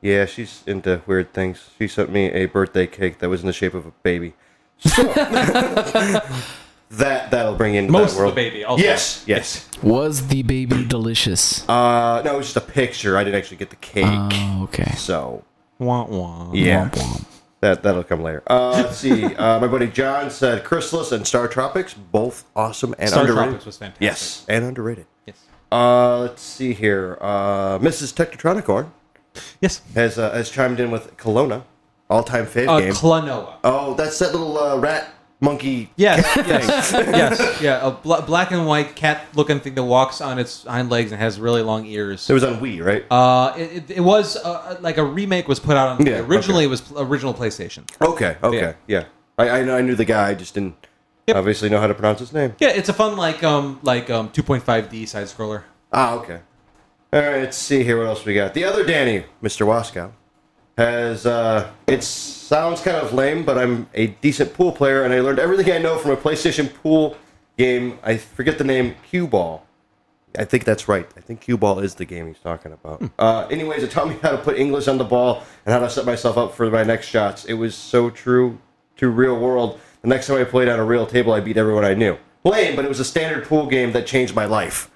Yeah, 0.00 0.26
she's 0.26 0.62
into 0.66 1.02
weird 1.06 1.32
things. 1.32 1.70
She 1.78 1.88
sent 1.88 2.10
me 2.10 2.26
a 2.32 2.46
birthday 2.46 2.86
cake 2.86 3.18
that 3.18 3.28
was 3.28 3.40
in 3.40 3.46
the 3.46 3.52
shape 3.52 3.74
of 3.74 3.86
a 3.86 3.92
baby. 4.02 4.34
So 4.78 5.02
that 6.98 7.30
that'll 7.30 7.54
bring 7.56 7.74
in 7.74 7.90
Most 7.90 8.16
that 8.16 8.22
of 8.24 8.30
the 8.30 8.34
baby. 8.34 8.64
Also. 8.64 8.82
Yes, 8.82 9.24
yes. 9.26 9.68
Was 9.82 10.28
the 10.28 10.42
baby 10.42 10.84
delicious? 10.84 11.68
Uh, 11.68 12.22
no, 12.24 12.34
it 12.34 12.36
was 12.38 12.46
just 12.52 12.56
a 12.56 12.60
picture. 12.72 13.16
I 13.16 13.24
didn't 13.24 13.36
actually 13.38 13.58
get 13.58 13.70
the 13.70 13.76
cake. 13.76 14.04
Oh, 14.06 14.60
okay. 14.64 14.92
so 14.96 15.44
Wah, 15.78 16.04
wah. 16.04 16.52
yeah, 16.52 16.90
that 17.60 17.82
that'll 17.82 18.04
come 18.04 18.22
later. 18.22 18.42
Uh, 18.46 18.70
let's 18.72 18.96
see. 18.98 19.24
Uh, 19.34 19.58
my 19.60 19.66
buddy 19.66 19.88
John 19.88 20.30
said 20.30 20.64
Chrysalis 20.64 21.12
and 21.12 21.26
Star 21.26 21.48
Tropics 21.48 21.94
both 21.94 22.44
awesome 22.54 22.94
and 22.98 23.08
Star 23.10 23.22
underrated. 23.22 23.44
Tropics 23.50 23.66
was 23.66 23.76
fantastic. 23.78 24.02
Yes, 24.02 24.46
and 24.48 24.64
underrated. 24.64 25.06
Yes. 25.26 25.36
Uh, 25.72 26.18
let's 26.20 26.42
see 26.42 26.72
here. 26.74 27.18
Uh, 27.20 27.78
Mrs. 27.78 28.12
Technotronicorn 28.14 28.90
Yes. 29.60 29.80
has 29.94 30.18
uh, 30.18 30.30
has 30.32 30.48
chimed 30.50 30.78
in 30.78 30.90
with 30.92 31.16
Klonoa, 31.16 31.64
all 32.08 32.22
time 32.22 32.46
fave 32.46 32.68
Uh, 32.68 32.78
game. 32.80 32.92
Klonoa. 32.92 33.54
oh, 33.64 33.94
that's 33.94 34.18
that 34.20 34.30
little 34.32 34.56
uh, 34.58 34.76
rat 34.78 35.08
monkey. 35.44 35.90
Yes, 35.96 36.24
yes, 36.36 36.92
yes, 36.92 37.60
yeah. 37.62 37.86
A 37.86 37.90
bla- 37.90 38.22
black 38.22 38.50
and 38.50 38.66
white 38.66 38.96
cat-looking 38.96 39.60
thing 39.60 39.74
that 39.74 39.84
walks 39.84 40.20
on 40.20 40.38
its 40.38 40.64
hind 40.64 40.90
legs 40.90 41.12
and 41.12 41.20
has 41.20 41.38
really 41.38 41.62
long 41.62 41.86
ears. 41.86 42.28
It 42.28 42.32
was 42.32 42.42
on 42.42 42.54
Wii, 42.60 42.82
right? 42.84 43.04
Uh, 43.10 43.54
it, 43.56 43.90
it, 43.90 43.90
it 43.98 44.00
was 44.00 44.36
uh, 44.36 44.78
like 44.80 44.98
a 44.98 45.04
remake 45.04 45.46
was 45.46 45.60
put 45.60 45.76
out 45.76 46.00
on. 46.00 46.06
Yeah, 46.06 46.20
originally, 46.20 46.64
okay. 46.64 46.66
it 46.66 46.70
was 46.70 46.92
original 46.96 47.34
PlayStation. 47.34 47.88
okay, 48.00 48.36
okay, 48.42 48.74
yeah. 48.88 49.04
I 49.38 49.50
I, 49.50 49.62
know, 49.64 49.76
I 49.76 49.80
knew 49.82 49.94
the 49.94 50.04
guy. 50.04 50.30
I 50.30 50.34
just 50.34 50.54
didn't 50.54 50.74
Yep. 51.26 51.36
obviously 51.38 51.70
know 51.70 51.80
how 51.80 51.86
to 51.86 51.94
pronounce 51.94 52.18
his 52.20 52.32
name. 52.34 52.54
Yeah, 52.58 52.68
it's 52.68 52.90
a 52.90 52.92
fun 52.92 53.16
like 53.16 53.42
um 53.42 53.78
like 53.82 54.10
um 54.10 54.28
2.5D 54.28 55.08
side 55.08 55.26
scroller. 55.26 55.62
Ah, 55.90 56.14
okay. 56.14 56.40
All 57.14 57.20
right, 57.20 57.40
let's 57.42 57.56
see 57.56 57.82
here 57.82 57.96
what 57.96 58.06
else 58.08 58.24
we 58.26 58.34
got. 58.34 58.52
The 58.52 58.64
other 58.64 58.84
Danny, 58.84 59.24
Mr. 59.42 59.64
Waskow, 59.66 60.12
has 60.76 61.24
uh 61.24 61.70
it 61.86 62.02
sounds 62.02 62.80
kind 62.80 62.96
of 62.96 63.12
lame, 63.12 63.44
but 63.44 63.58
I'm 63.58 63.88
a 63.94 64.08
decent 64.08 64.54
pool 64.54 64.72
player 64.72 65.04
and 65.04 65.14
I 65.14 65.20
learned 65.20 65.38
everything 65.38 65.72
I 65.72 65.78
know 65.78 65.98
from 65.98 66.10
a 66.10 66.16
PlayStation 66.16 66.72
pool 66.72 67.16
game. 67.56 67.98
I 68.02 68.16
forget 68.16 68.58
the 68.58 68.64
name, 68.64 68.96
Cue 69.08 69.26
Ball. 69.26 69.64
I 70.36 70.44
think 70.44 70.64
that's 70.64 70.88
right. 70.88 71.08
I 71.16 71.20
think 71.20 71.42
cue 71.42 71.56
ball 71.56 71.78
is 71.78 71.94
the 71.94 72.04
game 72.04 72.26
he's 72.26 72.40
talking 72.40 72.72
about. 72.72 73.02
Uh, 73.18 73.46
anyways, 73.50 73.82
it 73.82 73.90
taught 73.92 74.08
me 74.08 74.16
how 74.20 74.32
to 74.32 74.38
put 74.38 74.58
English 74.58 74.88
on 74.88 74.98
the 74.98 75.04
ball 75.04 75.44
and 75.64 75.72
how 75.72 75.78
to 75.78 75.88
set 75.88 76.04
myself 76.04 76.36
up 76.36 76.54
for 76.54 76.68
my 76.70 76.82
next 76.82 77.06
shots. 77.06 77.44
It 77.44 77.54
was 77.54 77.74
so 77.74 78.10
true 78.10 78.58
to 78.96 79.08
real 79.08 79.38
world. 79.38 79.78
The 80.02 80.08
next 80.08 80.26
time 80.26 80.38
I 80.38 80.44
played 80.44 80.68
on 80.68 80.80
a 80.80 80.84
real 80.84 81.06
table, 81.06 81.32
I 81.32 81.40
beat 81.40 81.56
everyone 81.56 81.84
I 81.84 81.94
knew. 81.94 82.18
Lame, 82.42 82.76
but 82.76 82.84
it 82.84 82.88
was 82.88 83.00
a 83.00 83.04
standard 83.04 83.44
pool 83.44 83.66
game 83.66 83.92
that 83.92 84.06
changed 84.06 84.34
my 84.34 84.44
life. 84.44 84.90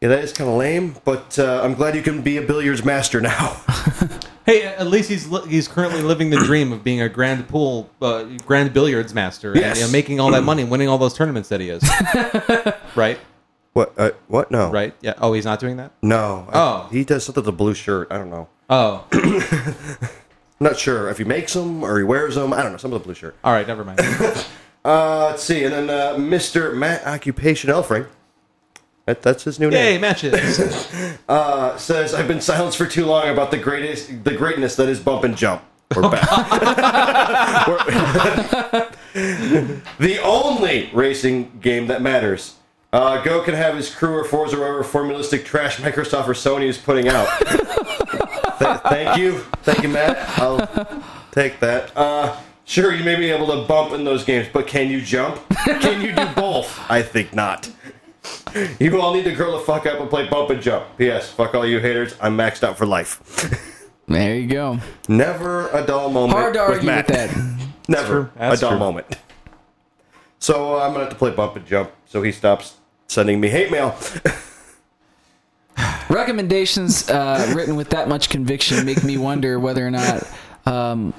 Yeah, 0.00 0.08
that 0.08 0.24
is 0.24 0.32
kind 0.32 0.48
of 0.48 0.56
lame, 0.56 0.96
but 1.04 1.38
uh, 1.38 1.60
I'm 1.62 1.74
glad 1.74 1.94
you 1.94 2.02
can 2.02 2.22
be 2.22 2.38
a 2.38 2.42
billiards 2.42 2.82
master 2.82 3.20
now. 3.20 3.60
Hey, 4.46 4.64
at 4.64 4.86
least 4.86 5.08
he's 5.10 5.28
li- 5.28 5.46
he's 5.48 5.68
currently 5.68 6.02
living 6.02 6.30
the 6.30 6.38
dream 6.38 6.72
of 6.72 6.82
being 6.82 7.00
a 7.00 7.08
grand 7.08 7.46
pool, 7.48 7.88
uh, 8.02 8.24
grand 8.46 8.72
billiards 8.72 9.14
master, 9.14 9.52
and 9.52 9.60
Yes. 9.60 9.78
you 9.78 9.84
know, 9.86 9.92
making 9.92 10.18
all 10.20 10.30
that 10.32 10.42
money, 10.42 10.62
and 10.62 10.70
winning 10.70 10.88
all 10.88 10.98
those 10.98 11.14
tournaments 11.14 11.48
that 11.50 11.60
he 11.60 11.68
is. 11.68 11.82
right, 12.96 13.18
what? 13.74 13.92
Uh, 13.98 14.10
what? 14.28 14.50
No. 14.50 14.70
right. 14.70 14.94
Yeah. 15.02 15.14
Oh, 15.18 15.32
he's 15.34 15.44
not 15.44 15.60
doing 15.60 15.76
that. 15.76 15.92
No. 16.02 16.46
I- 16.50 16.58
Oh. 16.58 16.88
he 16.90 17.04
does 17.04 17.24
something 17.24 17.42
with 17.42 17.48
a 17.48 17.56
blue 17.56 17.74
shirt. 17.74 18.08
I 18.10 18.18
don't 18.18 18.30
know. 18.30 18.48
Oh, 18.70 19.04
I'm 19.12 20.08
not 20.60 20.78
sure 20.78 21.08
if 21.10 21.18
he 21.18 21.24
makes 21.24 21.52
them 21.54 21.82
or 21.84 21.98
he 21.98 22.04
wears 22.04 22.34
them. 22.34 22.52
I 22.52 22.62
don't 22.62 22.72
know. 22.72 22.78
Some 22.78 22.92
of 22.92 23.00
the 23.00 23.04
blue 23.04 23.14
shirt. 23.14 23.36
all 23.44 23.52
right. 23.52 23.66
Never 23.66 23.84
mind. 23.84 24.00
Uh, 24.82 25.26
let's 25.26 25.42
see. 25.42 25.62
And 25.64 25.74
then 25.74 25.90
uh, 25.90 26.14
Mr. 26.16 26.74
Matt 26.74 27.06
Occupation 27.06 27.68
Elfring. 27.68 28.06
That, 29.10 29.22
that's 29.22 29.42
his 29.42 29.58
new 29.58 29.70
Yay, 29.70 29.92
name. 29.94 30.02
matches. 30.02 31.16
Uh, 31.28 31.76
says 31.76 32.12
I've 32.12 32.26
been 32.26 32.40
silenced 32.40 32.76
for 32.76 32.86
too 32.86 33.06
long 33.06 33.28
about 33.28 33.52
the 33.52 33.56
greatest, 33.56 34.24
the 34.24 34.34
greatness 34.34 34.74
that 34.76 34.88
is 34.88 34.98
bump 34.98 35.22
and 35.22 35.36
jump. 35.36 35.62
We're 35.94 36.10
back. 36.10 36.28
We're- 37.68 38.88
the 39.98 40.18
only 40.24 40.90
racing 40.92 41.58
game 41.60 41.86
that 41.86 42.02
matters. 42.02 42.56
Uh, 42.92 43.22
Go 43.22 43.42
can 43.42 43.54
have 43.54 43.76
his 43.76 43.94
crew 43.94 44.16
or 44.18 44.24
Forza 44.24 44.56
or 44.56 44.60
whatever 44.60 44.82
formulistic 44.82 45.44
trash 45.44 45.76
Microsoft 45.76 46.26
or 46.26 46.32
Sony 46.34 46.66
is 46.68 46.78
putting 46.78 47.06
out. 47.08 47.28
Th- 48.58 48.80
thank 48.88 49.18
you. 49.20 49.38
Thank 49.62 49.82
you, 49.84 49.88
Matt. 49.88 50.16
I'll 50.40 50.66
take 51.30 51.60
that. 51.60 51.96
Uh, 51.96 52.36
sure, 52.64 52.92
you 52.92 53.04
may 53.04 53.14
be 53.14 53.30
able 53.30 53.46
to 53.48 53.66
bump 53.68 53.92
in 53.92 54.02
those 54.04 54.24
games, 54.24 54.48
but 54.52 54.66
can 54.66 54.90
you 54.90 55.00
jump? 55.00 55.40
Can 55.80 56.00
you 56.02 56.12
do 56.12 56.26
both? 56.34 56.80
I 56.90 57.02
think 57.02 57.32
not. 57.34 57.70
You 58.80 59.00
all 59.00 59.14
need 59.14 59.24
to 59.24 59.34
grow 59.34 59.52
the 59.58 59.64
fuck 59.64 59.86
up 59.86 60.00
and 60.00 60.08
play 60.10 60.28
bump 60.28 60.50
and 60.50 60.60
jump. 60.62 60.86
P.S. 60.98 61.30
Fuck 61.30 61.54
all 61.54 61.66
you 61.66 61.80
haters. 61.80 62.14
I'm 62.20 62.36
maxed 62.36 62.62
out 62.62 62.76
for 62.78 62.86
life. 62.86 63.66
There 64.08 64.34
you 64.34 64.48
go. 64.48 64.80
Never 65.08 65.68
a 65.68 65.86
dull 65.86 66.10
moment. 66.10 66.32
Hard 66.36 66.54
to 66.54 66.60
with 66.62 66.68
argue 66.70 66.86
Matt. 66.88 67.06
with 67.06 67.16
that. 67.16 67.68
Never 67.88 68.06
true. 68.06 68.30
That's 68.34 68.58
a 68.58 68.60
dull 68.62 68.70
true. 68.70 68.78
moment. 68.80 69.06
So 70.40 70.74
uh, 70.76 70.82
I'm 70.82 70.90
gonna 70.90 71.04
have 71.04 71.12
to 71.12 71.14
play 71.18 71.30
bump 71.30 71.54
and 71.54 71.64
jump 71.64 71.92
so 72.06 72.20
he 72.20 72.32
stops 72.32 72.78
sending 73.06 73.40
me 73.40 73.50
hate 73.50 73.70
mail. 73.70 73.96
Recommendations 76.08 77.08
uh, 77.08 77.52
written 77.54 77.76
with 77.76 77.90
that 77.90 78.08
much 78.08 78.30
conviction 78.30 78.84
make 78.84 79.04
me 79.04 79.16
wonder 79.16 79.60
whether 79.60 79.86
or 79.86 79.92
not 79.92 80.26
um, 80.66 81.14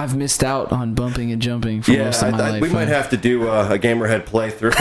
I've 0.00 0.16
missed 0.16 0.42
out 0.42 0.72
on 0.72 0.94
bumping 0.94 1.30
and 1.30 1.42
jumping 1.42 1.82
for 1.82 1.90
yeah, 1.92 2.04
most 2.06 2.22
of 2.22 2.32
my 2.32 2.38
I- 2.38 2.46
I- 2.46 2.50
life. 2.52 2.62
we 2.62 2.68
might 2.70 2.88
have 2.88 3.10
to 3.10 3.18
do 3.18 3.48
uh, 3.48 3.68
a 3.70 3.78
gamerhead 3.78 4.24
playthrough. 4.24 4.72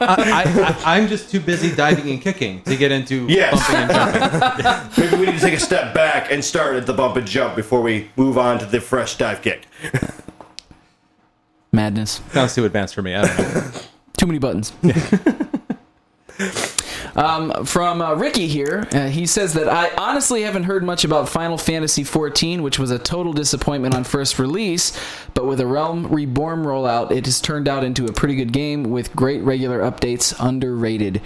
I, 0.00 0.44
I, 0.84 0.96
I'm 0.96 1.06
just 1.06 1.30
too 1.30 1.38
busy 1.38 1.74
diving 1.74 2.08
and 2.10 2.22
kicking 2.22 2.62
to 2.62 2.74
get 2.74 2.90
into 2.90 3.26
Yes. 3.28 3.52
bumping 3.68 3.96
and 3.96 4.62
jumping. 4.62 4.90
Maybe 5.04 5.16
we 5.18 5.26
need 5.26 5.38
to 5.38 5.40
take 5.44 5.52
a 5.54 5.60
step 5.60 5.92
back 5.92 6.32
and 6.32 6.42
start 6.42 6.76
at 6.76 6.86
the 6.86 6.94
bump 6.94 7.16
and 7.16 7.26
jump 7.26 7.56
before 7.56 7.82
we 7.82 8.10
move 8.16 8.38
on 8.38 8.58
to 8.60 8.64
the 8.64 8.80
fresh 8.80 9.18
dive 9.18 9.42
kick. 9.42 9.66
Madness. 11.70 12.22
Sounds 12.32 12.54
too 12.54 12.64
advanced 12.64 12.94
for 12.94 13.02
me. 13.02 13.14
I 13.14 13.26
don't 13.26 13.54
know. 13.54 13.70
Too 14.16 14.26
many 14.26 14.38
buttons. 14.38 14.72
Um, 17.16 17.64
from 17.64 18.02
uh, 18.02 18.14
Ricky 18.14 18.48
here, 18.48 18.86
uh, 18.92 19.08
he 19.08 19.26
says 19.26 19.54
that 19.54 19.68
I 19.68 19.90
honestly 19.96 20.42
haven't 20.42 20.64
heard 20.64 20.82
much 20.82 21.04
about 21.04 21.28
Final 21.28 21.58
Fantasy 21.58 22.02
XIV, 22.02 22.60
which 22.60 22.78
was 22.78 22.90
a 22.90 22.98
total 22.98 23.32
disappointment 23.32 23.94
on 23.94 24.04
first 24.04 24.38
release, 24.38 24.98
but 25.34 25.46
with 25.46 25.60
a 25.60 25.66
Realm 25.66 26.08
Reborn 26.08 26.64
rollout, 26.64 27.10
it 27.10 27.26
has 27.26 27.40
turned 27.40 27.68
out 27.68 27.84
into 27.84 28.06
a 28.06 28.12
pretty 28.12 28.34
good 28.34 28.52
game 28.52 28.84
with 28.84 29.14
great 29.14 29.42
regular 29.42 29.80
updates. 29.80 30.34
Underrated. 30.38 31.22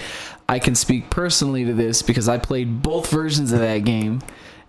I 0.49 0.59
can 0.59 0.75
speak 0.75 1.11
personally 1.11 1.65
to 1.65 1.75
this 1.75 2.03
because 2.03 2.29
I 2.29 2.39
played 2.39 2.83
both 2.83 3.11
versions 3.11 3.53
of 3.53 3.61
that 3.61 3.85
game. 3.85 4.21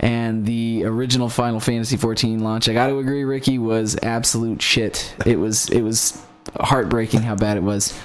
And 0.01 0.45
the 0.45 0.85
original 0.85 1.27
Final 1.27 1.59
Fantasy 1.59 1.97
XIV 1.97 2.39
launch, 2.39 2.69
I 2.69 2.73
got 2.73 2.87
to 2.87 2.99
agree, 2.99 3.25
Ricky 3.25 3.57
was 3.57 3.97
absolute 4.01 4.61
shit. 4.61 5.13
It 5.25 5.37
was 5.37 5.67
it 5.69 5.81
was 5.81 6.21
heartbreaking 6.57 7.21
how 7.21 7.35
bad 7.35 7.57
it 7.57 7.63
was. 7.63 7.99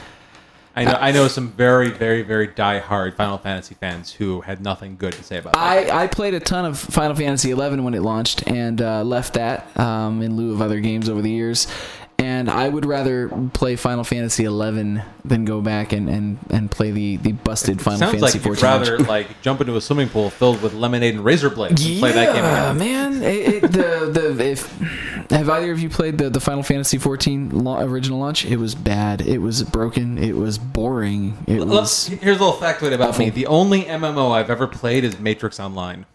I 0.77 0.85
know. 0.85 0.99
I 1.01 1.13
know 1.13 1.29
some 1.29 1.49
very, 1.53 1.91
very, 1.91 2.23
very 2.23 2.49
die-hard 2.49 3.15
Final 3.15 3.39
Fantasy 3.39 3.75
fans 3.77 4.13
who 4.13 4.41
had 4.41 4.61
nothing 4.61 4.97
good 4.97 5.13
to 5.13 5.23
say 5.23 5.39
about 5.39 5.55
it. 5.55 5.59
I, 5.59 6.05
I 6.05 6.07
played 6.09 6.35
a 6.35 6.41
ton 6.41 6.65
of 6.65 6.79
Final 6.79 7.15
Fantasy 7.15 7.51
XI 7.51 7.55
when 7.55 7.95
it 7.95 8.03
launched 8.03 8.47
and 8.49 8.83
uh, 8.83 9.05
left 9.05 9.35
that 9.35 9.79
um, 9.79 10.21
in 10.23 10.37
lieu 10.37 10.53
of 10.53 10.61
other 10.61 10.81
games 10.81 11.09
over 11.09 11.23
the 11.23 11.31
years. 11.31 11.69
And 12.17 12.49
I 12.49 12.69
would 12.69 12.87
rather 12.87 13.29
play 13.55 13.75
Final 13.77 14.05
Fantasy 14.05 14.45
XI 14.45 15.03
than 15.25 15.45
go 15.45 15.61
back 15.61 15.93
and, 15.93 16.09
and, 16.09 16.39
and 16.49 16.71
play 16.71 16.91
the, 16.93 17.17
the 17.17 17.33
busted 17.33 17.83
Final 17.83 17.99
Sounds 17.99 18.13
Fantasy 18.21 18.39
like 18.39 18.47
you'd 18.47 18.63
rather 18.63 18.99
like 18.99 19.43
jump 19.43 19.61
into 19.61 19.77
a 19.77 19.81
swimming 19.81 20.09
pool 20.09 20.31
filled 20.31 20.63
with 20.63 20.75
lemonade 20.75 21.15
and 21.17 21.25
razor 21.25 21.51
blades 21.51 21.85
and 21.85 21.99
play 21.99 22.13
that 22.13 22.33
game 22.35 22.45
Yeah, 22.45 22.71
again. 22.73 22.79
man. 22.79 23.23
It, 23.23 23.65
it, 23.65 23.73
the 23.73 24.11
the 24.37 24.45
if 24.45 25.24
have 25.39 25.49
either 25.51 25.73
of 25.73 25.81
you 25.81 25.89
played 25.89 26.19
the, 26.19 26.31
the 26.31 26.41
Final 26.41 26.63
Fantasy 26.63 26.99
XIV 26.99 27.53
la- 27.53 27.81
original 27.81 28.19
launch? 28.19 28.45
It 28.45 28.57
was 28.57 28.75
bad. 28.75 29.21
It 29.21 29.39
was 29.39 29.63
broken. 29.63 30.19
It 30.19 30.37
was 30.37 30.59
boring. 30.59 31.37
It 31.47 31.61
Look, 31.61 31.69
was. 31.69 32.07
here's 32.07 32.39
a 32.39 32.45
little 32.45 32.59
factoid 32.61 32.93
about 32.93 33.19
me. 33.19 33.31
The 33.31 33.47
only 33.47 33.83
MMO 33.83 34.33
I've 34.33 34.51
ever 34.51 34.67
played 34.67 35.05
is 35.05 35.19
Matrix 35.19 35.59
Online. 35.59 36.07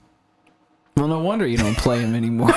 Well, 0.95 1.07
no 1.07 1.19
wonder 1.19 1.47
you 1.47 1.57
don't 1.57 1.77
play 1.77 2.01
them 2.01 2.13
anymore. 2.13 2.47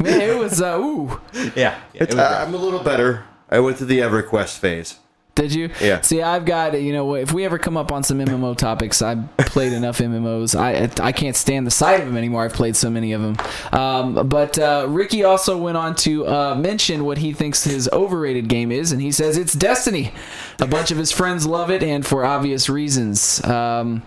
Man, 0.00 0.20
it 0.20 0.38
was. 0.38 0.62
Uh, 0.62 0.78
ooh. 0.78 1.20
Yeah, 1.34 1.50
yeah 1.56 1.78
it 1.94 2.08
was 2.10 2.18
uh. 2.18 2.44
I'm 2.46 2.54
a 2.54 2.58
little 2.58 2.80
better. 2.80 3.24
I 3.50 3.58
went 3.60 3.78
through 3.78 3.88
the 3.88 3.98
EverQuest 3.98 4.58
phase. 4.58 4.98
Did 5.34 5.54
you? 5.54 5.70
Yeah. 5.80 6.02
See, 6.02 6.20
I've 6.20 6.44
got 6.44 6.80
you 6.80 6.92
know 6.92 7.14
if 7.14 7.32
we 7.32 7.44
ever 7.44 7.58
come 7.58 7.76
up 7.76 7.90
on 7.90 8.02
some 8.02 8.18
MMO 8.18 8.56
topics, 8.56 9.00
I've 9.00 9.34
played 9.38 9.72
enough 9.72 9.98
MMOs. 9.98 10.54
I 10.58 10.90
I 11.02 11.12
can't 11.12 11.36
stand 11.36 11.66
the 11.66 11.70
sight 11.70 12.00
of 12.00 12.06
them 12.06 12.16
anymore. 12.18 12.44
I've 12.44 12.52
played 12.52 12.76
so 12.76 12.90
many 12.90 13.12
of 13.12 13.22
them. 13.22 13.36
Um, 13.72 14.28
but 14.28 14.58
uh, 14.58 14.86
Ricky 14.88 15.24
also 15.24 15.56
went 15.56 15.78
on 15.78 15.94
to 15.96 16.26
uh, 16.26 16.54
mention 16.54 17.04
what 17.04 17.18
he 17.18 17.32
thinks 17.32 17.64
his 17.64 17.88
overrated 17.92 18.48
game 18.48 18.70
is, 18.70 18.92
and 18.92 19.00
he 19.00 19.10
says 19.10 19.38
it's 19.38 19.54
Destiny. 19.54 20.12
A 20.60 20.66
bunch 20.66 20.90
of 20.90 20.98
his 20.98 21.10
friends 21.10 21.46
love 21.46 21.70
it, 21.70 21.82
and 21.82 22.06
for 22.06 22.24
obvious 22.24 22.68
reasons. 22.68 23.42
Um, 23.44 24.02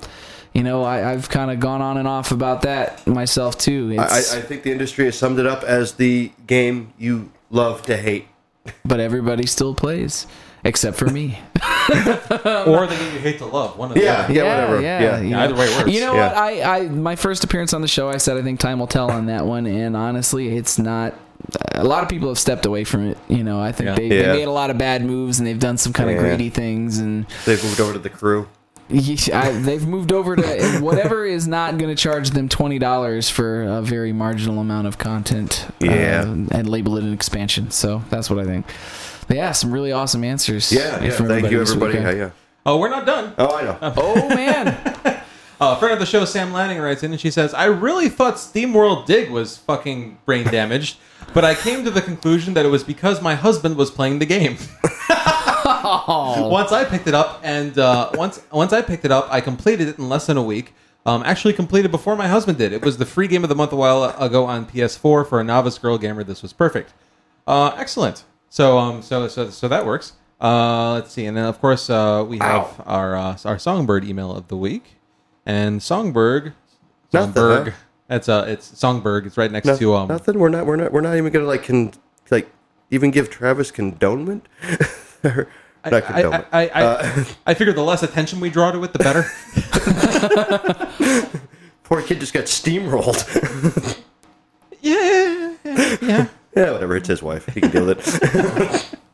you 0.53 0.63
know, 0.63 0.83
I, 0.83 1.11
I've 1.11 1.27
kind 1.27 1.51
of 1.51 1.59
gone 1.59 1.81
on 1.81 1.97
and 1.97 2.07
off 2.07 2.31
about 2.31 2.61
that 2.61 3.05
myself 3.05 3.57
too. 3.57 3.93
I, 3.99 4.19
I 4.19 4.21
think 4.21 4.63
the 4.63 4.71
industry 4.71 5.03
has 5.05 5.17
summed 5.17 5.37
it 5.37 5.45
up 5.45 5.63
as 5.63 5.95
the 5.95 6.31
game 6.47 6.93
you 6.97 7.29
love 7.49 7.81
to 7.87 7.97
hate. 7.97 8.27
but 8.85 9.01
everybody 9.01 9.45
still 9.47 9.75
plays, 9.75 10.25
except 10.65 10.97
for 10.97 11.05
me. 11.05 11.39
or 11.89 12.87
the 12.87 12.95
game 12.99 13.13
you 13.13 13.19
hate 13.19 13.37
to 13.37 13.45
love. 13.45 13.77
One 13.77 13.91
of 13.91 13.97
Yeah, 13.97 14.27
them. 14.27 14.35
yeah, 14.35 14.43
whatever. 14.43 14.81
Yeah, 14.81 14.99
Yeah. 15.01 15.19
you 15.19 15.27
Yeah, 15.29 15.35
know- 15.37 15.43
either 15.43 15.55
way 15.55 15.77
works. 15.77 15.91
You 15.91 16.01
know 16.01 16.13
Yeah. 16.13 16.27
what? 16.27 16.37
I, 16.37 16.77
I 16.77 16.81
my 16.89 17.15
first 17.15 17.43
appearance 17.43 17.73
on 17.73 17.81
the 17.81 17.87
show, 17.87 18.09
I 18.09 18.17
said 18.17 18.37
I 18.37 18.41
think 18.41 18.59
time 18.59 18.79
will 18.79 18.87
tell 18.87 19.09
on 19.11 19.27
that 19.27 19.45
one, 19.45 19.65
and 19.65 19.95
honestly, 19.95 20.55
it's 20.57 20.77
not. 20.77 21.13
A 21.75 21.83
lot 21.83 22.01
of 22.01 22.09
people 22.09 22.27
have 22.29 22.39
stepped 22.39 22.65
away 22.65 22.83
from 22.85 23.07
it. 23.09 23.17
You 23.27 23.43
know, 23.43 23.59
I 23.61 23.71
think 23.71 23.89
Yeah. 23.89 23.95
they, 23.95 24.07
Yeah. 24.07 24.21
they 24.31 24.39
made 24.39 24.47
a 24.47 24.51
lot 24.51 24.69
of 24.71 24.77
bad 24.77 25.05
moves, 25.05 25.37
and 25.37 25.45
they've 25.47 25.59
done 25.59 25.77
some 25.77 25.93
kind 25.93 26.09
of 26.09 26.17
greedy 26.17 26.49
things, 26.49 26.97
and 26.97 27.25
They've 27.45 27.63
moved 27.63 27.79
over 27.79 27.93
to 27.93 27.99
the 27.99 28.09
crew. 28.09 28.47
I, 29.33 29.51
they've 29.63 29.85
moved 29.85 30.11
over 30.11 30.35
to 30.35 30.79
whatever 30.79 31.25
is 31.25 31.47
not 31.47 31.77
going 31.79 31.89
to 31.89 31.99
charge 32.01 32.29
them 32.31 32.47
twenty 32.49 32.77
dollars 32.79 33.29
for 33.31 33.63
a 33.63 33.81
very 33.81 34.13
marginal 34.13 34.59
amount 34.59 34.85
of 34.87 34.97
content. 34.99 35.65
Yeah. 35.79 36.21
uh, 36.21 36.33
and 36.51 36.69
label 36.69 36.97
it 36.97 37.03
an 37.03 37.11
expansion. 37.13 37.71
So 37.71 38.03
that's 38.09 38.29
what 38.29 38.39
I 38.39 38.45
think. 38.45 38.65
But 39.27 39.37
yeah, 39.37 39.51
some 39.51 39.71
really 39.71 39.91
awesome 39.91 40.23
answers. 40.23 40.71
Yeah, 40.71 41.03
yeah. 41.03 41.11
Thank 41.11 41.51
you, 41.51 41.61
everybody. 41.61 41.95
Yeah, 41.95 42.11
yeah. 42.11 42.29
Oh, 42.65 42.77
we're 42.77 42.89
not 42.89 43.05
done. 43.05 43.33
Oh, 43.37 43.55
I 43.55 43.63
know. 43.63 43.77
Oh 43.97 44.29
man. 44.29 44.67
Uh, 45.61 45.73
a 45.73 45.75
friend 45.77 45.93
of 45.93 45.99
the 45.99 46.05
show, 46.05 46.25
Sam 46.25 46.51
Lanning, 46.51 46.79
writes 46.79 47.01
in 47.01 47.11
and 47.11 47.19
she 47.21 47.31
says, 47.31 47.53
I 47.53 47.65
really 47.65 48.09
thought 48.09 48.35
SteamWorld 48.35 49.05
Dig 49.05 49.29
was 49.31 49.57
fucking 49.57 50.17
brain 50.25 50.43
damaged, 50.47 50.97
but 51.33 51.45
I 51.45 51.55
came 51.55 51.85
to 51.85 51.91
the 51.91 52.01
conclusion 52.01 52.55
that 52.55 52.65
it 52.65 52.69
was 52.69 52.83
because 52.83 53.21
my 53.21 53.35
husband 53.35 53.77
was 53.77 53.89
playing 53.89 54.19
the 54.19 54.25
game. 54.25 54.57
Oh. 55.67 56.49
once 56.49 56.71
I 56.71 56.83
picked 56.83 57.07
it 57.07 57.13
up, 57.13 57.39
and 57.43 57.77
uh, 57.77 58.11
once 58.15 58.41
once 58.51 58.73
I 58.73 58.81
picked 58.81 59.05
it 59.05 59.11
up, 59.11 59.27
I 59.31 59.39
completed 59.41 59.87
it 59.87 59.97
in 59.99 60.09
less 60.09 60.25
than 60.27 60.37
a 60.37 60.43
week. 60.43 60.73
Um, 61.05 61.21
actually, 61.23 61.53
completed 61.53 61.91
before 61.91 62.15
my 62.15 62.27
husband 62.27 62.57
did. 62.57 62.73
It 62.73 62.83
was 62.83 62.97
the 62.97 63.05
free 63.05 63.27
game 63.27 63.43
of 63.43 63.49
the 63.49 63.55
month 63.55 63.71
a 63.71 63.75
while 63.75 64.03
ago 64.19 64.45
on 64.45 64.65
PS4 64.65 65.27
for 65.27 65.39
a 65.39 65.43
novice 65.43 65.77
girl 65.77 65.97
gamer. 65.99 66.23
This 66.23 66.41
was 66.41 66.53
perfect. 66.53 66.93
Uh, 67.47 67.75
excellent. 67.77 68.23
So 68.55 68.77
um, 68.77 69.01
so 69.01 69.27
so 69.27 69.49
so 69.49 69.67
that 69.67 69.85
works. 69.85 70.13
Uh, 70.39 70.93
let's 70.93 71.11
see, 71.11 71.25
and 71.25 71.35
then 71.35 71.43
of 71.43 71.59
course 71.59 71.89
uh, 71.89 72.23
we 72.25 72.37
have 72.37 72.61
Ow. 72.79 72.83
our 72.85 73.15
uh, 73.17 73.37
our 73.43 73.59
Songbird 73.59 74.05
email 74.05 74.31
of 74.33 74.47
the 74.47 74.55
week, 74.55 74.95
and 75.45 75.83
Songbird, 75.83 76.53
Nothing, 77.11 77.33
Songbird. 77.33 77.67
huh? 77.73 77.77
That's 78.07 78.29
uh, 78.29 78.45
it's 78.47 78.77
Songbird. 78.79 79.25
It's 79.25 79.35
right 79.37 79.51
next 79.51 79.65
No- 79.67 79.75
to 79.77 79.93
um. 79.95 80.07
nothing. 80.07 80.39
We're 80.39 80.47
not. 80.47 80.65
We're 80.65 80.77
not. 80.77 80.93
We're 80.93 81.01
not 81.01 81.17
even 81.17 81.33
gonna 81.33 81.43
like 81.43 81.65
con, 81.65 81.91
like 82.31 82.49
even 82.91 83.11
give 83.11 83.29
Travis 83.29 83.71
condonement. 83.73 84.43
Or- 85.25 85.49
I, 85.83 85.89
not 85.89 86.03
I, 86.03 86.21
condonement. 86.23 86.45
I, 86.53 86.67
I, 86.69 86.81
Uh, 86.83 87.23
I 87.47 87.53
figure 87.55 87.73
the 87.73 87.83
less 87.83 88.03
attention 88.03 88.39
we 88.39 88.49
draw 88.49 88.71
to 88.71 88.81
it, 88.85 88.93
the 88.93 88.99
better. 88.99 89.25
Poor 91.83 92.01
kid 92.01 92.21
just 92.21 92.33
got 92.33 92.45
steamrolled. 92.45 93.19
yeah, 94.81 95.55
yeah. 95.65 95.97
yeah, 96.01 96.27
whatever. 96.55 96.95
It's 96.95 97.07
his 97.07 97.21
wife. 97.21 97.45
He 97.53 97.61
can 97.61 97.71
deal 97.71 97.85
with 97.85 98.23
it. 98.23 98.99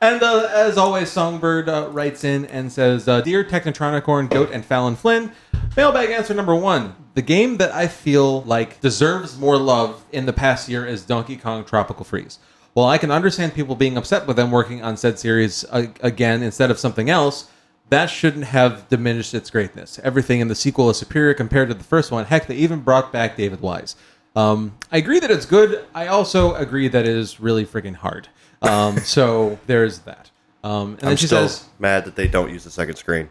And 0.00 0.22
uh, 0.22 0.48
as 0.52 0.76
always, 0.76 1.10
Songbird 1.10 1.68
uh, 1.68 1.88
writes 1.90 2.22
in 2.24 2.44
and 2.46 2.70
says, 2.70 3.08
uh, 3.08 3.22
"Dear 3.22 3.44
Technotronicorn, 3.44 4.28
Goat, 4.28 4.50
and 4.52 4.64
Fallon 4.64 4.94
Flynn, 4.94 5.32
mailbag 5.76 6.10
answer 6.10 6.34
number 6.34 6.54
one: 6.54 6.94
the 7.14 7.22
game 7.22 7.56
that 7.56 7.72
I 7.72 7.86
feel 7.86 8.42
like 8.42 8.80
deserves 8.80 9.38
more 9.38 9.56
love 9.56 10.04
in 10.12 10.26
the 10.26 10.32
past 10.32 10.68
year 10.68 10.84
is 10.84 11.04
Donkey 11.04 11.36
Kong 11.36 11.64
Tropical 11.64 12.04
Freeze. 12.04 12.38
While 12.74 12.88
I 12.88 12.98
can 12.98 13.10
understand 13.10 13.54
people 13.54 13.74
being 13.74 13.96
upset 13.96 14.26
with 14.26 14.36
them 14.36 14.50
working 14.50 14.82
on 14.82 14.98
said 14.98 15.18
series 15.18 15.64
uh, 15.70 15.86
again 16.02 16.42
instead 16.42 16.70
of 16.70 16.78
something 16.78 17.08
else." 17.10 17.50
That 17.88 18.06
shouldn't 18.06 18.46
have 18.46 18.88
diminished 18.88 19.32
its 19.32 19.48
greatness. 19.48 20.00
Everything 20.02 20.40
in 20.40 20.48
the 20.48 20.56
sequel 20.56 20.90
is 20.90 20.96
superior 20.96 21.34
compared 21.34 21.68
to 21.68 21.74
the 21.74 21.84
first 21.84 22.10
one. 22.10 22.24
Heck, 22.24 22.48
they 22.48 22.56
even 22.56 22.80
brought 22.80 23.12
back 23.12 23.36
David 23.36 23.60
Wise. 23.60 23.94
Um, 24.36 24.76
I 24.92 24.98
agree 24.98 25.18
that 25.18 25.30
it's 25.30 25.46
good. 25.46 25.84
I 25.94 26.06
also 26.08 26.54
agree 26.54 26.88
that 26.88 27.04
it 27.06 27.16
is 27.16 27.40
really 27.40 27.64
freaking 27.66 27.94
hard. 27.96 28.28
Um, 28.62 28.98
so 29.04 29.58
there's 29.66 30.00
that. 30.00 30.30
Um, 30.62 30.90
and 30.92 30.98
then 30.98 31.10
I'm 31.10 31.16
she 31.16 31.26
still 31.26 31.48
says, 31.48 31.64
mad 31.78 32.04
that 32.04 32.16
they 32.16 32.28
don't 32.28 32.50
use 32.52 32.64
the 32.64 32.70
second 32.70 32.96
screen. 32.96 33.28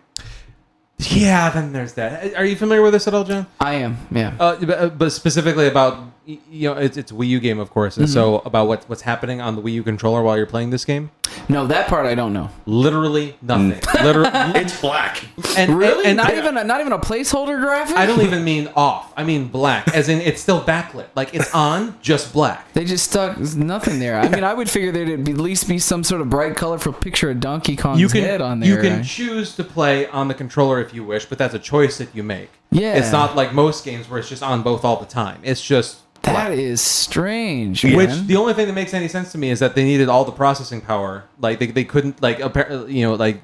"Yeah." 1.00 1.50
Then 1.52 1.74
there's 1.74 1.94
that. 1.94 2.34
Are 2.36 2.46
you 2.46 2.56
familiar 2.56 2.82
with 2.82 2.94
this 2.94 3.08
at 3.08 3.14
all, 3.14 3.24
John? 3.24 3.46
I 3.60 3.76
am. 3.76 3.98
Yeah. 4.12 4.34
Uh, 4.40 4.56
but, 4.66 4.98
but 4.98 5.10
specifically 5.12 5.68
about 5.68 5.98
y- 6.00 6.10
you 6.26 6.70
know, 6.70 6.74
it's 6.78 6.98
it's 6.98 7.12
a 7.12 7.14
Wii 7.14 7.28
U 7.28 7.40
game, 7.40 7.60
of 7.60 7.70
course, 7.70 7.98
and 7.98 8.10
so 8.10 8.38
mm-hmm. 8.40 8.48
about 8.48 8.68
what 8.68 8.84
what's 8.90 9.02
happening 9.04 9.42
on 9.42 9.56
the 9.56 9.62
Wii 9.62 9.74
U 9.74 9.84
controller 9.84 10.24
while 10.24 10.38
you're 10.38 10.46
playing 10.46 10.70
this 10.72 10.84
game, 10.86 11.12
No, 11.50 11.68
that 11.68 11.88
part 11.88 12.06
I 12.06 12.16
don't 12.16 12.34
know. 12.34 12.50
literally 12.66 13.36
nothing. 13.42 13.72
Mm. 13.80 14.04
Literally, 14.04 14.30
It's 14.62 14.80
black. 14.82 15.24
and, 15.58 15.78
Really? 15.78 16.06
and- 16.06 16.18
not 16.18 16.32
and- 16.32 16.38
even 16.40 16.58
a, 16.58 16.64
not 16.64 16.82
even 16.82 16.94
a 16.94 17.00
placeholder 17.00 17.60
graphic. 17.60 17.98
I 17.98 18.06
don't 18.06 18.22
even 18.22 18.44
mean 18.44 18.70
off. 18.76 19.14
I 19.16 19.24
mean 19.24 19.48
black, 19.48 19.88
as 19.94 20.10
in 20.10 20.20
it's 20.22 20.42
still 20.42 20.62
backlit. 20.62 21.08
Like 21.16 21.34
it's 21.34 21.54
on, 21.54 21.98
just 22.02 22.34
black. 22.34 22.72
They 22.74 22.86
just 22.86 23.10
stuck 23.10 23.38
there's 23.38 23.56
nothing 23.56 24.00
there. 24.00 24.20
I 24.20 24.28
mean, 24.30 24.44
I 24.44 24.54
would 24.54 24.70
figure 24.70 24.92
there'd 24.92 25.10
at 25.30 25.38
least 25.38 25.68
be 25.68 25.80
some 25.80 26.04
sort 26.04 26.22
of 26.22 26.30
bright, 26.30 26.56
colorful 26.56 26.94
picture 26.94 27.30
of 27.30 27.40
Donkey 27.40 27.76
Kong's 27.76 28.00
You 28.02 28.10
can 28.10 28.24
head 28.24 28.42
on 28.42 28.60
there. 28.60 28.70
you 28.70 28.82
can 28.82 28.98
right? 28.98 29.06
choose 29.06 29.56
to 29.56 29.64
play 29.64 30.08
on 30.08 30.28
the 30.28 30.34
controller 30.34 30.80
if 30.82 30.94
you 30.94 31.04
wish, 31.04 31.26
but 31.26 31.38
that's 31.38 31.54
a 31.54 31.60
choice 31.60 31.98
that 32.00 32.14
you 32.16 32.24
make. 32.24 32.50
Yeah. 32.72 32.96
it's 32.96 33.12
not 33.12 33.36
like 33.36 33.54
most 33.54 33.86
games 33.86 34.10
where 34.10 34.20
it's 34.20 34.30
just 34.30 34.44
on 34.44 34.64
both 34.64 34.84
all 34.84 35.00
the 35.00 35.06
time. 35.06 35.40
It's 35.44 35.62
just 35.64 36.00
That 36.24 36.52
is 36.52 36.82
strange, 36.82 37.84
Which 37.84 38.10
the 38.28 38.36
only 38.36 38.54
thing 38.54 38.68
that 38.68 38.74
makes 38.74 38.94
any 38.94 39.08
sense 39.08 39.32
to 39.34 39.38
me 39.38 39.50
is 39.52 39.60
that 39.60 39.76
they 39.76 39.84
needed 39.84 40.10
all 40.10 40.26
the 40.26 40.32
processing 40.32 40.82
power. 40.82 41.26
Like 41.40 41.60
they, 41.60 41.68
they 41.68 41.84
couldn't 41.84 42.22
like 42.22 42.40
appar- 42.40 42.92
you 42.92 43.04
know 43.04 43.16
like 43.16 43.42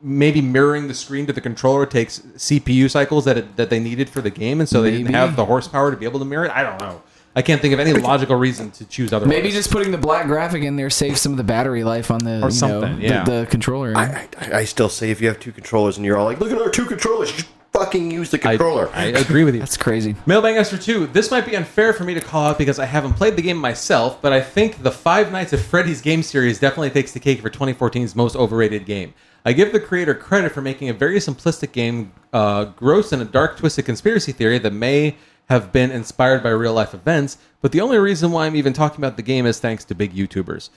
maybe 0.00 0.40
mirroring 0.40 0.86
the 0.86 0.94
screen 0.94 1.26
to 1.26 1.32
the 1.32 1.40
controller 1.40 1.84
takes 1.84 2.20
CPU 2.20 2.88
cycles 2.90 3.24
that 3.24 3.36
it, 3.36 3.56
that 3.56 3.68
they 3.70 3.80
needed 3.80 4.08
for 4.08 4.20
the 4.20 4.30
game, 4.30 4.60
and 4.60 4.68
so 4.68 4.82
they 4.82 4.90
didn't 4.92 5.12
have 5.14 5.34
the 5.36 5.44
horsepower 5.44 5.90
to 5.90 5.96
be 5.96 6.04
able 6.04 6.20
to 6.20 6.24
mirror 6.24 6.44
it. 6.44 6.52
I 6.52 6.62
don't 6.62 6.78
know. 6.78 7.02
I 7.38 7.42
can't 7.42 7.62
think 7.62 7.72
of 7.72 7.78
any 7.78 7.92
logical 7.92 8.34
reason 8.34 8.72
to 8.72 8.84
choose 8.84 9.12
otherwise. 9.12 9.32
Maybe 9.32 9.52
just 9.52 9.70
putting 9.70 9.92
the 9.92 9.98
black 9.98 10.26
graphic 10.26 10.64
in 10.64 10.74
there 10.74 10.90
saves 10.90 11.20
some 11.20 11.30
of 11.30 11.38
the 11.38 11.44
battery 11.44 11.84
life 11.84 12.10
on 12.10 12.18
the 12.18 12.40
you 12.42 12.50
something, 12.50 12.96
the- 12.96 13.02
yeah. 13.02 13.22
the, 13.22 13.46
controller. 13.48 13.96
I, 13.96 14.28
I, 14.40 14.52
I 14.58 14.64
still 14.64 14.88
say 14.88 15.12
if 15.12 15.20
you 15.20 15.28
have 15.28 15.38
two 15.38 15.52
controllers 15.52 15.98
and 15.98 16.04
you're 16.04 16.16
all 16.16 16.24
like, 16.24 16.40
look 16.40 16.50
at 16.50 16.60
our 16.60 16.68
two 16.68 16.84
controllers, 16.84 17.30
just 17.30 17.46
fucking 17.72 18.10
use 18.10 18.32
the 18.32 18.40
controller. 18.40 18.90
I 18.92 19.04
agree 19.04 19.44
with 19.44 19.54
you. 19.54 19.60
That's 19.60 19.76
crazy. 19.76 20.16
Mailbag 20.26 20.56
Master 20.56 20.76
2. 20.76 21.06
This 21.06 21.30
might 21.30 21.46
be 21.46 21.54
unfair 21.54 21.92
for 21.92 22.02
me 22.02 22.12
to 22.14 22.20
call 22.20 22.48
out 22.48 22.58
because 22.58 22.80
I 22.80 22.86
haven't 22.86 23.12
played 23.12 23.36
the 23.36 23.42
game 23.42 23.56
myself, 23.56 24.20
but 24.20 24.32
I 24.32 24.40
think 24.40 24.82
the 24.82 24.90
Five 24.90 25.30
Nights 25.30 25.52
at 25.52 25.60
Freddy's 25.60 26.00
game 26.00 26.24
series 26.24 26.58
definitely 26.58 26.90
takes 26.90 27.12
the 27.12 27.20
cake 27.20 27.40
for 27.40 27.50
2014's 27.50 28.16
most 28.16 28.34
overrated 28.34 28.84
game. 28.84 29.14
I 29.44 29.52
give 29.52 29.72
the 29.72 29.78
creator 29.78 30.16
credit 30.16 30.50
for 30.50 30.60
making 30.60 30.88
a 30.88 30.92
very 30.92 31.18
simplistic 31.18 31.70
game, 31.70 32.12
uh, 32.32 32.64
gross 32.64 33.12
in 33.12 33.20
a 33.20 33.24
dark, 33.24 33.58
twisted 33.58 33.84
conspiracy 33.84 34.32
theory 34.32 34.58
that 34.58 34.72
may 34.72 35.16
have 35.48 35.72
been 35.72 35.90
inspired 35.90 36.42
by 36.42 36.50
real 36.50 36.74
life 36.74 36.94
events, 36.94 37.38
but 37.62 37.72
the 37.72 37.80
only 37.80 37.98
reason 37.98 38.30
why 38.32 38.46
I'm 38.46 38.56
even 38.56 38.72
talking 38.72 38.98
about 39.00 39.16
the 39.16 39.22
game 39.22 39.46
is 39.46 39.58
thanks 39.60 39.84
to 39.86 39.94
big 39.94 40.14
YouTubers. 40.14 40.70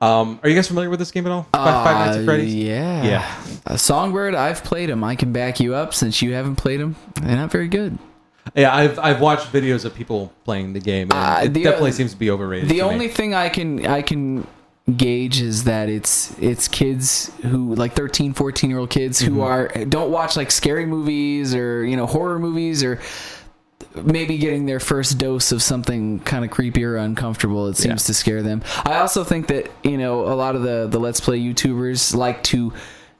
Um, 0.00 0.40
are 0.42 0.48
you 0.48 0.54
guys 0.56 0.66
familiar 0.66 0.90
with 0.90 0.98
this 0.98 1.10
game 1.12 1.26
at 1.26 1.32
all? 1.32 1.46
Five, 1.52 1.84
Five 1.84 2.06
Nights 2.06 2.16
at 2.16 2.22
Uh, 2.22 2.24
Freddy's? 2.24 2.54
Yeah. 2.54 3.04
Yeah. 3.04 3.36
Uh, 3.66 3.76
Songbird, 3.76 4.34
I've 4.34 4.64
played 4.64 4.90
him. 4.90 5.04
I 5.04 5.14
can 5.14 5.32
back 5.32 5.60
you 5.60 5.74
up 5.74 5.94
since 5.94 6.20
you 6.22 6.32
haven't 6.32 6.56
played 6.56 6.80
him. 6.80 6.96
They're 7.20 7.36
not 7.36 7.52
very 7.52 7.68
good. 7.68 7.98
Yeah, 8.56 8.74
I've, 8.74 8.98
I've 8.98 9.20
watched 9.20 9.52
videos 9.52 9.84
of 9.84 9.94
people 9.94 10.32
playing 10.44 10.72
the 10.72 10.80
game, 10.80 11.08
and 11.12 11.12
Uh, 11.12 11.40
it 11.44 11.54
the- 11.54 11.62
definitely 11.62 11.92
seems 11.92 12.12
to 12.12 12.18
be 12.18 12.30
overrated. 12.30 12.68
The 12.68 12.78
to 12.78 12.82
me. 12.84 12.90
only 12.90 13.08
thing 13.08 13.34
I 13.34 13.48
can 13.48 13.86
I 13.86 14.02
can 14.02 14.44
gauge 14.96 15.40
is 15.40 15.62
that 15.64 15.88
it's 15.88 16.36
it's 16.40 16.66
kids 16.66 17.30
who 17.42 17.72
like 17.76 17.92
13 17.94 18.32
14 18.34 18.68
year 18.68 18.80
old 18.80 18.90
kids 18.90 19.20
who 19.20 19.30
Mm-hmm. 19.36 19.40
are 19.40 19.84
don't 19.84 20.10
watch 20.10 20.36
like 20.36 20.50
scary 20.50 20.86
movies 20.86 21.54
or 21.54 21.84
you 21.84 21.96
know 21.96 22.06
horror 22.06 22.40
movies 22.40 22.82
or 22.82 22.98
maybe 23.94 24.38
getting 24.38 24.66
their 24.66 24.80
first 24.80 25.18
dose 25.18 25.52
of 25.52 25.62
something 25.62 26.18
kind 26.20 26.44
of 26.44 26.50
creepy 26.50 26.82
or 26.84 26.96
uncomfortable 26.96 27.68
it 27.68 27.76
seems 27.76 28.04
Yeah. 28.04 28.06
to 28.06 28.14
scare 28.14 28.42
them 28.42 28.62
i 28.84 28.96
also 28.98 29.24
think 29.24 29.48
that 29.48 29.70
you 29.82 29.98
know 29.98 30.22
a 30.32 30.34
lot 30.34 30.56
of 30.56 30.62
the 30.62 30.86
the 30.90 30.98
let's 30.98 31.20
play 31.20 31.38
youtubers 31.40 32.14
like 32.14 32.42
to 32.44 32.72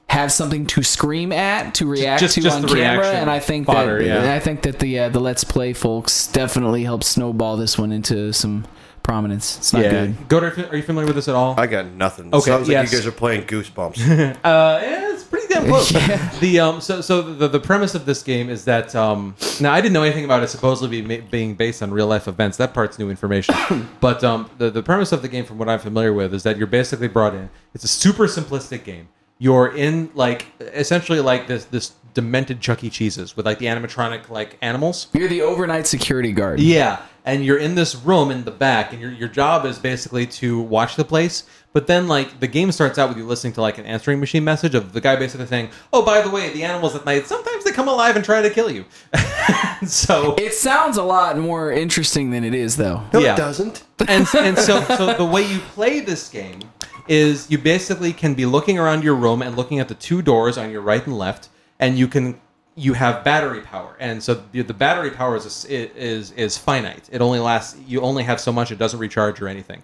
have 0.09 0.31
something 0.32 0.66
to 0.66 0.82
scream 0.82 1.32
at 1.32 1.74
to 1.74 1.86
react 1.86 2.20
just- 2.20 2.35
to 2.35 2.40
just 2.43 2.57
on 2.57 2.62
camera 2.69 2.99
reaction 2.99 3.16
and 3.23 3.31
i 3.31 3.39
think 3.39 3.66
fodder, 3.66 4.03
that 4.03 4.24
yeah. 4.24 4.35
i 4.35 4.39
think 4.40 4.62
that 4.62 4.78
the 4.78 4.99
uh, 4.99 5.09
the 5.09 5.20
let's 5.20 5.44
play 5.44 5.73
folks 5.73 6.27
definitely 6.28 6.85
helped 6.85 7.05
snowball 7.05 7.57
this 7.57 7.78
one 7.78 7.93
into 7.93 8.32
some 8.32 8.65
prominence 9.02 9.58
it's 9.58 9.72
not 9.72 9.82
yeah. 9.82 10.06
good 10.06 10.28
Goder, 10.28 10.72
are 10.72 10.76
you 10.76 10.82
familiar 10.82 11.06
with 11.06 11.16
this 11.16 11.28
at 11.28 11.34
all? 11.34 11.58
I 11.58 11.66
got 11.66 11.86
nothing. 11.86 12.32
Okay, 12.32 12.50
Sounds 12.50 12.68
like 12.68 12.90
you 12.90 12.96
guys 12.96 13.06
are 13.06 13.12
playing 13.12 13.44
Goosebumps. 13.44 14.38
Uh, 14.42 14.80
yeah, 14.82 15.12
it's 15.12 15.24
pretty 15.24 15.46
damn 15.52 15.66
close. 15.66 15.92
The 16.40 16.60
um, 16.60 16.80
so 16.80 17.00
so 17.00 17.22
the, 17.22 17.48
the 17.48 17.60
premise 17.60 17.94
of 17.94 18.06
this 18.06 18.22
game 18.22 18.48
is 18.48 18.64
that 18.64 18.94
um, 18.94 19.36
now 19.60 19.72
I 19.72 19.80
didn't 19.80 19.92
know 19.92 20.02
anything 20.02 20.24
about 20.24 20.42
it 20.42 20.48
supposedly 20.48 21.02
be, 21.02 21.20
being 21.20 21.54
based 21.54 21.82
on 21.82 21.90
real 21.90 22.06
life 22.06 22.28
events. 22.28 22.56
That 22.56 22.74
part's 22.74 22.98
new 22.98 23.10
information. 23.10 23.54
but 24.00 24.24
um, 24.24 24.50
the 24.58 24.70
the 24.70 24.82
premise 24.82 25.12
of 25.12 25.22
the 25.22 25.28
game, 25.28 25.44
from 25.44 25.58
what 25.58 25.68
I'm 25.68 25.78
familiar 25.78 26.12
with, 26.12 26.34
is 26.34 26.42
that 26.42 26.56
you're 26.56 26.66
basically 26.66 27.08
brought 27.08 27.34
in. 27.34 27.50
It's 27.74 27.84
a 27.84 27.88
super 27.88 28.26
simplistic 28.26 28.84
game. 28.84 29.08
You're 29.38 29.74
in 29.74 30.10
like 30.14 30.46
essentially 30.60 31.20
like 31.20 31.46
this 31.46 31.64
this 31.66 31.92
demented 32.14 32.60
Chuck 32.60 32.84
E. 32.84 32.90
Cheese's 32.90 33.36
with 33.36 33.46
like 33.46 33.58
the 33.58 33.66
animatronic 33.66 34.28
like 34.28 34.58
animals. 34.62 35.08
you're 35.12 35.28
the 35.28 35.42
overnight 35.42 35.86
security 35.86 36.32
guard 36.32 36.60
Yeah, 36.60 37.00
and 37.24 37.44
you're 37.44 37.59
in 37.59 37.74
this 37.77 37.94
room 37.94 38.31
in 38.31 38.44
the 38.44 38.51
back, 38.51 38.93
and 38.93 39.01
your 39.01 39.11
your 39.12 39.28
job 39.28 39.65
is 39.66 39.78
basically 39.78 40.27
to 40.27 40.61
watch 40.61 40.97
the 40.97 41.05
place. 41.05 41.44
But 41.74 41.86
then, 41.86 42.07
like, 42.07 42.39
the 42.40 42.47
game 42.49 42.70
starts 42.70 42.99
out 42.99 43.09
with 43.09 43.16
you 43.16 43.24
listening 43.24 43.55
to 43.55 43.62
like 43.62 43.78
an 43.78 43.86
answering 43.86 44.20
machine 44.20 44.44
message 44.44 44.74
of 44.74 44.93
the 44.93 45.01
guy 45.01 45.16
basically 45.16 45.47
saying, 45.47 45.70
"Oh, 45.93 46.05
by 46.05 46.20
the 46.20 46.28
way, 46.31 46.53
the 46.53 46.65
animals 46.65 46.94
at 46.94 47.07
night 47.07 47.27
sometimes 47.27 47.65
they 47.65 47.70
come 47.73 47.89
alive 47.89 48.15
and 48.16 48.24
try 48.24 48.43
to 48.43 48.51
kill 48.51 48.70
you." 48.70 48.85
so 49.86 50.35
it 50.39 50.53
sounds 50.55 50.97
a 50.97 51.03
lot 51.03 51.39
more 51.39 51.73
interesting 51.73 52.31
than 52.31 52.44
it 52.44 52.55
is 52.55 52.77
though 52.77 53.03
No, 53.12 53.20
Yeah. 53.20 53.35
it 53.35 53.39
doesn't. 53.39 53.85
and 54.09 54.27
and 54.36 54.59
so 54.59 54.82
so 54.85 55.15
the 55.15 55.24
way 55.24 55.43
you 55.51 55.59
play 55.74 56.01
this 56.01 56.28
game 56.28 56.61
is 57.09 57.51
you 57.51 57.59
basically 57.59 58.12
can 58.12 58.35
be 58.35 58.47
looking 58.47 58.78
around 58.78 59.03
your 59.03 59.15
room 59.15 59.43
and 59.43 59.57
looking 59.57 59.81
at 59.81 59.89
the 59.89 59.94
two 59.94 60.23
doors 60.23 60.57
on 60.59 60.70
your 60.70 60.81
right 60.82 61.05
and 61.07 61.16
left, 61.19 61.49
and 61.81 61.99
you 61.99 62.07
can 62.07 62.40
you 62.74 62.94
have 62.94 63.23
battery 63.23 63.61
power, 63.61 63.97
and 64.01 64.23
so 64.23 64.43
the, 64.53 64.62
the 64.62 64.74
battery 64.74 65.11
power 65.11 65.36
is 65.36 65.65
is 65.66 66.31
is 66.32 66.57
finite. 66.57 67.09
It 67.12 67.20
only 67.20 67.39
lasts. 67.39 67.78
You 67.86 68.01
only 68.01 68.23
have 68.23 68.40
so 68.40 68.53
much. 68.53 68.70
It 68.70 68.78
doesn't 68.78 68.99
recharge 68.99 69.40
or 69.43 69.49
anything. 69.49 69.82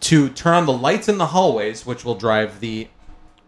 To 0.00 0.28
turn 0.30 0.54
on 0.54 0.66
the 0.66 0.72
lights 0.72 1.08
in 1.08 1.18
the 1.18 1.26
hallways, 1.26 1.86
which 1.86 2.04
will 2.04 2.16
drive 2.16 2.60
the 2.60 2.88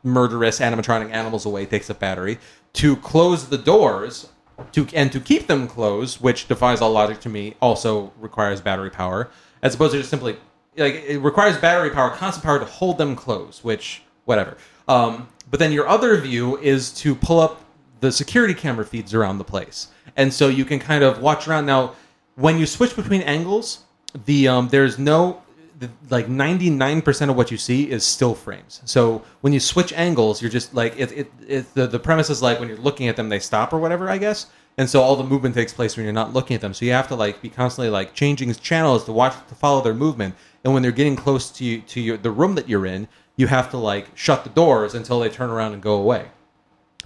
murderous 0.03 0.61
animatronic 0.61 1.11
animals 1.11 1.45
away 1.45 1.67
takes 1.67 1.91
a 1.91 1.95
battery. 1.95 2.39
To 2.75 2.97
close 2.97 3.49
the 3.49 3.59
doors, 3.59 4.29
to 4.73 4.87
and 4.95 5.11
to 5.13 5.21
keep 5.21 5.49
them 5.49 5.67
closed, 5.67 6.21
which 6.21 6.47
defies 6.47 6.81
all 6.81 6.93
logic 6.93 7.21
to 7.21 7.29
me, 7.29 7.55
also 7.61 8.13
requires 8.21 8.61
battery 8.61 8.91
power, 8.91 9.31
as 9.63 9.75
opposed 9.75 9.93
to 9.93 9.99
just 9.99 10.11
simply 10.11 10.37
like 10.77 10.95
it 10.95 11.19
requires 11.19 11.57
battery 11.59 11.91
power, 11.91 12.11
constant 12.11 12.45
power 12.45 12.59
to 12.59 12.65
hold 12.65 12.99
them 12.99 13.17
closed, 13.17 13.65
which 13.65 14.03
whatever. 14.27 14.57
Um, 14.87 15.29
but 15.51 15.59
then 15.59 15.73
your 15.73 15.89
other 15.89 16.17
view 16.21 16.59
is 16.59 16.93
to 16.95 17.15
pull 17.15 17.41
up 17.41 17.63
the 18.01 18.13
security 18.13 18.55
camera 18.55 18.85
feeds 18.85 19.15
around 19.15 19.39
the 19.39 19.45
place, 19.45 19.89
and 20.17 20.33
so 20.33 20.49
you 20.49 20.65
can 20.65 20.79
kind 20.79 21.03
of 21.03 21.21
watch 21.21 21.49
around. 21.49 21.67
Now, 21.67 21.95
when 22.37 22.59
you 22.59 22.67
switch 22.67 22.95
between 22.95 23.23
angles, 23.23 23.85
the 24.25 24.49
um, 24.49 24.69
there's 24.69 24.99
no 24.99 25.43
the, 25.79 25.91
like 26.11 26.27
99% 26.27 27.29
of 27.29 27.37
what 27.37 27.51
you 27.51 27.59
see 27.59 27.91
is 27.91 28.05
still 28.05 28.35
frames. 28.35 28.81
So 28.85 29.23
when 29.43 29.53
you 29.53 29.61
switch 29.61 29.93
angles, 29.93 30.41
you're 30.41 30.51
just 30.51 30.75
like 30.75 30.99
it, 30.99 31.13
it, 31.13 31.33
it 31.47 31.75
the, 31.75 31.87
the 31.87 31.99
premise 31.99 32.31
is 32.31 32.43
like 32.43 32.59
when 32.59 32.69
you're 32.69 32.79
looking 32.79 33.09
at 33.09 33.17
them 33.17 33.29
they 33.29 33.39
stop 33.39 33.73
or 33.73 33.79
whatever, 33.79 34.09
I 34.09 34.19
guess. 34.19 34.47
And 34.79 34.89
so 34.89 35.01
all 35.01 35.17
the 35.17 35.25
movement 35.25 35.55
takes 35.55 35.73
place 35.73 35.97
when 35.97 36.05
you're 36.05 36.13
not 36.13 36.33
looking 36.33 36.55
at 36.55 36.61
them. 36.61 36.75
So 36.75 36.85
you 36.85 36.93
have 36.93 37.09
to 37.09 37.15
like 37.15 37.41
be 37.41 37.49
constantly 37.49 37.91
like 37.91 38.15
changing 38.15 38.53
channels 38.55 39.05
to 39.05 39.13
watch 39.13 39.35
to 39.49 39.55
follow 39.55 39.81
their 39.81 39.95
movement. 39.95 40.35
And 40.65 40.75
when 40.75 40.83
they're 40.83 40.93
getting 40.93 41.17
close 41.17 41.51
to 41.53 41.65
you, 41.65 41.81
to 41.83 42.01
your, 42.01 42.17
the 42.17 42.31
room 42.31 42.55
that 42.57 42.69
you're 42.69 42.87
in, 42.87 43.09
you 43.37 43.47
have 43.47 43.71
to 43.71 43.79
like 43.79 44.09
shut 44.15 44.45
the 44.45 44.51
doors 44.51 44.95
until 44.95 45.21
they 45.21 45.29
turn 45.29 45.51
around 45.51 45.73
and 45.73 45.83
go 45.83 45.95
away. 45.95 46.27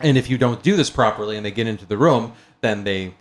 And 0.01 0.16
if 0.16 0.31
you 0.31 0.39
don't 0.39 0.62
do 0.62 0.77
this 0.77 0.90
properly 0.90 1.36
and 1.36 1.44
they 1.44 1.51
get 1.51 1.66
into 1.66 1.86
the 1.86 1.97
room, 1.97 2.32
then 2.60 2.85
they 2.85 3.14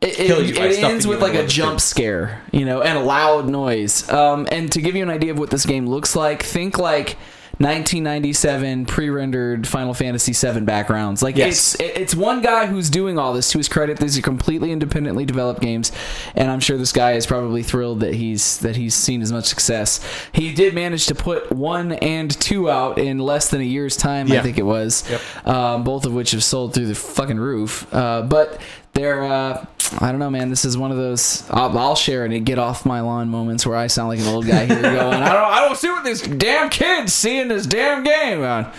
it, 0.00 0.14
kill 0.14 0.42
you 0.42 0.54
it, 0.54 0.72
it 0.72 0.84
ends 0.84 1.06
with 1.06 1.20
like 1.20 1.34
a 1.34 1.46
jump 1.46 1.80
scare, 1.80 2.42
you 2.52 2.64
know, 2.64 2.82
and 2.82 2.98
a 2.98 3.02
loud 3.02 3.48
noise. 3.48 4.08
Um, 4.10 4.46
and 4.50 4.70
to 4.72 4.80
give 4.80 4.94
you 4.94 5.02
an 5.02 5.10
idea 5.10 5.32
of 5.32 5.38
what 5.38 5.50
this 5.50 5.66
game 5.66 5.86
looks 5.86 6.14
like, 6.14 6.42
think 6.42 6.78
like 6.78 7.16
1997 7.58 8.86
pre-rendered 8.86 9.66
Final 9.66 9.92
Fantasy 9.94 10.32
VII 10.32 10.60
backgrounds. 10.60 11.22
Like 11.22 11.36
Yes. 11.36 11.74
it's 11.80 11.98
it's 11.98 12.14
one 12.14 12.40
guy 12.40 12.66
who's 12.66 12.88
doing 12.90 13.18
all 13.18 13.32
this. 13.32 13.50
To 13.50 13.58
his 13.58 13.68
credit, 13.68 13.98
these 13.98 14.16
are 14.16 14.22
completely 14.22 14.70
independently 14.72 15.24
developed 15.24 15.60
games, 15.60 15.92
and 16.34 16.50
I'm 16.50 16.60
sure 16.60 16.78
this 16.78 16.92
guy 16.92 17.12
is 17.12 17.26
probably 17.26 17.62
thrilled 17.62 18.00
that 18.00 18.14
he's 18.14 18.58
that 18.58 18.76
he's 18.76 18.94
seen 18.94 19.20
as 19.22 19.32
much 19.32 19.46
success. 19.46 20.00
He 20.32 20.54
did 20.54 20.74
manage 20.74 21.06
to 21.06 21.14
put 21.14 21.50
one 21.52 21.92
and 21.92 22.30
two 22.40 22.70
out 22.70 22.98
in 22.98 23.18
less 23.18 23.48
than 23.50 23.60
a 23.60 23.64
year's 23.64 23.96
time. 23.96 24.30
I 24.32 24.40
think 24.40 24.58
it 24.58 24.64
was, 24.64 25.04
Yep. 25.10 25.46
um, 25.46 25.84
both 25.84 26.06
of 26.06 26.14
which 26.14 26.30
have 26.32 26.44
sold 26.44 26.74
through 26.74 26.86
the 26.86 26.94
fucking 26.94 27.38
roof. 27.38 27.86
Uh, 27.92 28.22
but 28.22 28.60
they're, 28.98 29.22
uh, 29.22 29.64
I 30.00 30.10
don't 30.10 30.18
know, 30.18 30.30
man. 30.30 30.50
This 30.50 30.64
is 30.64 30.76
one 30.76 30.90
of 30.90 30.96
those 30.96 31.48
I'll, 31.50 31.76
I'll 31.78 31.94
share 31.94 32.26
it 32.26 32.32
and 32.32 32.44
get 32.44 32.58
off 32.58 32.84
my 32.84 33.00
lawn 33.00 33.28
moments 33.28 33.64
where 33.64 33.76
I 33.76 33.86
sound 33.86 34.08
like 34.08 34.18
an 34.18 34.26
old 34.26 34.46
guy 34.46 34.66
here 34.66 34.82
going, 34.82 34.96
I 34.96 35.32
don't, 35.32 35.52
I 35.52 35.60
don't 35.64 35.76
see 35.76 35.88
what 35.88 36.04
this 36.04 36.22
damn 36.22 36.68
kid's 36.68 37.12
seeing 37.12 37.48
this 37.48 37.66
damn 37.66 38.02
game 38.02 38.42
on. 38.42 38.72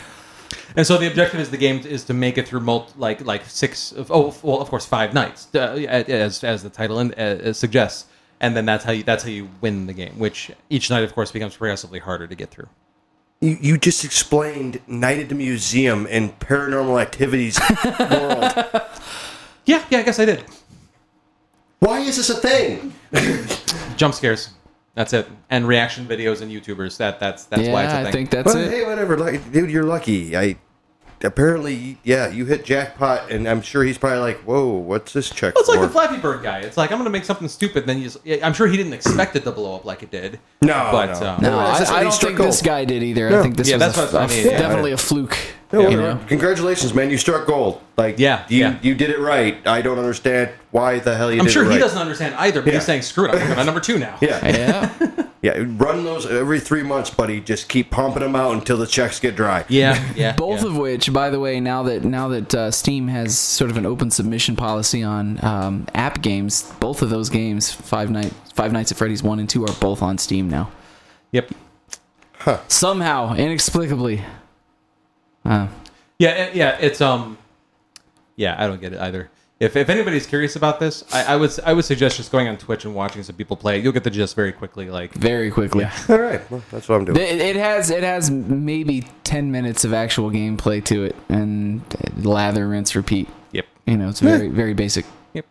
And 0.76 0.86
so 0.86 0.98
the 0.98 1.08
objective 1.08 1.40
is 1.40 1.50
the 1.50 1.58
game 1.58 1.80
is 1.80 2.04
to 2.06 2.14
make 2.14 2.38
it 2.38 2.48
through 2.48 2.60
multi, 2.60 2.94
like 2.98 3.26
like 3.26 3.46
six 3.46 3.92
of, 3.92 4.12
oh 4.12 4.36
well 4.44 4.62
of 4.62 4.70
course 4.70 4.86
five 4.86 5.14
nights 5.14 5.48
uh, 5.56 5.60
as 5.60 6.44
as 6.44 6.64
the 6.64 6.70
title 6.70 7.00
in, 7.00 7.14
uh, 7.16 7.54
suggests, 7.54 8.06
and 8.40 8.56
then 8.56 8.66
that's 8.66 8.84
how 8.84 8.92
you 8.92 9.04
that's 9.04 9.24
how 9.24 9.30
you 9.30 9.50
win 9.62 9.88
the 9.88 9.94
game. 9.94 10.20
Which 10.20 10.52
each 10.70 10.90
night 10.90 11.04
of 11.04 11.16
course 11.16 11.32
becomes 11.32 11.56
progressively 11.58 12.00
harder 12.00 12.28
to 12.28 12.36
get 12.36 12.52
through. 12.52 12.70
You, 13.42 13.58
you 13.62 13.78
just 13.78 14.04
explained 14.04 14.82
Night 14.86 15.20
at 15.20 15.30
the 15.30 15.36
Museum 15.36 16.06
and 16.10 16.38
Paranormal 16.40 17.02
Activities 17.02 17.60
world. 18.00 18.82
Yeah, 19.70 19.86
yeah, 19.92 20.00
I 20.00 20.02
guess 20.02 20.18
I 20.18 20.26
did. 20.26 20.44
Why 21.78 22.00
is 22.00 22.18
this 22.18 22.32
a 22.32 22.34
thing? 22.34 22.92
Jump 23.98 24.16
scares. 24.16 24.50
That's 24.96 25.14
it. 25.14 25.28
And 25.52 25.68
reaction 25.68 26.08
videos 26.08 26.42
and 26.42 26.52
YouTubers. 26.52 26.98
That 26.98 27.20
that's 27.20 27.44
that's 27.46 27.62
yeah, 27.68 27.74
why 27.74 27.84
it's 27.84 27.94
a 27.94 27.98
I 27.98 28.00
thing. 28.00 28.08
I 28.08 28.12
think 28.12 28.30
that's 28.32 28.52
But 28.52 28.64
it. 28.64 28.72
hey, 28.72 28.86
whatever. 28.88 29.16
Like, 29.16 29.52
dude, 29.52 29.70
you're 29.70 29.84
lucky. 29.84 30.36
I 30.36 30.56
apparently, 31.24 31.98
yeah, 32.04 32.30
you 32.30 32.46
hit 32.46 32.64
jackpot, 32.66 33.32
and 33.32 33.48
I'm 33.48 33.62
sure 33.62 33.84
he's 33.84 33.98
probably 33.98 34.20
like, 34.20 34.38
"Whoa, 34.42 34.68
what's 34.68 35.14
this 35.14 35.30
check 35.30 35.56
Well, 35.56 35.62
it's 35.62 35.70
like 35.70 35.80
for?" 35.80 35.86
the 35.86 35.92
Flappy 35.92 36.18
Bird 36.18 36.44
guy. 36.44 36.60
It's 36.60 36.78
like 36.78 36.92
I'm 36.92 36.98
gonna 36.98 37.10
make 37.10 37.26
something 37.26 37.48
stupid. 37.48 37.86
Then 37.86 37.98
you, 38.00 38.06
just, 38.10 38.18
I'm 38.44 38.54
sure 38.54 38.68
he 38.68 38.78
didn't 38.78 38.94
expect 38.94 39.36
it 39.36 39.44
to 39.44 39.52
blow 39.52 39.76
up 39.76 39.86
like 39.86 40.04
it 40.04 40.12
did. 40.12 40.40
No, 40.62 40.90
but 40.92 41.20
no. 41.20 41.30
um, 41.30 41.42
No, 41.42 41.60
I, 41.60 41.76
I 41.86 42.04
don't 42.04 42.12
struck 42.12 42.34
think 42.36 42.42
this 42.48 42.62
guy 42.62 42.86
did 42.86 43.04
either. 43.04 43.30
No. 43.30 43.40
I 43.40 43.42
think 43.44 43.56
this 43.58 43.70
Yeah, 43.70 43.78
was 43.78 43.96
that's 43.96 43.98
a, 43.98 44.16
what 44.18 44.22
I 44.24 44.26
a- 44.26 44.28
mean, 44.30 44.46
yeah. 44.46 44.58
definitely 44.58 44.92
a 44.92 44.98
fluke. 44.98 45.38
No, 45.72 45.88
you 45.88 45.98
know? 45.98 46.20
Congratulations, 46.28 46.96
man! 46.96 47.12
You 47.12 47.18
struck 47.20 47.46
gold. 47.46 47.80
Like, 47.96 48.18
Yeah, 48.18 48.44
you 48.50 48.60
yeah. 48.60 48.80
you 48.82 48.96
did 48.96 49.12
it 49.12 49.20
right. 49.20 49.58
I 49.68 49.82
don't 49.84 50.00
understand 50.00 50.50
why 50.72 50.98
the 51.00 51.16
hell 51.16 51.32
you 51.32 51.40
I'm 51.40 51.46
did 51.46 51.52
sure 51.52 51.64
it 51.64 51.68
right. 51.68 51.74
he 51.74 51.80
doesn't 51.80 52.00
understand 52.02 52.34
either. 52.36 52.62
But 52.62 52.70
Yeah. 52.74 52.80
he's 52.80 52.86
saying, 52.86 53.04
"Screw 53.04 53.26
it, 53.30 53.36
I'm 53.36 53.66
number 53.68 53.80
two 53.82 54.00
now." 54.00 54.18
Yeah, 54.22 54.48
Yeah. 54.48 55.26
yeah. 55.42 55.54
Run 55.58 56.04
those 56.04 56.26
every 56.26 56.60
three 56.60 56.84
months, 56.84 57.10
buddy. 57.10 57.40
Just 57.40 57.70
keep 57.70 57.92
pumping 57.92 58.22
them 58.22 58.36
out 58.36 58.54
until 58.54 58.78
the 58.78 58.88
checks 58.88 59.20
get 59.20 59.36
dry. 59.36 59.66
yeah, 59.70 60.12
yeah. 60.16 60.36
Both 60.36 60.62
yeah. 60.62 60.68
of 60.68 60.78
which, 60.78 61.14
by 61.14 61.30
the 61.30 61.40
way, 61.40 61.60
now 61.60 61.84
that 61.84 62.04
now 62.04 62.28
that 62.30 62.54
uh, 62.54 62.72
Steam 62.72 63.08
has 63.08 63.38
sort 63.38 63.72
of 63.72 63.78
an 63.78 63.86
open 63.86 64.12
submission 64.12 64.56
policy 64.56 65.04
on 65.04 65.44
um, 65.44 65.88
app 65.94 66.22
games, 66.22 66.64
both 66.80 67.02
of 67.02 67.10
those 67.10 67.30
games, 67.30 67.72
Five 67.72 68.12
Night 68.12 68.34
Five 68.54 68.72
Nights 68.72 68.92
at 68.92 68.98
Freddy's 68.98 69.24
one 69.24 69.40
and 69.40 69.50
two, 69.50 69.64
are 69.64 69.74
both 69.80 70.02
on 70.02 70.18
Steam 70.18 70.50
now. 70.50 70.72
Yep. 71.32 71.52
Somehow, 72.68 73.36
inexplicably. 73.36 74.24
Uh, 75.46 75.68
Yeah, 76.18 76.50
yeah. 76.54 76.78
It's 76.80 77.02
um, 77.02 77.38
yeah. 78.36 78.56
I 78.62 78.68
don't 78.68 78.82
get 78.82 78.94
it 78.94 79.00
either. 79.00 79.30
If, 79.60 79.76
if 79.76 79.90
anybody's 79.90 80.26
curious 80.26 80.56
about 80.56 80.80
this, 80.80 81.04
I, 81.14 81.34
I 81.34 81.36
would 81.36 81.52
I 81.66 81.74
would 81.74 81.84
suggest 81.84 82.16
just 82.16 82.32
going 82.32 82.48
on 82.48 82.58
Twitch 82.58 82.86
and 82.86 82.96
watching 82.96 83.24
some 83.24 83.36
people 83.36 83.58
play. 83.58 83.80
You'll 83.80 83.92
get 83.92 84.06
the 84.06 84.10
gist 84.10 84.34
very 84.36 84.54
quickly. 84.54 84.90
Like, 84.90 85.14
very 85.14 85.52
quickly. 85.52 85.84
All 86.10 86.18
right, 86.18 86.50
well, 86.50 86.64
that's 86.72 86.88
what 86.88 86.96
I'm 86.96 87.06
doing. 87.06 87.18
It, 87.18 87.42
it 87.42 87.56
has 87.58 87.90
it 87.90 88.04
has 88.04 88.32
maybe 88.32 89.06
ten 89.26 89.52
minutes 89.52 89.84
of 89.84 89.94
actual 89.94 90.32
gameplay 90.32 90.84
to 90.86 91.04
it, 91.04 91.16
and 91.28 91.82
lather, 92.24 92.70
rinse, 92.70 92.96
repeat. 92.96 93.28
yep. 93.52 93.66
You 93.86 93.98
know, 93.98 94.08
it's 94.08 94.22
very 94.22 94.48
very 94.48 94.74
basic. 94.74 95.06
Yep. 95.34 95.46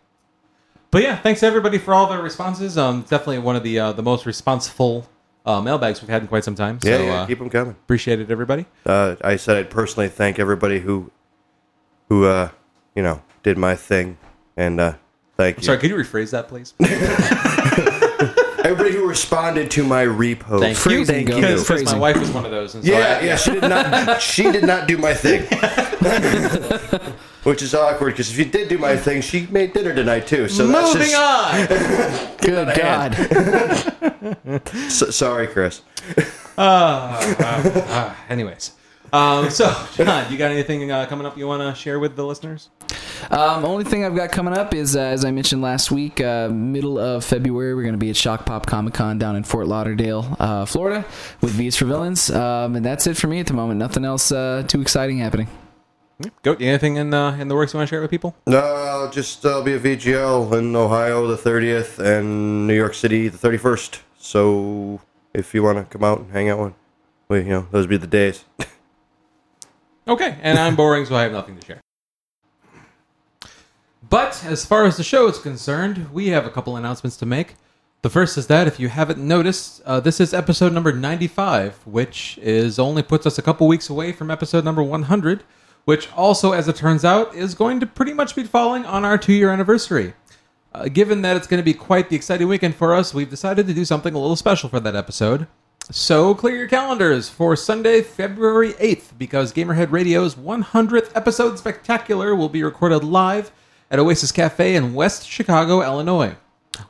But 0.90 1.02
yeah, 1.02 1.16
thanks 1.18 1.42
everybody 1.42 1.76
for 1.76 1.92
all 1.92 2.06
their 2.06 2.22
responses. 2.22 2.78
Um, 2.78 3.02
definitely 3.02 3.40
one 3.40 3.56
of 3.56 3.62
the 3.62 3.78
uh, 3.78 3.92
the 3.92 4.02
most 4.02 4.24
responseful 4.24 5.06
uh, 5.44 5.60
mailbags 5.60 6.00
we've 6.00 6.08
had 6.08 6.22
in 6.22 6.28
quite 6.28 6.44
some 6.44 6.54
time. 6.54 6.80
So 6.80 6.88
yeah, 6.88 7.02
yeah, 7.02 7.14
uh, 7.14 7.26
keep 7.26 7.38
them 7.40 7.50
coming. 7.50 7.72
appreciate 7.72 8.20
it, 8.20 8.30
everybody. 8.30 8.64
Uh, 8.86 9.16
I 9.22 9.36
said 9.36 9.58
I'd 9.58 9.70
personally 9.70 10.08
thank 10.08 10.38
everybody 10.38 10.80
who, 10.80 11.10
who, 12.08 12.24
uh, 12.24 12.50
you 12.94 13.02
know, 13.02 13.22
did 13.48 13.56
my 13.56 13.74
thing, 13.74 14.18
and 14.58 14.78
uh, 14.78 14.92
thank 15.38 15.56
you. 15.56 15.62
Sorry, 15.62 15.78
could 15.78 15.88
you 15.88 15.96
rephrase 15.96 16.32
that, 16.32 16.48
please? 16.48 16.74
Everybody 18.62 18.92
who 18.94 19.08
responded 19.08 19.70
to 19.70 19.82
my 19.84 20.04
repost. 20.04 20.60
Thank 20.60 20.84
you. 20.84 21.06
Thank 21.06 21.28
you. 21.30 21.36
Because 21.36 21.60
my 21.60 21.64
Phrasing. 21.76 21.98
wife 21.98 22.20
was 22.20 22.30
one 22.30 22.44
of 22.44 22.50
those. 22.50 22.74
And 22.74 22.84
so 22.84 22.90
Yeah, 22.92 23.18
I- 23.18 23.24
yeah, 23.24 23.36
she 23.36 23.52
did 23.52 23.62
not. 23.62 24.20
She 24.20 24.42
did 24.52 24.64
not 24.64 24.86
do 24.86 24.98
my 24.98 25.14
thing, 25.14 25.44
which 27.44 27.62
is 27.62 27.74
awkward 27.74 28.10
because 28.12 28.28
if 28.30 28.36
she 28.36 28.44
did 28.44 28.68
do 28.68 28.76
my 28.76 28.98
thing, 28.98 29.22
she 29.22 29.46
made 29.46 29.72
dinner 29.72 29.94
tonight 29.94 30.26
too. 30.26 30.46
So 30.50 30.66
that's 30.66 30.92
Moving 30.92 31.08
just, 31.08 31.16
on. 31.16 31.66
Good 32.42 32.76
God. 32.76 33.14
So, 34.90 35.08
sorry, 35.10 35.46
Chris. 35.46 35.80
Uh, 36.58 38.14
anyways, 38.28 38.72
um, 39.12 39.50
so 39.50 39.66
John, 39.94 40.30
you 40.30 40.38
got 40.38 40.50
anything 40.50 40.90
uh, 40.90 41.06
coming 41.06 41.26
up 41.26 41.36
you 41.36 41.46
want 41.46 41.62
to 41.62 41.80
share 41.80 41.98
with 41.98 42.16
the 42.16 42.24
listeners? 42.24 42.70
Um, 43.30 43.64
only 43.64 43.84
thing 43.84 44.04
I've 44.04 44.16
got 44.16 44.30
coming 44.30 44.54
up 44.54 44.74
is, 44.74 44.96
uh, 44.96 45.00
as 45.00 45.24
I 45.24 45.30
mentioned 45.30 45.60
last 45.60 45.90
week, 45.90 46.20
uh, 46.20 46.48
middle 46.48 46.98
of 46.98 47.24
February, 47.24 47.74
we're 47.74 47.82
going 47.82 47.94
to 47.94 47.98
be 47.98 48.10
at 48.10 48.16
Shock 48.16 48.46
Pop 48.46 48.66
Comic 48.66 48.94
Con 48.94 49.18
down 49.18 49.36
in 49.36 49.44
Fort 49.44 49.66
Lauderdale, 49.66 50.36
uh, 50.38 50.64
Florida, 50.64 51.04
with 51.40 51.52
V's 51.52 51.76
for 51.76 51.84
Villains. 51.84 52.30
Um, 52.30 52.76
and 52.76 52.84
that's 52.84 53.06
it 53.06 53.16
for 53.16 53.26
me 53.26 53.40
at 53.40 53.46
the 53.46 53.54
moment. 53.54 53.78
Nothing 53.78 54.04
else 54.04 54.32
uh, 54.32 54.64
too 54.66 54.80
exciting 54.80 55.18
happening. 55.18 55.48
Go. 56.42 56.54
Anything 56.54 56.96
in 56.96 57.14
uh, 57.14 57.36
in 57.38 57.46
the 57.46 57.54
works 57.54 57.72
you 57.72 57.78
want 57.78 57.88
to 57.88 57.94
share 57.94 58.00
with 58.00 58.10
people? 58.10 58.34
No, 58.46 58.58
I'll 58.58 59.10
just 59.10 59.46
uh, 59.46 59.62
be 59.62 59.74
at 59.74 59.82
VGL 59.82 60.58
in 60.58 60.74
Ohio 60.74 61.26
the 61.28 61.36
30th 61.36 62.00
and 62.00 62.66
New 62.66 62.74
York 62.74 62.94
City 62.94 63.28
the 63.28 63.38
31st. 63.38 64.00
So 64.18 65.00
if 65.32 65.54
you 65.54 65.62
want 65.62 65.78
to 65.78 65.84
come 65.84 66.02
out 66.02 66.18
and 66.18 66.32
hang 66.32 66.48
out, 66.48 66.58
one, 66.58 66.74
well, 67.28 67.38
you 67.38 67.48
know, 67.50 67.68
those 67.70 67.82
would 67.82 67.90
be 67.90 67.96
the 67.98 68.08
days. 68.08 68.44
Okay, 70.08 70.38
and 70.40 70.58
I'm 70.58 70.74
boring, 70.74 71.04
so 71.04 71.14
I 71.14 71.22
have 71.22 71.32
nothing 71.32 71.58
to 71.58 71.66
share. 71.66 71.80
But 74.08 74.42
as 74.46 74.64
far 74.64 74.86
as 74.86 74.96
the 74.96 75.04
show 75.04 75.28
is 75.28 75.38
concerned, 75.38 76.10
we 76.12 76.28
have 76.28 76.46
a 76.46 76.50
couple 76.50 76.76
announcements 76.76 77.16
to 77.18 77.26
make. 77.26 77.56
The 78.00 78.08
first 78.08 78.38
is 78.38 78.46
that 78.46 78.66
if 78.66 78.80
you 78.80 78.88
haven't 78.88 79.18
noticed, 79.18 79.82
uh, 79.84 80.00
this 80.00 80.18
is 80.18 80.32
episode 80.32 80.72
number 80.72 80.92
95, 80.92 81.86
which 81.86 82.38
is 82.40 82.78
only 82.78 83.02
puts 83.02 83.26
us 83.26 83.38
a 83.38 83.42
couple 83.42 83.66
weeks 83.66 83.90
away 83.90 84.12
from 84.12 84.30
episode 84.30 84.64
number 84.64 84.82
100, 84.82 85.42
which 85.84 86.10
also, 86.12 86.52
as 86.52 86.68
it 86.68 86.76
turns 86.76 87.04
out, 87.04 87.34
is 87.34 87.54
going 87.54 87.80
to 87.80 87.86
pretty 87.86 88.14
much 88.14 88.34
be 88.34 88.44
falling 88.44 88.86
on 88.86 89.04
our 89.04 89.18
two 89.18 89.34
year 89.34 89.50
anniversary. 89.50 90.14
Uh, 90.72 90.86
given 90.88 91.22
that 91.22 91.36
it's 91.36 91.46
going 91.46 91.58
to 91.58 91.64
be 91.64 91.74
quite 91.74 92.08
the 92.08 92.16
exciting 92.16 92.48
weekend 92.48 92.74
for 92.74 92.94
us, 92.94 93.12
we've 93.12 93.30
decided 93.30 93.66
to 93.66 93.74
do 93.74 93.84
something 93.84 94.14
a 94.14 94.18
little 94.18 94.36
special 94.36 94.68
for 94.70 94.80
that 94.80 94.94
episode. 94.96 95.48
So 95.90 96.34
clear 96.34 96.54
your 96.54 96.68
calendars 96.68 97.30
for 97.30 97.56
Sunday, 97.56 98.02
February 98.02 98.74
8th, 98.74 99.16
because 99.16 99.54
Gamerhead 99.54 99.90
Radio's 99.90 100.34
100th 100.34 101.10
episode 101.14 101.58
spectacular 101.58 102.36
will 102.36 102.50
be 102.50 102.62
recorded 102.62 103.02
live 103.02 103.50
at 103.90 103.98
Oasis 103.98 104.30
Cafe 104.30 104.76
in 104.76 104.92
West 104.92 105.26
Chicago, 105.26 105.80
Illinois. 105.80 106.36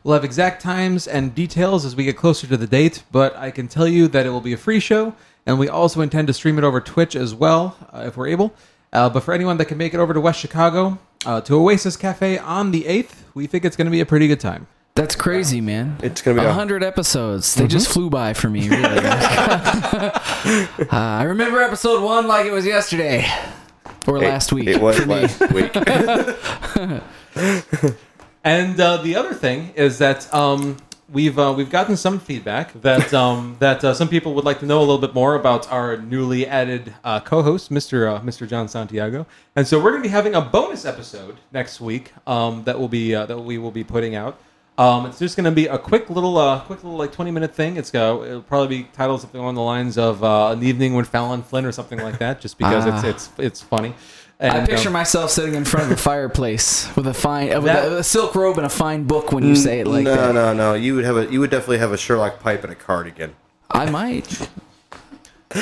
We'll 0.03 0.15
have 0.15 0.25
exact 0.25 0.61
times 0.61 1.07
and 1.07 1.33
details 1.33 1.85
as 1.85 1.95
we 1.95 2.03
get 2.03 2.17
closer 2.17 2.49
to 2.49 2.57
the 2.57 2.67
date, 2.67 3.05
but 3.13 3.37
I 3.37 3.53
can 3.53 3.69
tell 3.69 3.87
you 3.87 4.09
that 4.09 4.27
it 4.27 4.31
will 4.31 4.41
be 4.41 4.53
a 4.53 4.57
free 4.59 4.81
show, 4.81 5.15
and 5.47 5.61
we 5.61 5.69
also 5.69 6.01
intend 6.01 6.27
to 6.27 6.35
stream 6.35 6.59
it 6.59 6.65
over 6.65 6.81
Twitch 6.81 7.15
as 7.15 7.37
well, 7.37 7.77
uh, 7.93 8.03
if 8.05 8.17
we're 8.17 8.27
able. 8.27 8.53
Uh, 8.93 9.09
but 9.09 9.23
for 9.23 9.33
anyone 9.33 9.59
that 9.59 9.67
can 9.67 9.79
make 9.79 9.95
it 9.95 10.01
over 10.01 10.13
to 10.13 10.21
West 10.21 10.41
Chicago, 10.41 10.99
uh, 11.25 11.41
to 11.43 11.55
Oasis 11.55 11.97
Cafe 11.97 12.37
on 12.39 12.73
the 12.73 12.83
8th, 12.83 13.15
we 13.35 13.47
think 13.47 13.65
it's 13.65 13.77
going 13.77 13.87
to 13.87 13.93
be 13.93 14.01
a 14.01 14.07
pretty 14.07 14.27
good 14.27 14.41
time. 14.41 14.67
That's 14.99 15.15
crazy, 15.15 15.61
man. 15.61 15.97
It's 16.03 16.23
gonna 16.23 16.41
be 16.41 16.45
a- 16.45 16.49
100 16.49 16.83
episodes. 16.83 17.55
They 17.55 17.69
just 17.69 17.89
flew 17.89 18.11
by 18.11 18.35
for 18.35 18.51
me, 18.51 18.69
really. 18.69 18.83
uh, 19.07 20.19
I 20.91 21.23
remember 21.23 21.63
episode 21.63 22.03
one 22.03 22.27
like 22.27 22.47
it 22.47 22.53
was 22.53 22.67
yesterday 22.67 23.25
or 24.09 24.19
last 24.19 24.53
week. 24.53 24.67
It 24.67 24.81
was 24.81 25.07
last 25.07 25.41
week. 25.53 25.73
And 28.45 28.81
uh, 28.81 28.99
the 28.99 29.15
other 29.15 29.35
thing 29.35 29.73
is 29.75 29.99
that 29.99 30.33
um, 30.33 30.77
we've 31.11 31.39
uh, 31.39 31.55
we've 31.57 31.71
gotten 31.71 31.97
some 31.97 32.19
feedback 32.19 32.73
that 32.81 33.13
um, 33.13 33.57
that 33.59 33.85
uh, 33.85 33.95
some 33.95 34.09
people 34.09 34.35
would 34.35 34.45
like 34.45 34.61
to 34.61 34.67
know 34.67 34.79
a 34.79 34.81
little 34.81 34.99
bit 34.99 35.15
more 35.15 35.35
about 35.35 35.71
our 35.71 35.97
newly 35.97 36.47
added 36.47 36.95
uh, 37.05 37.21
co-host, 37.21 37.71
Mr. 37.71 38.17
Uh, 38.17 38.21
Mr. 38.21 38.49
John 38.49 38.67
Santiago. 38.67 39.27
And 39.55 39.67
so 39.67 39.79
we're 39.79 39.91
going 39.91 40.03
to 40.03 40.09
be 40.09 40.13
having 40.13 40.35
a 40.35 40.41
bonus 40.41 40.85
episode 40.85 41.37
next 41.53 41.81
week 41.81 42.13
um, 42.27 42.65
that 42.65 42.79
will 42.79 42.89
be 42.89 43.15
uh, 43.15 43.27
that 43.27 43.39
we 43.39 43.59
will 43.59 43.71
be 43.71 43.85
putting 43.85 44.15
out. 44.15 44.41
Um, 44.79 45.07
it's 45.07 45.19
just 45.19 45.37
going 45.37 45.45
to 45.45 45.51
be 45.51 45.67
a 45.67 45.77
quick 45.77 46.09
little, 46.09 46.39
uh, 46.39 46.61
quick 46.61 46.85
little 46.85 46.97
like 46.99 47.11
twenty 47.13 47.33
minute 47.33 47.53
thing. 47.55 47.77
It's 47.77 47.93
uh, 47.95 48.23
it'll 48.25 48.43
probably 48.43 48.83
be 48.83 48.89
titled 48.93 49.21
something 49.21 49.41
along 49.41 49.57
the 49.57 49.61
lines 49.63 49.99
of 49.99 50.23
uh, 50.23 50.51
"An 50.53 50.63
Evening 50.63 50.95
with 50.95 51.09
Fallon 51.09 51.43
Flynn" 51.43 51.65
or 51.67 51.73
something 51.73 51.99
like 51.99 52.19
that, 52.21 52.41
just 52.41 52.57
because 52.59 52.87
Ah. 52.87 52.97
it's 52.99 53.05
it's 53.05 53.31
it's 53.39 53.61
funny. 53.61 53.95
I 54.41 54.65
picture 54.65 54.87
um, 54.91 54.93
myself 54.93 55.33
sitting 55.33 55.57
in 55.57 55.65
front 55.65 55.87
of 55.87 55.93
a 55.93 55.97
fireplace 56.01 56.89
with 56.95 57.09
a 57.09 57.13
fine, 57.15 57.53
uh, 57.53 57.57
with 57.57 57.65
That- 57.73 57.89
a, 57.91 57.97
a 57.99 58.05
silk 58.05 58.37
robe 58.37 58.57
and 58.57 58.65
a 58.67 58.71
fine 58.71 59.03
book 59.03 59.33
when 59.33 59.43
you 59.45 59.57
say 59.57 59.81
it 59.81 59.89
like 59.89 60.05
no, 60.05 60.15
that. 60.15 60.33
no, 60.33 60.53
no. 60.53 60.55
No. 60.55 60.75
You 60.75 60.95
would 60.95 61.05
have 61.05 61.17
a. 61.17 61.27
You 61.27 61.41
would 61.41 61.51
definitely 61.51 61.79
have 61.79 61.91
a 61.91 61.99
Sherlock 61.99 62.39
pipe 62.39 62.63
and 62.63 62.73
a 62.73 62.77
cardigan. 62.77 63.35
I 63.69 63.91
might. 63.91 64.49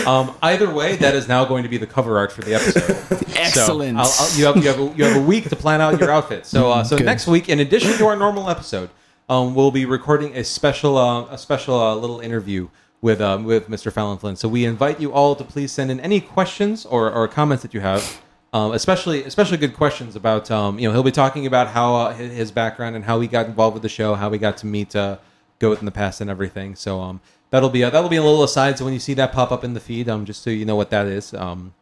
Um, 0.04 0.34
either 0.42 0.68
way, 0.70 0.96
that 0.96 1.14
is 1.14 1.28
now 1.28 1.44
going 1.44 1.62
to 1.62 1.68
be 1.68 1.78
the 1.78 1.86
cover 1.86 2.18
art 2.18 2.32
for 2.32 2.42
the 2.42 2.54
episode. 2.54 2.90
Excellent. 3.36 3.96
So 3.98 4.02
I'll, 4.02 4.12
I'll, 4.18 4.36
you, 4.38 4.44
have, 4.46 4.56
you, 4.56 4.62
have 4.68 4.78
a, 4.80 4.96
you 4.98 5.04
have 5.04 5.16
a 5.16 5.24
week 5.26 5.48
to 5.48 5.56
plan 5.56 5.80
out 5.80 5.98
your 6.00 6.10
outfit. 6.10 6.44
So, 6.44 6.70
uh, 6.72 6.82
so 6.84 6.96
Good. 6.98 7.06
next 7.06 7.26
week, 7.28 7.48
in 7.48 7.60
addition 7.60 7.92
to 7.98 8.06
our 8.06 8.16
normal 8.16 8.50
episode, 8.50 8.90
um, 9.28 9.54
we'll 9.54 9.70
be 9.70 9.84
recording 9.84 10.36
a 10.36 10.44
special, 10.44 10.96
uh, 10.96 11.26
a 11.26 11.38
special 11.38 11.80
uh, 11.80 11.94
little 11.94 12.20
interview 12.20 12.68
with 13.00 13.20
um, 13.20 13.44
with 13.44 13.68
Mr. 13.68 13.92
Fallon 13.92 14.18
Flynn. 14.18 14.36
So 14.36 14.48
we 14.48 14.64
invite 14.64 15.00
you 15.00 15.12
all 15.12 15.36
to 15.36 15.44
please 15.44 15.72
send 15.72 15.90
in 15.90 16.00
any 16.00 16.20
questions 16.20 16.86
or, 16.86 17.10
or 17.10 17.28
comments 17.28 17.62
that 17.62 17.74
you 17.74 17.80
have. 17.80 18.22
Um, 18.52 18.72
especially, 18.72 19.22
especially 19.24 19.58
good 19.58 19.74
questions 19.74 20.16
about, 20.16 20.50
um, 20.50 20.78
you 20.78 20.88
know, 20.88 20.92
he'll 20.94 21.02
be 21.02 21.12
talking 21.12 21.44
about 21.44 21.68
how 21.68 21.94
uh, 21.94 22.14
his, 22.14 22.50
background 22.50 22.96
and 22.96 23.04
how 23.04 23.20
he 23.20 23.28
got 23.28 23.46
involved 23.46 23.74
with 23.74 23.82
the 23.82 23.88
show, 23.88 24.14
how 24.14 24.30
we 24.30 24.38
got 24.38 24.56
to 24.58 24.66
meet 24.66 24.96
uh, 24.96 25.18
Goat 25.58 25.80
in 25.80 25.84
the 25.84 25.90
past 25.90 26.22
and 26.22 26.30
everything. 26.30 26.74
So, 26.74 27.00
um, 27.00 27.20
that'll 27.50 27.70
be 27.70 27.82
a, 27.82 27.90
that'll 27.90 28.08
be 28.08 28.16
a 28.16 28.22
little 28.22 28.42
aside. 28.42 28.78
So 28.78 28.84
when 28.84 28.94
you 28.94 29.00
see 29.00 29.14
that 29.14 29.32
pop 29.32 29.52
up 29.52 29.64
in 29.64 29.74
the 29.74 29.80
feed, 29.80 30.08
um, 30.08 30.24
just 30.24 30.42
so 30.42 30.50
you 30.50 30.64
know 30.64 30.76
what 30.76 30.90
that 30.90 31.06
is. 31.06 31.34
Um, 31.34 31.74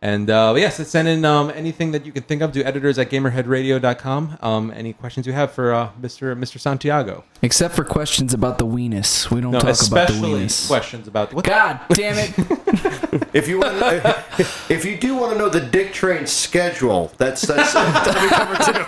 And 0.00 0.30
uh, 0.30 0.54
yes, 0.56 0.76
send 0.88 1.08
in 1.08 1.24
um, 1.24 1.50
anything 1.50 1.90
that 1.90 2.06
you 2.06 2.12
can 2.12 2.22
think 2.22 2.40
of 2.40 2.52
to 2.52 2.62
editors 2.62 2.98
at 3.00 3.10
gamerheadradio.com. 3.10 4.38
Um, 4.40 4.70
any 4.70 4.92
questions 4.92 5.26
you 5.26 5.32
have 5.32 5.50
for 5.50 5.74
uh, 5.74 5.90
Mr. 6.00 6.38
Mr. 6.38 6.60
Santiago? 6.60 7.24
Except 7.42 7.74
for 7.74 7.82
questions 7.82 8.32
about 8.32 8.58
the 8.58 8.66
weenus. 8.66 9.28
We 9.30 9.40
don't 9.40 9.50
No, 9.50 9.58
talk 9.58 9.64
about 9.64 9.76
the 9.78 10.14
especially 10.14 10.30
weenus. 10.44 10.68
questions 10.68 11.08
about 11.08 11.34
what 11.34 11.44
God 11.44 11.80
damn 11.90 12.16
it. 12.16 12.32
If 13.34 13.46
you 13.46 13.58
want, 13.60 13.78
to, 13.78 14.24
if 14.70 14.84
you 14.86 14.96
do 14.96 15.14
want 15.14 15.32
to 15.32 15.38
know 15.38 15.48
the 15.50 15.60
Dick 15.60 15.92
Train 15.92 16.26
schedule, 16.26 17.12
that's 17.18 17.42
that's 17.42 17.74
that'll 17.74 18.22
be 18.22 18.28
covered 18.28 18.64
too. 18.64 18.84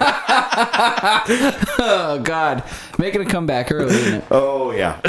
oh, 1.78 2.20
God. 2.24 2.62
Making 2.98 3.20
a 3.22 3.26
comeback 3.26 3.70
early, 3.70 3.94
isn't 3.94 4.14
it? 4.14 4.24
Oh 4.30 4.70
yeah, 4.72 5.00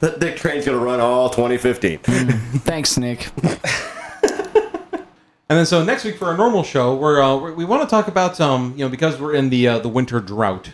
the 0.00 0.16
Dick 0.18 0.36
Train's 0.36 0.64
gonna 0.64 0.78
run 0.78 0.98
all 1.00 1.28
2015. 1.30 1.98
Thanks, 1.98 2.96
Nick. 2.96 3.28
And 5.50 5.58
then 5.58 5.66
so 5.66 5.82
next 5.82 6.04
week 6.04 6.16
for 6.16 6.26
our 6.26 6.36
normal 6.36 6.62
show, 6.62 6.94
we're, 6.94 7.20
uh, 7.20 7.36
we're 7.36 7.66
want 7.66 7.82
to 7.82 7.88
talk 7.88 8.06
about 8.06 8.40
um 8.40 8.72
you 8.76 8.84
know 8.84 8.88
because 8.88 9.20
we're 9.20 9.34
in 9.34 9.50
the 9.50 9.66
uh, 9.66 9.78
the 9.80 9.88
winter 9.88 10.20
drought, 10.20 10.70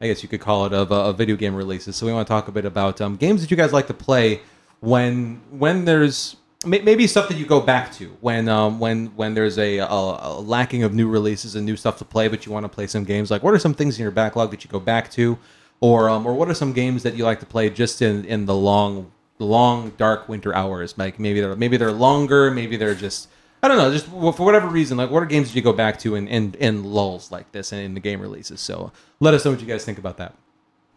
I 0.00 0.06
guess 0.06 0.22
you 0.22 0.28
could 0.28 0.40
call 0.40 0.66
it 0.66 0.72
of, 0.72 0.92
uh, 0.92 1.08
of 1.08 1.18
video 1.18 1.34
game 1.34 1.56
releases. 1.56 1.96
So 1.96 2.06
we 2.06 2.12
want 2.12 2.28
to 2.28 2.30
talk 2.30 2.46
a 2.46 2.52
bit 2.52 2.64
about 2.64 3.00
um, 3.00 3.16
games 3.16 3.40
that 3.40 3.50
you 3.50 3.56
guys 3.56 3.72
like 3.72 3.88
to 3.88 3.94
play 3.94 4.40
when 4.78 5.40
when 5.50 5.84
there's 5.84 6.36
maybe 6.64 7.08
stuff 7.08 7.26
that 7.26 7.38
you 7.38 7.44
go 7.44 7.60
back 7.60 7.92
to 7.94 8.16
when 8.20 8.48
um 8.48 8.78
when 8.78 9.06
when 9.16 9.34
there's 9.34 9.58
a, 9.58 9.78
a, 9.78 9.86
a 9.86 10.40
lacking 10.40 10.84
of 10.84 10.94
new 10.94 11.08
releases 11.08 11.56
and 11.56 11.66
new 11.66 11.76
stuff 11.76 11.98
to 11.98 12.04
play, 12.04 12.28
but 12.28 12.46
you 12.46 12.52
want 12.52 12.62
to 12.62 12.68
play 12.68 12.86
some 12.86 13.02
games. 13.02 13.32
Like 13.32 13.42
what 13.42 13.52
are 13.52 13.58
some 13.58 13.74
things 13.74 13.98
in 13.98 14.02
your 14.04 14.12
backlog 14.12 14.52
that 14.52 14.62
you 14.62 14.70
go 14.70 14.78
back 14.78 15.10
to, 15.10 15.38
or 15.80 16.08
um 16.08 16.24
or 16.24 16.34
what 16.34 16.48
are 16.48 16.54
some 16.54 16.72
games 16.72 17.02
that 17.02 17.16
you 17.16 17.24
like 17.24 17.40
to 17.40 17.46
play 17.46 17.68
just 17.68 18.00
in 18.00 18.24
in 18.26 18.46
the 18.46 18.54
long 18.54 19.10
long 19.40 19.90
dark 19.96 20.28
winter 20.28 20.54
hours? 20.54 20.96
Like 20.96 21.18
maybe 21.18 21.40
they're 21.40 21.56
maybe 21.56 21.76
they're 21.76 21.90
longer, 21.90 22.52
maybe 22.52 22.76
they're 22.76 22.94
just 22.94 23.26
I 23.62 23.68
don't 23.68 23.76
know, 23.76 23.92
just 23.92 24.06
for 24.06 24.44
whatever 24.44 24.68
reason, 24.68 24.96
like 24.96 25.10
what 25.10 25.22
are 25.22 25.26
games 25.26 25.48
that 25.48 25.56
you 25.56 25.62
go 25.62 25.72
back 25.72 25.98
to 26.00 26.14
in, 26.14 26.28
in, 26.28 26.54
in 26.58 26.84
lulls 26.84 27.30
like 27.30 27.52
this 27.52 27.72
and 27.72 27.82
in 27.82 27.94
the 27.94 28.00
game 28.00 28.20
releases? 28.20 28.60
So 28.60 28.90
let 29.20 29.34
us 29.34 29.44
know 29.44 29.50
what 29.50 29.60
you 29.60 29.66
guys 29.66 29.84
think 29.84 29.98
about 29.98 30.16
that. 30.16 30.34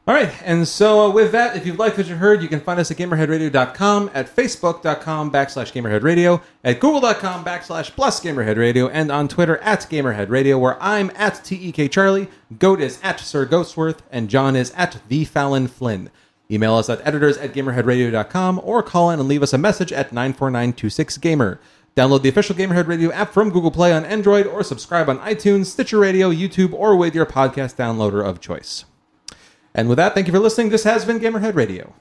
All 0.05 0.13
right, 0.13 0.33
and 0.43 0.67
so 0.67 1.05
uh, 1.05 1.09
with 1.11 1.31
that, 1.31 1.55
if 1.55 1.65
you've 1.65 1.79
liked 1.79 1.97
what 1.97 2.07
you 2.07 2.17
heard, 2.17 2.41
you 2.41 2.49
can 2.49 2.59
find 2.59 2.77
us 2.77 2.91
at 2.91 2.97
gamerheadradio.com, 2.97 4.11
at 4.13 4.35
facebook.com 4.35 5.31
backslash 5.31 5.71
gamerheadradio, 5.71 6.41
at 6.65 6.81
google.com 6.81 7.45
backslash 7.45 7.89
plus 7.91 8.19
gamerheadradio, 8.19 8.89
and 8.91 9.09
on 9.09 9.29
Twitter 9.29 9.59
at 9.59 9.79
gamerheadradio, 9.89 10.59
where 10.59 10.81
I'm 10.83 11.09
at 11.15 11.41
TEK 11.45 11.89
Charlie, 11.89 12.27
Goat 12.59 12.81
is 12.81 12.99
at 13.01 13.21
Sir 13.21 13.45
Ghostworth, 13.45 13.99
and 14.11 14.29
John 14.29 14.57
is 14.57 14.71
at 14.71 14.99
the 15.07 15.23
Fallon 15.23 15.67
Flynn. 15.69 16.09
Email 16.51 16.75
us 16.75 16.89
at 16.89 16.99
editors 17.07 17.37
at 17.37 17.53
gamerheadradio.com 17.53 18.59
or 18.61 18.83
call 18.83 19.09
in 19.09 19.21
and 19.21 19.29
leave 19.29 19.41
us 19.41 19.53
a 19.53 19.57
message 19.57 19.93
at 19.93 20.11
94926gamer. 20.11 21.59
Download 21.95 22.21
the 22.23 22.29
official 22.29 22.55
Gamerhead 22.55 22.87
Radio 22.87 23.11
app 23.11 23.33
from 23.33 23.51
Google 23.51 23.69
Play 23.71 23.93
on 23.93 24.03
Android 24.05 24.47
or 24.47 24.63
subscribe 24.63 25.09
on 25.09 25.19
iTunes, 25.19 25.67
Stitcher 25.67 25.99
Radio, 25.99 26.31
YouTube, 26.31 26.73
or 26.73 26.95
with 26.95 27.13
your 27.13 27.25
podcast 27.25 27.75
downloader 27.75 28.25
of 28.25 28.41
choice. 28.41 28.85
And 29.75 29.89
with 29.89 29.97
that, 29.97 30.13
thank 30.13 30.27
you 30.27 30.33
for 30.33 30.39
listening. 30.39 30.69
This 30.69 30.83
has 30.85 31.05
been 31.05 31.19
Gamerhead 31.19 31.55
Radio. 31.55 31.93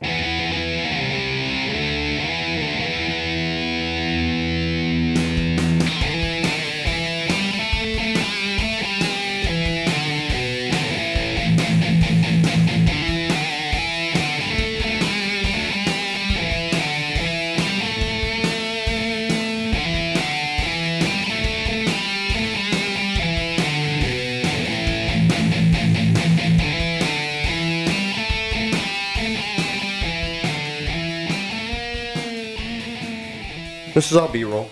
This 34.03 34.11
is 34.11 34.17
all 34.17 34.27
B-roll. 34.27 34.69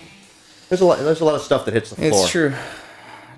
There's 0.67 0.81
a 0.81 0.85
lot. 0.85 0.99
There's 0.99 1.21
a 1.21 1.25
lot 1.25 1.35
of 1.35 1.41
stuff 1.41 1.63
that 1.63 1.73
hits 1.73 1.91
the 1.91 1.95
floor. 1.95 2.09
It's 2.09 2.29
true. 2.29 2.53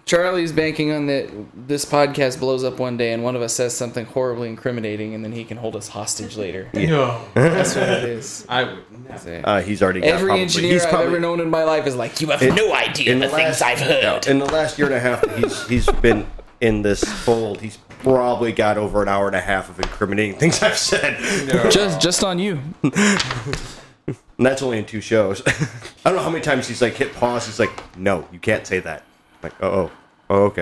Charlie's 0.06 0.52
banking 0.52 0.92
on 0.92 1.06
that 1.06 1.30
this 1.68 1.86
podcast 1.86 2.40
blows 2.40 2.64
up 2.64 2.80
one 2.80 2.98
day 2.98 3.14
and 3.14 3.24
one 3.24 3.36
of 3.36 3.44
us 3.44 3.54
says 3.54 3.78
something 3.78 4.06
horribly 4.08 4.50
incriminating 4.50 5.14
and 5.14 5.24
then 5.24 5.32
he 5.34 5.44
can 5.44 5.56
hold 5.58 5.76
us 5.76 5.88
hostage 5.90 6.36
later. 6.36 6.68
No, 6.74 7.24
That's 7.36 7.76
what 7.76 7.88
it 7.90 8.06
is. 8.06 8.44
I 8.50 8.64
would 8.64 9.08
never. 9.08 9.42
Uh, 9.44 9.62
he's 9.62 9.84
already 9.84 10.00
got 10.02 10.08
Every 10.10 10.26
probably, 10.30 10.42
engineer 10.42 10.74
he's 10.74 10.84
I've 10.84 10.90
probably, 10.90 11.08
ever 11.10 11.20
known 11.20 11.40
in 11.40 11.50
my 11.52 11.64
life 11.64 11.86
is 11.86 11.96
like, 11.96 12.20
you 12.22 12.28
have 12.32 12.42
in- 12.42 12.56
no 12.56 12.74
idea 12.74 13.12
in 13.12 13.20
the, 13.20 13.28
the 13.28 13.36
things 13.36 13.62
last- 13.62 13.62
I've 13.62 13.80
heard. 13.80 14.26
yeah, 14.26 14.32
in 14.32 14.40
the 14.40 14.46
last 14.46 14.80
year 14.80 14.88
and 14.88 14.96
a 14.96 15.00
half 15.00 15.22
that 15.22 15.38
he's 15.38 15.68
he's 15.68 15.86
been 16.02 16.26
in 16.60 16.82
this 16.82 17.04
fold. 17.04 17.62
He's 17.62 17.78
probably 18.02 18.52
got 18.52 18.78
over 18.80 19.04
an 19.04 19.08
hour 19.10 19.28
and 19.28 19.36
a 19.36 19.42
half 19.42 19.70
of 19.70 19.78
incriminating 19.80 20.40
things 20.40 20.62
I've 20.64 20.76
said. 20.78 21.18
Just 21.72 22.02
just 22.02 22.24
on 22.24 22.40
you. 22.40 22.60
And 24.08 24.18
that's 24.38 24.62
only 24.62 24.80
in 24.80 24.86
two 24.86 25.02
shows. 25.02 25.42
I 25.48 26.10
don't 26.10 26.16
know 26.16 26.24
how 26.24 26.30
many 26.30 26.44
times 26.44 26.68
he's 26.68 26.82
like 26.82 26.94
hit 26.94 27.14
pause. 27.14 27.46
He's 27.46 27.60
like, 27.60 27.98
"No, 27.98 28.28
you 28.32 28.40
can't 28.40 28.68
say 28.68 28.80
that." 28.80 29.04
I'm 29.36 29.40
like, 29.44 29.54
oh, 29.64 29.70
oh, 29.70 29.92
oh, 30.30 30.44
okay. 30.46 30.52